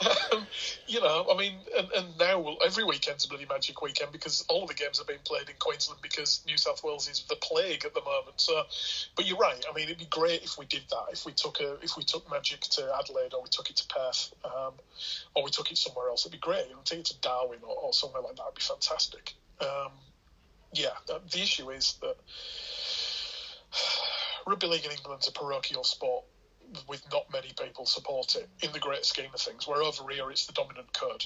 um, 0.32 0.46
you 0.86 1.00
know, 1.00 1.26
I 1.30 1.36
mean, 1.36 1.54
and, 1.76 1.88
and 1.92 2.18
now 2.18 2.56
every 2.64 2.84
weekend's 2.84 3.24
a 3.24 3.28
bloody 3.28 3.46
magic 3.46 3.82
weekend 3.82 4.12
because 4.12 4.44
all 4.48 4.62
of 4.62 4.68
the 4.68 4.74
games 4.74 5.00
are 5.00 5.04
being 5.04 5.20
played 5.24 5.48
in 5.48 5.54
Queensland 5.58 6.00
because 6.02 6.42
New 6.46 6.56
South 6.56 6.82
Wales 6.84 7.08
is 7.08 7.24
the 7.28 7.36
plague 7.36 7.84
at 7.84 7.94
the 7.94 8.02
moment. 8.02 8.40
So, 8.40 8.62
but 9.16 9.26
you're 9.26 9.38
right. 9.38 9.64
I 9.68 9.74
mean, 9.74 9.84
it'd 9.84 9.98
be 9.98 10.06
great 10.06 10.42
if 10.42 10.58
we 10.58 10.66
did 10.66 10.82
that. 10.90 11.04
If 11.12 11.24
we 11.26 11.32
took 11.32 11.60
a, 11.60 11.78
if 11.82 11.96
we 11.96 12.04
took 12.04 12.30
magic 12.30 12.60
to 12.60 12.92
Adelaide 12.98 13.34
or 13.34 13.42
we 13.42 13.48
took 13.48 13.70
it 13.70 13.76
to 13.76 13.86
Perth, 13.88 14.32
um, 14.44 14.74
or 15.34 15.44
we 15.44 15.50
took 15.50 15.70
it 15.70 15.78
somewhere 15.78 16.08
else, 16.08 16.26
it'd 16.26 16.32
be 16.32 16.38
great. 16.38 16.68
You 16.68 16.74
know, 16.74 16.80
take 16.84 17.00
it 17.00 17.06
to 17.06 17.20
Darwin 17.20 17.60
or, 17.62 17.74
or 17.76 17.92
somewhere 17.92 18.22
like 18.22 18.36
that. 18.36 18.42
It'd 18.42 18.54
be 18.56 18.62
fantastic. 18.62 19.34
Um, 19.60 19.92
yeah, 20.72 20.90
the 21.06 21.40
issue 21.40 21.70
is 21.70 21.94
that 22.00 22.16
rugby 24.46 24.66
league 24.66 24.84
in 24.84 24.92
England's 24.92 25.28
a 25.28 25.32
parochial 25.32 25.84
sport 25.84 26.24
with 26.88 27.02
not 27.12 27.32
many 27.32 27.52
people 27.60 27.86
support 27.86 28.36
it 28.36 28.48
in 28.62 28.72
the 28.72 28.78
great 28.78 29.04
scheme 29.04 29.30
of 29.34 29.40
things. 29.40 29.66
Where 29.66 29.82
over 29.82 30.02
here 30.10 30.30
it's 30.30 30.46
the 30.46 30.52
dominant 30.52 30.92
code. 30.92 31.24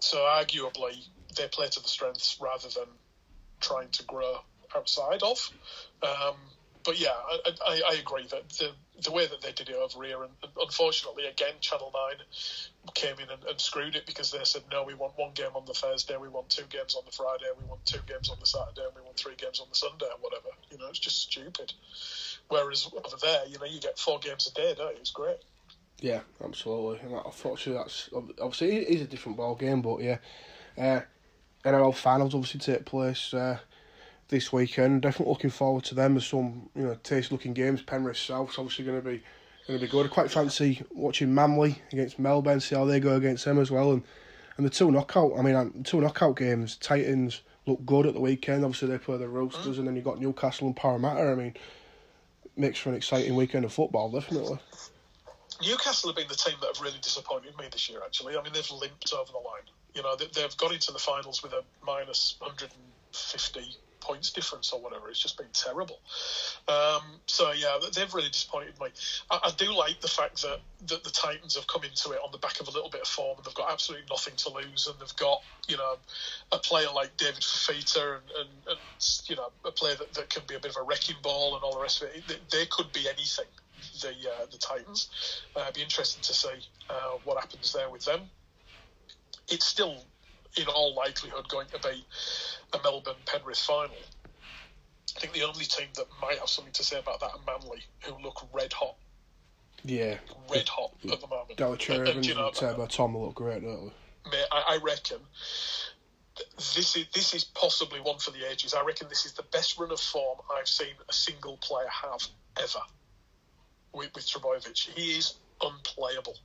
So 0.00 0.18
arguably 0.18 1.06
they 1.36 1.48
play 1.48 1.68
to 1.68 1.82
the 1.82 1.88
strengths 1.88 2.38
rather 2.40 2.68
than 2.68 2.88
trying 3.60 3.90
to 3.90 4.04
grow 4.04 4.40
outside 4.74 5.22
of. 5.22 5.50
Um, 6.02 6.36
but 6.84 6.98
yeah, 6.98 7.10
I, 7.10 7.50
I, 7.66 7.82
I, 7.90 7.94
agree 7.96 8.26
that 8.30 8.48
the 8.50 8.70
the 9.02 9.10
way 9.10 9.26
that 9.26 9.40
they 9.40 9.52
did 9.52 9.68
it 9.68 9.76
over 9.76 10.02
here, 10.04 10.22
and, 10.22 10.32
unfortunately, 10.60 11.26
again, 11.26 11.54
Channel 11.60 11.92
Nine 11.92 12.20
came 12.94 13.14
in 13.14 13.30
and, 13.30 13.44
and, 13.44 13.60
screwed 13.60 13.96
it 13.96 14.06
because 14.06 14.30
they 14.30 14.42
said 14.44 14.62
no, 14.70 14.82
we 14.82 14.94
want 14.94 15.12
one 15.16 15.32
game 15.34 15.50
on 15.54 15.64
the 15.66 15.74
Thursday, 15.74 16.16
we 16.16 16.28
want 16.28 16.48
two 16.50 16.64
games 16.70 16.94
on 16.94 17.02
the 17.04 17.12
Friday, 17.12 17.46
we 17.58 17.66
want 17.66 17.84
two 17.84 18.00
games 18.06 18.30
on 18.30 18.36
the 18.40 18.46
Saturday, 18.46 18.82
and 18.84 18.94
we 18.94 19.02
want 19.02 19.16
three 19.16 19.34
games 19.36 19.60
on 19.60 19.66
the 19.68 19.74
Sunday, 19.74 20.06
or 20.06 20.18
whatever. 20.20 20.48
You 20.70 20.78
know, 20.78 20.86
it's 20.88 20.98
just 20.98 21.20
stupid. 21.20 21.72
Whereas 22.50 22.90
over 22.92 23.16
there, 23.22 23.46
you 23.48 23.58
know, 23.58 23.64
you 23.64 23.80
get 23.80 23.96
four 23.96 24.18
games 24.18 24.48
a 24.48 24.54
day, 24.54 24.74
don't 24.76 24.92
you? 24.92 25.00
It's 25.00 25.12
great. 25.12 25.36
Yeah, 26.00 26.20
absolutely. 26.44 26.98
And 27.00 27.14
unfortunately, 27.24 27.80
that's 27.80 28.10
obviously 28.40 28.76
it 28.78 28.88
is 28.88 29.02
a 29.02 29.06
different 29.06 29.38
ball 29.38 29.54
game, 29.54 29.82
but 29.82 30.00
yeah, 30.02 30.18
uh, 30.76 31.00
NRL 31.64 31.94
finals 31.94 32.34
obviously 32.34 32.58
take 32.58 32.84
place 32.84 33.32
uh, 33.32 33.58
this 34.28 34.52
weekend. 34.52 35.02
Definitely 35.02 35.32
looking 35.32 35.50
forward 35.50 35.84
to 35.84 35.94
them. 35.94 36.14
There's 36.14 36.26
some 36.26 36.70
you 36.74 36.82
know 36.82 36.96
taste 37.02 37.30
looking 37.30 37.52
games. 37.52 37.82
Penrith 37.82 38.16
South's 38.16 38.58
obviously 38.58 38.84
going 38.84 39.00
to 39.00 39.08
be 39.08 39.22
going 39.68 39.78
to 39.78 39.86
be 39.86 39.90
good. 39.90 40.06
I 40.06 40.08
quite 40.08 40.30
fancy 40.30 40.82
watching 40.90 41.32
Manly 41.32 41.80
against 41.92 42.18
Melbourne, 42.18 42.58
see 42.58 42.74
how 42.74 42.84
they 42.84 42.98
go 42.98 43.14
against 43.14 43.44
them 43.44 43.60
as 43.60 43.70
well, 43.70 43.92
and 43.92 44.02
and 44.56 44.66
the 44.66 44.70
two 44.70 44.90
knockout. 44.90 45.38
I 45.38 45.42
mean, 45.42 45.84
two 45.84 46.00
knockout 46.00 46.36
games. 46.36 46.76
Titans 46.76 47.42
look 47.66 47.86
good 47.86 48.06
at 48.06 48.14
the 48.14 48.20
weekend. 48.20 48.64
Obviously, 48.64 48.88
they 48.88 48.98
play 48.98 49.18
the 49.18 49.28
Roosters, 49.28 49.78
and 49.78 49.86
then 49.86 49.94
you 49.94 50.02
have 50.02 50.14
got 50.14 50.20
Newcastle 50.20 50.66
and 50.66 50.74
Parramatta. 50.74 51.30
I 51.30 51.34
mean 51.36 51.54
makes 52.56 52.78
for 52.78 52.90
an 52.90 52.96
exciting 52.96 53.34
weekend 53.34 53.64
of 53.64 53.72
football, 53.72 54.10
definitely. 54.10 54.58
Newcastle 55.62 56.10
have 56.10 56.16
been 56.16 56.28
the 56.28 56.34
team 56.34 56.54
that 56.60 56.74
have 56.74 56.82
really 56.82 56.98
disappointed 57.02 57.56
me 57.58 57.66
this 57.70 57.88
year. 57.88 58.00
Actually, 58.04 58.36
I 58.36 58.42
mean 58.42 58.52
they've 58.52 58.70
limped 58.70 59.12
over 59.12 59.30
the 59.30 59.38
line. 59.38 59.68
You 59.94 60.02
know, 60.02 60.16
they, 60.16 60.40
have 60.40 60.56
got 60.56 60.72
into 60.72 60.92
the 60.92 60.98
finals 60.98 61.42
with 61.42 61.52
a 61.52 61.62
minus 61.84 62.36
150 62.38 63.76
points 64.00 64.30
difference 64.30 64.72
or 64.72 64.80
whatever. 64.80 65.08
It's 65.08 65.18
just 65.18 65.36
been 65.36 65.48
terrible. 65.52 66.00
Um, 66.68 67.02
so 67.26 67.52
yeah, 67.52 67.78
they've 67.94 68.12
really 68.12 68.28
disappointed 68.28 68.78
me. 68.80 68.88
I, 69.30 69.40
I, 69.44 69.50
do 69.56 69.72
like 69.74 70.00
the 70.00 70.08
fact 70.08 70.42
that, 70.42 70.60
that 70.86 71.04
the 71.04 71.10
Titans 71.10 71.54
have 71.56 71.66
come 71.66 71.84
into 71.84 72.12
it 72.12 72.20
on 72.24 72.32
the 72.32 72.38
back 72.38 72.60
of 72.60 72.68
a 72.68 72.70
little 72.70 72.90
bit 72.90 73.02
of 73.02 73.08
form 73.08 73.36
and 73.38 73.44
they've 73.44 73.54
got 73.54 73.70
absolutely 73.70 74.06
nothing 74.10 74.34
to 74.36 74.50
lose 74.50 74.86
and 74.86 74.98
they've 75.00 75.16
got 75.16 75.42
you 75.68 75.76
know 75.76 75.96
a 76.52 76.58
player 76.58 76.88
like 76.94 77.16
David 77.16 77.42
Fifita 77.42 78.16
and, 78.16 78.24
and, 78.38 78.48
and 78.68 78.78
you 79.26 79.36
know 79.36 79.50
a 79.64 79.70
player 79.70 79.94
that, 79.96 80.12
that 80.14 80.30
can 80.30 80.42
be 80.46 80.54
a 80.54 80.60
bit 80.60 80.70
of 80.70 80.76
a 80.76 80.82
wrecking 80.82 81.16
ball 81.22 81.54
and 81.54 81.64
all 81.64 81.74
the 81.74 81.82
rest 81.82 82.02
of 82.02 82.08
it. 82.08 82.22
They, 82.26 82.36
they 82.50 82.66
could 82.66 82.92
be 82.92 83.08
anything. 83.08 83.46
The 84.02 84.10
uh, 84.10 84.46
the 84.50 84.58
Titans. 84.58 85.08
Uh, 85.56 85.70
be 85.72 85.82
interesting 85.82 86.22
to 86.22 86.34
see 86.34 86.68
uh, 86.90 87.16
what 87.24 87.38
happens 87.38 87.72
there 87.72 87.88
with 87.88 88.04
them 88.04 88.28
it's 89.50 89.66
still, 89.66 89.96
in 90.56 90.66
all 90.66 90.94
likelihood, 90.94 91.48
going 91.48 91.66
to 91.68 91.78
be 91.88 92.04
a 92.72 92.82
Melbourne 92.82 93.14
Penrith 93.26 93.58
final. 93.58 93.96
I 95.16 95.20
think 95.20 95.32
the 95.32 95.42
only 95.42 95.64
team 95.64 95.88
that 95.96 96.06
might 96.20 96.38
have 96.38 96.48
something 96.48 96.72
to 96.74 96.84
say 96.84 96.98
about 96.98 97.20
that 97.20 97.30
are 97.30 97.40
Manly, 97.46 97.82
who 98.00 98.22
look 98.22 98.46
red 98.52 98.72
hot. 98.72 98.96
Yeah. 99.84 100.18
Red 100.50 100.68
hot 100.68 100.92
at 101.10 101.20
the 101.20 101.26
moment. 101.26 101.56
Daly 101.56 101.76
Cherry-Evans 101.78 102.26
you 102.26 102.34
know, 102.34 102.48
and 102.48 102.56
Turbo 102.56 102.86
Tom 102.86 103.16
look 103.16 103.34
great, 103.34 103.62
don't 103.62 103.92
they? 104.24 104.30
Mate, 104.30 104.46
I, 104.52 104.64
I 104.74 104.78
reckon 104.82 105.18
this 106.56 106.96
is 106.96 107.06
this 107.12 107.34
is 107.34 107.44
possibly 107.44 108.00
one 108.00 108.18
for 108.18 108.30
the 108.30 108.50
ages. 108.50 108.74
I 108.74 108.84
reckon 108.84 109.08
this 109.08 109.26
is 109.26 109.32
the 109.32 109.42
best 109.44 109.78
run 109.78 109.90
of 109.90 110.00
form 110.00 110.38
I've 110.56 110.68
seen 110.68 110.94
a 111.08 111.12
single 111.12 111.56
player 111.58 111.88
have 111.88 112.26
ever 112.58 112.80
with, 113.92 114.14
with 114.14 114.26
Trbojevic. 114.26 114.78
He 114.78 115.18
is 115.18 115.34
unplayable. 115.62 116.36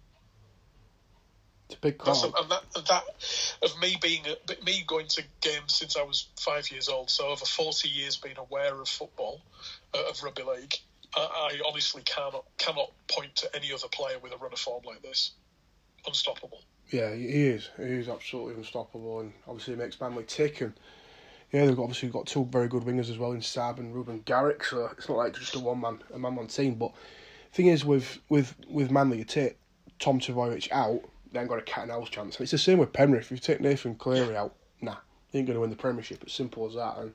It's 1.68 1.78
a 1.78 1.80
big 1.80 1.97
call. 1.97 2.24
And 2.26 2.51
that, 2.51 2.63
that 2.74 3.03
of 3.63 3.80
me 3.82 3.97
being 4.01 4.22
a, 4.28 4.63
me 4.63 4.84
going 4.86 5.07
to 5.07 5.24
games 5.41 5.74
since 5.74 5.97
I 5.97 6.03
was 6.03 6.28
five 6.39 6.70
years 6.72 6.89
old, 6.89 7.09
so 7.09 7.28
over 7.28 7.45
forty 7.45 7.89
years 7.89 8.18
being 8.18 8.38
aware 8.38 8.80
of 8.80 8.88
football, 8.88 9.41
uh, 9.93 10.09
of 10.09 10.22
rugby 10.24 10.43
league, 10.43 10.76
I, 11.16 11.22
I 11.22 11.59
honestly 11.68 12.03
cannot 12.03 12.45
cannot 12.57 12.91
point 13.07 13.36
to 13.38 13.55
any 13.55 13.72
other 13.74 13.88
player 13.91 14.20
with 14.22 14.32
a 14.32 14.38
run 14.38 14.53
of 14.53 14.59
form 14.59 14.84
like 14.86 15.01
this. 15.01 15.32
Unstoppable. 16.05 16.61
Yeah, 16.91 17.16
he 17.16 17.26
is. 17.26 17.70
He 17.78 17.84
is 17.84 18.09
absolutely 18.09 18.53
unstoppable, 18.53 19.22
and 19.22 19.34
obviously 19.47 19.74
he 19.74 19.80
makes 19.80 19.99
Manly 19.99 20.24
tick. 20.26 20.61
And 20.61 20.74
yeah, 21.51 21.66
they've 21.66 21.80
obviously 21.80 22.09
got 22.09 22.28
two 22.28 22.45
very 22.45 22.68
good 22.68 22.84
wingers 22.84 23.09
as 23.09 23.18
well 23.18 23.32
in 23.32 23.39
Saab 23.39 23.80
and 23.80 23.91
Reuben 23.95 24.22
Garrick. 24.26 24.63
So 24.66 24.88
it's 24.95 25.09
not 25.09 25.18
like 25.18 25.34
just 25.34 25.55
a 25.55 25.59
one 25.59 25.82
man 25.82 26.03
a 26.13 26.20
man 26.20 26.36
man 26.36 26.45
team. 26.45 26.76
But 26.76 26.91
thing 27.53 27.68
is, 27.68 27.84
with 27.84 28.20
with 28.30 28.53
with 28.70 28.91
Manly, 28.91 29.18
you 29.18 29.24
take 29.24 29.57
Tom 29.97 30.20
Trbojevic 30.20 30.72
out, 30.72 31.01
then 31.36 31.48
got 31.48 31.60
a 31.60 31.64
cat 31.64 31.84
and 31.84 31.92
house 31.92 32.10
chance. 32.10 32.36
And 32.36 32.44
it's 32.44 32.52
the 32.52 32.58
same 32.58 32.80
with 32.80 32.94
Penrith. 32.94 33.26
If 33.26 33.32
you 33.32 33.38
take 33.38 33.62
Nathan 33.62 33.96
Cleary 33.96 34.36
out, 34.36 34.56
nah, 34.82 34.98
you 35.32 35.40
ain't 35.40 35.48
going 35.48 35.56
to 35.56 35.62
win 35.62 35.70
the 35.70 35.76
Premiership. 35.76 36.24
It's 36.24 36.34
simple 36.34 36.66
as 36.66 36.76
that. 36.76 36.98
And 36.98 37.14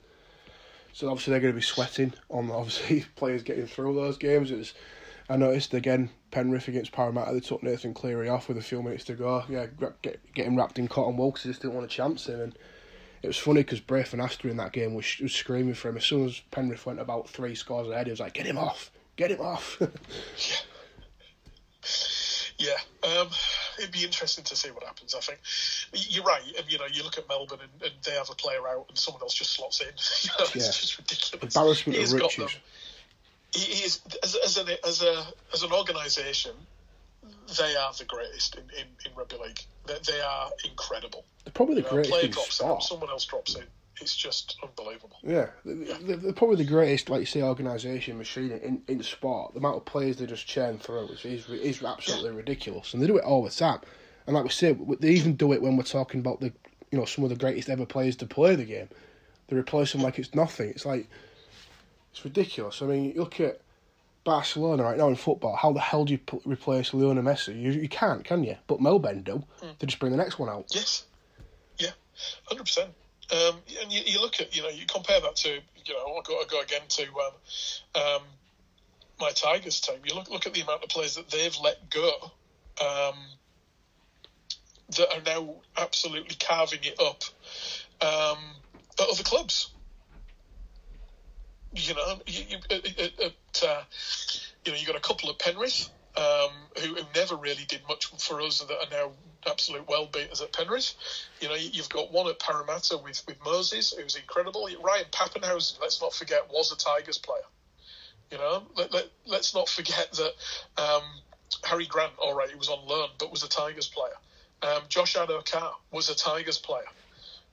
so 0.93 1.09
obviously 1.09 1.31
they're 1.31 1.41
going 1.41 1.53
to 1.53 1.59
be 1.59 1.63
sweating 1.63 2.13
on 2.29 2.51
obviously 2.51 3.05
players 3.15 3.43
getting 3.43 3.67
through 3.67 3.95
those 3.95 4.17
games. 4.17 4.51
It's 4.51 4.73
I 5.29 5.37
noticed 5.37 5.73
again 5.73 6.09
Penrith 6.31 6.67
against 6.67 6.91
Parramatta. 6.91 7.33
They 7.33 7.39
took 7.39 7.63
Nathan 7.63 7.93
Cleary 7.93 8.27
off 8.27 8.47
with 8.47 8.57
a 8.57 8.61
few 8.61 8.81
minutes 8.81 9.05
to 9.05 9.13
go. 9.13 9.43
Yeah, 9.47 9.67
get 10.01 10.45
him 10.45 10.57
wrapped 10.57 10.77
in 10.77 10.87
cotton 10.87 11.15
wool 11.17 11.31
because 11.31 11.43
they 11.43 11.49
just 11.51 11.61
didn't 11.61 11.75
want 11.75 11.89
to 11.89 11.95
chance 11.95 12.27
him. 12.27 12.41
And 12.41 12.57
it 13.21 13.27
was 13.27 13.37
funny 13.37 13.61
because 13.61 13.79
Braith 13.79 14.11
Anasta 14.11 14.49
in 14.49 14.57
that 14.57 14.73
game 14.73 14.93
was, 14.93 15.19
was 15.21 15.33
screaming 15.33 15.75
for 15.75 15.89
him 15.89 15.97
as 15.97 16.05
soon 16.05 16.25
as 16.25 16.39
Penrith 16.51 16.85
went 16.85 16.99
about 16.99 17.29
three 17.29 17.55
scores 17.55 17.87
ahead. 17.87 18.07
He 18.07 18.11
was 18.11 18.19
like, 18.19 18.33
"Get 18.33 18.45
him 18.45 18.57
off! 18.57 18.91
Get 19.15 19.31
him 19.31 19.41
off!" 19.41 19.77
yeah. 22.57 22.67
yeah. 23.03 23.19
Um, 23.21 23.27
it'd 23.79 23.91
be 23.91 24.03
interesting 24.03 24.43
to 24.45 24.55
see 24.55 24.69
what 24.71 24.83
happens. 24.83 25.15
I 25.15 25.19
think 25.19 25.39
you're 25.93 26.23
right. 26.23 26.41
Um, 26.41 26.65
you 26.67 26.77
know, 26.77 26.85
you 26.91 27.03
look 27.03 27.17
at 27.17 27.27
Melbourne 27.27 27.59
and, 27.61 27.83
and 27.83 27.93
they 28.03 28.13
have 28.13 28.29
a 28.29 28.35
player 28.35 28.67
out 28.67 28.85
and 28.89 28.97
someone 28.97 29.21
else 29.21 29.33
just 29.33 29.53
slots 29.53 29.81
in. 29.81 29.87
you 30.23 30.29
know, 30.39 30.45
yeah. 30.53 30.67
It's 30.67 30.81
just 30.81 30.97
ridiculous. 30.97 31.55
Embarrassment 31.55 31.99
of 31.99 32.13
riches 32.13 32.57
he 33.53 33.83
is 33.83 34.01
as, 34.23 34.35
as 34.35 34.57
an 34.57 34.67
as 34.85 35.01
a 35.01 35.25
as 35.53 35.63
an 35.63 35.71
organisation, 35.71 36.55
they 37.57 37.75
are 37.75 37.93
the 37.93 38.05
greatest 38.05 38.55
in, 38.55 38.63
in, 38.79 38.87
in 39.05 39.15
rugby 39.15 39.37
league. 39.37 39.59
They, 39.85 39.97
they 40.11 40.21
are 40.21 40.49
incredible. 40.69 41.25
They're 41.43 41.51
probably 41.51 41.75
the 41.75 41.81
you 41.81 41.85
know, 41.87 41.91
greatest. 41.91 42.13
Player 42.13 42.27
drops 42.27 42.61
out, 42.61 42.83
someone 42.83 43.09
else 43.09 43.25
drops 43.25 43.55
in. 43.55 43.63
It's 43.99 44.15
just 44.15 44.57
unbelievable. 44.63 45.17
Yeah, 45.21 45.47
yeah. 45.65 45.97
They're, 46.01 46.33
probably 46.33 46.55
the 46.55 46.65
greatest, 46.65 47.09
like 47.09 47.19
you 47.19 47.25
say, 47.25 47.43
organisation 47.43 48.17
machine 48.17 48.51
in, 48.51 48.81
in 48.87 49.03
sport. 49.03 49.53
The 49.53 49.59
amount 49.59 49.77
of 49.77 49.85
players 49.85 50.17
they 50.17 50.25
just 50.25 50.47
churn 50.47 50.77
through 50.77 51.09
is, 51.09 51.25
is, 51.25 51.49
is 51.49 51.83
absolutely 51.83 52.31
yeah. 52.31 52.37
ridiculous, 52.37 52.93
and 52.93 53.03
they 53.03 53.07
do 53.07 53.17
it 53.17 53.23
all 53.23 53.43
the 53.43 53.51
time. 53.51 53.79
And 54.25 54.35
like 54.35 54.43
we 54.43 54.49
say, 54.49 54.77
they 54.99 55.09
even 55.09 55.35
do 55.35 55.53
it 55.53 55.61
when 55.61 55.77
we're 55.77 55.83
talking 55.83 56.19
about 56.19 56.39
the 56.39 56.53
you 56.91 56.97
know 56.97 57.05
some 57.05 57.23
of 57.23 57.29
the 57.29 57.35
greatest 57.35 57.69
ever 57.69 57.85
players 57.85 58.15
to 58.17 58.25
play 58.25 58.55
the 58.55 58.65
game. 58.65 58.89
They 59.47 59.55
replace 59.55 59.91
them 59.91 60.01
like 60.01 60.17
it's 60.19 60.33
nothing. 60.33 60.69
It's 60.69 60.85
like 60.85 61.07
it's 62.11 62.23
ridiculous. 62.23 62.81
I 62.81 62.85
mean, 62.85 63.13
look 63.15 63.39
at 63.39 63.61
Barcelona 64.23 64.83
right 64.83 64.97
now 64.97 65.07
in 65.07 65.15
football. 65.15 65.55
How 65.55 65.73
the 65.73 65.79
hell 65.79 66.05
do 66.05 66.13
you 66.13 66.19
put, 66.19 66.41
replace 66.45 66.93
Lionel 66.93 67.23
Messi? 67.23 67.59
You, 67.59 67.71
you 67.71 67.89
can't, 67.89 68.23
can 68.23 68.43
you? 68.43 68.57
But 68.67 68.81
Melbourne 68.81 69.23
do. 69.23 69.43
Mm. 69.61 69.77
They 69.79 69.87
just 69.87 69.99
bring 69.99 70.11
the 70.11 70.17
next 70.17 70.37
one 70.37 70.49
out. 70.49 70.65
Yes. 70.69 71.05
Yeah, 71.77 71.91
hundred 72.45 72.63
percent. 72.63 72.89
Um, 73.31 73.61
and 73.81 73.91
you, 73.91 74.01
you, 74.05 74.19
look 74.19 74.41
at 74.41 74.55
you 74.55 74.61
know 74.61 74.69
you 74.69 74.85
compare 74.85 75.21
that 75.21 75.37
to 75.37 75.49
you 75.49 75.93
know 75.93 76.15
I'll 76.15 76.21
go, 76.21 76.39
I'll 76.39 76.45
go 76.45 76.59
again 76.61 76.81
to 76.89 77.03
um, 77.03 78.03
um, 78.03 78.21
my 79.19 79.31
Tigers 79.31 79.79
team. 79.79 80.01
You 80.05 80.15
look 80.15 80.29
look 80.29 80.45
at 80.45 80.53
the 80.53 80.61
amount 80.61 80.83
of 80.83 80.89
players 80.89 81.15
that 81.15 81.29
they've 81.29 81.55
let 81.57 81.89
go 81.89 82.31
um, 82.81 83.15
that 84.97 85.13
are 85.13 85.21
now 85.21 85.55
absolutely 85.77 86.35
carving 86.35 86.83
it 86.83 86.99
up 86.99 87.23
um, 88.01 88.55
at 88.99 89.07
other 89.07 89.23
clubs 89.23 89.71
you 91.73 91.93
know, 91.93 92.19
you, 92.25 92.43
you, 92.49 92.57
at, 92.69 93.63
uh, 93.63 93.81
you 94.65 94.71
know, 94.71 94.77
you 94.77 94.85
got 94.85 94.95
a 94.95 94.99
couple 94.99 95.29
of 95.29 95.37
Penrith 95.37 95.89
um, 96.17 96.51
who, 96.77 96.95
who, 96.95 97.03
never 97.15 97.35
really 97.35 97.63
did 97.65 97.81
much 97.87 98.07
for 98.17 98.41
us 98.41 98.59
that 98.59 98.73
are 98.73 98.89
now 98.91 99.11
absolute 99.49 99.87
well 99.87 100.07
beaters 100.07 100.41
at 100.41 100.51
Penrith. 100.51 100.93
You 101.39 101.49
know, 101.49 101.55
you've 101.55 101.89
got 101.89 102.11
one 102.11 102.27
at 102.27 102.39
Parramatta 102.39 102.97
with, 102.97 103.23
with 103.27 103.37
Moses, 103.43 103.93
who's 103.93 104.15
incredible. 104.15 104.67
Ryan 104.81 105.05
Papenhuyzen, 105.11 105.79
let's 105.79 106.01
not 106.01 106.13
forget, 106.13 106.49
was 106.51 106.71
a 106.71 106.77
Tigers 106.77 107.17
player. 107.17 107.43
You 108.29 108.37
know, 108.37 108.63
let, 108.75 108.93
let, 108.93 109.07
let's 109.25 109.53
not 109.53 109.67
forget 109.67 110.11
that 110.13 110.81
um, 110.81 111.03
Harry 111.63 111.85
Grant, 111.85 112.13
all 112.17 112.33
right, 112.33 112.49
he 112.49 112.55
was 112.55 112.69
on 112.69 112.85
loan, 112.87 113.09
but 113.17 113.31
was 113.31 113.43
a 113.43 113.49
Tigers 113.49 113.87
player. 113.87 114.13
Um, 114.63 114.83
Josh 114.89 115.15
Addo-Carr 115.15 115.73
was 115.91 116.09
a 116.09 116.15
Tigers 116.15 116.57
player. 116.57 116.85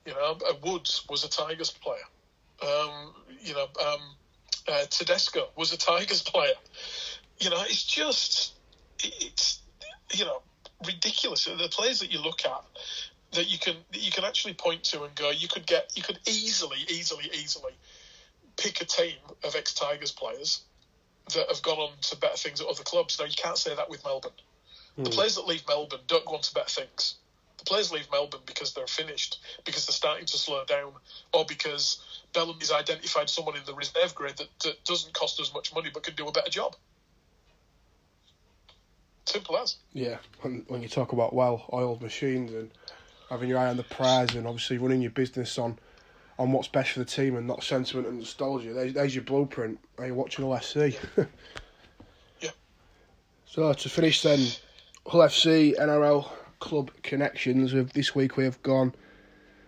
You 0.06 0.14
know, 0.14 0.38
uh, 0.48 0.54
Woods 0.64 1.04
was 1.08 1.24
a 1.24 1.28
Tigers 1.28 1.70
player. 1.70 2.02
Um, 2.62 3.14
you 3.40 3.54
know, 3.54 3.66
um, 3.84 4.00
uh, 4.66 4.84
Tedesco 4.90 5.48
was 5.56 5.72
a 5.72 5.76
Tigers 5.76 6.22
player. 6.26 6.54
You 7.40 7.50
know, 7.50 7.62
it's 7.62 7.84
just 7.84 8.54
it's 9.00 9.60
you 10.12 10.24
know 10.24 10.42
ridiculous. 10.86 11.44
The 11.44 11.68
players 11.70 12.00
that 12.00 12.12
you 12.12 12.20
look 12.20 12.44
at 12.44 12.64
that 13.32 13.50
you 13.50 13.58
can 13.58 13.76
that 13.92 14.02
you 14.02 14.10
can 14.10 14.24
actually 14.24 14.54
point 14.54 14.84
to 14.84 15.04
and 15.04 15.14
go, 15.14 15.30
you 15.30 15.48
could 15.48 15.66
get 15.66 15.92
you 15.94 16.02
could 16.02 16.18
easily, 16.26 16.78
easily, 16.88 17.30
easily 17.32 17.72
pick 18.56 18.80
a 18.80 18.84
team 18.84 19.16
of 19.44 19.54
ex 19.54 19.72
Tigers 19.72 20.12
players 20.12 20.62
that 21.34 21.48
have 21.48 21.62
gone 21.62 21.78
on 21.78 21.90
to 22.00 22.16
better 22.16 22.36
things 22.36 22.60
at 22.60 22.66
other 22.66 22.82
clubs. 22.82 23.18
Now 23.18 23.26
you 23.26 23.34
can't 23.36 23.56
say 23.56 23.74
that 23.74 23.88
with 23.88 24.04
Melbourne. 24.04 24.32
Mm. 24.98 25.04
The 25.04 25.10
hmm. 25.10 25.14
players 25.14 25.34
that 25.36 25.46
leave 25.46 25.62
Melbourne 25.68 26.00
don't 26.06 26.24
go 26.26 26.34
on 26.34 26.42
to 26.42 26.54
better 26.54 26.68
things. 26.68 27.14
The 27.58 27.64
players 27.64 27.92
leave 27.92 28.08
Melbourne 28.10 28.40
because 28.46 28.72
they're 28.72 28.86
finished, 28.86 29.40
because 29.64 29.86
they're 29.86 29.92
starting 29.92 30.26
to 30.26 30.38
slow 30.38 30.64
down, 30.64 30.92
or 31.34 31.44
because 31.44 32.02
Bellamy's 32.32 32.72
identified 32.72 33.28
someone 33.28 33.56
in 33.56 33.64
the 33.66 33.74
reserve 33.74 34.14
grade 34.14 34.36
that, 34.38 34.48
that 34.62 34.84
doesn't 34.84 35.12
cost 35.12 35.40
as 35.40 35.52
much 35.52 35.74
money 35.74 35.90
but 35.92 36.02
can 36.02 36.14
do 36.14 36.28
a 36.28 36.32
better 36.32 36.50
job. 36.50 36.76
Simple 39.28 39.58
as. 39.58 39.76
Yeah, 39.92 40.16
when, 40.40 40.64
when 40.68 40.80
you 40.80 40.88
talk 40.88 41.12
about 41.12 41.34
well-oiled 41.34 42.00
machines 42.00 42.52
and 42.54 42.70
having 43.28 43.50
your 43.50 43.58
eye 43.58 43.68
on 43.68 43.76
the 43.76 43.84
prize 43.84 44.34
and 44.34 44.46
obviously 44.46 44.78
running 44.78 45.02
your 45.02 45.10
business 45.10 45.58
on 45.58 45.78
on 46.38 46.52
what's 46.52 46.68
best 46.68 46.92
for 46.92 47.00
the 47.00 47.04
team 47.04 47.36
and 47.36 47.46
not 47.46 47.64
sentiment 47.64 48.06
and 48.06 48.20
nostalgia. 48.20 48.72
There's, 48.72 48.94
there's 48.94 49.14
your 49.14 49.24
blueprint. 49.24 49.78
Are 49.98 50.06
you 50.06 50.14
watching 50.14 50.44
LFC? 50.44 50.96
yeah. 52.40 52.50
So 53.44 53.72
to 53.72 53.88
finish 53.88 54.22
then, 54.22 54.46
Hull 55.06 55.20
FC 55.22 55.76
NRL 55.76 56.30
club 56.60 56.90
connections. 57.02 57.74
With 57.74 57.92
this 57.92 58.14
week 58.14 58.36
we 58.36 58.44
have 58.44 58.62
gone 58.62 58.94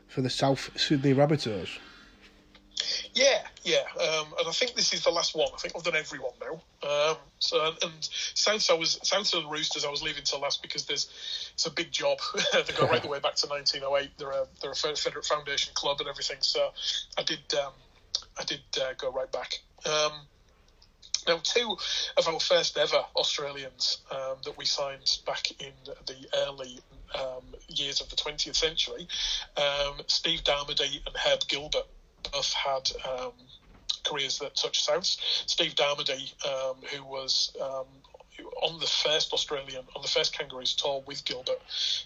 for 0.07 0.23
the 0.23 0.31
South 0.31 0.71
Sydney 0.81 1.13
Rabbitohs. 1.13 1.79
Yeah, 3.13 3.43
yeah, 3.65 3.83
um, 4.01 4.35
and 4.39 4.47
I 4.47 4.53
think 4.53 4.75
this 4.75 4.93
is 4.93 5.03
the 5.03 5.11
last 5.11 5.35
one. 5.35 5.49
I 5.53 5.59
think 5.59 5.75
I've 5.77 5.83
done 5.83 5.97
every 5.97 6.21
one 6.21 6.33
now. 6.41 6.89
Um, 6.89 7.17
so 7.41 7.75
and 7.83 8.09
South, 8.35 8.71
I 8.71 8.75
was 8.75 8.99
South 9.03 9.31
the 9.33 9.45
Roosters. 9.49 9.85
I 9.85 9.91
was 9.91 10.03
leaving 10.03 10.23
till 10.23 10.41
last 10.41 10.63
because 10.63 10.85
there's 10.87 11.09
it's 11.53 11.67
a 11.67 11.71
big 11.71 11.91
job. 11.91 12.19
they 12.53 12.73
go 12.73 12.87
right 12.87 13.03
the 13.03 13.09
way 13.09 13.19
back 13.19 13.35
to 13.37 13.49
1908. 13.49 14.11
They're 14.17 14.31
a 14.31 14.47
they're 14.63 14.71
a 14.71 14.97
Federate 14.97 15.25
Foundation 15.25 15.73
club 15.75 16.01
and 16.01 16.09
everything. 16.09 16.39
So 16.41 16.71
I 17.19 17.23
did 17.23 17.41
um, 17.55 17.73
I 18.39 18.45
did 18.45 18.63
uh, 18.81 18.93
go 18.97 19.11
right 19.11 19.31
back. 19.33 19.61
Um, 19.85 20.13
now, 21.27 21.41
two 21.43 21.77
of 22.17 22.29
our 22.29 22.41
first 22.41 22.79
ever 22.79 23.05
Australians 23.17 23.99
um, 24.11 24.39
that 24.45 24.57
we 24.57 24.65
signed 24.65 25.19
back 25.27 25.51
in 25.61 25.73
the 26.07 26.27
early 26.35 26.81
um, 27.15 27.55
years 27.69 28.01
of 28.01 28.09
the 28.09 28.17
20th 28.17 28.57
century, 28.57 29.07
um, 29.57 30.01
Steve 30.07 30.43
Darmody 30.45 31.01
and 31.07 31.17
Herb 31.17 31.41
Gilbert, 31.47 31.87
both 32.33 32.53
had 32.53 32.91
um, 33.09 33.33
careers 34.05 34.39
that 34.39 34.57
touched 34.57 34.85
south. 34.85 35.05
Steve 35.47 35.75
Darmody, 35.75 36.33
um, 36.47 36.77
who 36.93 37.05
was 37.05 37.55
um, 37.61 37.87
on 38.63 38.81
the 38.81 38.87
first 38.87 39.33
Australian, 39.33 39.85
on 39.95 40.03
the 40.03 40.09
first 40.09 40.37
Kangaroos 40.37 40.75
tour 40.75 41.03
with 41.07 41.25
Gilbert, 41.25 41.61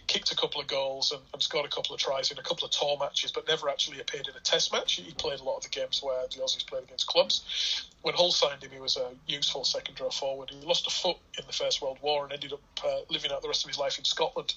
kicked 0.06 0.32
a 0.32 0.36
couple 0.36 0.60
of 0.60 0.66
goals 0.66 1.12
and, 1.12 1.20
and, 1.32 1.42
scored 1.42 1.66
a 1.66 1.68
couple 1.68 1.94
of 1.94 2.00
tries 2.00 2.30
in 2.30 2.38
a 2.38 2.42
couple 2.42 2.64
of 2.64 2.70
tour 2.70 2.96
matches, 2.98 3.30
but 3.32 3.46
never 3.46 3.68
actually 3.68 4.00
appeared 4.00 4.28
in 4.28 4.34
a 4.34 4.40
test 4.40 4.72
match. 4.72 4.94
He 4.94 5.12
played 5.12 5.40
a 5.40 5.44
lot 5.44 5.56
of 5.56 5.62
the 5.62 5.68
games 5.68 6.00
where 6.02 6.26
the 6.28 6.42
Aussies 6.42 6.66
played 6.66 6.84
against 6.84 7.06
clubs. 7.06 7.86
When 8.02 8.14
Hull 8.14 8.32
signed 8.32 8.62
him, 8.62 8.70
he 8.70 8.80
was 8.80 8.96
a 8.96 9.10
useful 9.26 9.64
second 9.64 10.00
row 10.00 10.10
forward. 10.10 10.50
He 10.50 10.66
lost 10.66 10.86
a 10.86 10.90
foot 10.90 11.16
in 11.38 11.44
the 11.46 11.52
First 11.52 11.80
World 11.80 11.98
War 12.02 12.24
and 12.24 12.32
ended 12.32 12.52
up 12.52 12.60
uh, 12.84 13.00
living 13.10 13.30
out 13.30 13.42
the 13.42 13.48
rest 13.48 13.64
of 13.64 13.68
his 13.68 13.78
life 13.78 13.98
in 13.98 14.04
Scotland. 14.04 14.54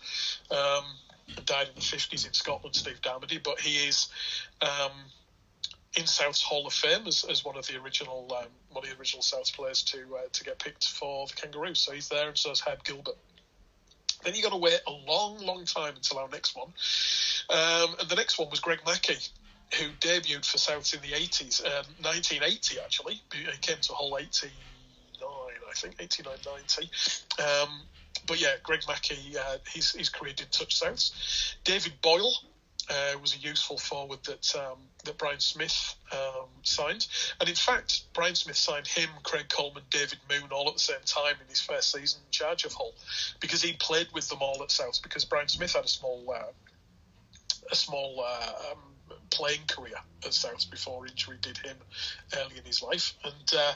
Um, 0.51 0.83
died 1.45 1.67
in 1.67 1.75
the 1.75 1.81
fifties 1.81 2.25
in 2.25 2.33
Scotland, 2.33 2.75
Steve 2.75 3.01
Darmody, 3.01 3.41
but 3.41 3.59
he 3.59 3.87
is 3.87 4.07
um, 4.61 4.91
in 5.95 6.05
South's 6.05 6.41
Hall 6.41 6.67
of 6.67 6.73
Fame 6.73 7.07
as, 7.07 7.23
as 7.23 7.45
one 7.45 7.57
of 7.57 7.65
the 7.67 7.79
original 7.79 8.27
um, 8.37 8.47
one 8.71 8.83
of 8.83 8.89
the 8.89 8.97
original 8.97 9.21
South 9.21 9.51
players 9.53 9.83
to 9.83 9.99
uh, 10.15 10.27
to 10.33 10.43
get 10.43 10.59
picked 10.59 10.87
for 10.87 11.27
the 11.27 11.33
Kangaroos. 11.33 11.79
So 11.79 11.93
he's 11.93 12.09
there, 12.09 12.27
and 12.27 12.37
so 12.37 12.51
is 12.51 12.59
Herb 12.59 12.83
Gilbert. 12.83 13.17
Then 14.23 14.35
you 14.35 14.41
got 14.41 14.51
to 14.51 14.57
wait 14.57 14.79
a 14.87 14.91
long, 14.91 15.37
long 15.45 15.65
time 15.65 15.95
until 15.95 16.17
our 16.17 16.27
next 16.29 16.55
one, 16.55 16.73
um, 17.49 17.95
and 17.99 18.09
the 18.09 18.15
next 18.15 18.39
one 18.39 18.49
was 18.49 18.59
Greg 18.59 18.79
Mackey, 18.85 19.17
who 19.75 19.89
debuted 19.99 20.45
for 20.45 20.57
Souths 20.57 20.93
in 20.93 21.01
the 21.01 21.15
80s, 21.15 21.63
um, 21.65 21.85
1980 22.01 22.79
actually. 22.83 23.21
He 23.33 23.45
came 23.61 23.77
to 23.81 23.93
Hull 23.93 24.17
89, 24.19 24.49
I 25.21 25.73
think, 25.75 25.95
89 25.99 26.33
90. 26.45 26.89
Um, 27.41 27.81
but 28.25 28.41
yeah, 28.41 28.55
Greg 28.63 28.81
Mackey, 28.87 29.37
uh, 29.37 29.57
his, 29.67 29.91
his 29.91 30.09
career 30.09 30.33
did 30.35 30.51
touch 30.51 30.79
Souths. 30.79 31.55
David 31.63 31.93
Boyle, 32.01 32.33
uh, 32.89 33.17
was 33.19 33.35
a 33.35 33.39
useful 33.39 33.77
forward 33.77 34.19
that 34.25 34.55
um, 34.55 34.77
that 35.03 35.17
Brian 35.17 35.39
Smith 35.39 35.95
um, 36.11 36.47
signed, 36.63 37.07
and 37.39 37.49
in 37.49 37.55
fact, 37.55 38.01
Brian 38.13 38.35
Smith 38.35 38.57
signed 38.57 38.87
him, 38.87 39.09
Craig 39.23 39.49
Coleman, 39.49 39.83
David 39.89 40.19
Moon, 40.29 40.49
all 40.51 40.67
at 40.67 40.73
the 40.73 40.79
same 40.79 41.03
time 41.05 41.35
in 41.41 41.47
his 41.47 41.61
first 41.61 41.91
season 41.91 42.21
in 42.25 42.31
charge 42.31 42.65
of 42.65 42.73
Hull, 42.73 42.93
because 43.39 43.61
he 43.61 43.73
played 43.73 44.07
with 44.13 44.27
them 44.29 44.39
all 44.41 44.61
at 44.63 44.71
South. 44.71 45.01
Because 45.01 45.25
Brian 45.25 45.47
Smith 45.47 45.73
had 45.73 45.85
a 45.85 45.89
small 45.89 46.23
uh, 46.33 46.51
a 47.71 47.75
small 47.75 48.23
uh, 48.25 48.71
um, 48.71 48.79
playing 49.29 49.61
career 49.67 49.95
at 50.25 50.33
South 50.33 50.69
before 50.69 51.05
injury 51.05 51.37
did 51.41 51.57
him 51.57 51.77
early 52.37 52.57
in 52.57 52.63
his 52.65 52.81
life, 52.81 53.13
and 53.23 53.53
uh, 53.53 53.73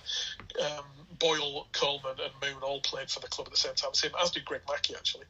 um, 0.64 0.86
Boyle, 1.20 1.68
Coleman, 1.74 2.18
and 2.20 2.34
Moon 2.41 2.64
all 2.64 2.82
played 2.82 3.09
for 3.09 3.20
the 3.20 3.28
club 3.28 3.47
at 3.47 3.51
the 3.51 3.59
same 3.59 3.76
time 3.76 3.91
as 3.93 4.01
him, 4.01 4.12
as 4.22 4.32
did 4.32 4.45
Greg 4.45 4.62
Mackey 4.68 4.95
actually. 4.95 5.26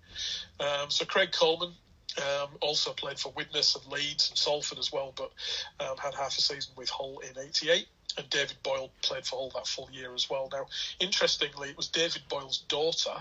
Um, 0.60 0.90
so 0.90 1.06
Craig 1.06 1.32
Coleman 1.32 1.74
um, 2.18 2.50
also 2.62 2.94
played 2.94 3.20
for 3.20 3.32
Widnes 3.36 3.76
and 3.76 3.92
Leeds 3.92 4.30
and 4.30 4.38
Salford 4.38 4.80
as 4.80 4.92
well, 4.92 5.14
but 5.16 5.32
um, 5.80 5.98
had 5.98 6.14
half 6.14 6.38
a 6.38 6.42
season 6.42 6.74
with 6.76 6.90
Hull 6.90 7.20
in 7.20 7.38
'88. 7.42 7.88
And 8.18 8.30
David 8.30 8.58
Boyle 8.62 8.92
played 9.02 9.26
for 9.26 9.38
Hull 9.38 9.52
that 9.56 9.66
full 9.66 9.90
year 9.90 10.14
as 10.14 10.30
well. 10.30 10.50
Now, 10.52 10.66
interestingly, 11.00 11.70
it 11.70 11.78
was 11.78 11.88
David 11.88 12.24
Boyle's 12.28 12.58
daughter 12.58 13.16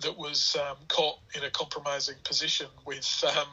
that 0.00 0.16
was 0.16 0.56
um, 0.56 0.76
caught 0.88 1.18
in 1.34 1.42
a 1.42 1.50
compromising 1.50 2.16
position 2.22 2.68
with 2.86 3.24
um, 3.36 3.48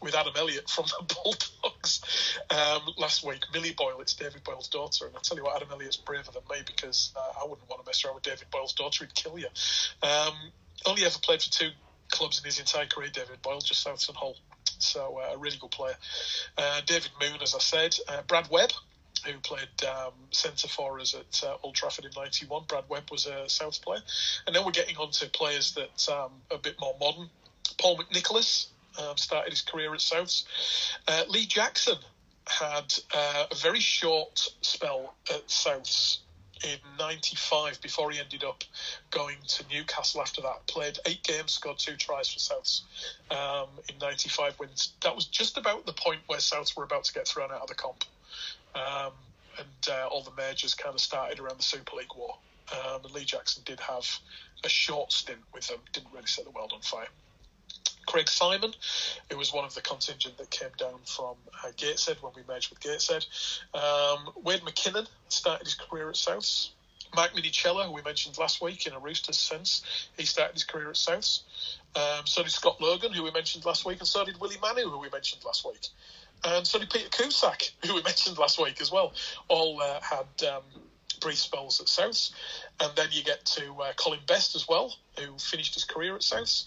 with 0.00 0.14
Adam 0.14 0.34
Elliott 0.36 0.68
from 0.68 0.84
the 0.86 1.14
Bulldogs 1.14 2.38
um, 2.50 2.82
last 2.98 3.24
week. 3.24 3.42
Millie 3.52 3.72
Boyle, 3.72 4.00
it's 4.00 4.14
David 4.14 4.44
Boyle's 4.44 4.68
daughter, 4.68 5.06
and 5.06 5.16
I 5.16 5.20
tell 5.22 5.36
you 5.36 5.44
what, 5.44 5.56
Adam 5.56 5.68
Elliott's 5.72 5.96
braver 5.96 6.30
than 6.32 6.42
me 6.50 6.62
because 6.66 7.12
uh, 7.16 7.42
I 7.42 7.48
wouldn't 7.48 7.68
want 7.68 7.82
to 7.82 7.88
mess 7.88 8.04
around 8.04 8.14
with 8.14 8.24
David 8.24 8.48
Boyle's 8.50 8.74
daughter; 8.74 9.04
he'd 9.04 9.14
kill 9.14 9.38
you. 9.38 9.48
Um, 10.02 10.34
only 10.84 11.04
ever 11.04 11.18
played 11.22 11.42
for 11.42 11.50
two 11.50 11.70
clubs 12.10 12.38
in 12.38 12.44
his 12.44 12.58
entire 12.58 12.86
career, 12.86 13.10
David 13.12 13.42
Boyle, 13.42 13.60
just 13.60 13.86
and 13.86 14.16
Hull. 14.16 14.36
So 14.78 15.20
uh, 15.22 15.34
a 15.34 15.38
really 15.38 15.56
good 15.58 15.70
player. 15.70 15.94
Uh, 16.56 16.80
David 16.86 17.10
Moon, 17.20 17.38
as 17.42 17.54
I 17.54 17.58
said. 17.58 17.96
Uh, 18.08 18.22
Brad 18.26 18.48
Webb, 18.50 18.70
who 19.24 19.38
played 19.40 19.68
um, 19.88 20.12
centre 20.30 20.68
for 20.68 21.00
us 21.00 21.14
at 21.14 21.42
uh, 21.46 21.56
Old 21.62 21.74
Trafford 21.74 22.04
in 22.04 22.10
'91. 22.14 22.64
Brad 22.68 22.84
Webb 22.88 23.10
was 23.10 23.26
a 23.26 23.48
South 23.48 23.80
player. 23.82 24.00
And 24.46 24.54
then 24.54 24.64
we're 24.64 24.72
getting 24.72 24.96
on 24.96 25.10
to 25.12 25.28
players 25.30 25.72
that 25.74 26.08
um, 26.10 26.32
are 26.50 26.56
a 26.56 26.58
bit 26.58 26.76
more 26.80 26.94
modern. 27.00 27.28
Paul 27.78 27.98
McNicholas 27.98 28.68
um, 28.98 29.16
started 29.16 29.50
his 29.50 29.62
career 29.62 29.92
at 29.92 30.00
Souths. 30.00 30.44
Uh, 31.08 31.24
Lee 31.28 31.46
Jackson 31.46 31.96
had 32.46 32.94
uh, 33.14 33.46
a 33.50 33.54
very 33.56 33.80
short 33.80 34.48
spell 34.60 35.14
at 35.30 35.46
Souths 35.48 36.18
in 36.64 36.78
95 36.98 37.80
before 37.80 38.10
he 38.10 38.18
ended 38.18 38.44
up 38.44 38.64
going 39.10 39.36
to 39.46 39.64
Newcastle 39.70 40.20
after 40.20 40.40
that. 40.42 40.66
Played 40.66 40.98
eight 41.06 41.22
games, 41.22 41.52
scored 41.52 41.78
two 41.78 41.96
tries 41.96 42.28
for 42.28 42.38
Souths 42.38 42.82
um, 43.30 43.68
in 43.88 43.98
95 43.98 44.58
when 44.58 44.70
that 45.02 45.14
was 45.14 45.26
just 45.26 45.58
about 45.58 45.86
the 45.86 45.92
point 45.92 46.20
where 46.26 46.38
Souths 46.38 46.76
were 46.76 46.84
about 46.84 47.04
to 47.04 47.12
get 47.12 47.28
thrown 47.28 47.50
out 47.50 47.60
of 47.62 47.68
the 47.68 47.74
comp. 47.74 48.04
Um, 48.74 49.12
and 49.58 49.88
uh, 49.90 50.06
all 50.08 50.22
the 50.22 50.32
majors 50.36 50.74
kind 50.74 50.94
of 50.94 51.00
started 51.00 51.38
around 51.38 51.58
the 51.58 51.64
Super 51.64 51.96
League 51.96 52.14
war. 52.16 52.36
Um, 52.72 53.04
and 53.04 53.14
Lee 53.14 53.24
Jackson 53.24 53.62
did 53.64 53.80
have 53.80 54.06
a 54.64 54.68
short 54.68 55.12
stint 55.12 55.38
with 55.54 55.66
them, 55.68 55.78
didn't 55.92 56.12
really 56.12 56.26
set 56.26 56.44
the 56.44 56.50
world 56.50 56.72
on 56.74 56.80
fire. 56.80 57.08
Craig 58.06 58.28
Simon, 58.28 58.72
who 59.30 59.36
was 59.36 59.52
one 59.52 59.64
of 59.64 59.74
the 59.74 59.80
contingent 59.80 60.38
that 60.38 60.50
came 60.50 60.70
down 60.78 61.00
from 61.04 61.34
uh, 61.64 61.68
Gateshead 61.76 62.16
when 62.20 62.32
we 62.34 62.42
merged 62.48 62.70
with 62.70 62.80
Gateshead. 62.80 63.26
Um, 63.74 64.32
Wade 64.42 64.62
McKinnon 64.62 65.06
started 65.28 65.66
his 65.66 65.74
career 65.74 66.08
at 66.08 66.14
Souths. 66.14 66.70
Mike 67.14 67.32
Minichiello, 67.32 67.86
who 67.86 67.92
we 67.92 68.02
mentioned 68.02 68.36
last 68.38 68.60
week 68.60 68.86
in 68.86 68.92
a 68.92 68.98
Roosters 68.98 69.38
sense, 69.38 70.08
he 70.16 70.24
started 70.24 70.54
his 70.54 70.64
career 70.64 70.88
at 70.88 70.96
Souths. 70.96 71.42
Um, 71.94 72.26
so 72.26 72.42
did 72.42 72.52
Scott 72.52 72.80
Logan, 72.80 73.12
who 73.12 73.22
we 73.22 73.30
mentioned 73.30 73.64
last 73.64 73.84
week, 73.84 73.98
and 73.98 74.08
so 74.08 74.24
did 74.24 74.40
Willie 74.40 74.58
Manu, 74.60 74.88
who 74.88 74.98
we 74.98 75.08
mentioned 75.10 75.44
last 75.44 75.64
week. 75.64 75.88
And 76.44 76.66
so 76.66 76.78
did 76.78 76.90
Peter 76.90 77.08
Cusack, 77.08 77.72
who 77.86 77.94
we 77.94 78.02
mentioned 78.02 78.38
last 78.38 78.60
week 78.60 78.80
as 78.80 78.90
well. 78.90 79.14
All 79.48 79.80
uh, 79.80 80.00
had 80.00 80.48
um, 80.48 80.62
brief 81.20 81.38
spells 81.38 81.80
at 81.80 81.86
Souths. 81.86 82.32
And 82.80 82.94
then 82.96 83.08
you 83.12 83.24
get 83.24 83.44
to 83.46 83.74
uh, 83.74 83.92
Colin 83.96 84.20
Best 84.26 84.54
as 84.54 84.68
well, 84.68 84.94
who 85.18 85.38
finished 85.38 85.74
his 85.74 85.84
career 85.84 86.14
at 86.14 86.20
Souths 86.20 86.66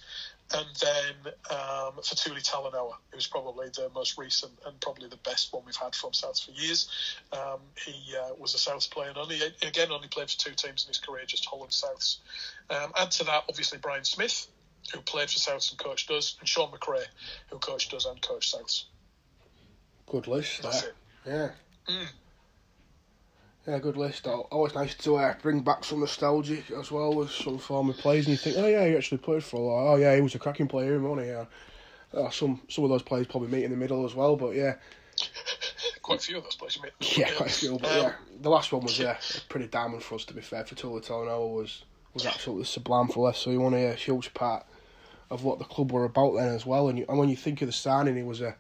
and 0.52 0.68
then 0.82 1.34
um, 1.52 1.94
Fetuli 2.02 2.44
Talanoa, 2.44 2.94
who's 3.12 3.28
probably 3.28 3.70
the 3.70 3.90
most 3.94 4.18
recent 4.18 4.52
and 4.66 4.80
probably 4.82 5.08
the 5.08 5.18
best 5.18 5.54
one 5.54 5.64
we've 5.66 5.76
had 5.76 5.94
from 5.94 6.12
Souths 6.12 6.44
for 6.44 6.52
years. 6.52 6.90
Um, 7.32 7.60
he 7.86 8.16
uh, 8.16 8.34
was 8.38 8.56
a 8.56 8.58
Souths 8.58 8.90
player 8.90 9.10
and 9.10 9.18
only 9.18 9.40
again 9.62 9.92
only 9.92 10.08
played 10.08 10.30
for 10.30 10.38
two 10.38 10.54
teams 10.56 10.84
in 10.84 10.88
his 10.88 10.98
career, 10.98 11.26
just 11.26 11.46
Holland 11.46 11.72
Souths. 11.72 12.18
Um, 12.70 12.92
add 12.96 13.12
to 13.12 13.24
that, 13.26 13.44
obviously 13.48 13.78
Brian 13.78 14.04
Smith, 14.04 14.48
who 14.94 15.02
played 15.02 15.30
for 15.30 15.40
Souths 15.40 15.70
and 15.70 15.80
coached 15.80 16.10
us, 16.10 16.36
and 16.40 16.50
Sean 16.50 16.72
McRae, 16.72 17.06
who 17.50 17.60
coached 17.60 17.94
us 17.94 18.06
and 18.06 18.20
coached 18.22 18.56
Souths. 18.56 18.86
Good 20.08 20.28
list. 20.28 20.64
That's 20.64 20.84
it. 20.84 20.94
Yeah. 21.26 21.50
Mm. 21.88 22.08
Yeah, 23.68 23.78
good 23.80 23.98
list. 23.98 24.26
Always 24.26 24.74
nice 24.74 24.96
to 24.96 25.18
uh, 25.18 25.36
bring 25.42 25.62
back 25.62 25.84
some 25.84 26.00
nostalgia 26.00 26.62
as 26.78 26.92
well 26.92 27.14
with 27.14 27.30
some 27.30 27.58
former 27.58 27.94
players, 27.94 28.26
and 28.26 28.32
you 28.32 28.38
think, 28.38 28.58
oh 28.58 28.66
yeah, 28.66 28.88
he 28.88 28.96
actually 28.96 29.18
played 29.20 29.44
for 29.44 29.58
a 29.58 29.60
lot. 29.60 29.94
Oh 29.94 29.96
yeah, 29.98 30.16
he 30.16 30.22
was 30.22 30.34
a 30.34 30.40
cracking 30.40 30.68
player, 30.68 31.00
wasn't 31.00 31.28
he? 31.28 31.32
Yeah. 31.32 31.46
Uh, 32.14 32.30
some 32.30 32.62
some 32.70 32.84
of 32.86 32.90
those 32.90 33.04
players 33.04 33.28
probably 33.28 33.50
meet 33.50 33.66
in 33.66 33.72
the 33.72 33.78
middle 33.78 34.06
as 34.06 34.16
well, 34.16 34.36
but 34.36 34.56
yeah. 34.56 34.76
quite 36.02 36.20
a 36.20 36.22
few 36.22 36.38
of 36.38 36.44
those 36.44 36.56
players 36.56 36.78
you 36.78 36.84
meet. 36.84 37.18
Yeah, 37.18 37.32
quite 37.34 37.50
a 37.50 37.54
few. 37.54 37.78
But 37.78 37.92
um, 37.92 37.98
yeah, 37.98 38.14
the 38.42 38.50
last 38.50 38.72
one 38.72 38.82
was 38.82 38.98
yeah, 38.98 39.18
pretty 39.50 39.68
diamond 39.68 40.04
for 40.04 40.16
us 40.16 40.26
to 40.26 40.34
be 40.34 40.42
fair. 40.42 40.64
Fetuli 40.64 41.06
Talanoa 41.06 41.54
was 41.54 41.84
was 42.14 42.26
absolutely 42.26 42.66
sublime 42.66 43.10
for 43.10 43.30
us. 43.30 43.38
So 43.40 43.52
he 43.52 43.58
won 43.58 43.74
a 43.74 43.94
huge 43.94 44.34
part 44.34 44.66
of 45.30 45.44
what 45.44 45.60
the 45.60 45.66
club 45.66 45.92
were 45.92 46.06
about 46.06 46.36
then 46.36 46.48
as 46.48 46.66
well. 46.66 46.90
And, 46.90 46.98
you, 46.98 47.06
and 47.08 47.20
when 47.20 47.30
you 47.30 47.36
think 47.36 47.62
of 47.62 47.68
the 47.68 47.74
signing, 47.74 48.16
he 48.16 48.24
was 48.24 48.42
a 48.42 48.56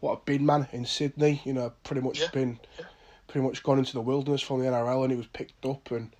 what 0.00 0.12
a 0.12 0.20
big 0.26 0.42
man 0.42 0.68
in 0.72 0.84
Sydney. 0.84 1.40
You 1.44 1.54
know, 1.54 1.72
pretty 1.84 2.02
much 2.02 2.20
yeah. 2.20 2.28
been. 2.32 2.58
Yeah 2.78 2.86
pretty 3.26 3.46
much 3.46 3.62
gone 3.62 3.78
into 3.78 3.92
the 3.92 4.00
wilderness 4.00 4.42
from 4.42 4.60
the 4.60 4.66
NRL 4.66 5.02
and 5.02 5.12
he 5.12 5.16
was 5.16 5.26
picked 5.26 5.64
up 5.64 5.90
and 5.90 6.10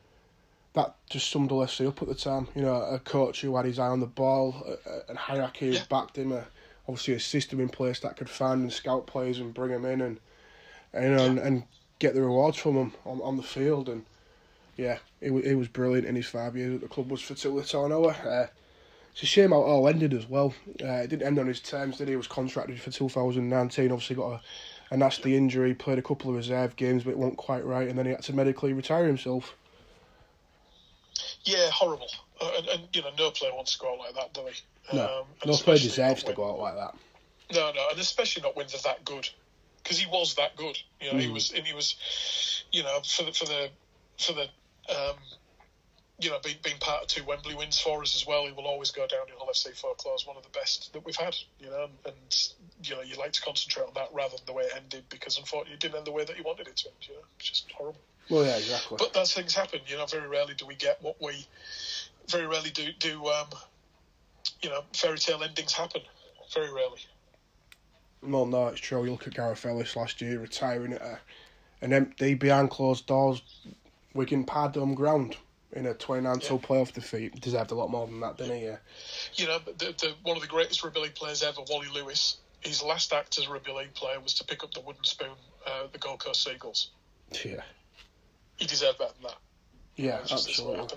that 0.74 0.96
just 1.08 1.30
summed 1.30 1.50
the 1.50 1.54
FC 1.54 1.86
up 1.86 2.02
at 2.02 2.08
the 2.08 2.14
time. 2.14 2.48
You 2.54 2.62
know, 2.62 2.74
a 2.74 2.98
coach 2.98 3.40
who 3.40 3.56
had 3.56 3.64
his 3.64 3.78
eye 3.78 3.86
on 3.86 4.00
the 4.00 4.06
ball, 4.06 4.76
a, 4.86 5.12
a 5.12 5.16
hierarchy 5.16 5.76
who 5.76 5.84
backed 5.88 6.18
him, 6.18 6.32
a, 6.32 6.44
obviously 6.88 7.14
a 7.14 7.20
system 7.20 7.60
in 7.60 7.68
place 7.68 8.00
that 8.00 8.16
could 8.16 8.28
find 8.28 8.62
and 8.62 8.72
scout 8.72 9.06
players 9.06 9.38
and 9.38 9.54
bring 9.54 9.70
them 9.70 9.84
in 9.84 10.00
and 10.00 10.20
and, 10.92 11.20
and, 11.20 11.38
and 11.38 11.62
get 11.98 12.14
the 12.14 12.22
rewards 12.22 12.56
from 12.56 12.74
them 12.74 12.92
on, 13.04 13.20
on 13.22 13.36
the 13.36 13.42
field. 13.42 13.88
And 13.88 14.04
yeah, 14.76 14.98
it, 15.20 15.32
it 15.32 15.54
was 15.54 15.68
brilliant 15.68 16.06
in 16.06 16.14
his 16.14 16.26
five 16.26 16.56
years 16.56 16.76
at 16.76 16.80
the 16.80 16.88
club 16.88 17.10
was 17.10 17.22
for 17.22 17.34
Tulitonoa. 17.34 18.26
Uh, 18.26 18.46
it's 19.12 19.22
a 19.22 19.26
shame 19.26 19.50
how 19.50 19.60
it 19.60 19.66
all 19.66 19.88
ended 19.88 20.12
as 20.12 20.28
well. 20.28 20.54
Uh, 20.82 20.86
it 20.86 21.10
didn't 21.10 21.26
end 21.26 21.38
on 21.38 21.46
his 21.46 21.60
terms, 21.60 21.98
did 21.98 22.08
he? 22.08 22.12
he 22.12 22.16
was 22.16 22.26
contracted 22.26 22.80
for 22.80 22.90
2019, 22.90 23.92
obviously 23.92 24.16
got 24.16 24.32
a 24.32 24.40
a 24.94 24.96
nasty 24.96 25.36
injury, 25.36 25.74
played 25.74 25.98
a 25.98 26.02
couple 26.02 26.30
of 26.30 26.36
reserve 26.36 26.76
games, 26.76 27.02
but 27.02 27.10
it 27.10 27.18
wasn't 27.18 27.36
quite 27.36 27.64
right, 27.64 27.88
and 27.88 27.98
then 27.98 28.06
he 28.06 28.12
had 28.12 28.22
to 28.22 28.32
medically 28.32 28.72
retire 28.72 29.06
himself. 29.06 29.56
Yeah, 31.42 31.68
horrible. 31.70 32.08
Uh, 32.40 32.50
and, 32.58 32.68
and, 32.68 32.82
you 32.92 33.02
know, 33.02 33.10
no 33.18 33.30
player 33.32 33.52
wants 33.52 33.74
to 33.74 33.78
go 33.80 33.92
out 33.92 33.98
like 33.98 34.14
that, 34.14 34.32
do 34.32 34.42
he? 34.46 34.96
No, 34.96 35.20
um, 35.20 35.26
no 35.44 35.54
player 35.54 35.78
deserves 35.78 36.22
to 36.22 36.32
go 36.32 36.48
out 36.48 36.60
like 36.60 36.76
that. 36.76 36.94
No, 37.52 37.72
no, 37.72 37.88
and 37.90 37.98
especially 37.98 38.42
not 38.42 38.56
when 38.56 38.66
they're 38.70 38.80
that 38.84 39.04
good, 39.04 39.28
because 39.82 39.98
he 39.98 40.06
was 40.06 40.36
that 40.36 40.54
good. 40.56 40.78
You 41.00 41.12
know, 41.12 41.18
mm. 41.18 41.22
he 41.22 41.28
was, 41.28 41.52
and 41.52 41.66
he 41.66 41.74
was, 41.74 42.64
you 42.70 42.82
know, 42.84 43.00
for 43.04 43.24
the 43.24 43.32
for 43.32 43.46
the 43.46 43.70
for 44.18 44.32
the 44.32 44.42
um, 44.94 45.16
you 46.20 46.30
know, 46.30 46.38
being, 46.44 46.56
being 46.62 46.78
part 46.78 47.02
of 47.02 47.08
two 47.08 47.24
Wembley 47.24 47.54
wins 47.54 47.78
for 47.78 48.02
us 48.02 48.14
as 48.14 48.26
well, 48.26 48.46
he 48.46 48.52
will 48.52 48.66
always 48.66 48.90
go 48.90 49.06
down 49.06 49.26
in 49.28 49.34
Hull 49.36 49.48
FC 49.52 49.76
folklore 49.76 50.14
as 50.14 50.26
one 50.26 50.36
of 50.36 50.44
the 50.44 50.48
best 50.50 50.92
that 50.92 51.04
we've 51.04 51.16
had. 51.16 51.34
You 51.58 51.70
know, 51.70 51.88
and 52.06 52.50
you 52.84 52.94
know, 52.94 53.02
you 53.02 53.16
like 53.16 53.32
to 53.32 53.40
concentrate 53.40 53.84
on 53.84 53.94
that 53.94 54.08
rather 54.12 54.36
than 54.36 54.46
the 54.46 54.52
way 54.52 54.64
it 54.64 54.72
ended 54.76 55.04
because 55.08 55.38
unfortunately 55.38 55.74
it 55.74 55.80
didn't 55.80 55.96
end 55.96 56.06
the 56.06 56.12
way 56.12 56.24
that 56.24 56.36
you 56.36 56.44
wanted 56.44 56.68
it 56.68 56.76
to 56.76 56.88
end. 56.88 56.96
You 57.02 57.14
know, 57.14 57.20
it's 57.38 57.48
just 57.48 57.72
horrible. 57.72 58.00
Well, 58.30 58.44
yeah, 58.44 58.56
exactly. 58.56 58.96
But 58.98 59.12
those 59.12 59.32
things 59.32 59.54
happen. 59.54 59.80
You 59.86 59.96
know, 59.96 60.06
very 60.06 60.28
rarely 60.28 60.54
do 60.54 60.66
we 60.66 60.76
get 60.76 61.02
what 61.02 61.20
we. 61.20 61.46
Very 62.28 62.46
rarely 62.46 62.70
do 62.70 62.92
do 63.00 63.26
um, 63.26 63.48
you 64.62 64.70
know 64.70 64.82
fairy 64.92 65.18
tale 65.18 65.42
endings 65.42 65.72
happen. 65.72 66.02
Very 66.54 66.72
rarely. 66.72 67.00
Well, 68.22 68.46
no, 68.46 68.68
it's 68.68 68.80
true. 68.80 69.04
You 69.04 69.10
look 69.10 69.26
at 69.26 69.34
Gareth 69.34 69.66
Ellis 69.66 69.96
last 69.96 70.20
year 70.22 70.38
retiring 70.38 70.94
at 70.94 71.02
a, 71.02 71.18
an 71.82 71.92
empty, 71.92 72.32
behind 72.34 72.70
closed 72.70 73.06
doors, 73.06 73.42
Wigan 74.14 74.44
pad 74.44 74.76
home 74.76 74.94
ground 74.94 75.36
in 75.74 75.86
a 75.86 75.94
29 75.94 76.40
yeah. 76.40 76.48
playoff 76.58 76.92
defeat. 76.92 77.40
Deserved 77.40 77.70
a 77.70 77.74
lot 77.74 77.90
more 77.90 78.06
than 78.06 78.20
that, 78.20 78.36
didn't 78.36 78.58
he? 78.58 78.64
Yeah. 78.64 78.76
You 79.34 79.46
know, 79.46 79.58
the, 79.58 79.86
the, 79.86 80.14
one 80.22 80.36
of 80.36 80.42
the 80.42 80.48
greatest 80.48 80.82
rugby 80.82 81.00
league 81.00 81.14
players 81.14 81.42
ever, 81.42 81.60
Wally 81.68 81.88
Lewis, 81.94 82.38
his 82.60 82.82
last 82.82 83.12
act 83.12 83.38
as 83.38 83.46
a 83.46 83.50
rugby 83.50 83.72
league 83.72 83.94
player 83.94 84.18
was 84.20 84.34
to 84.34 84.44
pick 84.44 84.64
up 84.64 84.72
the 84.72 84.80
wooden 84.80 85.04
spoon, 85.04 85.28
uh, 85.66 85.86
the 85.92 85.98
Gold 85.98 86.20
Coast 86.20 86.42
Seagulls. 86.42 86.90
Yeah. 87.44 87.62
He 88.56 88.66
deserved 88.66 88.98
better 88.98 89.12
than 89.20 89.30
that. 89.30 89.38
Yeah, 89.96 90.18
just 90.26 90.48
absolutely. 90.48 90.88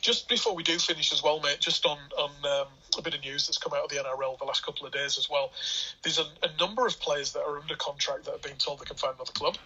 Just 0.00 0.28
before 0.28 0.54
we 0.54 0.62
do 0.62 0.78
finish 0.78 1.12
as 1.12 1.22
well, 1.22 1.40
mate, 1.40 1.58
just 1.60 1.84
on, 1.84 1.98
on 2.18 2.30
um, 2.44 2.68
a 2.96 3.02
bit 3.02 3.14
of 3.14 3.20
news 3.20 3.46
that's 3.46 3.58
come 3.58 3.74
out 3.74 3.84
of 3.84 3.90
the 3.90 3.96
NRL 3.96 4.38
the 4.38 4.46
last 4.46 4.64
couple 4.64 4.86
of 4.86 4.92
days 4.92 5.18
as 5.18 5.28
well. 5.28 5.52
There's 6.02 6.18
a, 6.18 6.24
a 6.42 6.48
number 6.58 6.86
of 6.86 6.98
players 6.98 7.32
that 7.32 7.40
are 7.40 7.58
under 7.60 7.74
contract 7.74 8.24
that 8.24 8.32
have 8.32 8.42
been 8.42 8.56
told 8.56 8.80
they 8.80 8.86
can 8.86 8.96
find 8.96 9.14
another 9.16 9.32
club. 9.32 9.58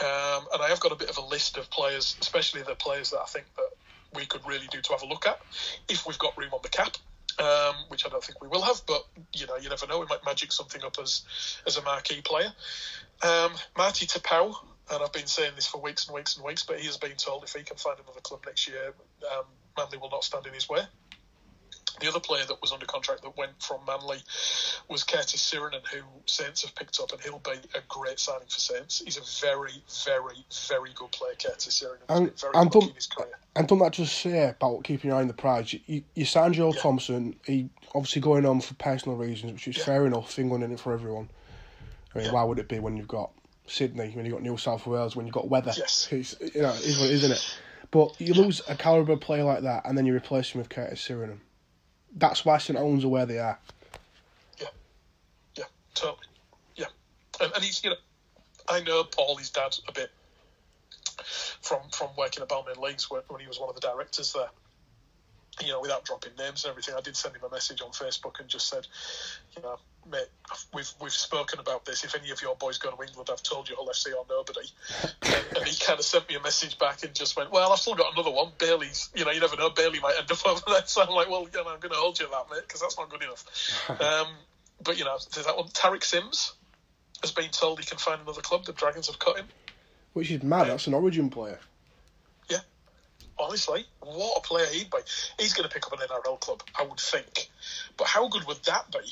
Um, 0.00 0.46
and 0.52 0.62
I 0.62 0.68
have 0.68 0.78
got 0.78 0.92
a 0.92 0.94
bit 0.94 1.10
of 1.10 1.18
a 1.18 1.26
list 1.26 1.56
of 1.56 1.68
players, 1.70 2.16
especially 2.20 2.62
the 2.62 2.76
players 2.76 3.10
that 3.10 3.20
I 3.20 3.24
think 3.24 3.46
that 3.56 3.70
we 4.14 4.26
could 4.26 4.46
really 4.46 4.66
do 4.70 4.80
to 4.80 4.92
have 4.92 5.02
a 5.02 5.06
look 5.06 5.26
at 5.26 5.38
if 5.88 6.06
we've 6.06 6.18
got 6.18 6.36
room 6.36 6.50
on 6.52 6.60
the 6.62 6.68
cap. 6.68 6.96
Um, 7.38 7.74
which 7.86 8.04
I 8.04 8.08
don't 8.08 8.24
think 8.24 8.42
we 8.42 8.48
will 8.48 8.62
have, 8.62 8.82
but 8.88 9.04
you 9.32 9.46
know, 9.46 9.56
you 9.56 9.68
never 9.68 9.86
know. 9.86 10.00
We 10.00 10.06
might 10.06 10.24
magic 10.24 10.50
something 10.50 10.82
up 10.82 10.96
as 11.00 11.22
as 11.68 11.76
a 11.76 11.82
marquee 11.82 12.20
player. 12.20 12.52
Um, 13.22 13.52
Marty 13.76 14.06
Taupau, 14.06 14.56
and 14.90 15.02
I've 15.02 15.12
been 15.12 15.28
saying 15.28 15.52
this 15.54 15.66
for 15.66 15.80
weeks 15.80 16.06
and 16.06 16.16
weeks 16.16 16.36
and 16.36 16.44
weeks, 16.44 16.64
but 16.64 16.80
he 16.80 16.86
has 16.86 16.96
been 16.96 17.16
told 17.16 17.44
if 17.44 17.52
he 17.52 17.62
can 17.62 17.76
find 17.76 17.96
another 18.00 18.20
club 18.20 18.40
next 18.44 18.66
year, 18.66 18.92
um, 19.32 19.44
Manly 19.76 19.98
will 19.98 20.10
not 20.10 20.24
stand 20.24 20.46
in 20.46 20.52
his 20.52 20.68
way. 20.68 20.80
The 22.00 22.08
other 22.08 22.20
player 22.20 22.44
that 22.46 22.60
was 22.60 22.72
under 22.72 22.86
contract 22.86 23.22
that 23.22 23.36
went 23.36 23.60
from 23.62 23.80
Manly 23.86 24.18
was 24.88 25.04
Curtis 25.04 25.50
Sironen, 25.50 25.86
who 25.86 26.02
Saints 26.26 26.62
have 26.62 26.74
picked 26.74 27.00
up, 27.00 27.12
and 27.12 27.20
he'll 27.20 27.40
be 27.40 27.58
a 27.74 27.80
great 27.88 28.20
signing 28.20 28.48
for 28.48 28.60
Saints. 28.60 29.02
He's 29.04 29.16
a 29.16 29.46
very, 29.46 29.82
very, 30.04 30.44
very 30.68 30.90
good 30.94 31.10
player, 31.12 31.34
Curtis 31.34 31.82
Sironen. 31.82 32.04
And, 32.08 32.32
and, 32.54 32.70
don't, 32.70 33.08
and 33.56 33.68
don't 33.68 33.78
that 33.80 33.92
just 33.92 34.18
say 34.18 34.48
about 34.48 34.84
keeping 34.84 35.10
an 35.10 35.16
eye 35.16 35.20
on 35.20 35.28
the 35.28 35.34
prize? 35.34 35.74
You, 35.86 36.02
you 36.14 36.24
signed 36.24 36.54
Joel 36.54 36.74
yeah. 36.74 36.80
Thompson, 36.80 37.36
he 37.44 37.68
obviously 37.94 38.22
going 38.22 38.46
on 38.46 38.60
for 38.60 38.74
personal 38.74 39.16
reasons, 39.16 39.52
which 39.52 39.68
is 39.68 39.78
yeah. 39.78 39.84
fair 39.84 40.06
enough, 40.06 40.38
England 40.38 40.64
in 40.64 40.72
it 40.72 40.80
for 40.80 40.92
everyone. 40.92 41.28
I 42.14 42.18
mean, 42.18 42.26
yeah. 42.26 42.32
why 42.32 42.44
would 42.44 42.58
it 42.58 42.68
be 42.68 42.78
when 42.78 42.96
you've 42.96 43.08
got 43.08 43.30
Sydney, 43.66 44.10
when 44.14 44.24
you've 44.24 44.34
got 44.34 44.42
New 44.42 44.56
South 44.56 44.86
Wales, 44.86 45.16
when 45.16 45.26
you've 45.26 45.34
got 45.34 45.48
weather? 45.48 45.72
Yes. 45.76 46.08
It's, 46.10 46.36
you 46.40 46.62
know, 46.62 46.70
it 46.70 46.84
is 46.84 46.98
what 46.98 47.06
it 47.06 47.12
is, 47.12 47.24
isn't 47.24 47.32
it? 47.32 47.58
But 47.90 48.20
you 48.20 48.34
lose 48.34 48.60
a 48.68 48.74
calibre 48.74 49.16
player 49.16 49.44
like 49.44 49.62
that, 49.62 49.86
and 49.86 49.96
then 49.96 50.04
you 50.04 50.14
replace 50.14 50.50
him 50.50 50.60
with 50.60 50.68
Curtis 50.68 51.06
Sironen 51.06 51.38
that's 52.18 52.44
why 52.44 52.58
St 52.58 52.78
Helens 52.78 53.04
are 53.04 53.08
where 53.08 53.26
they 53.26 53.38
are. 53.38 53.58
Yeah, 54.60 54.66
yeah, 55.56 55.64
totally. 55.94 56.26
Yeah, 56.76 56.86
and, 57.40 57.52
and 57.54 57.64
he's 57.64 57.82
you 57.82 57.90
know, 57.90 57.96
I 58.68 58.80
know 58.80 59.04
Paul, 59.04 59.36
his 59.36 59.50
dad, 59.50 59.76
a 59.88 59.92
bit 59.92 60.10
from 61.62 61.80
from 61.92 62.08
working 62.16 62.42
at 62.42 62.48
Balmain 62.48 62.78
Leagues 62.78 63.10
when 63.10 63.22
he 63.40 63.46
was 63.46 63.58
one 63.58 63.68
of 63.68 63.74
the 63.74 63.80
directors 63.80 64.32
there 64.32 64.48
you 65.62 65.72
know, 65.72 65.80
without 65.80 66.04
dropping 66.04 66.32
names 66.38 66.64
and 66.64 66.70
everything, 66.70 66.94
I 66.96 67.00
did 67.00 67.16
send 67.16 67.34
him 67.34 67.42
a 67.44 67.50
message 67.50 67.82
on 67.82 67.90
Facebook 67.90 68.40
and 68.40 68.48
just 68.48 68.68
said, 68.68 68.86
you 69.56 69.62
know, 69.62 69.76
mate, 70.10 70.28
we've 70.74 70.90
we've 71.00 71.12
spoken 71.12 71.58
about 71.58 71.84
this. 71.84 72.04
If 72.04 72.14
any 72.14 72.30
of 72.30 72.40
your 72.42 72.56
boys 72.56 72.78
go 72.78 72.90
to 72.90 73.02
England, 73.02 73.28
I've 73.32 73.42
told 73.42 73.68
you 73.68 73.76
Hull 73.76 73.88
FC 73.88 74.08
or 74.16 74.24
nobody. 74.28 74.68
and, 75.56 75.66
he 75.68 75.76
kind 75.84 75.98
of 75.98 76.04
sent 76.04 76.28
me 76.28 76.36
a 76.36 76.40
message 76.40 76.78
back 76.78 77.02
and 77.04 77.14
just 77.14 77.36
went, 77.36 77.50
well, 77.50 77.72
I've 77.72 77.78
still 77.78 77.94
got 77.94 78.12
another 78.12 78.30
one. 78.30 78.52
Bailey's, 78.58 79.10
you 79.14 79.24
know, 79.24 79.30
you 79.30 79.40
never 79.40 79.56
know. 79.56 79.70
Bailey 79.70 80.00
might 80.00 80.14
end 80.18 80.30
up 80.30 80.46
over 80.46 80.62
there. 80.66 80.82
So 80.86 81.02
I'm 81.02 81.14
like, 81.14 81.28
well, 81.28 81.42
you 81.52 81.62
know, 81.62 81.68
I'm 81.68 81.80
going 81.80 81.92
to 81.92 81.98
hold 81.98 82.18
you 82.18 82.26
to 82.26 82.30
that, 82.32 82.46
mate, 82.50 82.62
because 82.66 82.80
that's 82.80 82.98
not 82.98 83.10
good 83.10 83.22
enough. 83.22 83.44
um, 84.00 84.28
but 84.82 84.98
you 84.98 85.04
know, 85.04 85.18
there's 85.34 85.46
that 85.46 85.56
one. 85.56 85.68
Tariq 85.68 86.04
Sims 86.04 86.54
has 87.22 87.32
been 87.32 87.50
told 87.50 87.80
he 87.80 87.86
can 87.86 87.98
find 87.98 88.20
another 88.20 88.40
club. 88.40 88.64
The 88.64 88.72
Dragons 88.72 89.08
have 89.08 89.18
cut 89.18 89.38
him. 89.38 89.46
Which 90.12 90.30
is 90.30 90.42
mad. 90.42 90.68
That's 90.68 90.86
an 90.86 90.94
Origin 90.94 91.30
player 91.30 91.58
honestly, 93.38 93.86
what 94.00 94.38
a 94.38 94.40
player 94.40 94.66
he'd 94.66 94.90
be. 94.90 94.98
He's 95.38 95.54
going 95.54 95.68
to 95.68 95.72
pick 95.72 95.86
up 95.86 95.92
an 95.92 96.06
NRL 96.06 96.40
club, 96.40 96.62
I 96.78 96.84
would 96.84 97.00
think. 97.00 97.48
But 97.96 98.06
how 98.06 98.28
good 98.28 98.46
would 98.46 98.62
that 98.64 98.90
be? 98.92 99.10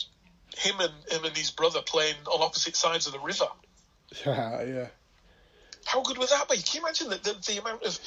Him 0.56 0.80
and 0.80 0.92
him 1.10 1.24
and 1.24 1.36
his 1.36 1.50
brother 1.50 1.80
playing 1.84 2.16
on 2.26 2.42
opposite 2.42 2.76
sides 2.76 3.06
of 3.06 3.12
the 3.12 3.20
river. 3.20 3.46
Yeah, 4.24 4.62
yeah. 4.66 4.86
How 5.84 6.02
good 6.02 6.18
would 6.18 6.30
that 6.30 6.48
be? 6.48 6.56
Can 6.56 6.80
you 6.80 6.86
imagine 6.86 7.10
the, 7.10 7.16
the, 7.16 7.36
the 7.46 7.60
amount 7.60 7.84
of 7.84 7.98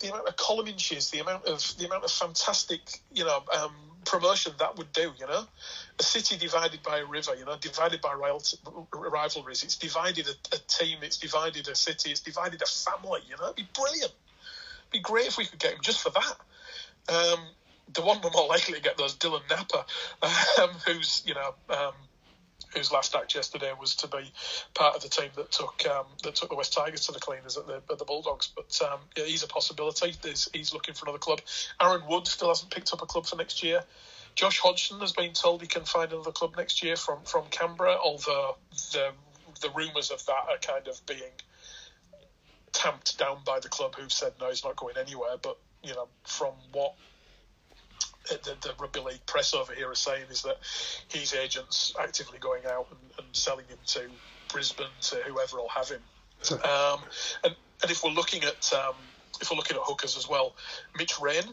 the 0.00 0.08
amount 0.08 0.26
of 0.26 0.36
column 0.36 0.66
inches, 0.66 1.10
the 1.10 1.20
amount 1.20 1.44
of 1.44 1.62
the 1.78 1.86
amount 1.86 2.02
of 2.02 2.10
fantastic, 2.10 2.80
you 3.12 3.24
know, 3.24 3.44
um, 3.56 3.72
promotion 4.04 4.52
that 4.58 4.76
would 4.76 4.92
do? 4.92 5.12
You 5.20 5.26
know, 5.28 5.44
a 6.00 6.02
city 6.02 6.36
divided 6.36 6.82
by 6.82 6.98
a 6.98 7.06
river, 7.06 7.36
you 7.36 7.44
know, 7.44 7.56
divided 7.60 8.00
by 8.00 8.14
rivalries. 8.14 9.62
It's 9.62 9.76
divided 9.76 10.26
a, 10.26 10.56
a 10.56 10.58
team. 10.66 10.98
It's 11.02 11.18
divided 11.18 11.68
a 11.68 11.76
city. 11.76 12.10
It's 12.10 12.20
divided 12.20 12.60
a 12.60 12.66
family. 12.66 13.20
You 13.28 13.36
know, 13.36 13.44
it'd 13.44 13.56
be 13.56 13.68
brilliant 13.72 14.12
be 14.90 15.00
great 15.00 15.26
if 15.26 15.38
we 15.38 15.44
could 15.44 15.58
get 15.58 15.72
him 15.72 15.80
just 15.82 16.00
for 16.00 16.10
that. 16.10 17.14
Um, 17.14 17.40
the 17.94 18.02
one 18.02 18.20
we're 18.22 18.30
more 18.30 18.46
likely 18.46 18.74
to 18.74 18.80
get 18.80 19.00
is 19.00 19.14
Dylan 19.14 19.48
Napa, 19.48 19.84
um, 20.62 20.70
who's 20.86 21.22
you 21.24 21.34
know 21.34 21.54
um, 21.70 21.94
whose 22.74 22.92
last 22.92 23.14
act 23.14 23.34
yesterday 23.34 23.72
was 23.78 23.94
to 23.96 24.08
be 24.08 24.30
part 24.74 24.94
of 24.94 25.02
the 25.02 25.08
team 25.08 25.30
that 25.36 25.50
took 25.50 25.86
um, 25.86 26.06
that 26.22 26.34
took 26.34 26.50
the 26.50 26.54
Wests 26.56 26.74
Tigers 26.74 27.06
to 27.06 27.12
the 27.12 27.20
cleaners 27.20 27.56
at 27.56 27.66
the, 27.66 27.82
at 27.90 27.98
the 27.98 28.04
Bulldogs. 28.04 28.50
But 28.54 28.78
um, 28.90 29.00
yeah, 29.16 29.24
he's 29.24 29.42
a 29.42 29.46
possibility. 29.46 30.14
There's, 30.20 30.48
he's 30.52 30.72
looking 30.72 30.94
for 30.94 31.06
another 31.06 31.18
club. 31.18 31.40
Aaron 31.80 32.02
Woods 32.06 32.30
still 32.30 32.48
hasn't 32.48 32.70
picked 32.70 32.92
up 32.92 33.02
a 33.02 33.06
club 33.06 33.26
for 33.26 33.36
next 33.36 33.62
year. 33.62 33.82
Josh 34.34 34.58
Hodgson 34.58 35.00
has 35.00 35.12
been 35.12 35.32
told 35.32 35.62
he 35.62 35.66
can 35.66 35.84
find 35.84 36.12
another 36.12 36.30
club 36.30 36.56
next 36.56 36.82
year 36.82 36.96
from 36.96 37.24
from 37.24 37.46
Canberra, 37.50 37.96
although 38.02 38.56
the 38.92 39.12
the 39.60 39.70
rumours 39.70 40.10
of 40.10 40.24
that 40.26 40.44
are 40.48 40.58
kind 40.58 40.86
of 40.88 41.04
being 41.06 41.32
tamped 42.72 43.18
down 43.18 43.38
by 43.44 43.60
the 43.60 43.68
club 43.68 43.94
who've 43.94 44.12
said 44.12 44.32
no, 44.40 44.48
he's 44.48 44.64
not 44.64 44.76
going 44.76 44.96
anywhere. 44.96 45.36
But 45.40 45.58
you 45.82 45.94
know, 45.94 46.08
from 46.24 46.52
what 46.72 46.94
the, 48.28 48.56
the 48.60 48.72
rugby 48.78 49.00
league 49.00 49.24
press 49.26 49.54
over 49.54 49.72
here 49.72 49.90
are 49.90 49.94
saying 49.94 50.26
is 50.30 50.42
that 50.42 50.58
his 51.08 51.34
agents 51.34 51.94
actively 51.98 52.38
going 52.38 52.66
out 52.66 52.86
and, 52.90 52.98
and 53.18 53.36
selling 53.36 53.66
him 53.66 53.78
to 53.86 54.02
Brisbane 54.52 54.86
to 55.02 55.16
whoever 55.26 55.58
will 55.58 55.68
have 55.68 55.88
him. 55.88 56.02
Um, 56.52 57.00
and, 57.44 57.54
and 57.82 57.90
if 57.90 58.04
we're 58.04 58.10
looking 58.10 58.44
at 58.44 58.72
um, 58.72 58.94
if 59.40 59.50
we're 59.50 59.56
looking 59.56 59.76
at 59.76 59.82
hookers 59.84 60.16
as 60.16 60.28
well, 60.28 60.54
Mitch 60.96 61.18
Rein 61.20 61.44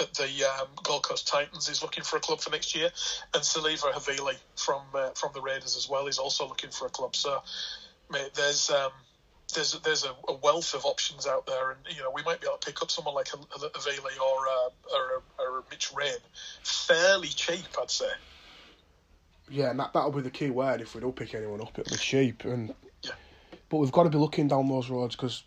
at 0.00 0.12
the 0.14 0.44
um, 0.44 0.68
Gold 0.82 1.04
Coast 1.04 1.28
Titans 1.28 1.68
is 1.68 1.82
looking 1.82 2.02
for 2.02 2.16
a 2.16 2.20
club 2.20 2.40
for 2.40 2.50
next 2.50 2.74
year, 2.74 2.90
and 3.32 3.42
Siliva 3.42 3.92
Havili 3.92 4.36
from 4.56 4.82
uh, 4.94 5.10
from 5.10 5.30
the 5.32 5.40
Raiders 5.40 5.76
as 5.76 5.88
well 5.88 6.06
is 6.06 6.18
also 6.18 6.48
looking 6.48 6.70
for 6.70 6.86
a 6.86 6.90
club. 6.90 7.14
So, 7.14 7.42
mate, 8.10 8.30
there's 8.34 8.70
um, 8.70 8.90
there's 9.54 9.72
there's 9.80 10.04
a, 10.04 10.14
a, 10.28 10.34
wealth 10.34 10.74
of 10.74 10.84
options 10.84 11.26
out 11.26 11.46
there, 11.46 11.70
and 11.70 11.80
you 11.88 12.02
know 12.02 12.10
we 12.14 12.22
might 12.22 12.40
be 12.40 12.46
able 12.46 12.58
to 12.58 12.66
pick 12.66 12.82
up 12.82 12.90
someone 12.90 13.14
like 13.14 13.28
a, 13.32 13.36
a, 13.36 13.66
a 13.66 13.80
Vele 13.80 14.04
or 14.22 14.46
a, 14.46 14.94
or, 14.94 15.22
a, 15.38 15.42
or 15.42 15.58
a 15.60 15.62
Mitch 15.70 15.92
Rein 15.96 16.14
fairly 16.62 17.28
cheap, 17.28 17.64
I'd 17.80 17.90
say. 17.90 18.10
Yeah, 19.50 19.70
and 19.70 19.80
that 19.80 19.92
that'll 19.92 20.12
be 20.12 20.22
the 20.22 20.30
key 20.30 20.50
word 20.50 20.80
if 20.80 20.94
we 20.94 21.00
don't 21.00 21.16
pick 21.16 21.34
anyone 21.34 21.60
up. 21.60 21.78
It'll 21.78 21.90
be 21.90 21.98
cheap, 21.98 22.44
and 22.44 22.74
yeah. 23.02 23.12
But 23.68 23.78
we've 23.78 23.92
got 23.92 24.04
to 24.04 24.10
be 24.10 24.18
looking 24.18 24.48
down 24.48 24.68
those 24.68 24.90
roads 24.90 25.16
because, 25.16 25.44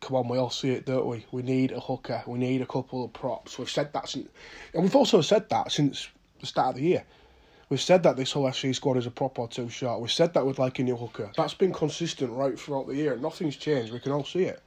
come 0.00 0.16
on, 0.16 0.28
we 0.28 0.38
all 0.38 0.50
see 0.50 0.70
it, 0.70 0.86
don't 0.86 1.06
we? 1.06 1.24
We 1.32 1.42
need 1.42 1.72
a 1.72 1.80
hooker. 1.80 2.22
We 2.26 2.38
need 2.38 2.62
a 2.62 2.66
couple 2.66 3.04
of 3.04 3.12
props. 3.12 3.58
We've 3.58 3.70
said 3.70 3.92
that 3.92 4.08
since, 4.08 4.28
and 4.74 4.82
we've 4.82 4.96
also 4.96 5.20
said 5.20 5.48
that 5.50 5.72
since 5.72 6.08
the 6.40 6.46
start 6.46 6.70
of 6.70 6.76
the 6.76 6.82
year. 6.82 7.04
We've 7.72 7.80
said 7.80 8.02
that 8.02 8.18
this 8.18 8.32
Hull 8.32 8.42
FC 8.42 8.74
squad 8.74 8.98
is 8.98 9.06
a 9.06 9.10
prop 9.10 9.38
or 9.38 9.48
two 9.48 9.70
shot. 9.70 10.02
We've 10.02 10.12
said 10.12 10.34
that 10.34 10.44
with 10.44 10.58
like 10.58 10.78
a 10.78 10.82
new 10.82 10.94
hooker. 10.94 11.32
That's 11.38 11.54
been 11.54 11.72
consistent 11.72 12.30
right 12.30 12.60
throughout 12.60 12.86
the 12.86 12.94
year. 12.94 13.16
Nothing's 13.16 13.56
changed. 13.56 13.94
We 13.94 13.98
can 13.98 14.12
all 14.12 14.26
see 14.26 14.42
it. 14.42 14.62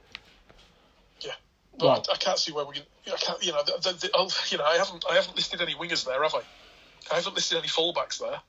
Yeah, 1.20 1.30
but 1.78 1.86
well, 1.86 2.04
I, 2.08 2.14
I, 2.14 2.16
can't 2.16 2.36
see 2.36 2.50
where 2.50 2.64
we 2.64 2.74
can. 2.74 2.82
I 3.06 3.16
can't. 3.16 3.46
You 3.46 3.52
know, 3.52 3.62
the, 3.64 3.74
the, 3.80 3.96
the, 3.96 4.10
oh, 4.12 4.28
you 4.48 4.58
know, 4.58 4.64
I 4.64 4.76
haven't. 4.76 5.04
I 5.08 5.14
haven't 5.14 5.36
listed 5.36 5.60
any 5.60 5.76
wingers 5.76 6.04
there, 6.04 6.20
have 6.20 6.34
I? 6.34 6.40
I 7.12 7.14
haven't 7.14 7.36
listed 7.36 7.58
any 7.58 7.68
fullbacks 7.68 8.18
there. 8.18 8.40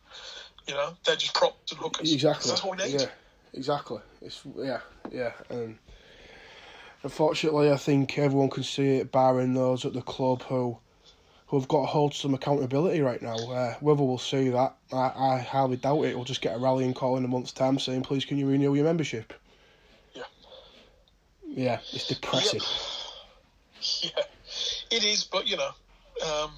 You 0.68 0.74
know, 0.74 0.98
they're 1.06 1.16
just 1.18 1.36
props 1.36 1.72
and 1.72 1.80
hookers. 1.80 2.12
Exactly. 2.12 2.50
That's 2.50 2.64
what 2.64 2.80
we 2.80 2.84
need. 2.84 3.02
Yeah, 3.02 3.10
exactly. 3.54 4.00
It's 4.24 4.42
yeah, 4.58 4.80
yeah. 5.12 5.34
And 5.52 5.78
unfortunately, 7.04 7.72
I 7.72 7.78
think 7.78 8.18
everyone 8.18 8.50
can 8.50 8.64
see 8.64 8.96
it, 8.96 9.12
barring 9.12 9.54
those 9.54 9.86
at 9.86 9.94
the 9.94 10.02
club 10.02 10.42
who 10.42 10.80
who've 11.48 11.68
got 11.68 11.82
to 11.82 11.86
hold 11.88 12.14
some 12.14 12.34
accountability 12.34 13.02
right 13.02 13.22
now. 13.22 13.36
Uh, 13.36 13.74
whether 13.80 14.04
we'll 14.04 14.18
see 14.18 14.50
that, 14.50 14.76
I, 14.92 15.12
I 15.16 15.40
highly 15.40 15.78
doubt 15.78 16.04
it. 16.04 16.16
We'll 16.16 16.26
just 16.26 16.42
get 16.42 16.56
a 16.56 16.60
rallying 16.60 16.94
call 16.94 17.18
in 17.18 17.26
a 17.26 17.28
month's 17.28 17.54
time 17.54 17.80
saying, 17.80 18.04
please, 18.04 18.26
can 18.26 18.38
you 18.38 18.48
renew 18.48 18.74
your 18.76 18.86
membership? 18.86 19.34
Yeah. 20.14 20.24
Yeah, 21.48 21.80
it's 21.94 22.08
depressing. 22.08 22.62
Yeah, 24.02 24.10
yeah. 24.16 24.98
it 24.98 25.04
is, 25.04 25.24
but, 25.24 25.48
you 25.48 25.58
know, 25.58 25.70
um, 26.26 26.52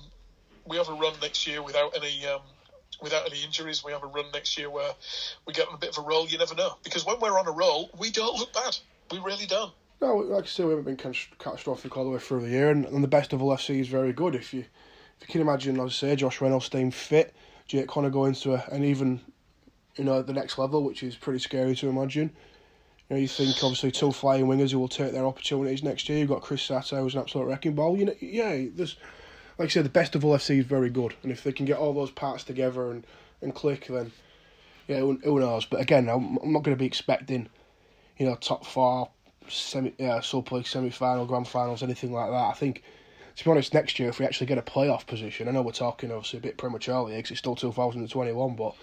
we 0.65 0.77
have 0.77 0.89
a 0.89 0.93
run 0.93 1.13
next 1.21 1.47
year 1.47 1.61
without 1.61 1.95
any. 1.95 2.25
Um, 2.25 2.41
without 3.01 3.25
any 3.29 3.43
injuries, 3.43 3.83
we 3.83 3.91
have 3.91 4.03
a 4.03 4.07
run 4.07 4.25
next 4.33 4.57
year 4.57 4.69
where 4.69 4.91
we 5.45 5.53
get 5.53 5.67
on 5.67 5.73
a 5.73 5.77
bit 5.77 5.97
of 5.97 6.03
a 6.03 6.07
roll. 6.07 6.27
You 6.27 6.37
never 6.37 6.55
know 6.55 6.77
because 6.83 7.05
when 7.05 7.19
we're 7.19 7.39
on 7.39 7.47
a 7.47 7.51
roll, 7.51 7.89
we 7.97 8.11
don't 8.11 8.37
look 8.37 8.53
bad. 8.53 8.77
We 9.11 9.19
really 9.19 9.45
don't. 9.45 9.71
No, 10.01 10.15
like 10.15 10.45
I 10.45 10.47
say, 10.47 10.63
we 10.63 10.69
haven't 10.69 10.85
been 10.85 11.13
catastrophic 11.39 11.97
all 11.97 12.05
the 12.05 12.09
way 12.09 12.19
through 12.19 12.41
the 12.41 12.49
year, 12.49 12.71
and, 12.71 12.85
and 12.85 13.03
the 13.03 13.07
best 13.07 13.33
of 13.33 13.39
Hull 13.39 13.49
FC 13.49 13.79
is 13.81 13.87
very 13.89 14.13
good. 14.13 14.33
If 14.33 14.53
you 14.53 14.61
if 14.61 15.27
you 15.27 15.31
can 15.33 15.41
imagine, 15.41 15.77
as 15.79 15.91
I 15.91 15.93
say, 15.93 16.15
Josh 16.15 16.39
Reynolds 16.39 16.65
staying 16.65 16.91
fit, 16.91 17.33
Jake 17.67 17.87
Connor 17.87 18.09
going 18.09 18.33
to 18.35 18.53
a, 18.53 18.63
an 18.71 18.85
even, 18.85 19.19
you 19.97 20.05
know, 20.05 20.21
the 20.21 20.31
next 20.31 20.57
level, 20.57 20.83
which 20.83 21.03
is 21.03 21.15
pretty 21.15 21.39
scary 21.39 21.75
to 21.75 21.89
imagine. 21.89 22.31
You 23.09 23.15
know, 23.15 23.21
you 23.21 23.27
think 23.27 23.55
obviously 23.61 23.91
two 23.91 24.13
flying 24.13 24.45
wingers 24.45 24.71
who 24.71 24.79
will 24.79 24.87
take 24.87 25.11
their 25.11 25.25
opportunities 25.25 25.83
next 25.83 26.07
year. 26.07 26.19
You've 26.19 26.29
got 26.29 26.41
Chris 26.41 26.65
Satae 26.65 27.01
who's 27.01 27.15
an 27.15 27.21
absolute 27.21 27.45
wrecking 27.45 27.73
ball. 27.75 27.97
You 27.97 28.05
know, 28.05 28.15
yeah, 28.21 28.67
there's 28.73 28.95
like 29.57 29.67
I 29.67 29.69
said, 29.69 29.83
the 29.83 29.89
best 29.89 30.15
of 30.15 30.21
Hull 30.21 30.31
FC 30.31 30.59
is 30.59 30.65
very 30.65 30.89
good, 30.89 31.15
and 31.21 31.31
if 31.33 31.43
they 31.43 31.51
can 31.51 31.65
get 31.65 31.77
all 31.77 31.93
those 31.93 32.11
parts 32.11 32.45
together 32.45 32.91
and, 32.91 33.05
and 33.41 33.53
click, 33.53 33.87
then 33.87 34.13
yeah, 34.87 34.99
who, 34.99 35.19
who 35.23 35.39
knows? 35.39 35.65
But 35.65 35.81
again, 35.81 36.07
I'm, 36.07 36.37
I'm 36.37 36.53
not 36.53 36.63
going 36.63 36.75
to 36.75 36.79
be 36.79 36.85
expecting, 36.85 37.49
you 38.17 38.25
know, 38.25 38.35
top 38.35 38.65
four, 38.65 39.09
semi, 39.49 39.93
yeah, 39.97 40.19
Super 40.21 40.55
League 40.55 40.67
semi 40.67 40.89
final, 40.89 41.25
grand 41.25 41.47
finals, 41.47 41.83
anything 41.83 42.13
like 42.13 42.29
that. 42.29 42.35
I 42.35 42.53
think, 42.53 42.83
to 43.35 43.43
be 43.43 43.51
honest, 43.51 43.73
next 43.73 43.99
year 43.99 44.09
if 44.09 44.19
we 44.19 44.25
actually 44.25 44.47
get 44.47 44.57
a 44.57 44.63
playoff 44.63 45.05
position, 45.05 45.47
I 45.47 45.51
know 45.51 45.61
we're 45.61 45.71
talking 45.71 46.11
obviously 46.11 46.39
a 46.39 46.41
bit 46.41 46.57
prematurely 46.57 47.15
because 47.15 47.31
it's 47.31 47.39
still 47.39 47.55
2021, 47.55 48.55
but 48.55 48.75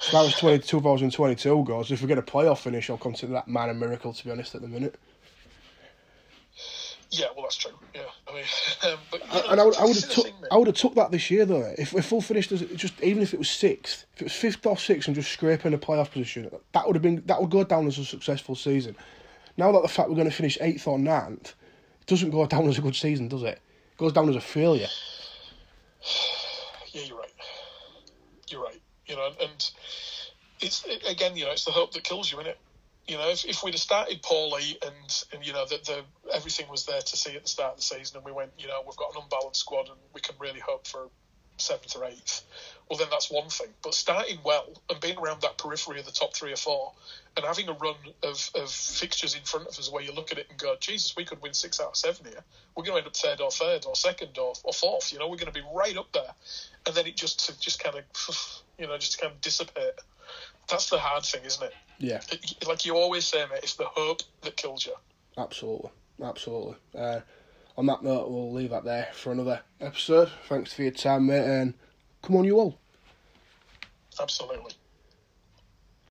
as 0.00 0.08
far 0.08 0.24
as 0.24 0.34
20, 0.34 0.58
2022 0.58 1.64
goes, 1.64 1.90
if 1.90 2.02
we 2.02 2.08
get 2.08 2.18
a 2.18 2.22
playoff 2.22 2.58
finish, 2.58 2.90
I'll 2.90 2.98
consider 2.98 3.32
that 3.32 3.48
man 3.48 3.70
a 3.70 3.74
miracle. 3.74 4.12
To 4.12 4.24
be 4.24 4.30
honest, 4.30 4.54
at 4.54 4.62
the 4.62 4.68
minute. 4.68 4.98
Yeah, 7.10 7.26
well, 7.34 7.44
that's 7.44 7.56
true. 7.56 7.72
Yeah, 7.94 8.02
I 8.28 8.34
mean, 8.34 8.44
um, 8.92 8.98
but 9.10 9.20
you 9.20 9.40
know, 9.40 9.50
and 9.50 9.60
I 9.60 9.64
would, 9.64 9.76
I 9.76 9.84
would 9.84 9.96
have 9.96 10.10
took. 10.10 10.26
I 10.50 10.56
would 10.56 10.66
have 10.66 10.76
took 10.76 10.94
that 10.96 11.10
this 11.10 11.30
year 11.30 11.44
though. 11.46 11.74
If 11.78 11.94
if 11.94 12.10
Hull 12.10 12.20
finished 12.20 12.50
as 12.52 12.62
just 12.74 13.00
even 13.02 13.22
if 13.22 13.32
it 13.32 13.38
was 13.38 13.50
sixth, 13.50 14.04
if 14.14 14.22
it 14.22 14.24
was 14.24 14.32
fifth 14.32 14.66
or 14.66 14.76
sixth 14.76 15.08
and 15.08 15.14
just 15.14 15.30
scraping 15.30 15.74
a 15.74 15.78
playoff 15.78 16.10
position, 16.10 16.50
that 16.72 16.86
would 16.86 16.96
have 16.96 17.02
been 17.02 17.22
that 17.26 17.40
would 17.40 17.50
go 17.50 17.62
down 17.62 17.86
as 17.86 17.98
a 17.98 18.04
successful 18.04 18.56
season. 18.56 18.96
Now 19.56 19.72
that 19.72 19.82
the 19.82 19.88
fact 19.88 20.08
we're 20.08 20.16
going 20.16 20.28
to 20.28 20.34
finish 20.34 20.58
eighth 20.60 20.86
or 20.86 20.98
ninth, 20.98 21.54
it 22.00 22.06
doesn't 22.06 22.30
go 22.30 22.46
down 22.46 22.68
as 22.68 22.78
a 22.78 22.82
good 22.82 22.96
season, 22.96 23.28
does 23.28 23.42
it? 23.42 23.60
It 23.92 23.98
goes 23.98 24.12
down 24.12 24.28
as 24.28 24.36
a 24.36 24.40
failure. 24.40 24.88
Yeah, 26.92 27.02
you're 27.02 27.18
right. 27.18 27.32
You're 28.48 28.62
right. 28.62 28.80
You 29.06 29.16
know, 29.16 29.30
and 29.40 29.70
it's 30.60 30.84
again, 31.08 31.36
you 31.36 31.44
know, 31.44 31.52
it's 31.52 31.64
the 31.64 31.70
hope 31.70 31.92
that 31.92 32.04
kills 32.04 32.30
you, 32.30 32.38
isn't 32.40 32.50
it? 32.50 32.58
You 33.06 33.18
know, 33.18 33.28
if, 33.28 33.44
if 33.44 33.62
we'd 33.62 33.74
have 33.74 33.80
started 33.80 34.22
poorly 34.22 34.78
and 34.84 35.24
and 35.32 35.46
you 35.46 35.52
know 35.52 35.66
that 35.66 35.84
the 35.84 36.02
everything 36.32 36.66
was 36.70 36.86
there 36.86 37.00
to 37.00 37.16
see 37.16 37.36
at 37.36 37.42
the 37.42 37.48
start 37.48 37.72
of 37.72 37.76
the 37.76 37.82
season, 37.82 38.16
and 38.16 38.24
we 38.24 38.32
went, 38.32 38.50
you 38.58 38.66
know, 38.66 38.82
we've 38.86 38.96
got 38.96 39.14
an 39.14 39.22
unbalanced 39.22 39.60
squad, 39.60 39.88
and 39.88 39.98
we 40.14 40.20
can 40.20 40.34
really 40.38 40.60
hope 40.60 40.86
for 40.86 41.08
seventh 41.58 41.94
or 41.96 42.04
eighth. 42.06 42.42
Well, 42.88 42.98
then 42.98 43.08
that's 43.10 43.30
one 43.30 43.48
thing. 43.48 43.68
But 43.82 43.94
starting 43.94 44.38
well 44.44 44.82
and 44.90 45.00
being 45.00 45.18
around 45.18 45.42
that 45.42 45.58
periphery 45.58 46.00
of 46.00 46.06
the 46.06 46.12
top 46.12 46.34
three 46.34 46.52
or 46.52 46.56
four, 46.56 46.92
and 47.36 47.44
having 47.44 47.68
a 47.68 47.72
run 47.72 47.96
of, 48.22 48.50
of 48.54 48.70
fixtures 48.70 49.34
in 49.34 49.42
front 49.42 49.66
of 49.66 49.78
us 49.78 49.90
where 49.90 50.02
you 50.02 50.12
look 50.12 50.30
at 50.30 50.38
it 50.38 50.46
and 50.50 50.58
go, 50.58 50.76
Jesus, 50.78 51.16
we 51.16 51.24
could 51.24 51.42
win 51.42 51.52
six 51.52 51.80
out 51.80 51.88
of 51.88 51.96
seven 51.96 52.26
here. 52.26 52.44
We're 52.76 52.84
going 52.84 52.94
to 52.94 52.98
end 52.98 53.06
up 53.06 53.16
third 53.16 53.40
or 53.40 53.50
third 53.50 53.86
or 53.86 53.96
second 53.96 54.38
or, 54.38 54.52
or 54.62 54.72
fourth. 54.72 55.12
You 55.12 55.18
know, 55.18 55.28
we're 55.28 55.36
going 55.36 55.52
to 55.52 55.60
be 55.60 55.66
right 55.74 55.96
up 55.96 56.12
there. 56.12 56.32
And 56.86 56.94
then 56.94 57.06
it 57.06 57.16
just 57.16 57.60
just 57.60 57.82
kind 57.82 57.96
of, 57.96 58.62
you 58.78 58.86
know, 58.86 58.96
just 58.98 59.20
kind 59.20 59.32
of 59.32 59.40
dissipate. 59.40 59.94
That's 60.68 60.90
the 60.90 60.98
hard 60.98 61.24
thing, 61.24 61.44
isn't 61.44 61.62
it? 61.62 61.74
Yeah, 61.98 62.20
it? 62.30 62.66
Like 62.66 62.84
you 62.86 62.96
always 62.96 63.24
say, 63.24 63.44
mate, 63.50 63.60
it's 63.62 63.74
the 63.74 63.84
hope 63.84 64.22
that 64.42 64.56
kills 64.56 64.86
you. 64.86 64.94
absolutely, 65.36 65.90
absolutely. 66.22 66.76
Uh, 66.96 67.20
on 67.76 67.86
that 67.86 68.02
note, 68.02 68.30
we'll 68.30 68.52
leave 68.52 68.70
that 68.70 68.84
there 68.84 69.08
for 69.12 69.32
another 69.32 69.60
episode. 69.80 70.30
Thanks 70.48 70.72
for 70.72 70.82
your 70.82 70.92
time, 70.92 71.26
mate, 71.26 71.44
and 71.44 71.74
come 72.22 72.36
on, 72.36 72.44
you 72.44 72.56
Hull. 72.56 72.78
Absolutely. 74.20 74.72